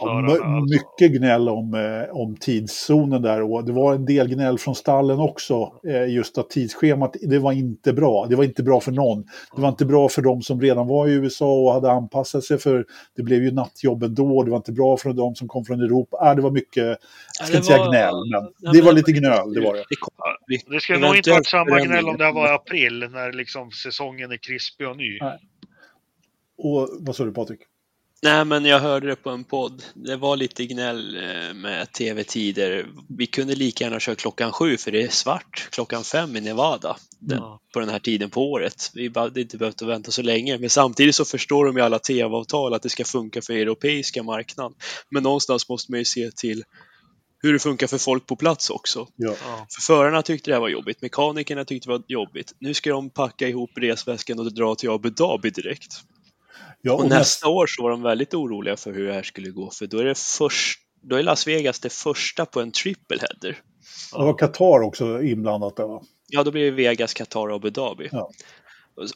Ja, 0.01 0.21
my- 0.21 0.61
mycket 0.61 1.17
gnäll 1.19 1.49
om, 1.49 1.73
eh, 1.73 2.15
om 2.15 2.35
tidszonen 2.35 3.21
där 3.21 3.41
och 3.41 3.65
det 3.65 3.71
var 3.71 3.93
en 3.95 4.05
del 4.05 4.27
gnäll 4.27 4.57
från 4.57 4.75
stallen 4.75 5.19
också. 5.19 5.71
Eh, 5.87 6.09
just 6.13 6.37
att 6.37 6.49
tidsschemat, 6.49 7.15
det 7.21 7.39
var 7.39 7.51
inte 7.51 7.93
bra. 7.93 8.25
Det 8.29 8.35
var 8.35 8.43
inte 8.43 8.63
bra 8.63 8.79
för 8.81 8.91
någon. 8.91 9.23
Det 9.55 9.61
var 9.61 9.69
inte 9.69 9.85
bra 9.85 10.09
för 10.09 10.21
de 10.21 10.41
som 10.41 10.61
redan 10.61 10.87
var 10.87 11.07
i 11.07 11.13
USA 11.13 11.53
och 11.53 11.73
hade 11.73 11.91
anpassat 11.91 12.43
sig 12.43 12.57
för 12.57 12.85
det 13.15 13.23
blev 13.23 13.43
ju 13.43 13.51
nattjobb 13.51 14.03
ändå. 14.03 14.43
Det 14.43 14.49
var 14.51 14.57
inte 14.57 14.71
bra 14.71 14.97
för 14.97 15.13
de 15.13 15.35
som 15.35 15.47
kom 15.47 15.65
från 15.65 15.81
Europa. 15.81 16.17
Ah, 16.21 16.33
det 16.33 16.41
var 16.41 16.51
mycket, 16.51 16.97
jag 17.39 17.47
ska 17.47 17.51
det 17.53 17.57
inte 17.57 17.67
säga 17.67 17.77
var- 17.77 17.89
gnäll, 17.91 18.15
men 18.31 18.43
Nej, 18.43 18.51
det 18.73 18.77
men- 18.77 18.85
var 18.85 18.93
lite 18.93 19.11
gnöl, 19.11 19.53
det 19.53 19.61
var 19.61 19.73
det. 19.73 19.85
Det, 19.89 19.95
kom, 19.95 20.13
vi, 20.47 20.57
Det 20.67 20.79
skulle 20.81 20.99
nog 20.99 21.15
inte 21.17 21.31
varit 21.31 21.47
samma 21.47 21.79
gnäll 21.79 22.05
om 22.05 22.17
det 22.17 22.31
var 22.31 22.47
i 22.47 22.51
april 22.51 22.99
när 23.11 23.33
liksom 23.33 23.71
säsongen 23.71 24.31
är 24.31 24.37
krispig 24.37 24.87
och 24.87 24.97
ny. 24.97 25.17
Nej. 25.21 25.39
Och 26.57 26.89
vad 26.99 27.15
sa 27.15 27.25
du 27.25 27.31
Patrik? 27.31 27.59
Nej, 28.23 28.45
men 28.45 28.65
jag 28.65 28.79
hörde 28.79 29.07
det 29.07 29.15
på 29.15 29.29
en 29.29 29.43
podd. 29.43 29.83
Det 29.93 30.15
var 30.15 30.35
lite 30.37 30.65
gnäll 30.65 31.15
eh, 31.17 31.53
med 31.53 31.91
tv-tider. 31.91 32.85
Vi 33.17 33.27
kunde 33.27 33.55
lika 33.55 33.83
gärna 33.83 33.99
köra 33.99 34.15
klockan 34.15 34.51
sju 34.51 34.77
för 34.77 34.91
det 34.91 35.01
är 35.03 35.07
svart 35.07 35.67
klockan 35.71 36.03
fem 36.03 36.35
i 36.35 36.41
Nevada 36.41 36.97
den, 37.19 37.37
Ja. 37.37 37.59
på 37.73 37.79
den 37.79 37.89
här 37.89 37.99
tiden 37.99 38.29
på 38.29 38.51
året. 38.51 38.91
Vi 38.93 39.11
hade 39.15 39.41
inte 39.41 39.57
behövt 39.57 39.81
att 39.81 39.87
vänta 39.87 40.11
så 40.11 40.21
länge. 40.21 40.57
Men 40.57 40.69
samtidigt 40.69 41.15
så 41.15 41.25
förstår 41.25 41.65
de 41.65 41.77
i 41.77 41.81
alla 41.81 41.99
tv-avtal 41.99 42.73
att 42.73 42.81
det 42.81 42.89
ska 42.89 43.03
funka 43.05 43.41
för 43.41 43.53
europeiska 43.53 44.23
marknaden. 44.23 44.73
Men 45.09 45.23
någonstans 45.23 45.69
måste 45.69 45.91
man 45.91 45.99
ju 45.99 46.05
se 46.05 46.31
till 46.31 46.63
hur 47.45 47.53
det 47.53 47.59
funkar 47.59 47.87
för 47.87 47.97
folk 47.97 48.25
på 48.25 48.35
plats 48.35 48.69
också. 48.69 49.07
Ja. 49.15 49.33
Ja. 49.45 49.65
För 49.69 49.81
förarna 49.81 50.21
tyckte 50.21 50.51
det 50.51 50.55
här 50.55 50.61
var 50.61 50.69
jobbigt, 50.69 51.01
mekanikerna 51.01 51.65
tyckte 51.65 51.89
det 51.89 51.91
var 51.91 52.03
jobbigt. 52.07 52.53
Nu 52.59 52.73
ska 52.73 52.89
de 52.89 53.09
packa 53.09 53.47
ihop 53.47 53.69
resväskan 53.75 54.39
och 54.39 54.53
dra 54.53 54.75
till 54.75 54.89
Abu 54.89 55.09
Dhabi 55.09 55.49
direkt. 55.49 55.93
Ja, 56.81 56.93
Och 56.93 56.99
och 56.99 57.09
nästa 57.09 57.47
år 57.47 57.67
så 57.67 57.83
var 57.83 57.89
de 57.89 58.01
väldigt 58.01 58.33
oroliga 58.33 58.77
för 58.77 58.93
hur 58.93 59.07
det 59.07 59.13
här 59.13 59.23
skulle 59.23 59.49
gå, 59.49 59.71
för 59.71 59.87
då 59.87 59.97
är 59.97 60.05
det 60.05 60.19
först, 60.19 60.79
då 61.01 61.15
är 61.15 61.23
Las 61.23 61.47
Vegas 61.47 61.79
det 61.79 61.93
första 61.93 62.45
på 62.45 62.61
en 62.61 62.71
triple 62.71 63.17
header. 63.21 63.61
Det 64.11 64.17
var 64.17 64.37
Qatar 64.37 64.81
också 64.81 65.21
inblandat 65.21 65.75
där 65.75 65.87
va? 65.87 66.01
Ja, 66.27 66.43
då 66.43 66.51
blir 66.51 66.63
det 66.63 66.71
Vegas, 66.71 67.13
Qatar 67.13 67.47
och 67.47 67.55
Abu 67.55 67.69
Dhabi. 67.69 68.09
Ja. 68.11 68.31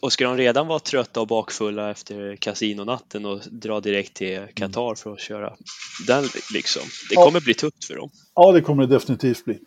Och- 0.02 0.14
ska 0.14 0.26
de 0.26 0.38
redan 0.38 0.68
vara 0.68 0.80
trötta 0.80 1.22
och 1.22 1.28
bakfulla 1.28 1.92
efter 1.92 2.36
kasinonatten 2.36 3.26
och 3.26 3.40
dra 3.52 3.80
direkt 3.80 4.14
till 4.14 4.40
Qatar 4.54 4.96
för 4.96 5.14
att 5.14 5.20
köra 5.20 5.54
den 6.08 6.24
liksom. 6.54 6.82
Det 7.10 7.16
Ja. 7.16 7.26
kommer 7.26 7.42
bli 7.42 7.54
tufft 7.54 7.86
för 7.86 7.96
dem. 7.96 8.10
Ja, 8.36 8.52
det 8.52 8.62
kommer 8.62 8.88
det 8.88 8.96
definitivt 8.96 9.46
bli. 9.46 9.60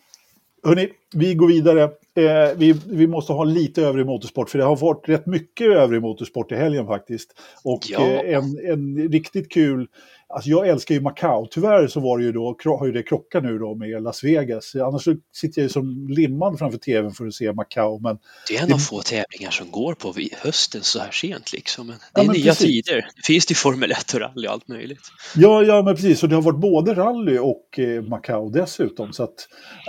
Hörni, 0.65 0.89
vi 1.15 1.35
går 1.35 1.49
vidare. 1.49 1.83
Eh, 2.15 2.57
vi, 2.57 2.75
vi 2.87 3.07
måste 3.07 3.33
ha 3.33 3.45
lite 3.45 3.83
övrig 3.83 4.07
motorsport, 4.07 4.51
för 4.51 4.59
det 4.59 4.65
har 4.65 4.77
varit 4.77 5.09
rätt 5.09 5.27
mycket 5.27 5.67
övrig 5.67 6.03
motorsport 6.03 6.53
i 6.53 6.55
helgen 6.55 6.87
faktiskt. 6.87 7.31
Och 7.65 7.81
Ja. 7.89 8.01
eh, 8.01 8.37
en, 8.39 8.59
en 8.73 9.09
riktigt 9.13 9.53
kul, 9.53 9.87
alltså 10.33 10.51
jag 10.51 10.69
älskar 10.69 10.95
ju 10.95 11.01
Macau. 11.01 11.47
Tyvärr 11.51 11.87
så 11.87 12.01
var 12.01 12.19
det 12.19 12.25
ju 12.25 12.33
då, 12.33 12.57
har 12.65 12.87
ju 12.87 12.93
det 12.93 13.03
krockat 13.03 13.43
nu 13.43 13.59
då 13.59 13.75
med 13.75 14.03
Las 14.03 14.25
Vegas. 14.25 14.75
Annars 14.75 15.05
så 15.05 15.15
sitter 15.33 15.61
jag 15.61 15.65
ju 15.65 15.69
som 15.69 16.09
limmad 16.09 16.59
framför 16.59 16.79
tvn 16.79 17.11
för 17.13 17.27
att 17.27 17.35
se 17.35 17.53
Macau. 17.53 18.01
Men 18.01 18.19
Det 18.49 18.57
är 18.57 18.63
en 18.63 18.73
av 18.73 18.79
få 18.79 19.01
tävlingar 19.03 19.51
som 19.51 19.71
går 19.71 19.95
på 19.95 20.15
hösten 20.43 20.83
så 20.83 20.99
här 20.99 21.11
sent 21.11 21.53
liksom. 21.53 21.87
Men 21.87 21.97
det 21.97 22.03
Ja, 22.15 22.23
är 22.23 22.27
men 22.27 22.37
nya 22.37 22.45
precis. 22.53 22.67
tider. 22.85 22.97
Det 23.17 23.27
finns 23.27 23.47
det 23.47 23.53
i 23.53 23.55
Formel 23.55 23.93
1 23.93 24.15
och 24.15 24.21
rally 24.21 24.47
och 24.49 24.53
allt 24.53 24.69
möjligt. 24.69 25.01
Ja, 25.37 25.63
ja, 25.63 25.83
men 25.83 25.95
precis. 25.95 26.23
Och 26.23 26.29
det 26.29 26.35
har 26.35 26.43
varit 26.43 26.61
både 26.61 26.95
rally 26.95 27.39
och 27.39 27.79
eh, 27.79 28.03
Macau 28.03 28.51
dessutom. 28.51 29.13
Så 29.13 29.23
att, 29.23 29.35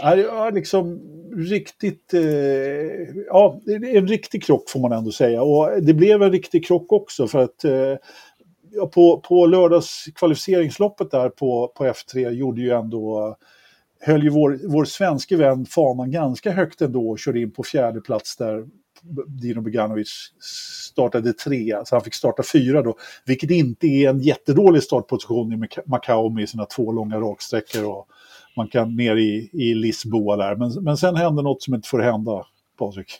är 0.03 0.17
är 0.17 0.51
liksom 0.51 0.99
riktigt, 1.49 2.13
eh, 2.13 2.21
ja, 3.27 3.61
det 3.65 3.73
är 3.73 3.97
en 3.97 4.07
riktig 4.07 4.43
krock 4.43 4.69
får 4.69 4.79
man 4.79 4.91
ändå 4.91 5.11
säga. 5.11 5.41
Och 5.41 5.83
det 5.83 5.93
blev 5.93 6.23
en 6.23 6.31
riktig 6.31 6.65
krock 6.65 6.91
också 6.91 7.27
för 7.27 7.39
att 7.39 7.63
eh, 7.63 7.95
ja, 8.75 8.87
på, 8.87 9.19
på 9.19 9.45
lördagskvalificeringsloppet 9.45 11.11
där 11.11 11.29
på, 11.29 11.67
på 11.67 11.83
F3 11.83 12.29
gjorde 12.29 12.61
ju 12.61 12.71
ändå 12.71 13.35
höll 14.05 14.23
ju 14.23 14.29
vår, 14.29 14.59
vår 14.63 14.85
svenske 14.85 15.35
vän 15.35 15.65
fanan 15.65 16.11
ganska 16.11 16.51
högt 16.51 16.81
ändå 16.81 17.09
och 17.09 17.19
körde 17.19 17.39
in 17.39 17.51
på 17.51 17.63
fjärde 17.63 18.01
plats 18.01 18.37
där 18.37 18.65
Dino 19.27 19.61
Beganovic 19.61 20.33
startade 20.89 21.33
trea, 21.33 21.85
så 21.85 21.95
han 21.95 22.03
fick 22.03 22.13
starta 22.13 22.43
fyra 22.53 22.81
då. 22.81 22.97
Vilket 23.25 23.51
inte 23.51 23.87
är 23.87 24.09
en 24.09 24.19
jättedålig 24.19 24.83
startposition 24.83 25.53
i 25.53 25.67
Macau 25.85 26.29
med 26.29 26.49
sina 26.49 26.65
två 26.65 26.91
långa 26.91 27.17
raksträckor 27.19 27.85
och 27.85 28.07
man 28.57 28.67
kan 28.67 28.95
ner 28.95 29.15
i, 29.15 29.49
i 29.53 29.73
Lisboa 29.73 30.35
där. 30.35 30.55
Men, 30.55 30.83
men 30.83 30.97
sen 30.97 31.15
hände 31.15 31.41
något 31.41 31.63
som 31.63 31.73
inte 31.73 31.89
får 31.89 31.99
hända, 31.99 32.45
Patrik. 32.77 33.19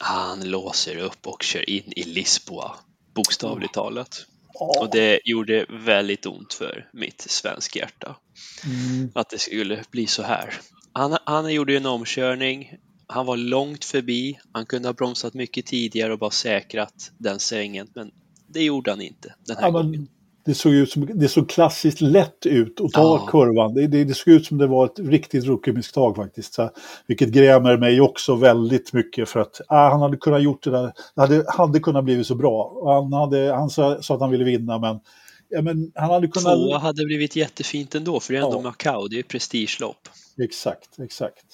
Han 0.00 0.50
låser 0.50 0.98
upp 0.98 1.26
och 1.26 1.42
kör 1.42 1.70
in 1.70 1.92
i 1.96 2.02
Lisboa, 2.02 2.72
bokstavligt 3.14 3.74
talat. 3.74 4.26
Och 4.54 4.90
det 4.90 5.20
gjorde 5.24 5.66
väldigt 5.68 6.26
ont 6.26 6.54
för 6.54 6.88
mitt 6.92 7.20
svenska 7.20 7.78
hjärta. 7.78 8.16
Mm, 8.64 9.10
att 9.14 9.30
det 9.30 9.38
skulle 9.38 9.84
bli 9.90 10.06
så 10.06 10.22
här. 10.22 10.54
Han, 10.92 11.18
han 11.24 11.54
gjorde 11.54 11.76
en 11.76 11.86
omkörning. 11.86 12.78
Han 13.06 13.26
var 13.26 13.36
långt 13.36 13.84
förbi. 13.84 14.38
Han 14.52 14.66
kunde 14.66 14.88
ha 14.88 14.92
bromsat 14.92 15.34
mycket 15.34 15.66
tidigare 15.66 16.12
och 16.12 16.18
bara 16.18 16.30
säkrat 16.30 17.10
den 17.18 17.40
svängen. 17.40 17.88
Men 17.94 18.10
det 18.46 18.64
gjorde 18.64 18.90
han 18.90 19.00
inte 19.00 19.34
den 19.46 19.56
här 19.56 19.62
ja, 19.62 19.70
gången. 19.70 20.08
Det 20.44 20.54
såg 20.54 20.72
ut 20.72 20.90
som, 20.90 21.08
det 21.14 21.28
såg 21.28 21.48
klassiskt 21.48 22.00
lätt 22.00 22.46
ut 22.46 22.80
att 22.80 22.92
ta 22.92 23.00
Ja. 23.02 23.26
kurvan. 23.30 23.74
Det, 23.74 23.86
det, 23.86 24.04
det 24.04 24.14
såg 24.14 24.34
ut 24.34 24.46
som 24.46 24.58
det 24.58 24.66
var 24.66 24.84
ett 24.84 24.98
riktigt 24.98 25.44
rookie-misstag 25.44 26.16
faktiskt. 26.16 26.54
Så, 26.54 26.70
vilket 27.06 27.28
grämer 27.28 27.76
mig 27.76 28.00
också 28.00 28.34
väldigt 28.34 28.92
mycket 28.92 29.28
för 29.28 29.40
att 29.40 29.60
ah, 29.68 29.88
han 29.90 30.00
hade 30.00 30.16
kunnat 30.16 30.42
gjort 30.42 30.62
det 30.64 30.70
där. 30.70 30.92
Det 31.14 31.20
hade, 31.20 31.44
hade 31.48 31.80
kunnat 31.80 32.04
blivit 32.04 32.26
så 32.26 32.34
bra. 32.34 32.82
Han, 32.94 33.12
hade, 33.12 33.52
han 33.54 33.70
sa, 33.70 34.02
sa 34.02 34.14
att 34.14 34.20
han 34.20 34.30
ville 34.30 34.44
vinna 34.44 34.78
men, 34.78 35.00
ja, 35.48 35.62
men 35.62 35.92
han 35.94 36.10
hade 36.10 36.28
kunnat... 36.28 36.54
Tvåa 36.54 36.78
hade 36.78 37.04
blivit 37.04 37.36
jättefint 37.36 37.94
ändå, 37.94 38.20
för 38.20 38.32
det 38.32 38.38
är 38.38 38.44
ändå 38.44 38.58
Ja. 38.58 38.62
Macau, 38.62 39.08
det 39.08 39.14
är 39.14 39.18
ju 39.18 39.22
prestigelopp. 39.22 40.08
Exakt, 40.42 40.98
exakt. 40.98 41.44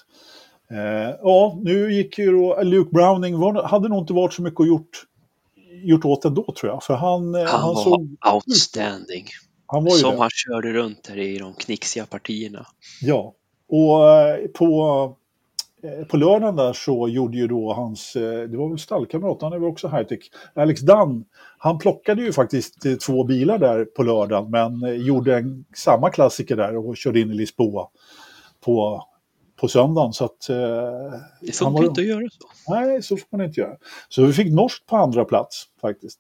Eh, 0.71 1.15
ja, 1.23 1.59
nu 1.63 1.95
gick 1.95 2.19
ju 2.19 2.33
då 2.33 2.63
Luke 2.63 2.91
Browning, 2.93 3.39
var, 3.39 3.63
hade 3.63 3.89
nog 3.89 3.99
inte 4.03 4.13
varit 4.13 4.33
så 4.35 4.43
mycket 4.43 4.61
att 4.61 4.69
gjort, 4.69 5.03
gjort 5.85 6.05
åt 6.05 6.25
ändå 6.25 6.55
tror 6.61 6.73
jag. 6.73 6.83
För 6.83 6.95
han, 6.95 7.35
eh, 7.35 7.41
Han, 7.41 7.61
han, 7.61 7.75
var 7.75 7.83
såg, 7.83 8.17
outstanding. 8.35 9.27
han 9.67 9.85
var 9.85 9.91
Som 9.91 10.11
det. 10.13 10.19
han 10.19 10.31
körde 10.33 10.73
runt 10.73 11.05
där 11.05 11.19
i 11.19 11.39
de 11.39 11.55
knixiga 11.55 12.07
partierna. 12.07 12.67
Ja, 13.01 13.35
och 13.69 14.11
eh, 14.11 14.47
på, 14.47 15.17
eh, 15.83 16.07
på 16.07 16.17
lördagen 16.17 16.57
där 16.57 16.73
så 16.73 17.09
gjorde 17.09 17.37
ju 17.39 17.47
då 17.47 17.73
hans, 17.73 18.13
det 18.13 18.57
var 18.57 18.69
väl 18.69 18.79
stallkamrat, 18.79 19.43
han 19.43 19.53
är 19.53 19.59
väl 19.59 19.69
också 19.69 19.89
high-tech, 19.89 20.31
Alex 20.55 20.81
Dunn, 20.81 21.25
han 21.59 21.79
plockade 21.79 22.23
ju 22.23 22.33
faktiskt 22.33 23.01
två 23.07 23.25
bilar 23.25 23.59
där 23.59 23.85
på 23.85 24.03
lördagen 24.03 24.51
men 24.51 25.05
gjorde 25.05 25.37
en, 25.37 25.65
samma 25.75 26.11
klassiker 26.11 26.57
där 26.57 26.77
och 26.77 26.97
körde 26.97 27.21
in 27.21 27.31
i 27.31 27.35
Lisboa 27.35 27.89
på, 28.65 29.05
på 29.61 29.69
söndagen. 29.69 30.13
Så 30.13 30.25
att, 30.25 30.49
eh, 30.49 30.57
Det 31.41 31.53
funkar 31.53 31.71
var- 31.73 31.85
inte 31.85 32.01
att 32.01 32.07
göra 32.07 32.29
så. 32.31 32.73
Nej, 32.75 33.03
så 33.03 33.17
får 33.17 33.27
man 33.37 33.47
inte 33.47 33.61
göra. 33.61 33.77
Så 34.09 34.25
vi 34.27 34.33
fick 34.33 34.53
norskt 34.55 34.87
på 34.87 34.97
andra 34.97 35.25
plats 35.25 35.65
faktiskt. 35.81 36.19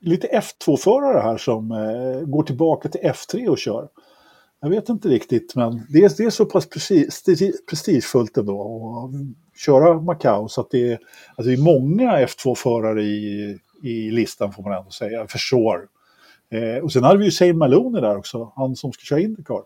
Lite 0.00 0.26
F2-förare 0.26 1.20
här 1.20 1.36
som 1.36 1.70
eh, 1.70 2.20
går 2.26 2.42
tillbaka 2.42 2.88
till 2.88 3.00
F3 3.00 3.48
och 3.48 3.58
kör. 3.58 3.88
Jag 4.60 4.70
vet 4.70 4.88
inte 4.88 5.08
riktigt, 5.08 5.54
men 5.54 5.86
det 5.88 5.98
är, 6.04 6.12
det 6.16 6.24
är 6.24 6.30
så 6.30 6.44
pass 6.44 6.68
presti- 6.68 7.10
sti- 7.10 7.52
prestigefullt 7.70 8.36
ändå 8.36 8.60
att 9.04 9.58
köra 9.60 10.00
Macau. 10.00 10.48
Så 10.48 10.60
att 10.60 10.70
det 10.70 10.92
är, 10.92 10.98
alltså 11.36 11.48
det 11.50 11.52
är 11.52 11.62
många 11.80 12.26
F2-förare 12.26 13.02
i, 13.02 13.58
i 13.82 14.10
listan 14.10 14.52
får 14.52 14.62
man 14.62 14.72
ändå 14.72 14.90
säga, 14.90 15.26
för 15.28 15.38
sure. 15.38 15.86
Eh, 16.50 16.82
och 16.84 16.92
sen 16.92 17.04
hade 17.04 17.18
vi 17.18 17.24
ju 17.24 17.30
Shane 17.30 17.52
Maloney 17.52 18.00
där 18.00 18.16
också, 18.16 18.52
han 18.56 18.76
som 18.76 18.92
ska 18.92 19.00
köra 19.04 19.20
Indycar. 19.20 19.62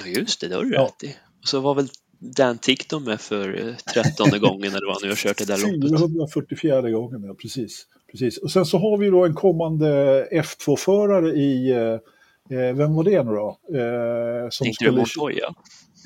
Ja, 0.00 0.06
just 0.06 0.40
det, 0.40 0.48
det 0.48 0.54
har 0.54 0.64
du 0.64 0.74
Ja. 0.74 0.82
rätt 0.82 1.04
i. 1.04 1.16
Och 1.42 1.48
så 1.48 1.60
var 1.60 1.74
väl 1.74 1.88
Dan 2.36 2.58
Tickton 2.58 3.04
med 3.04 3.20
för 3.20 3.66
eh, 3.68 3.74
trettonde 3.74 4.38
gången 4.38 4.68
eller 4.74 4.86
vad 4.86 4.94
han 4.94 5.02
nu 5.02 5.08
har 5.08 5.16
kört 5.16 5.38
det 5.38 5.44
där 5.44 5.58
loppet. 5.58 5.98
444 6.00 6.90
gången, 6.90 7.24
ja 7.24 7.34
precis. 7.42 7.86
precis. 8.10 8.38
Och 8.38 8.50
sen 8.50 8.66
så 8.66 8.78
har 8.78 8.98
vi 8.98 9.10
då 9.10 9.24
en 9.24 9.34
kommande 9.34 9.88
F2-förare 10.32 11.30
i, 11.30 11.70
eh, 11.70 12.58
eh, 12.58 12.74
vem 12.76 12.94
var 12.94 13.04
det 13.04 13.22
nu 13.22 13.30
då? 13.30 13.58
Eh, 13.78 14.48
som 14.50 14.64
Tänkte 14.64 14.84
du 14.84 14.90
Montoya? 14.90 15.46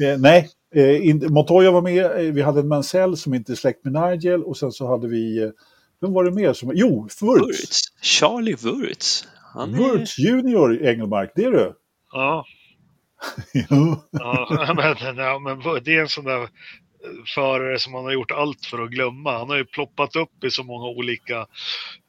eh, 0.02 0.18
nej, 0.18 0.48
eh, 0.74 1.06
in, 1.08 1.26
Montoya 1.32 1.70
var 1.70 1.82
med, 1.82 2.04
eh, 2.04 2.32
vi 2.32 2.42
hade 2.42 2.60
en 2.60 2.68
Mansell 2.68 3.16
som 3.16 3.34
inte 3.34 3.52
är 3.52 3.56
släkt 3.56 3.84
med 3.84 3.92
Nigel 3.92 4.42
och 4.44 4.56
sen 4.56 4.72
så 4.72 4.86
hade 4.86 5.08
vi, 5.08 5.52
vem 6.00 6.12
var 6.12 6.24
det 6.24 6.30
mer 6.30 6.52
som, 6.52 6.72
jo, 6.74 7.00
Wurz. 7.20 7.22
Wurz. 7.22 7.78
Charlie 8.02 8.54
Wurz. 8.54 9.24
Han 9.54 9.74
är... 9.74 9.78
Wurz 9.78 10.18
Junior 10.18 10.82
Engelmark, 10.86 11.32
det 11.36 11.44
är 11.44 11.50
du. 11.50 11.72
Ja, 12.12 12.44
Ja. 13.70 14.08
ja, 14.10 14.74
men, 15.04 15.16
ja, 15.16 15.38
men 15.38 15.84
det 15.84 15.94
är 15.94 16.00
en 16.00 16.08
sån 16.08 16.24
där 16.24 16.42
eh, 16.42 16.48
förare 17.34 17.78
som 17.78 17.92
man 17.92 18.04
har 18.04 18.12
gjort 18.12 18.30
allt 18.30 18.66
för 18.66 18.78
att 18.84 18.90
glömma. 18.90 19.38
Han 19.38 19.48
har 19.48 19.56
ju 19.56 19.64
ploppat 19.64 20.16
upp 20.16 20.44
i 20.44 20.50
så 20.50 20.64
många 20.64 20.86
olika 20.86 21.46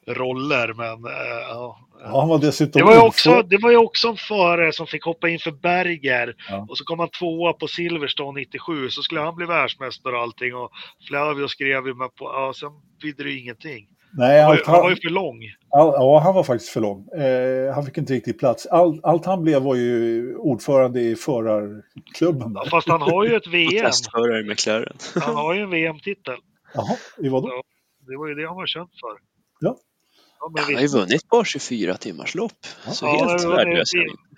roller, 0.08 0.72
men 0.72 1.04
eh, 1.12 1.40
ja. 1.48 1.86
Ja, 2.02 2.20
han 2.20 2.28
var 2.28 2.38
dessutom 2.38 2.80
Det 2.80 2.84
var, 2.84 2.94
ju 2.94 3.00
också, 3.00 3.42
det 3.42 3.58
var 3.58 3.70
ju 3.70 3.76
också 3.76 4.08
en 4.08 4.16
förare 4.16 4.72
som 4.72 4.86
fick 4.86 5.04
hoppa 5.04 5.28
in 5.28 5.38
för 5.38 5.50
Berger 5.50 6.34
Ja. 6.48 6.66
och 6.68 6.78
så 6.78 6.84
kom 6.84 6.98
han 6.98 7.08
tvåa 7.08 7.52
på 7.52 7.66
Silverstone 7.68 8.40
97 8.40 8.88
så 8.90 9.02
skulle 9.02 9.20
han 9.20 9.36
bli 9.36 9.46
världsmästare 9.46 10.16
och 10.16 10.22
allting 10.22 10.54
och 10.54 10.70
Flavio 11.08 11.48
skrev 11.48 11.86
ju 11.86 11.94
med 11.94 12.14
på, 12.14 12.24
ja 12.24 12.52
sen 12.56 12.70
bidde 13.02 13.24
det 13.24 13.30
ju 13.30 13.40
ingenting. 13.40 13.86
Nej, 14.12 14.40
Han 14.42 14.46
var, 14.48 14.52
allt 14.56 14.60
ju- 14.60 14.70
han 14.72 14.80
var 14.82 14.90
ju 14.90 14.96
för 14.96 15.10
lång. 15.10 15.42
all, 15.70 15.86
ja, 15.96 16.20
han 16.24 16.34
var 16.34 16.42
faktiskt 16.44 16.72
för 16.72 16.80
lång. 16.80 17.08
Eh, 17.08 17.74
han 17.74 17.86
fick 17.86 17.98
inte 17.98 18.12
riktigt 18.12 18.38
plats. 18.38 18.66
All, 18.66 19.00
allt 19.02 19.24
han 19.26 19.42
blev 19.42 19.62
var 19.62 19.74
ju 19.74 20.34
ordförande 20.36 21.00
i 21.00 21.16
förarklubben. 21.16 22.52
Ja, 22.54 22.62
Där. 22.64 22.70
fast 22.70 22.88
han 22.88 23.02
har 23.02 23.24
ju 23.24 23.36
ett 23.36 23.46
VM. 23.52 23.84
Testförare 23.84 24.40
i 24.40 24.44
McLaren. 24.44 24.96
Han 25.22 25.34
har 25.36 25.54
ju 25.54 25.60
en 25.62 25.70
VM-titel. 25.70 26.36
Jaha, 26.74 26.96
i 27.18 27.28
vad 27.28 27.42
då? 27.42 27.48
Ja. 27.48 27.62
Det 28.06 28.16
var 28.16 28.28
ju 28.28 28.34
det 28.34 28.46
han 28.46 28.56
var 28.56 28.66
känd 28.66 28.88
för. 29.00 29.10
Ja. 29.60 29.76
Ja, 30.40 30.52
Han 30.66 30.74
har 30.74 30.80
ju 30.82 30.88
vunnit 30.88 31.28
på 31.28 31.44
24 31.44 31.94
timmars 31.96 32.34
lopp. 32.34 32.52
Så 32.86 33.06
Ja, 33.06 33.10
helt 33.28 33.44
värdelös. 33.44 33.88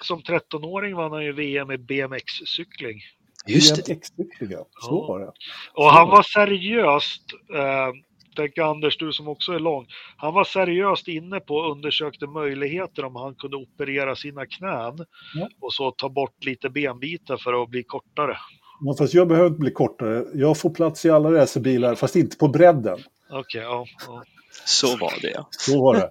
Som 0.00 0.20
13-åring 0.20 0.94
vann 0.96 1.12
han 1.12 1.24
ju 1.24 1.32
VM 1.32 1.70
i 1.70 1.76
BMX-cykling. 1.76 2.98
Just 3.46 3.76
det. 3.86 3.92
BMX-cykling, 3.94 4.50
ja. 4.50 4.66
Så 4.80 4.90
Ja. 4.90 5.06
var 5.08 5.20
det. 5.20 5.32
Och 5.74 5.84
han 5.90 6.08
var 6.08 6.22
seriöst, 6.22 7.22
eh, 7.54 7.88
tänk 8.36 8.58
Anders 8.58 8.98
du 8.98 9.12
som 9.12 9.28
också 9.28 9.52
är 9.52 9.58
lång, 9.58 9.86
han 10.16 10.34
var 10.34 10.44
seriöst 10.44 11.08
inne 11.08 11.40
på 11.40 11.54
och 11.54 11.70
undersökte 11.72 12.26
möjligheter 12.26 13.04
om 13.04 13.16
han 13.16 13.34
kunde 13.34 13.56
operera 13.56 14.16
sina 14.16 14.46
knän 14.46 15.06
Ja. 15.34 15.48
och 15.60 15.72
så 15.72 15.90
ta 15.90 16.08
bort 16.08 16.44
lite 16.44 16.70
benbitar 16.70 17.36
för 17.36 17.62
att 17.62 17.68
bli 17.70 17.82
kortare. 17.82 18.36
Men 18.80 18.94
fast 18.94 19.14
jag 19.14 19.28
behöver 19.28 19.48
inte 19.48 19.60
bli 19.60 19.70
kortare. 19.70 20.24
Jag 20.34 20.58
får 20.58 20.70
plats 20.70 21.04
i 21.04 21.10
alla 21.10 21.32
racerbilar, 21.32 21.94
fast 21.94 22.16
inte 22.16 22.36
på 22.36 22.48
bredden. 22.48 22.98
Okej, 23.30 23.62
ja, 23.62 23.86
ja. 24.06 24.22
Så 24.64 24.86
var 24.96 25.12
det 25.22 25.30
ja. 25.30 25.48
Så 25.50 25.82
var 25.84 25.94
det. 25.94 26.10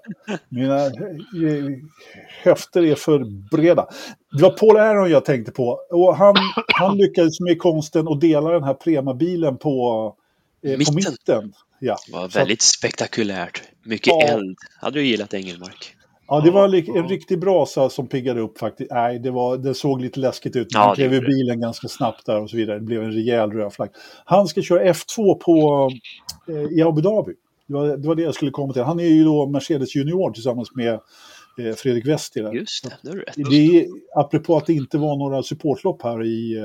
Mina 0.49 0.77
höfter 2.43 2.83
är 2.85 2.95
för 2.95 3.19
breda. 3.51 3.87
Det 4.31 4.41
var 4.43 4.49
Paul 4.49 4.77
Aron 4.77 5.09
jag 5.11 5.25
tänkte 5.25 5.51
på. 5.51 5.79
Och 5.89 6.15
han, 6.15 6.35
han 6.73 6.97
lyckades 6.97 7.39
med 7.39 7.59
konsten 7.59 8.07
att 8.07 8.21
dela 8.21 8.51
den 8.51 8.63
här 8.63 8.73
Prema-bilen 8.73 9.57
på, 9.57 10.05
eh, 10.65 10.71
på 10.71 10.77
Mitten. 10.77 10.95
mitten. 10.95 11.53
Ja. 11.81 11.97
Det 12.07 12.13
var 12.13 12.29
Så 12.29 12.39
väldigt 12.39 12.61
spektakulärt. 12.61 13.61
Mycket 13.83 14.07
Ja. 14.07 14.21
eld. 14.27 14.57
Hade 14.81 14.99
du 14.99 15.05
gillat 15.05 15.33
Engelmark? 15.33 15.95
Ja, 16.27 16.39
det 16.41 16.51
var 16.51 16.67
Ja, 16.75 16.77
en 16.87 16.95
ja. 16.95 17.01
riktig 17.09 17.39
brasa 17.39 17.89
som 17.89 18.07
piggade 18.07 18.41
upp 18.41 18.57
faktiskt. 18.57 18.91
Nej, 18.91 19.19
det, 19.19 19.31
var, 19.31 19.57
det 19.57 19.73
såg 19.73 20.01
lite 20.01 20.19
läskigt 20.19 20.55
ut. 20.55 20.67
Ja, 20.69 20.79
Han 20.79 20.89
det 20.89 20.95
klev 20.95 21.13
ur 21.13 21.21
det. 21.21 21.27
bilen 21.27 21.61
ganska 21.61 21.87
snabbt 21.87 22.25
där 22.25 22.41
och 22.41 22.49
så 22.49 22.57
vidare. 22.57 22.79
Det 22.79 22.85
blev 22.85 23.03
en 23.03 23.11
rejäl 23.11 23.51
röd 23.51 23.73
flagg. 23.73 23.89
Han 24.25 24.47
ska 24.47 24.61
köra 24.61 24.83
F2 24.93 25.35
på, 25.35 25.89
eh, 26.49 26.77
i 26.77 26.81
Abu 26.81 27.01
Dhabi. 27.01 27.33
Det 27.67 27.73
var, 27.73 27.87
det 27.97 28.07
var 28.07 28.15
det 28.15 28.21
jag 28.23 28.35
skulle 28.35 28.51
komma 28.51 28.73
till. 28.73 28.81
Han 28.81 28.99
är 28.99 29.03
ju 29.07 29.23
då 29.23 29.45
Mercedes 29.47 29.95
junior 29.95 30.31
tillsammans 30.31 30.75
med 30.75 30.93
eh, 31.59 31.75
Fredrik 31.77 32.05
Wester. 32.07 32.43
där. 32.43 32.53
Just 32.53 32.83
det, 32.83 32.97
nu 33.01 33.09
är 33.11 33.15
det 33.15 33.21
rätt. 33.21 33.49
Det 33.49 33.55
är, 33.79 33.85
apropå 34.15 34.57
att 34.57 34.65
det 34.65 34.73
inte 34.73 34.97
var 34.97 35.15
några 35.17 35.43
supportlopp 35.43 36.01
här 36.03 36.23
i 36.25 36.57
eh, 36.57 36.63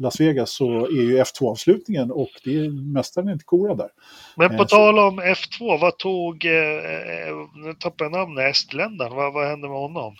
Las 0.00 0.20
Vegas 0.20 0.50
så 0.50 0.86
är 0.86 1.02
ju 1.02 1.18
F2-avslutningen 1.22 2.10
och 2.10 2.28
det 2.44 2.50
är 2.56 2.92
mästaren 2.92 3.28
är 3.28 3.32
inte 3.32 3.44
korad 3.44 3.78
där. 3.78 3.88
Men 4.36 4.48
på 4.48 4.54
Eh, 4.54 4.58
så- 4.60 4.64
tal 4.76 4.98
om 4.98 5.20
F2, 5.20 5.80
vad 5.80 5.98
tog, 5.98 6.44
eh, 6.44 6.52
eh, 6.52 7.34
nu 7.64 7.74
tappade 7.80 8.04
jag 8.10 8.12
namnet, 8.12 8.50
estländaren, 8.50 9.16
vad, 9.16 9.32
vad 9.32 9.48
hände 9.48 9.68
med 9.68 9.76
honom? 9.78 10.14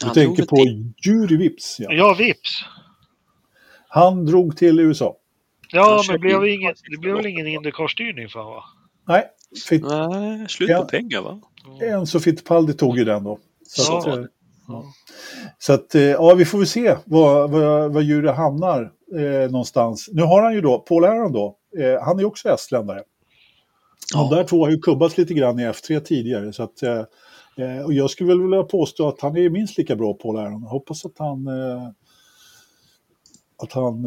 Du 0.00 0.06
Han 0.06 0.14
tänker 0.14 0.46
på 0.46 0.56
Juri 1.06 1.36
Vips. 1.36 1.76
Ja. 1.80 1.92
Ja, 1.92 2.14
Vips. 2.18 2.64
Han 3.88 4.26
drog 4.26 4.56
till 4.56 4.80
USA. 4.80 5.16
Ja, 5.72 5.82
Han 5.84 5.94
men 5.94 6.02
körde 6.04 6.18
blev 6.18 6.44
in- 6.44 6.60
ingen, 6.60 6.74
det 6.90 6.96
blev 7.00 7.14
väl 7.16 7.26
ingen 7.26 7.46
Indycar-styrning 7.46 8.28
för 8.28 8.38
honom, 8.40 8.54
va? 8.54 8.64
Nej, 9.08 9.24
Fit- 9.70 10.10
Nej, 10.10 10.48
slut 10.48 10.70
Ja. 10.70 10.80
på 10.82 10.88
pengar 10.88 11.20
va? 11.22 11.40
Enzo 11.82 12.20
Fittipaldi 12.20 12.72
tog 12.72 12.98
ju 12.98 13.04
den 13.04 13.24
då. 13.24 13.38
Så, 13.66 13.82
Så 13.82 13.98
att, 13.98 14.06
eh, 14.06 14.14
det. 14.16 14.28
Ja. 14.68 14.84
så 15.58 15.72
att, 15.72 15.94
eh, 15.94 16.02
ja, 16.02 16.34
vi 16.34 16.44
får 16.44 16.58
väl 16.58 16.66
se 16.66 16.96
var, 17.04 17.48
var, 17.48 17.88
var 17.88 18.00
Juri 18.00 18.28
hamnar 18.28 18.92
eh, 19.18 19.50
någonstans. 19.50 20.08
Nu 20.12 20.22
har 20.22 20.42
han 20.42 20.54
ju 20.54 20.60
då, 20.60 20.78
Paul 20.78 21.04
Aron 21.04 21.32
då, 21.32 21.56
eh, 21.78 22.02
han 22.02 22.20
är 22.20 22.24
också 22.24 22.48
estländare. 22.48 23.02
Ja. 24.14 24.28
De 24.30 24.36
där 24.36 24.44
två 24.44 24.64
har 24.64 24.70
ju 24.70 24.78
kubbats 24.78 25.18
lite 25.18 25.34
grann 25.34 25.58
i 25.58 25.62
F3 25.62 26.00
tidigare. 26.00 26.52
Så 26.52 26.62
att, 26.62 26.82
eh, 26.82 27.04
eh, 27.56 27.84
och 27.84 27.92
jag 27.92 28.10
skulle 28.10 28.28
väl 28.28 28.42
vilja 28.42 28.62
påstå 28.62 29.08
att 29.08 29.20
han 29.20 29.36
är 29.36 29.50
minst 29.50 29.78
lika 29.78 29.96
bra, 29.96 30.14
Paul 30.14 30.38
Aron. 30.38 30.62
Jag 30.62 30.68
hoppas 30.68 31.04
att 31.04 31.18
han, 31.18 31.46
eh, 31.46 31.88
att 33.62 33.72
han 33.72 34.06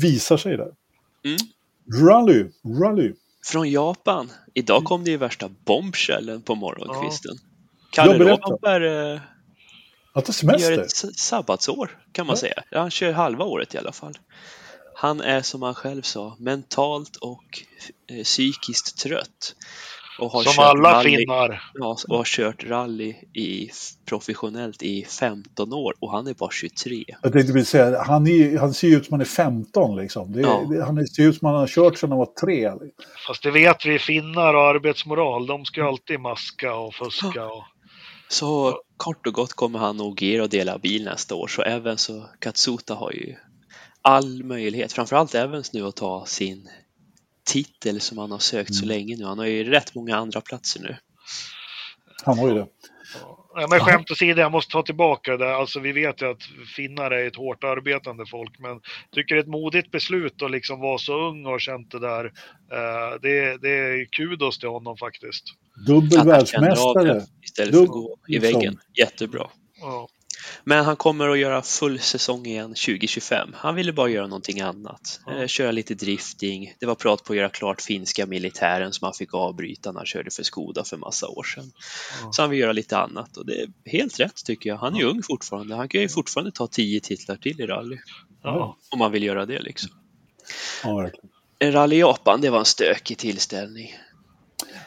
visar 0.00 0.36
sig 0.36 0.56
där. 0.56 0.72
Mm. 1.24 1.38
Rally, 2.08 2.46
rally. 2.80 3.12
Från 3.44 3.70
Japan. 3.70 4.30
Idag 4.54 4.84
kom 4.84 5.04
det 5.04 5.10
ju 5.10 5.16
värsta 5.16 5.48
bombshellen 5.64 6.42
på 6.42 6.54
morgonkvisten. 6.54 7.36
Ja, 7.36 8.04
Kalle 8.04 8.18
berätta. 8.18 8.56
Eh, 10.14 10.18
Att 10.18 10.26
det 10.26 10.42
är 10.42 10.58
gör 10.58 10.74
semester. 10.76 11.08
ett 11.08 11.18
sabbatsår 11.18 11.98
kan 12.12 12.26
man 12.26 12.32
Ja. 12.36 12.40
säga. 12.40 12.62
Han 12.72 12.90
kör 12.90 13.12
halva 13.12 13.44
året 13.44 13.74
i 13.74 13.78
alla 13.78 13.92
fall. 13.92 14.18
Han 14.94 15.20
är 15.20 15.42
som 15.42 15.62
han 15.62 15.74
själv 15.74 16.02
sa 16.02 16.36
mentalt 16.38 17.16
och 17.16 17.44
eh, 18.12 18.24
psykiskt 18.24 18.98
trött. 18.98 19.54
Och 20.18 20.30
har 20.30 20.42
Som 20.42 20.52
kört 20.52 20.64
alla 20.64 20.92
rally, 20.92 21.16
finnar. 21.16 21.62
Ja, 21.74 21.96
och 22.08 22.16
har 22.16 22.24
kört 22.24 22.64
rally 22.64 23.14
i, 23.34 23.70
professionellt 24.06 24.82
i 24.82 25.04
15 25.04 25.72
år 25.72 25.94
och 26.00 26.10
han 26.12 26.26
är 26.26 26.34
bara 26.34 26.50
23. 26.50 27.04
Jag 27.22 27.32
tänkte 27.32 27.52
precis 27.52 27.68
säga, 27.68 28.02
han, 28.02 28.26
är, 28.26 28.58
han 28.58 28.74
ser 28.74 28.88
ju 28.88 28.96
ut 28.96 29.06
som 29.06 29.12
han 29.12 29.20
är 29.20 29.24
15 29.24 29.96
liksom. 29.96 30.32
Det, 30.32 30.40
Ja. 30.40 30.66
det, 30.70 30.84
han 30.84 31.06
ser 31.06 31.22
ut 31.22 31.38
som 31.38 31.46
han 31.46 31.54
har 31.56 31.66
kört 31.66 31.98
sedan 31.98 32.10
han 32.10 32.18
var 32.18 32.28
tre. 32.40 32.70
Fast 33.26 33.42
det 33.42 33.50
vet 33.50 33.86
vi, 33.86 33.98
finnar 33.98 34.54
och 34.54 34.62
arbetsmoral, 34.62 35.46
de 35.46 35.64
ska 35.64 35.84
alltid 35.88 36.20
maska 36.20 36.74
och 36.74 36.94
fuska. 36.94 37.44
Och... 37.46 37.64
Så 38.30 38.80
kort 38.96 39.26
och 39.26 39.34
gott 39.34 39.52
kommer 39.52 39.78
han 39.78 39.96
nog 39.96 40.22
ge 40.22 40.40
och 40.40 40.48
dela 40.48 40.78
bil 40.78 41.04
nästa 41.04 41.34
år. 41.34 41.48
Så 41.48 41.62
Evans 41.62 42.08
och 42.08 42.22
Katsuta 42.38 42.94
har 42.94 43.12
ju 43.12 43.36
all 44.02 44.44
möjlighet, 44.44 44.92
framförallt 44.92 45.34
Evans 45.34 45.72
nu 45.72 45.86
att 45.86 45.96
ta 45.96 46.26
sin 46.26 46.68
titel 47.44 48.00
som 48.00 48.18
han 48.18 48.30
har 48.30 48.38
sökt 48.38 48.74
så 48.74 48.84
Mm. 48.84 48.88
länge 48.88 49.16
nu. 49.16 49.24
Han 49.24 49.38
har 49.38 49.46
ju 49.46 49.64
rätt 49.64 49.94
många 49.94 50.16
andra 50.16 50.40
platser 50.40 50.80
nu. 50.80 50.96
Han 52.24 52.38
har 52.38 52.48
ju 52.48 52.54
det. 52.54 52.66
Ja, 53.54 53.66
men 53.70 53.80
skämt 53.80 54.10
åsido, 54.10 54.40
jag 54.40 54.52
måste 54.52 54.72
ta 54.72 54.82
tillbaka 54.82 55.30
det 55.30 55.44
där. 55.44 55.52
Alltså, 55.52 55.80
vi 55.80 55.92
vet 55.92 56.22
ju 56.22 56.30
att 56.30 56.42
finnar 56.76 57.10
är 57.10 57.26
ett 57.26 57.36
hårt 57.36 57.64
arbetande 57.64 58.26
folk, 58.26 58.58
men 58.58 58.80
tycker 59.12 59.34
det 59.34 59.38
är 59.38 59.42
ett 59.42 59.48
modigt 59.48 59.90
beslut 59.90 60.42
att 60.42 60.50
liksom 60.50 60.80
vara 60.80 60.98
så 60.98 61.28
ung 61.28 61.46
och 61.46 61.60
känt 61.60 61.90
det 61.90 61.98
där. 61.98 62.24
Eh, 62.72 63.20
det, 63.22 63.62
det 63.62 63.70
är 63.70 64.04
kudos 64.04 64.58
till 64.58 64.68
honom 64.68 64.96
faktiskt. 64.96 65.44
Dubbel 65.86 66.26
världsmästare. 66.26 67.22
istället 67.42 67.74
för 67.74 67.82
att 67.82 67.88
gå 67.88 68.16
i 68.28 68.32
liksom. 68.32 68.60
väggen. 68.60 68.78
Jättebra. 68.98 69.46
Ja. 69.80 70.08
Men 70.64 70.84
han 70.84 70.96
kommer 70.96 71.28
att 71.28 71.38
göra 71.38 71.62
full 71.62 71.98
säsong 71.98 72.46
igen 72.46 72.68
2025. 72.68 73.50
Han 73.54 73.74
ville 73.74 73.92
bara 73.92 74.08
göra 74.08 74.26
någonting 74.26 74.60
annat. 74.60 75.20
Ja. 75.26 75.36
Eh, 75.36 75.46
köra 75.46 75.70
lite 75.70 75.94
drifting. 75.94 76.74
Det 76.80 76.86
var 76.86 76.94
prat 76.94 77.24
på 77.24 77.32
att 77.32 77.36
göra 77.36 77.48
klart 77.48 77.82
finska 77.82 78.26
militären 78.26 78.92
som 78.92 79.04
han 79.04 79.14
fick 79.14 79.34
avbryta 79.34 79.92
när 79.92 80.00
han 80.00 80.06
körde 80.06 80.30
för 80.30 80.42
Skoda 80.42 80.84
för 80.84 80.96
massa 80.96 81.28
år 81.28 81.42
sedan. 81.42 81.72
Ja. 82.22 82.32
Så 82.32 82.42
han 82.42 82.50
vill 82.50 82.60
göra 82.60 82.72
lite 82.72 82.98
annat 82.98 83.36
och 83.36 83.46
det 83.46 83.60
är 83.60 83.68
helt 83.84 84.20
rätt 84.20 84.44
tycker 84.44 84.70
jag. 84.70 84.76
Han 84.76 84.96
är 84.96 85.04
ung 85.04 85.22
fortfarande. 85.22 85.74
Han 85.74 85.88
kan 85.88 86.00
ju 86.00 86.08
fortfarande 86.08 86.52
ta 86.52 86.66
tio 86.66 87.00
titlar 87.00 87.36
till 87.36 87.60
i 87.60 87.66
rally. 87.66 87.98
Ja. 88.42 88.76
Om 88.90 88.98
man 88.98 89.12
vill 89.12 89.22
göra 89.22 89.46
det 89.46 89.60
liksom. 89.62 89.90
Ja, 90.84 90.96
verkligen. 90.96 91.30
En 91.58 91.72
Rally 91.72 91.98
Japan, 91.98 92.40
det 92.40 92.50
var 92.50 92.58
en 92.58 92.64
stökig 92.64 93.18
tillställning. 93.18 93.94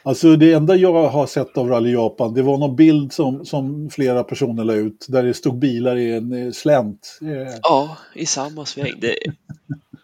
Alltså 0.06 0.36
det 0.36 0.54
enda 0.54 0.76
jag 0.76 1.10
har 1.10 1.28
sett 1.28 1.58
av 1.58 1.70
Rally 1.70 1.92
Japan, 1.92 2.34
det 2.34 2.42
var 2.42 2.58
någon 2.58 2.76
bild 2.76 3.14
som, 3.14 3.46
som 3.46 3.90
flera 3.90 4.24
personer 4.24 4.64
la 4.64 4.74
ut, 4.74 5.06
där 5.10 5.24
det 5.24 5.34
stod 5.34 5.60
bilar 5.60 5.96
i 5.96 6.14
en 6.14 6.46
eh, 6.46 6.52
slänt. 6.52 7.20
Eh. 7.22 7.60
Ja, 7.62 7.98
i 8.16 8.26
samma 8.26 8.66
sväng. 8.66 8.94
Det 9.00 9.16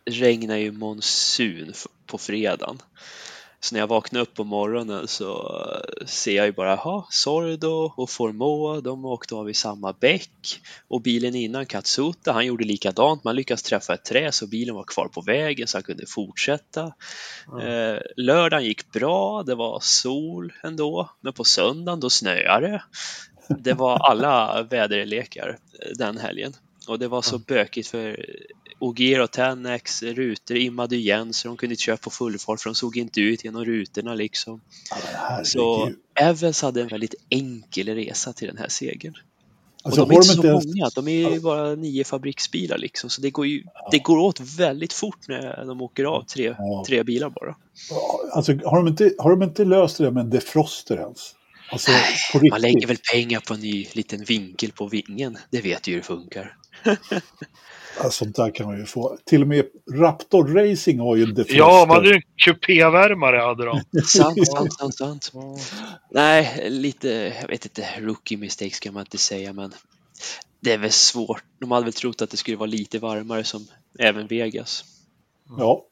regnar 0.05 0.57
ju 0.57 0.71
monsun 0.71 1.73
på 2.05 2.17
fredagen. 2.17 2.77
Så 3.61 3.76
när 3.76 3.80
jag 3.80 3.88
vaknade 3.88 4.23
upp 4.23 4.34
på 4.34 4.44
morgonen 4.44 5.07
så 5.07 5.61
eh, 5.99 6.06
ser 6.06 6.36
jag 6.36 6.45
ju 6.45 6.52
bara, 6.52 6.69
jaha, 6.69 7.06
Sordo 7.10 7.94
och 7.98 8.10
Formoa, 8.10 8.81
de 8.81 9.06
åkte 9.06 9.36
av 9.36 9.49
i 9.49 9.53
samma 9.53 9.94
bäck. 9.94 10.61
Och 10.88 11.02
bilen 11.02 11.36
innan, 11.36 11.65
Katsuta, 11.65 12.31
han 12.31 12.45
gjorde 12.45 12.65
likadant. 12.65 13.23
Man 13.23 13.36
lyckades 13.36 13.64
träffa 13.64 13.94
ett 13.94 14.06
trä 14.06 14.31
så 14.31 14.48
bilen 14.48 14.76
var 14.76 14.84
kvar 14.84 15.07
på 15.07 15.22
vägen 15.22 15.68
så 15.68 15.77
han 15.77 15.84
kunde 15.84 16.06
fortsätta. 16.06 16.94
Eh, 17.61 17.98
lördagen 18.18 18.65
gick 18.65 18.91
bra, 18.91 19.44
det 19.44 19.56
var 19.56 19.80
sol 19.81 20.53
ändå. 20.64 21.10
Men 21.22 21.34
på 21.34 21.44
söndagen 21.44 21.99
då 21.99 22.10
snöade 22.10 22.68
det. 22.68 22.84
Det 23.60 23.73
var 23.73 23.98
alla 23.98 24.64
väderlekar 24.64 25.57
eh, 25.81 25.91
den 25.95 26.18
helgen. 26.18 26.53
Och 26.88 26.99
det 26.99 27.07
var 27.07 27.22
så 27.22 27.38
bökigt 27.38 27.88
för 27.88 28.26
Ogier 28.80 29.19
och 29.22 29.31
Tenex 29.31 30.03
rutor 30.03 30.57
immade 30.57 30.95
igen 30.95 31.34
så 31.34 31.47
de 31.47 31.57
kunde 31.57 31.73
inte 31.73 31.84
köra 31.84 31.97
på 31.97 32.10
full 32.10 32.39
fart 32.39 32.61
för 32.61 32.69
de 32.69 32.76
såg 32.76 32.97
inte 32.97 33.22
ut 33.22 33.43
genom 33.43 33.65
rutorna 33.65 34.14
liksom. 34.15 34.61
Så 35.43 35.77
herregud. 35.77 35.99
Evans 36.15 36.61
hade 36.61 36.81
en 36.81 36.88
väldigt 36.88 37.15
enkel 37.30 37.95
resa 37.95 38.34
till 38.34 38.47
den 38.47 38.57
här 38.57 38.69
segern. 38.69 39.14
Alltså, 39.84 40.01
och 40.01 40.07
de 40.07 40.14
är 40.14 40.18
inte 40.18 40.27
så 40.27 40.34
inte 40.35 40.51
många, 40.51 40.89
de 40.95 41.07
är 41.07 41.31
ju 41.34 41.39
bara 41.39 41.76
nio 41.76 42.03
fabriksbilar 42.03 42.77
liksom. 42.77 43.10
Så 43.10 43.22
det 43.22 43.30
går 43.30 43.47
ju 43.47 43.64
det 43.91 43.99
går 43.99 44.18
åt 44.18 44.39
väldigt 44.39 44.93
fort 44.93 45.27
när 45.27 45.65
de 45.65 45.81
åker 45.81 46.03
av 46.03 46.23
tre, 46.23 46.56
Ja. 46.57 46.84
tre 46.88 47.03
bilar 47.03 47.30
bara. 47.30 47.56
Alltså, 48.31 48.51
har, 48.65 48.77
de 48.77 48.88
inte, 48.88 49.14
har 49.18 49.30
de 49.30 49.43
inte 49.43 49.65
löst 49.65 49.97
det 49.97 50.11
med 50.11 50.22
en 50.22 50.30
defroster 50.30 50.97
ens? 50.97 51.35
Alltså. 51.72 51.91
Man 52.51 52.61
lägger 52.61 52.88
väl 52.88 52.97
pengar 53.14 53.39
på 53.47 53.53
en 53.53 53.60
ny 53.60 53.88
liten 53.93 54.23
vinkel 54.23 54.72
på 54.72 54.88
vingen. 54.88 55.38
Det 55.49 55.61
vet 55.61 55.88
ju 55.88 55.91
hur 55.93 55.99
det 55.99 56.06
funkar. 56.06 56.57
Ja, 57.98 58.10
sånt 58.10 58.36
där 58.36 58.56
kan 58.56 58.66
man 58.66 58.78
ju 58.78 58.86
få. 58.86 59.18
Till 59.26 59.41
och 59.41 59.48
med 59.48 59.66
Raptor 59.94 60.48
Racing 60.48 60.99
har 60.99 61.16
ju 61.16 61.24
en 61.24 61.34
defroster. 61.34 61.57
Ja, 61.57 61.86
man 61.88 61.95
hade 61.95 62.10
ju 62.10 62.16
en 62.16 62.22
kupévärmare 62.45 63.38
hade 63.38 63.66
de. 63.66 63.82
Sant, 64.06 64.48
sant, 64.48 64.74
sant, 64.74 64.95
sant. 64.95 65.32
Nej, 66.11 66.70
lite, 66.70 67.34
jag 67.41 67.48
vet 67.48 67.66
inte, 67.66 67.88
rookie 67.99 68.38
mistakes 68.38 68.80
kan 68.80 68.94
man 68.94 69.02
inte 69.02 69.18
säga, 69.18 69.53
men 69.53 69.74
det 70.60 70.74
är 70.74 70.78
väl 70.78 70.91
svårt. 70.91 71.44
De 71.60 71.72
hade 71.72 71.84
väl 71.84 71.94
trott 71.94 72.22
att 72.22 72.30
det 72.30 72.38
skulle 72.38 72.57
vara 72.57 72.68
lite 72.68 72.99
varmare 72.99 73.44
som 73.44 73.68
även 73.99 74.28
Vegas. 74.28 74.86
Ja. 75.57 75.86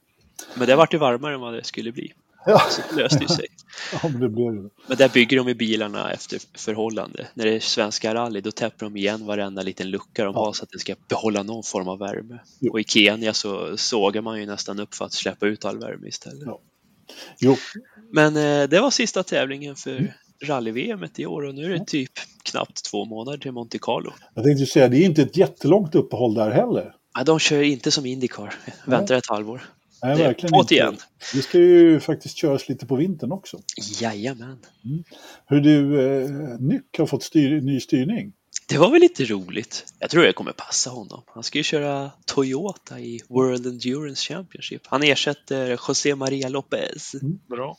Men 0.56 0.68
det 0.68 0.76
vart 0.76 0.94
ju 0.94 0.98
varmare 0.98 1.34
än 1.34 1.40
vad 1.40 1.54
det 1.54 1.64
skulle 1.64 1.92
bli. 1.92 2.14
Ja. 2.46 2.60
Så 2.70 2.82
det 2.90 3.02
löste 3.02 3.20
ju 3.22 3.28
sig. 3.28 3.46
ja, 3.94 4.00
men 4.10 4.20
det 4.22 4.30
blev 4.30 4.54
det. 4.64 4.70
Men 4.88 4.98
där 4.98 5.10
bygger 5.10 5.38
de 5.38 5.48
ju 5.48 5.54
bilarna 5.54 6.12
efter 6.12 6.40
förhållande. 6.58 7.28
När 7.34 7.46
det 7.46 7.56
är 7.56 7.60
svenska 7.60 8.14
rally 8.14 8.42
då 8.42 8.52
täpper 8.52 8.86
de 8.86 8.98
igen 8.98 9.26
varenda 9.26 9.62
liten 9.62 9.90
lucka 9.90 10.24
de 10.26 10.34
Ja. 10.36 10.46
har 10.46 10.54
så 10.54 10.64
att 10.64 10.70
det 10.72 10.80
ska 10.80 10.96
behålla 11.10 11.44
någon 11.44 11.64
form 11.64 11.88
av 11.88 12.00
värme. 12.00 12.40
Jo. 12.60 12.72
Och 12.72 12.80
i 12.80 12.84
Kenya 12.84 13.34
så 13.34 13.78
sågar 13.78 14.22
man 14.22 14.40
ju 14.40 14.46
nästan 14.46 14.80
upp 14.80 14.96
för 14.96 15.06
att 15.06 15.14
släppa 15.14 15.48
ut 15.48 15.66
all 15.66 15.80
värme 15.80 16.08
istället. 16.08 16.44
Ja. 16.46 16.60
Jo, 17.40 17.56
Men 18.12 18.36
eh, 18.38 18.70
det 18.70 18.80
var 18.80 18.92
sista 18.92 19.24
tävlingen 19.24 19.76
för 19.76 20.14
rally-VM 20.44 21.06
i 21.16 21.26
år 21.26 21.42
och 21.46 21.56
nu 21.56 21.66
är 21.66 21.70
det 21.80 21.86
typ 21.86 22.12
knappt 22.44 22.84
två 22.92 23.06
månader 23.06 23.38
till 23.38 23.52
Monte 23.52 23.78
Carlo. 23.82 24.14
jag 24.36 24.44
tänkte 24.44 24.66
säga, 24.66 24.88
det 24.88 24.98
är 24.98 25.06
inte 25.06 25.22
ett 25.22 25.38
jättelångt 25.38 25.96
uppehåll 25.96 26.34
där 26.34 26.52
heller. 26.52 26.94
Ja, 27.14 27.24
de 27.24 27.40
kör 27.40 27.62
inte 27.62 27.92
som 27.92 28.06
Indycar, 28.06 28.54
väntar 28.86 29.16
ett 29.16 29.30
halvår. 29.30 29.62
Nej, 30.04 30.18
Det 30.18 30.24
verkligen 30.24 30.52
på 30.54 30.60
inte. 30.60 30.74
igen. 30.74 30.98
Det 31.34 31.42
ska 31.42 31.58
ju 31.58 32.00
faktiskt 32.00 32.38
köras 32.38 32.70
lite 32.70 32.86
på 32.86 32.96
vintern 32.96 33.32
också. 33.32 33.60
Jajamän. 34.02 34.60
Hur 35.46 35.60
du, 35.62 36.02
eh, 36.24 36.30
Nyck 36.60 36.98
har 36.98 37.06
fått 37.06 37.24
styr, 37.24 37.62
ny 37.62 37.80
styrning. 37.80 38.34
Det 38.70 38.78
var 38.78 38.90
väl 38.92 39.02
lite 39.02 39.26
roligt. 39.26 39.94
Jag 40.00 40.10
tror 40.10 40.24
det 40.24 40.34
kommer 40.34 40.52
passa 40.52 40.90
honom. 40.90 41.24
Han 41.28 41.44
ska 41.44 41.58
ju 41.58 41.64
köra 41.64 42.12
Toyota 42.26 43.00
i 43.00 43.20
World 43.30 43.66
Endurance 43.68 44.34
Championship. 44.34 44.82
Han 44.88 45.04
ersätter 45.04 45.70
José 45.88 46.16
Maria 46.16 46.50
Lopez. 46.50 47.12
Bra. 47.50 47.78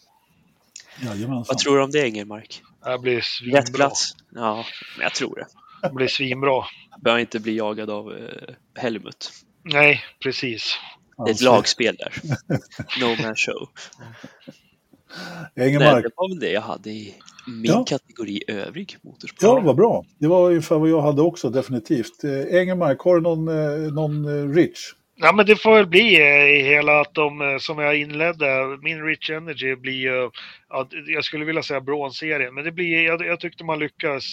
Jajamensan. 1.03 1.45
Vad 1.49 1.59
tror 1.59 1.77
du 1.77 1.83
om 1.83 1.91
det, 1.91 2.01
Engelmark? 2.05 2.63
Det 2.85 2.99
blir 2.99 3.21
svinbra. 3.21 3.61
Rätt 3.61 3.75
plats? 3.75 4.17
Ja, 4.35 4.65
men 4.97 5.03
jag 5.03 5.15
tror 5.15 5.35
det. 5.37 5.47
Det 5.89 5.95
blir 5.95 6.09
svinbra. 6.09 6.65
Behöver 7.01 7.21
inte 7.21 7.41
bli 7.41 7.57
jagad 7.57 7.91
av 7.91 8.13
eh, 8.17 8.55
Helmut. 8.75 9.31
Nej, 9.63 10.01
precis. 10.23 10.75
Det 11.25 11.31
är 11.31 11.35
ett 11.35 11.41
lagspel 11.41 11.97
där. 11.97 12.13
No 13.01 13.23
man 13.23 13.37
show. 13.37 13.69
Nej, 15.55 15.69
Engelmark. 15.69 16.05
det 16.05 16.11
var 16.17 16.29
väl 16.29 16.39
det 16.39 16.51
jag 16.51 16.61
hade 16.61 16.91
i 16.91 17.15
min 17.47 17.65
Ja. 17.73 17.85
kategori 17.89 18.43
övrig 18.49 18.97
motorsport. 19.03 19.43
Ja, 19.43 19.61
vad 19.61 19.77
bra. 19.77 20.05
Det 20.19 20.27
var 20.27 20.49
ungefär 20.49 20.79
vad 20.79 20.89
jag 20.89 21.01
hade 21.01 21.23
också, 21.23 21.51
definitivt. 21.51 22.25
Eh, 22.25 22.61
Engelmark, 22.61 23.01
har 23.01 23.15
du 23.15 23.21
någon, 23.21 23.49
eh, 23.49 23.93
någon 23.93 24.25
eh, 24.25 24.55
Rich? 24.55 24.79
Ja, 25.21 25.33
men 25.33 25.47
det 25.47 25.57
får 25.57 25.75
väl 25.75 25.87
bli 25.87 26.21
eh, 26.21 26.45
i 26.61 26.63
hela 26.63 27.01
att 27.01 27.15
de, 27.15 27.41
eh, 27.41 27.59
som 27.59 27.79
jag 27.79 27.97
inledde, 28.01 28.79
min 28.83 29.05
Rich 29.05 29.31
Energy 29.31 29.77
blir 29.77 29.93
ju, 30.01 30.31
ja, 30.69 30.89
jag 31.07 31.25
skulle 31.25 31.45
vilja 31.45 31.63
säga 31.63 31.81
bronsserien, 31.81 32.55
men 32.55 32.65
det 32.65 32.73
blir, 32.73 33.05
jag, 33.05 33.27
jag 33.27 33.41
tyckte 33.41 33.65
man 33.65 33.79
lyckas 33.79 34.25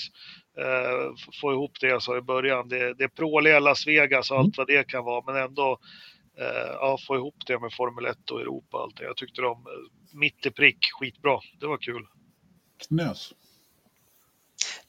eh, 0.60 1.14
få 1.41 1.52
ihop 1.52 1.72
det 1.82 1.88
jag 1.88 2.02
sa 2.03 2.18
i 2.18 2.22
början. 2.22 2.70
Det, 2.70 2.94
det 2.94 3.07
pråliga 3.07 3.60
Las 3.60 3.88
Vegas 3.88 4.32
och 4.32 4.38
allt 4.40 4.57
vad 4.57 4.68
det 4.68 4.88
kan 4.88 5.03
vara, 5.03 5.34
men 5.34 5.44
ändå 5.44 5.72
eh, 5.72 5.78
ja, 6.38 6.98
få 7.07 7.16
ihop 7.16 7.36
det 7.48 7.60
med 7.60 7.74
Formel 7.74 8.06
1 8.06 8.32
och 8.32 8.41
Europa 8.41 8.78
och 8.78 8.84
allt 8.84 8.98
det. 8.98 9.03
Jag 9.03 9.18
tyckte 9.18 9.41
de, 9.41 9.52
eh, 9.52 10.18
mitt 10.20 10.45
i 10.45 10.52
prick, 10.52 10.91
skitbra. 10.91 11.40
Det 11.60 11.68
var 11.68 11.78
kul. 11.78 12.07
Knös. 12.88 13.34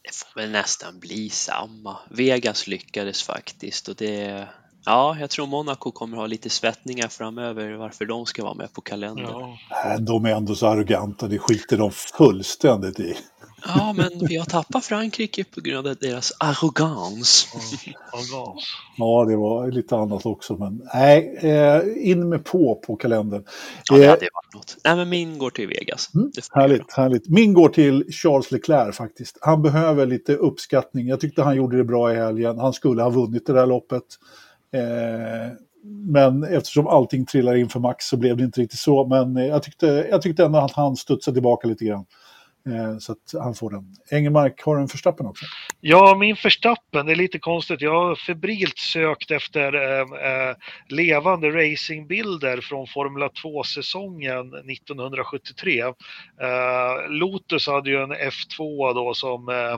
Det 0.03 0.15
får 0.15 0.41
väl 0.41 0.51
nästan 0.51 1.01
bli 1.01 1.31
samma. 1.31 1.99
Vegas 2.11 2.67
lyckades 2.67 3.23
faktiskt 3.23 3.89
och 3.89 3.97
det... 3.97 4.49
Ja, 4.87 5.17
jag 5.21 5.31
tror 5.31 5.47
Monaco 5.47 5.91
kommer 5.91 6.17
ha 6.17 6.27
lite 6.27 6.51
svettningar 6.51 7.09
framöver 7.09 7.73
varför 7.77 8.05
de 8.07 8.27
ska 8.27 8.45
vara 8.45 8.55
med 8.55 8.73
på 8.73 8.81
kalendern. 8.81 9.27
Ja, 9.29 9.59
Ja. 9.71 9.89
Nej, 9.89 10.01
de 10.01 10.25
är 10.25 10.31
ändå 10.31 10.55
så 10.55 10.67
arroganta, 10.67 11.29
det 11.29 11.39
skiter 11.39 11.77
de 11.77 11.91
fullständigt 11.91 13.01
i. 13.01 13.17
men 13.97 14.27
vi 14.29 14.37
har 14.37 14.45
tappat 14.45 14.85
Frankrike 14.85 15.45
på 15.45 15.61
grund 15.61 15.87
av 15.87 15.97
deras 16.01 16.33
arrogans. 16.39 17.49
Ja. 18.33 18.57
Ja, 18.97 19.25
det 19.25 19.37
var 19.37 19.71
lite 19.71 19.97
annat 19.97 20.27
också, 20.27 20.57
men 20.57 20.83
nej, 20.95 21.39
eh, 21.43 22.11
in 22.11 22.29
med 22.29 22.45
på 22.45 22.75
på 22.87 22.97
kalendern. 22.97 23.45
Ja, 23.91 23.97
det 23.97 24.05
Eh, 24.05 24.11
hade 24.11 24.29
varit 24.35 24.55
något. 24.55 24.77
Nej, 24.85 24.97
men 24.97 25.09
min 25.09 25.39
går 25.39 25.51
till 25.51 25.69
Vegas. 25.69 26.11
Mm. 26.15 26.31
Härligt, 26.53 26.93
härligt. 26.93 27.29
Min 27.29 27.55
går 27.55 27.69
till 27.69 28.05
Charles 28.13 28.51
Leclerc 28.51 28.97
faktiskt. 28.97 29.39
Han 29.41 29.63
behöver 29.63 30.07
lite 30.07 30.37
uppskattning. 30.37 31.07
Jag 31.07 31.21
tyckte 31.21 31.43
han 31.43 31.57
gjorde 31.57 31.77
det 31.77 31.85
bra 31.85 32.13
i 32.13 32.17
helgen. 32.17 32.59
Han 32.59 32.73
skulle 32.73 33.03
ha 33.03 33.11
vunnit 33.11 33.47
det 33.47 33.53
där 33.53 33.67
loppet. 33.67 34.05
Eh, 34.77 35.53
men 36.07 36.45
eftersom 36.45 36.87
allting 36.87 37.27
trillar 37.27 37.55
in 37.55 37.69
för 37.69 37.81
Max 37.81 38.05
så 38.07 38.17
blev 38.17 38.37
det 38.37 38.45
inte 38.45 38.61
riktigt 38.61 38.81
så. 38.81 39.07
Men 39.07 39.37
eh, 39.37 39.47
jag 39.47 39.63
tyckte, 39.63 39.87
jag 40.11 40.23
tyckte 40.23 40.45
ändå 40.45 40.59
att 40.59 40.73
han 40.73 40.97
studsade 40.97 41.35
tillbaka 41.35 41.69
lite 41.69 41.85
grann. 41.85 42.05
Eh, 42.67 42.99
så 42.99 43.13
att 43.13 43.43
han 43.43 43.55
får 43.55 43.71
den. 43.71 43.95
Engelmark 44.11 44.63
har 44.63 44.77
du 44.77 44.83
en 44.83 44.89
förstappen 44.89 45.27
också. 45.27 45.45
Ja, 45.81 46.17
min 46.21 46.37
förstappen, 46.37 47.07
det 47.07 47.13
är 47.13 47.17
lite 47.17 47.39
konstigt. 47.39 47.81
Jag 47.81 48.07
har 48.07 48.17
febrilt 48.17 48.79
sökt 48.79 49.31
efter 49.31 49.75
eh, 49.75 50.01
eh 50.01 50.57
levande 50.89 51.51
racingbilder 51.51 52.61
från 52.61 52.87
Formula 52.87 53.29
2-säsongen 53.29 54.55
1973. 54.55 55.81
Eh, 55.81 55.93
Lotus 57.09 57.67
hade 57.67 57.91
ju 57.91 58.03
en 58.03 58.13
F2 58.13 58.95
då 58.95 59.15
som 59.15 59.49
eh, 59.49 59.73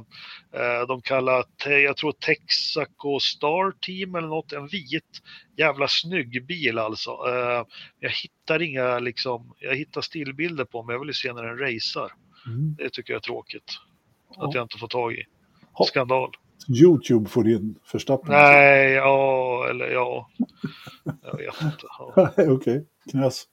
eh 0.61 0.87
de 0.89 1.03
kallar, 1.03 1.45
jag 1.65 1.97
tror 1.97 2.13
Texaco 2.13 3.21
Star 3.21 3.73
Team 3.81 4.15
eller 4.15 4.29
något, 4.29 4.53
en 4.53 4.67
vit 4.67 5.23
jävla 5.57 5.89
snygg 5.89 6.47
bil 6.47 6.79
alltså. 6.79 7.11
Eh, 7.11 7.65
jag 8.01 8.11
hittar 8.11 8.63
inga 8.63 8.99
liksom, 8.99 9.55
jag 9.59 9.77
hittar 9.77 10.01
stillbilder 10.01 10.65
på 10.65 10.83
men 10.83 10.93
jag 10.93 11.01
vill 11.01 11.09
ju 11.09 11.15
se 11.15 11.33
när 11.33 11.43
den 11.43 11.59
racear. 11.59 12.13
Mm. 12.49 12.75
Det 12.79 12.91
tycker 12.93 13.13
jag 13.13 13.19
är 13.19 13.25
tråkigt. 13.25 13.73
Ja. 14.37 14.49
Att 14.49 14.55
jag 14.55 14.65
inte 14.65 14.79
får 14.79 14.89
tag 14.89 15.13
i. 15.13 15.25
Skandal. 15.87 16.31
Youtube 16.83 17.29
får 17.29 17.45
din 17.45 17.79
förstappen. 17.85 18.29
Nej, 18.31 18.93
ja, 18.93 19.67
eller 19.71 19.91
ja. 19.91 20.31
Jag 21.23 21.37
vet 21.39 21.63
inte. 21.63 21.87
Ja. 21.99 22.31
Okej, 22.37 22.87
knäs. 23.11 23.45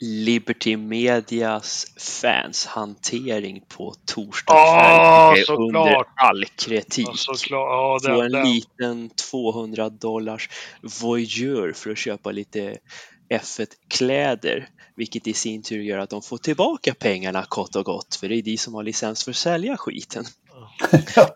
Liberty 0.00 0.76
Medias 0.76 1.86
fans 2.22 2.66
hantering 2.66 3.64
på 3.68 3.94
torsdag 4.06 4.54
Ja, 4.54 5.34
kväll 5.34 5.56
är 5.56 5.60
under 5.62 6.04
all 6.16 6.44
kritik. 6.44 7.06
Ja, 7.08 7.12
såklart. 7.16 7.68
Ja, 7.70 7.98
Få 8.02 8.08
den, 8.08 8.26
en 8.26 8.32
den. 8.32 8.50
liten 8.52 9.10
200 9.30 9.88
dollars 9.88 10.48
voyeur 11.02 11.72
för 11.72 11.90
att 11.90 11.98
köpa 11.98 12.30
lite 12.30 12.78
F1-kläder, 13.30 14.68
vilket 14.96 15.26
i 15.26 15.32
sin 15.32 15.62
tur 15.62 15.82
gör 15.82 15.98
att 15.98 16.10
de 16.10 16.22
får 16.22 16.38
tillbaka 16.38 16.94
pengarna 16.94 17.44
kort 17.48 17.76
och 17.76 17.84
gott, 17.84 18.14
för 18.14 18.28
det 18.28 18.34
är 18.34 18.42
de 18.42 18.56
som 18.56 18.74
har 18.74 18.82
licens 18.82 19.24
för 19.24 19.30
att 19.30 19.36
sälja 19.36 19.76
skiten. 19.76 20.24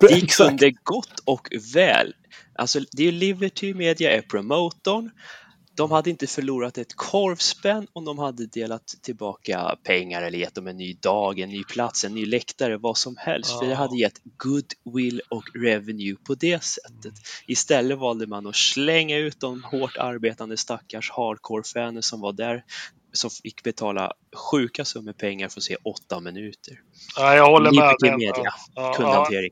De 0.01 0.21
kunde 0.21 0.71
gott 0.71 1.19
och 1.25 1.49
väl, 1.75 2.15
alltså 2.55 2.81
det 2.93 3.09
är 3.09 3.13
Liberty 3.13 3.75
Media 3.75 4.17
är 4.17 4.23
promotorn, 4.23 5.11
de 5.81 5.91
hade 5.91 6.11
inte 6.11 6.27
förlorat 6.27 6.79
ett 6.79 6.97
korvspänn 6.97 7.87
om 7.93 8.05
de 8.05 8.19
hade 8.19 8.47
delat 8.47 8.87
tillbaka 9.03 9.77
pengar 9.85 10.23
eller 10.23 10.39
gett 10.39 10.55
dem 10.55 10.67
en 10.67 10.77
ny 10.77 10.93
dag, 10.95 11.39
en 11.39 11.49
ny 11.49 11.65
plats, 11.65 12.05
en 12.05 12.15
ny 12.15 12.27
läktare, 12.27 12.77
vad 12.77 12.97
som 12.99 13.17
helst. 13.17 13.59
För 13.59 13.65
det 13.67 13.71
Ja. 13.71 13.77
hade 13.77 13.97
gett 13.99 14.21
goodwill 14.37 15.21
och 15.31 15.45
revenue 15.55 16.17
på 16.27 16.35
det 16.35 16.65
sättet. 16.65 17.15
Istället 17.47 17.99
valde 17.99 18.27
man 18.27 18.47
att 18.47 18.57
slänga 18.57 19.17
ut 19.17 19.41
de 19.41 19.65
hårt 19.65 19.97
arbetande 19.97 20.57
stackars 20.57 21.11
hardcore-fanen 21.11 22.03
som 22.03 22.21
var 22.21 22.33
där 22.33 22.65
som 23.13 23.31
fick 23.31 23.63
betala 23.63 24.13
sjuka 24.37 24.85
summor 24.85 25.13
pengar 25.13 25.49
för 25.49 25.61
att 25.61 25.65
se 25.65 25.77
åtta 25.85 26.21
minuter. 26.21 26.81
Ja, 27.17 27.35
jag 27.35 27.47
håller 27.51 27.73
med. 27.81 27.95
Den, 27.99 28.19
Media, 28.19 28.33
ja, 28.45 28.53
ja, 28.75 28.93
kundhantering. 28.93 29.51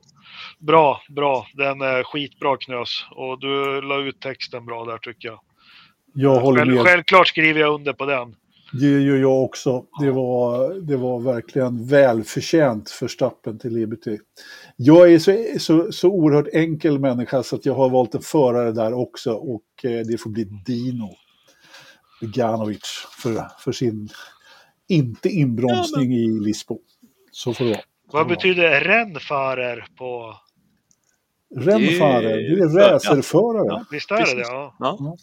bra, 0.59 1.01
bra. 1.09 1.47
Den 1.53 1.81
är 1.81 2.03
skitbra 2.03 2.57
knös. 2.57 3.05
Och 3.15 3.39
du 3.39 3.81
la 3.81 4.01
ut 4.01 4.19
texten 4.21 4.65
bra 4.65 4.85
där 4.85 4.97
tycker 4.97 5.27
jag. 5.27 5.39
Jag 6.13 6.39
håller 6.39 6.65
med. 6.65 6.85
självklart 6.85 7.27
skriver 7.27 7.59
jag 7.59 7.73
under 7.73 7.93
på 7.93 8.05
den. 8.05 8.35
Det 8.71 9.01
gör 9.01 9.17
jag 9.17 9.43
också. 9.43 9.85
Det 10.01 10.11
var, 10.11 10.73
det 10.73 10.97
var 10.97 11.19
verkligen 11.19 11.87
välförtjänt 11.87 12.89
för 12.89 13.07
stappen 13.07 13.59
till 13.59 13.73
Liberty. 13.73 14.17
Jag 14.75 15.13
är 15.13 15.19
så, 15.19 15.45
så, 15.59 15.91
så 15.91 16.09
oerhört 16.09 16.47
enkel 16.53 16.99
människa 16.99 17.43
så 17.43 17.55
att 17.55 17.65
jag 17.65 17.73
har 17.73 17.89
valt 17.89 18.15
en 18.15 18.21
förare 18.21 18.71
där 18.71 18.93
också 18.93 19.33
och 19.33 19.63
eh, 19.83 20.05
det 20.05 20.17
får 20.17 20.29
bli 20.29 20.43
Dino 20.43 21.09
Beganovic 22.21 23.07
för, 23.23 23.47
för 23.59 23.71
sin 23.71 24.09
inte 24.87 25.29
inbromsning 25.29 26.13
i 26.13 26.27
Lisbo. 26.27 26.79
Så 27.31 27.53
får 27.53 27.65
det 27.65 27.71
vara. 27.71 27.81
Vad 28.11 28.27
betyder 28.27 28.81
Rennfahrer 28.81 29.85
på... 29.97 30.35
Rennfahrer, 31.55 32.37
det 32.37 32.81
är 32.81 32.89
racerförare. 32.89 33.65
Ja. 33.67 33.85
Visst 33.91 34.11
är 34.11 34.17
det 34.17 34.35
det? 34.35 34.41
Ja. 34.41 34.75
Ja. 34.79 35.17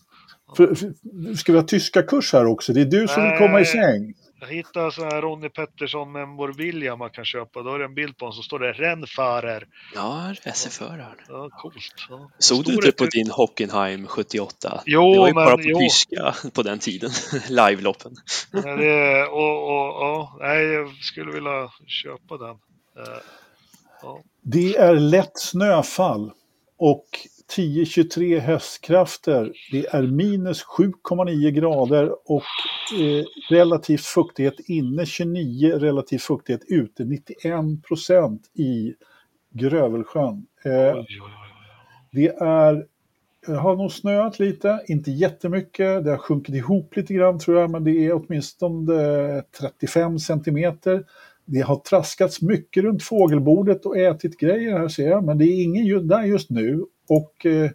För, 0.57 0.75
för, 0.75 0.93
ska 1.35 1.53
vi 1.53 1.59
ha 1.59 1.67
tyska 1.67 2.03
kurs 2.03 2.33
här 2.33 2.47
också? 2.47 2.73
Det 2.73 2.81
är 2.81 2.85
du 2.85 3.09
som 3.09 3.23
vill 3.23 3.39
komma 3.39 3.61
i 3.61 3.63
Nej. 3.63 3.67
säng. 3.67 4.15
Jag 4.41 4.47
hittade 4.49 4.93
så 4.93 5.05
här 5.05 5.23
Ronny 5.23 5.49
Pettersson 5.49 6.13
memorabilia 6.13 6.97
man 6.97 7.11
kan 7.11 7.25
köpa. 7.25 7.63
Då 7.63 7.75
är 7.75 7.79
det 7.79 7.85
en 7.85 7.95
bild 7.95 8.17
på 8.19 8.25
honom 8.25 8.33
så 8.37 8.43
står 8.43 8.59
det 8.59 8.73
Rennfahrer. 8.73 9.67
Ja, 9.95 10.35
racerföraren. 10.45 11.17
Ja, 11.29 11.49
coolt. 11.53 11.95
Ja. 12.11 12.31
Såg 12.39 12.65
du 12.65 12.73
inte 12.75 12.93
på 12.93 13.05
ut- 13.05 13.11
din 13.11 13.31
Hockenheim 13.31 14.07
78? 14.07 14.83
Jo, 14.87 15.13
det 15.13 15.19
var 15.19 15.29
ju 15.29 15.35
men- 15.35 15.45
bara 15.45 15.57
på 15.57 15.63
jo. 15.65 15.79
tyska 15.79 16.35
på 16.55 16.63
den 16.63 16.79
tiden, 16.79 17.11
liveloppen. 17.49 18.13
Ja, 18.53 18.77
det, 18.77 19.23
och, 19.27 20.21
och, 20.21 20.29
nej, 20.41 20.65
jag 20.67 20.95
skulle 20.95 21.33
vilja 21.33 21.71
köpa 21.87 22.37
den. 22.37 22.51
Eh, 23.07 23.19
Ja. 24.03 24.21
Det 24.43 24.77
är 24.77 24.95
lätt 24.95 25.39
snöfall 25.39 26.31
och 26.79 27.07
10-23 27.53 28.39
hästkrafter. 28.39 29.53
Det 29.73 29.87
är 29.87 30.03
minus 30.03 30.65
7,9 30.65 31.51
grader 31.51 32.31
och 32.31 32.43
eh, 33.01 33.25
relativt 33.51 34.05
fuktighet 34.05 34.55
inne 34.67 35.07
29, 35.07 35.79
relativ 35.79 36.19
fuktighet 36.19 36.63
ute 36.69 37.05
91 37.05 37.83
procent 37.89 38.43
i 38.55 38.95
Grövelsjön. 39.51 40.47
Eh, 40.65 41.05
det 42.13 42.29
är, 42.29 42.87
det 43.47 43.57
har 43.57 43.77
nog 43.77 43.93
snöat 43.93 44.39
lite, 44.39 44.85
inte 44.87 45.11
jättemycket. 45.11 46.05
Det 46.05 46.11
har 46.11 46.19
sjunkit 46.19 46.55
ihop 46.55 46.97
lite 46.97 47.15
grann 47.15 47.39
tror 47.39 47.61
jag, 47.61 47.71
men 47.71 47.85
det 47.85 48.07
är 48.07 48.13
åtminstone 48.13 49.43
35 49.61 50.19
centimeter. 50.19 51.05
Det 51.45 51.61
har 51.61 51.77
traskats 51.77 52.43
mycket 52.43 52.85
runt 52.85 53.03
fågelbordet 53.03 53.87
och 53.87 53.99
ätit 53.99 54.39
grejer 54.39 54.79
här 54.79 54.89
ser 54.89 55.09
jag, 55.09 55.25
men 55.25 55.39
det 55.39 55.45
är 55.45 55.63
ingen 55.63 56.09
där 56.09 56.23
just 56.23 56.51
nu. 56.51 56.85
Och 57.09 57.47
eh, 57.47 57.71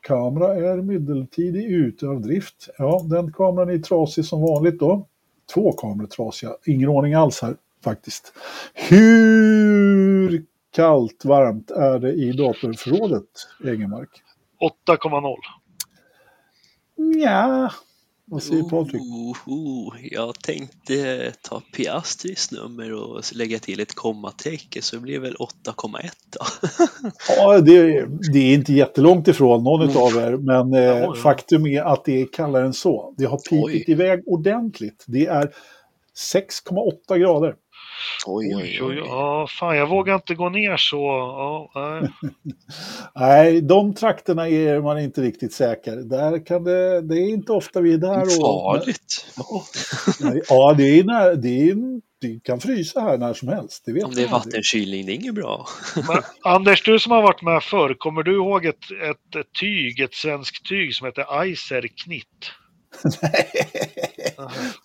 kamera 0.00 0.54
är 0.54 0.76
medeltidig 0.82 1.64
ute 1.64 2.06
av 2.06 2.20
drift. 2.20 2.68
Ja, 2.78 3.02
den 3.04 3.32
kameran 3.32 3.70
är 3.70 3.78
trasig 3.78 4.24
som 4.24 4.42
vanligt 4.42 4.80
då. 4.80 5.06
Två 5.54 5.72
kameror 5.72 6.06
trasiga, 6.06 6.50
ingen 6.66 6.88
ordning 6.88 7.14
alls 7.14 7.42
här 7.42 7.56
faktiskt. 7.84 8.32
Hur 8.74 10.44
kallt, 10.70 11.24
varmt 11.24 11.70
är 11.70 11.98
det 11.98 12.12
i 12.12 12.32
datorförrådet, 12.32 13.24
Engelmark? 13.64 14.10
8,0. 14.88 15.36
Ja, 16.96 17.70
Vad 18.30 18.42
säger 18.42 18.62
Patrik? 18.62 19.02
Oh, 19.02 19.36
oh, 19.46 19.94
jag 20.02 20.40
tänkte 20.40 21.32
ta 21.42 21.62
Piastris 21.76 22.52
nummer 22.52 22.92
och 22.92 23.22
lägga 23.34 23.58
till 23.58 23.80
ett 23.80 23.94
kommatecken 23.94 24.82
så 24.82 24.96
det 24.96 25.02
blir 25.02 25.18
väl 25.18 25.34
8,1 25.34 26.10
då. 26.30 26.44
Ja, 27.36 27.60
det, 27.60 28.06
det 28.32 28.38
är 28.38 28.54
inte 28.54 28.72
jättelångt 28.72 29.28
ifrån 29.28 29.64
någon 29.64 29.82
Mm. 29.90 29.96
av 29.96 30.16
er, 30.16 30.36
men 30.36 30.74
eh, 30.74 30.80
Ja, 30.98 31.14
faktum 31.14 31.66
är 31.66 31.82
att 31.82 32.04
det 32.04 32.20
är 32.22 32.26
kallare 32.32 32.66
än 32.66 32.72
så. 32.74 33.14
Det 33.18 33.24
har 33.24 33.40
Oj. 33.50 33.72
pikit 33.72 33.88
iväg 33.88 34.22
ordentligt. 34.26 35.04
Det 35.06 35.26
är 35.26 35.52
6,8 36.34 37.18
grader. 37.18 37.54
Oj, 38.26 38.56
Oj, 38.56 38.82
oj, 38.82 38.96
ja, 38.96 39.46
fan, 39.50 39.76
jag 39.76 39.86
vågar 39.86 40.14
inte 40.14 40.34
gå 40.34 40.48
ner 40.48 40.76
så. 40.76 40.96
Ja, 40.96 41.70
nej. 41.74 42.10
Nej, 43.14 43.60
de 43.60 43.94
trakterna 43.94 44.48
är 44.48 44.80
man 44.80 44.98
inte 44.98 45.20
riktigt 45.20 45.52
säker. 45.52 45.96
Där 45.96 46.46
kan 46.46 46.64
det, 46.64 47.00
det 47.00 47.14
är 47.14 47.28
inte 47.28 47.52
ofta 47.52 47.80
vi 47.80 47.94
är 47.94 47.98
där. 47.98 48.22
Och, 48.22 48.28
Farligt. 48.28 49.26
Ja, 49.36 49.64
Nej, 50.20 50.42
ja, 50.48 50.74
det, 50.78 50.98
är 50.98 51.04
när, 51.04 51.36
det, 51.36 51.70
är, 51.70 51.76
det 52.20 52.40
kan 52.44 52.60
frysa 52.60 53.00
här 53.00 53.18
när 53.18 53.34
som 53.34 53.48
helst. 53.48 53.82
Det 53.86 53.92
vet 53.92 54.04
Om 54.04 54.14
det 54.14 54.22
är 54.22 54.28
vattenkylning, 54.28 55.06
det 55.06 55.12
är 55.12 55.14
inget 55.14 55.34
bra. 55.34 55.66
Men, 56.08 56.22
Anders, 56.54 56.82
du 56.82 56.98
som 56.98 57.12
har 57.12 57.22
varit 57.22 57.42
med 57.42 57.62
förr, 57.62 57.94
kommer 57.98 58.22
du 58.22 58.34
ihåg 58.34 58.66
ett, 58.66 58.90
ett, 59.10 59.36
ett 59.36 59.52
tyg, 59.60 60.00
ett 60.00 60.14
svenskt 60.14 60.68
tyg 60.68 60.94
som 60.94 61.06
heter 61.06 61.42
Eiser 61.42 61.88
Knitt? 62.04 62.52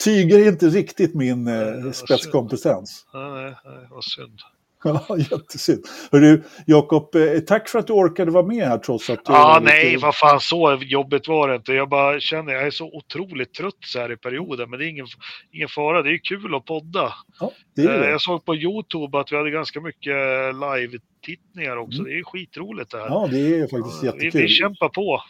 Tyger 0.04 0.40
är 0.40 0.48
inte 0.48 0.68
riktigt 0.68 1.16
min 1.16 1.48
eh, 1.48 1.92
spetskompetens. 1.92 3.06
Nej, 3.14 3.56
nej, 3.66 3.88
vad 3.90 4.04
synd. 4.04 4.40
Ja, 5.10 5.18
jättesynd. 5.32 5.86
Hörru, 6.12 6.42
Jakob, 6.68 7.16
eh, 7.16 7.40
tack 7.40 7.70
för 7.70 7.80
att 7.80 7.88
du 7.88 7.94
orkade 7.94 8.32
vara 8.32 8.46
med 8.46 8.68
här 8.68 8.78
trots 8.78 9.10
att 9.10 9.26
du... 9.26 9.34
Ja, 9.34 9.60
lite- 9.60 9.72
nej, 9.74 9.98
vad 9.98 10.16
fan, 10.16 10.40
så 10.40 10.80
jobbigt 10.82 11.28
var 11.28 11.48
det 11.50 11.56
inte. 11.56 11.74
Jag 11.74 11.90
bara 11.90 12.20
känner, 12.20 12.54
jag 12.54 12.64
är 12.68 12.72
så 12.72 12.86
otroligt 12.98 13.54
trött 13.54 13.74
så 13.86 14.00
här 14.00 14.12
i 14.12 14.18
perioden, 14.18 14.70
men 14.70 14.80
det 14.80 14.86
är 14.86 14.90
ingen, 14.90 15.08
ingen 15.52 15.70
fara. 15.70 16.02
Det 16.02 16.10
är 16.14 16.18
kul 16.24 16.56
att 16.56 16.66
podda. 16.66 17.14
Ja, 17.40 17.52
det 17.76 17.82
är 17.82 17.94
Eh, 17.96 18.00
det. 18.00 18.10
Jag 18.10 18.22
såg 18.22 18.46
på 18.46 18.56
Youtube 18.56 19.20
att 19.20 19.32
vi 19.32 19.38
hade 19.38 19.52
ganska 19.52 19.82
mycket 19.82 20.16
live-tittningar 20.56 21.78
också. 21.78 22.02
Det 22.04 22.20
är 22.20 22.24
skitroligt 22.24 22.92
det 22.92 22.98
här. 22.98 23.06
Mm. 23.08 23.14
Ja, 23.20 23.28
det 23.32 23.60
är 23.60 23.68
faktiskt 23.68 24.04
vi, 24.04 24.08
jättekul. 24.08 24.42
vi 24.42 24.48
kämpar 24.48 24.90
på. 24.90 25.22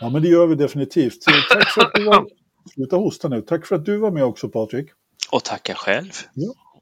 Ja, 0.00 0.10
men 0.10 0.22
det 0.22 0.28
gör 0.28 0.46
vi 0.46 0.54
definitivt. 0.54 1.22
Så 1.22 1.30
tack 1.54 1.68
för 1.74 1.80
att 1.82 1.94
du 1.94 2.04
var... 2.04 2.26
Sluta 2.74 2.96
hosta 2.96 3.28
nu. 3.28 3.40
Tack 3.40 3.66
för 3.66 3.76
att 3.76 3.84
du 3.84 3.96
var 3.96 4.10
med 4.10 4.24
också, 4.24 4.48
Patrik. 4.48 4.86
Och 5.30 5.44
tacka 5.44 5.74
själv. 5.74 6.10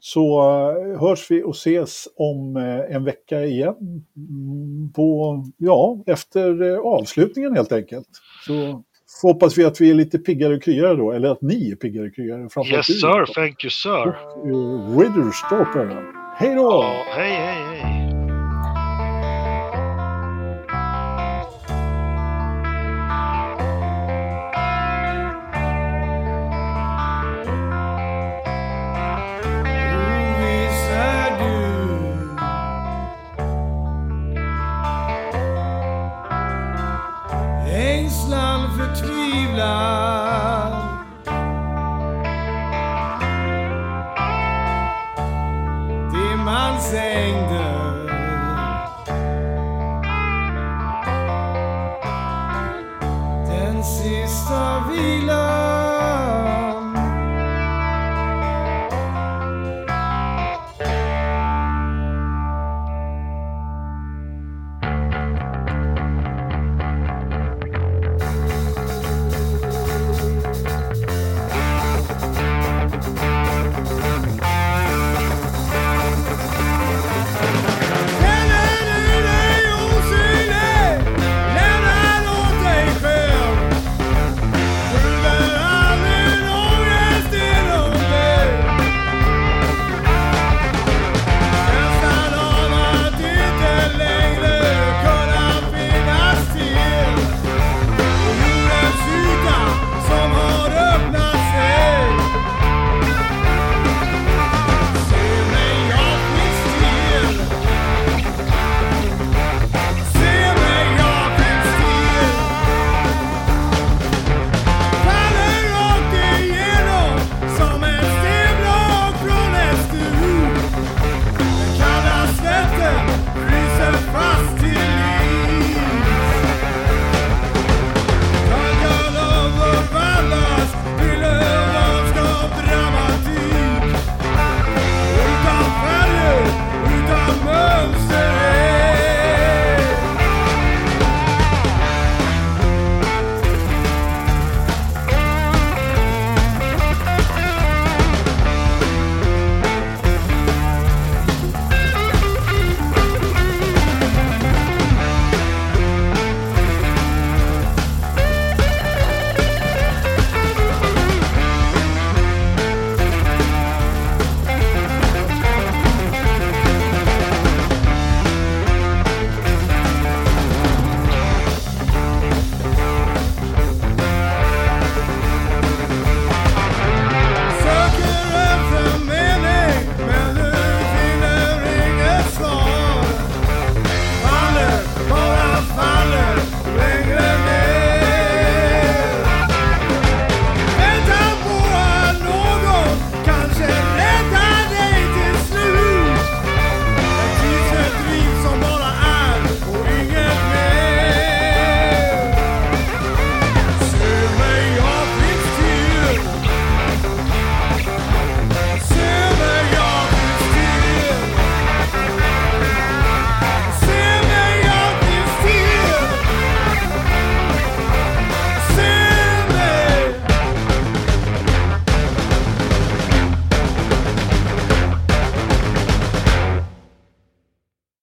Så 0.06 0.40
eh, 0.40 1.00
hörs 1.00 1.30
vi 1.30 1.42
och 1.42 1.54
ses 1.54 2.08
om 2.16 2.56
eh, 2.56 2.96
en 2.96 3.04
vecka 3.04 3.44
igen. 3.44 3.74
Mm, 4.16 4.92
På, 4.92 5.42
ja, 5.56 6.02
efter 6.06 6.62
eh, 6.62 6.78
avslutningen 6.78 7.54
helt 7.54 7.72
enkelt. 7.72 8.08
Så 8.46 8.82
hoppas 9.22 9.58
vi 9.58 9.64
att 9.64 9.80
vi 9.80 9.90
är 9.90 9.94
lite 9.94 10.18
piggare 10.18 10.54
och 10.54 10.62
kryare 10.62 10.96
då. 10.96 11.12
Eller 11.12 11.28
att 11.28 11.42
ni 11.42 11.70
är 11.70 11.76
piggare 11.76 12.06
och 12.06 12.14
kryare. 12.14 12.48
Yes 12.72 12.86
sir, 12.86 13.34
thank 13.34 13.64
you 13.64 13.70
sir. 13.70 14.16
Och 14.36 15.00
Ridderstorper. 15.00 16.02
Hej 16.36 16.54
då! 16.54 16.62
Ja, 16.62 17.04
hej, 17.16 17.30
hej, 17.30 17.80
hej. 17.82 17.95
Den 53.86 54.28
sista 54.28 54.82
vilan 54.88 55.65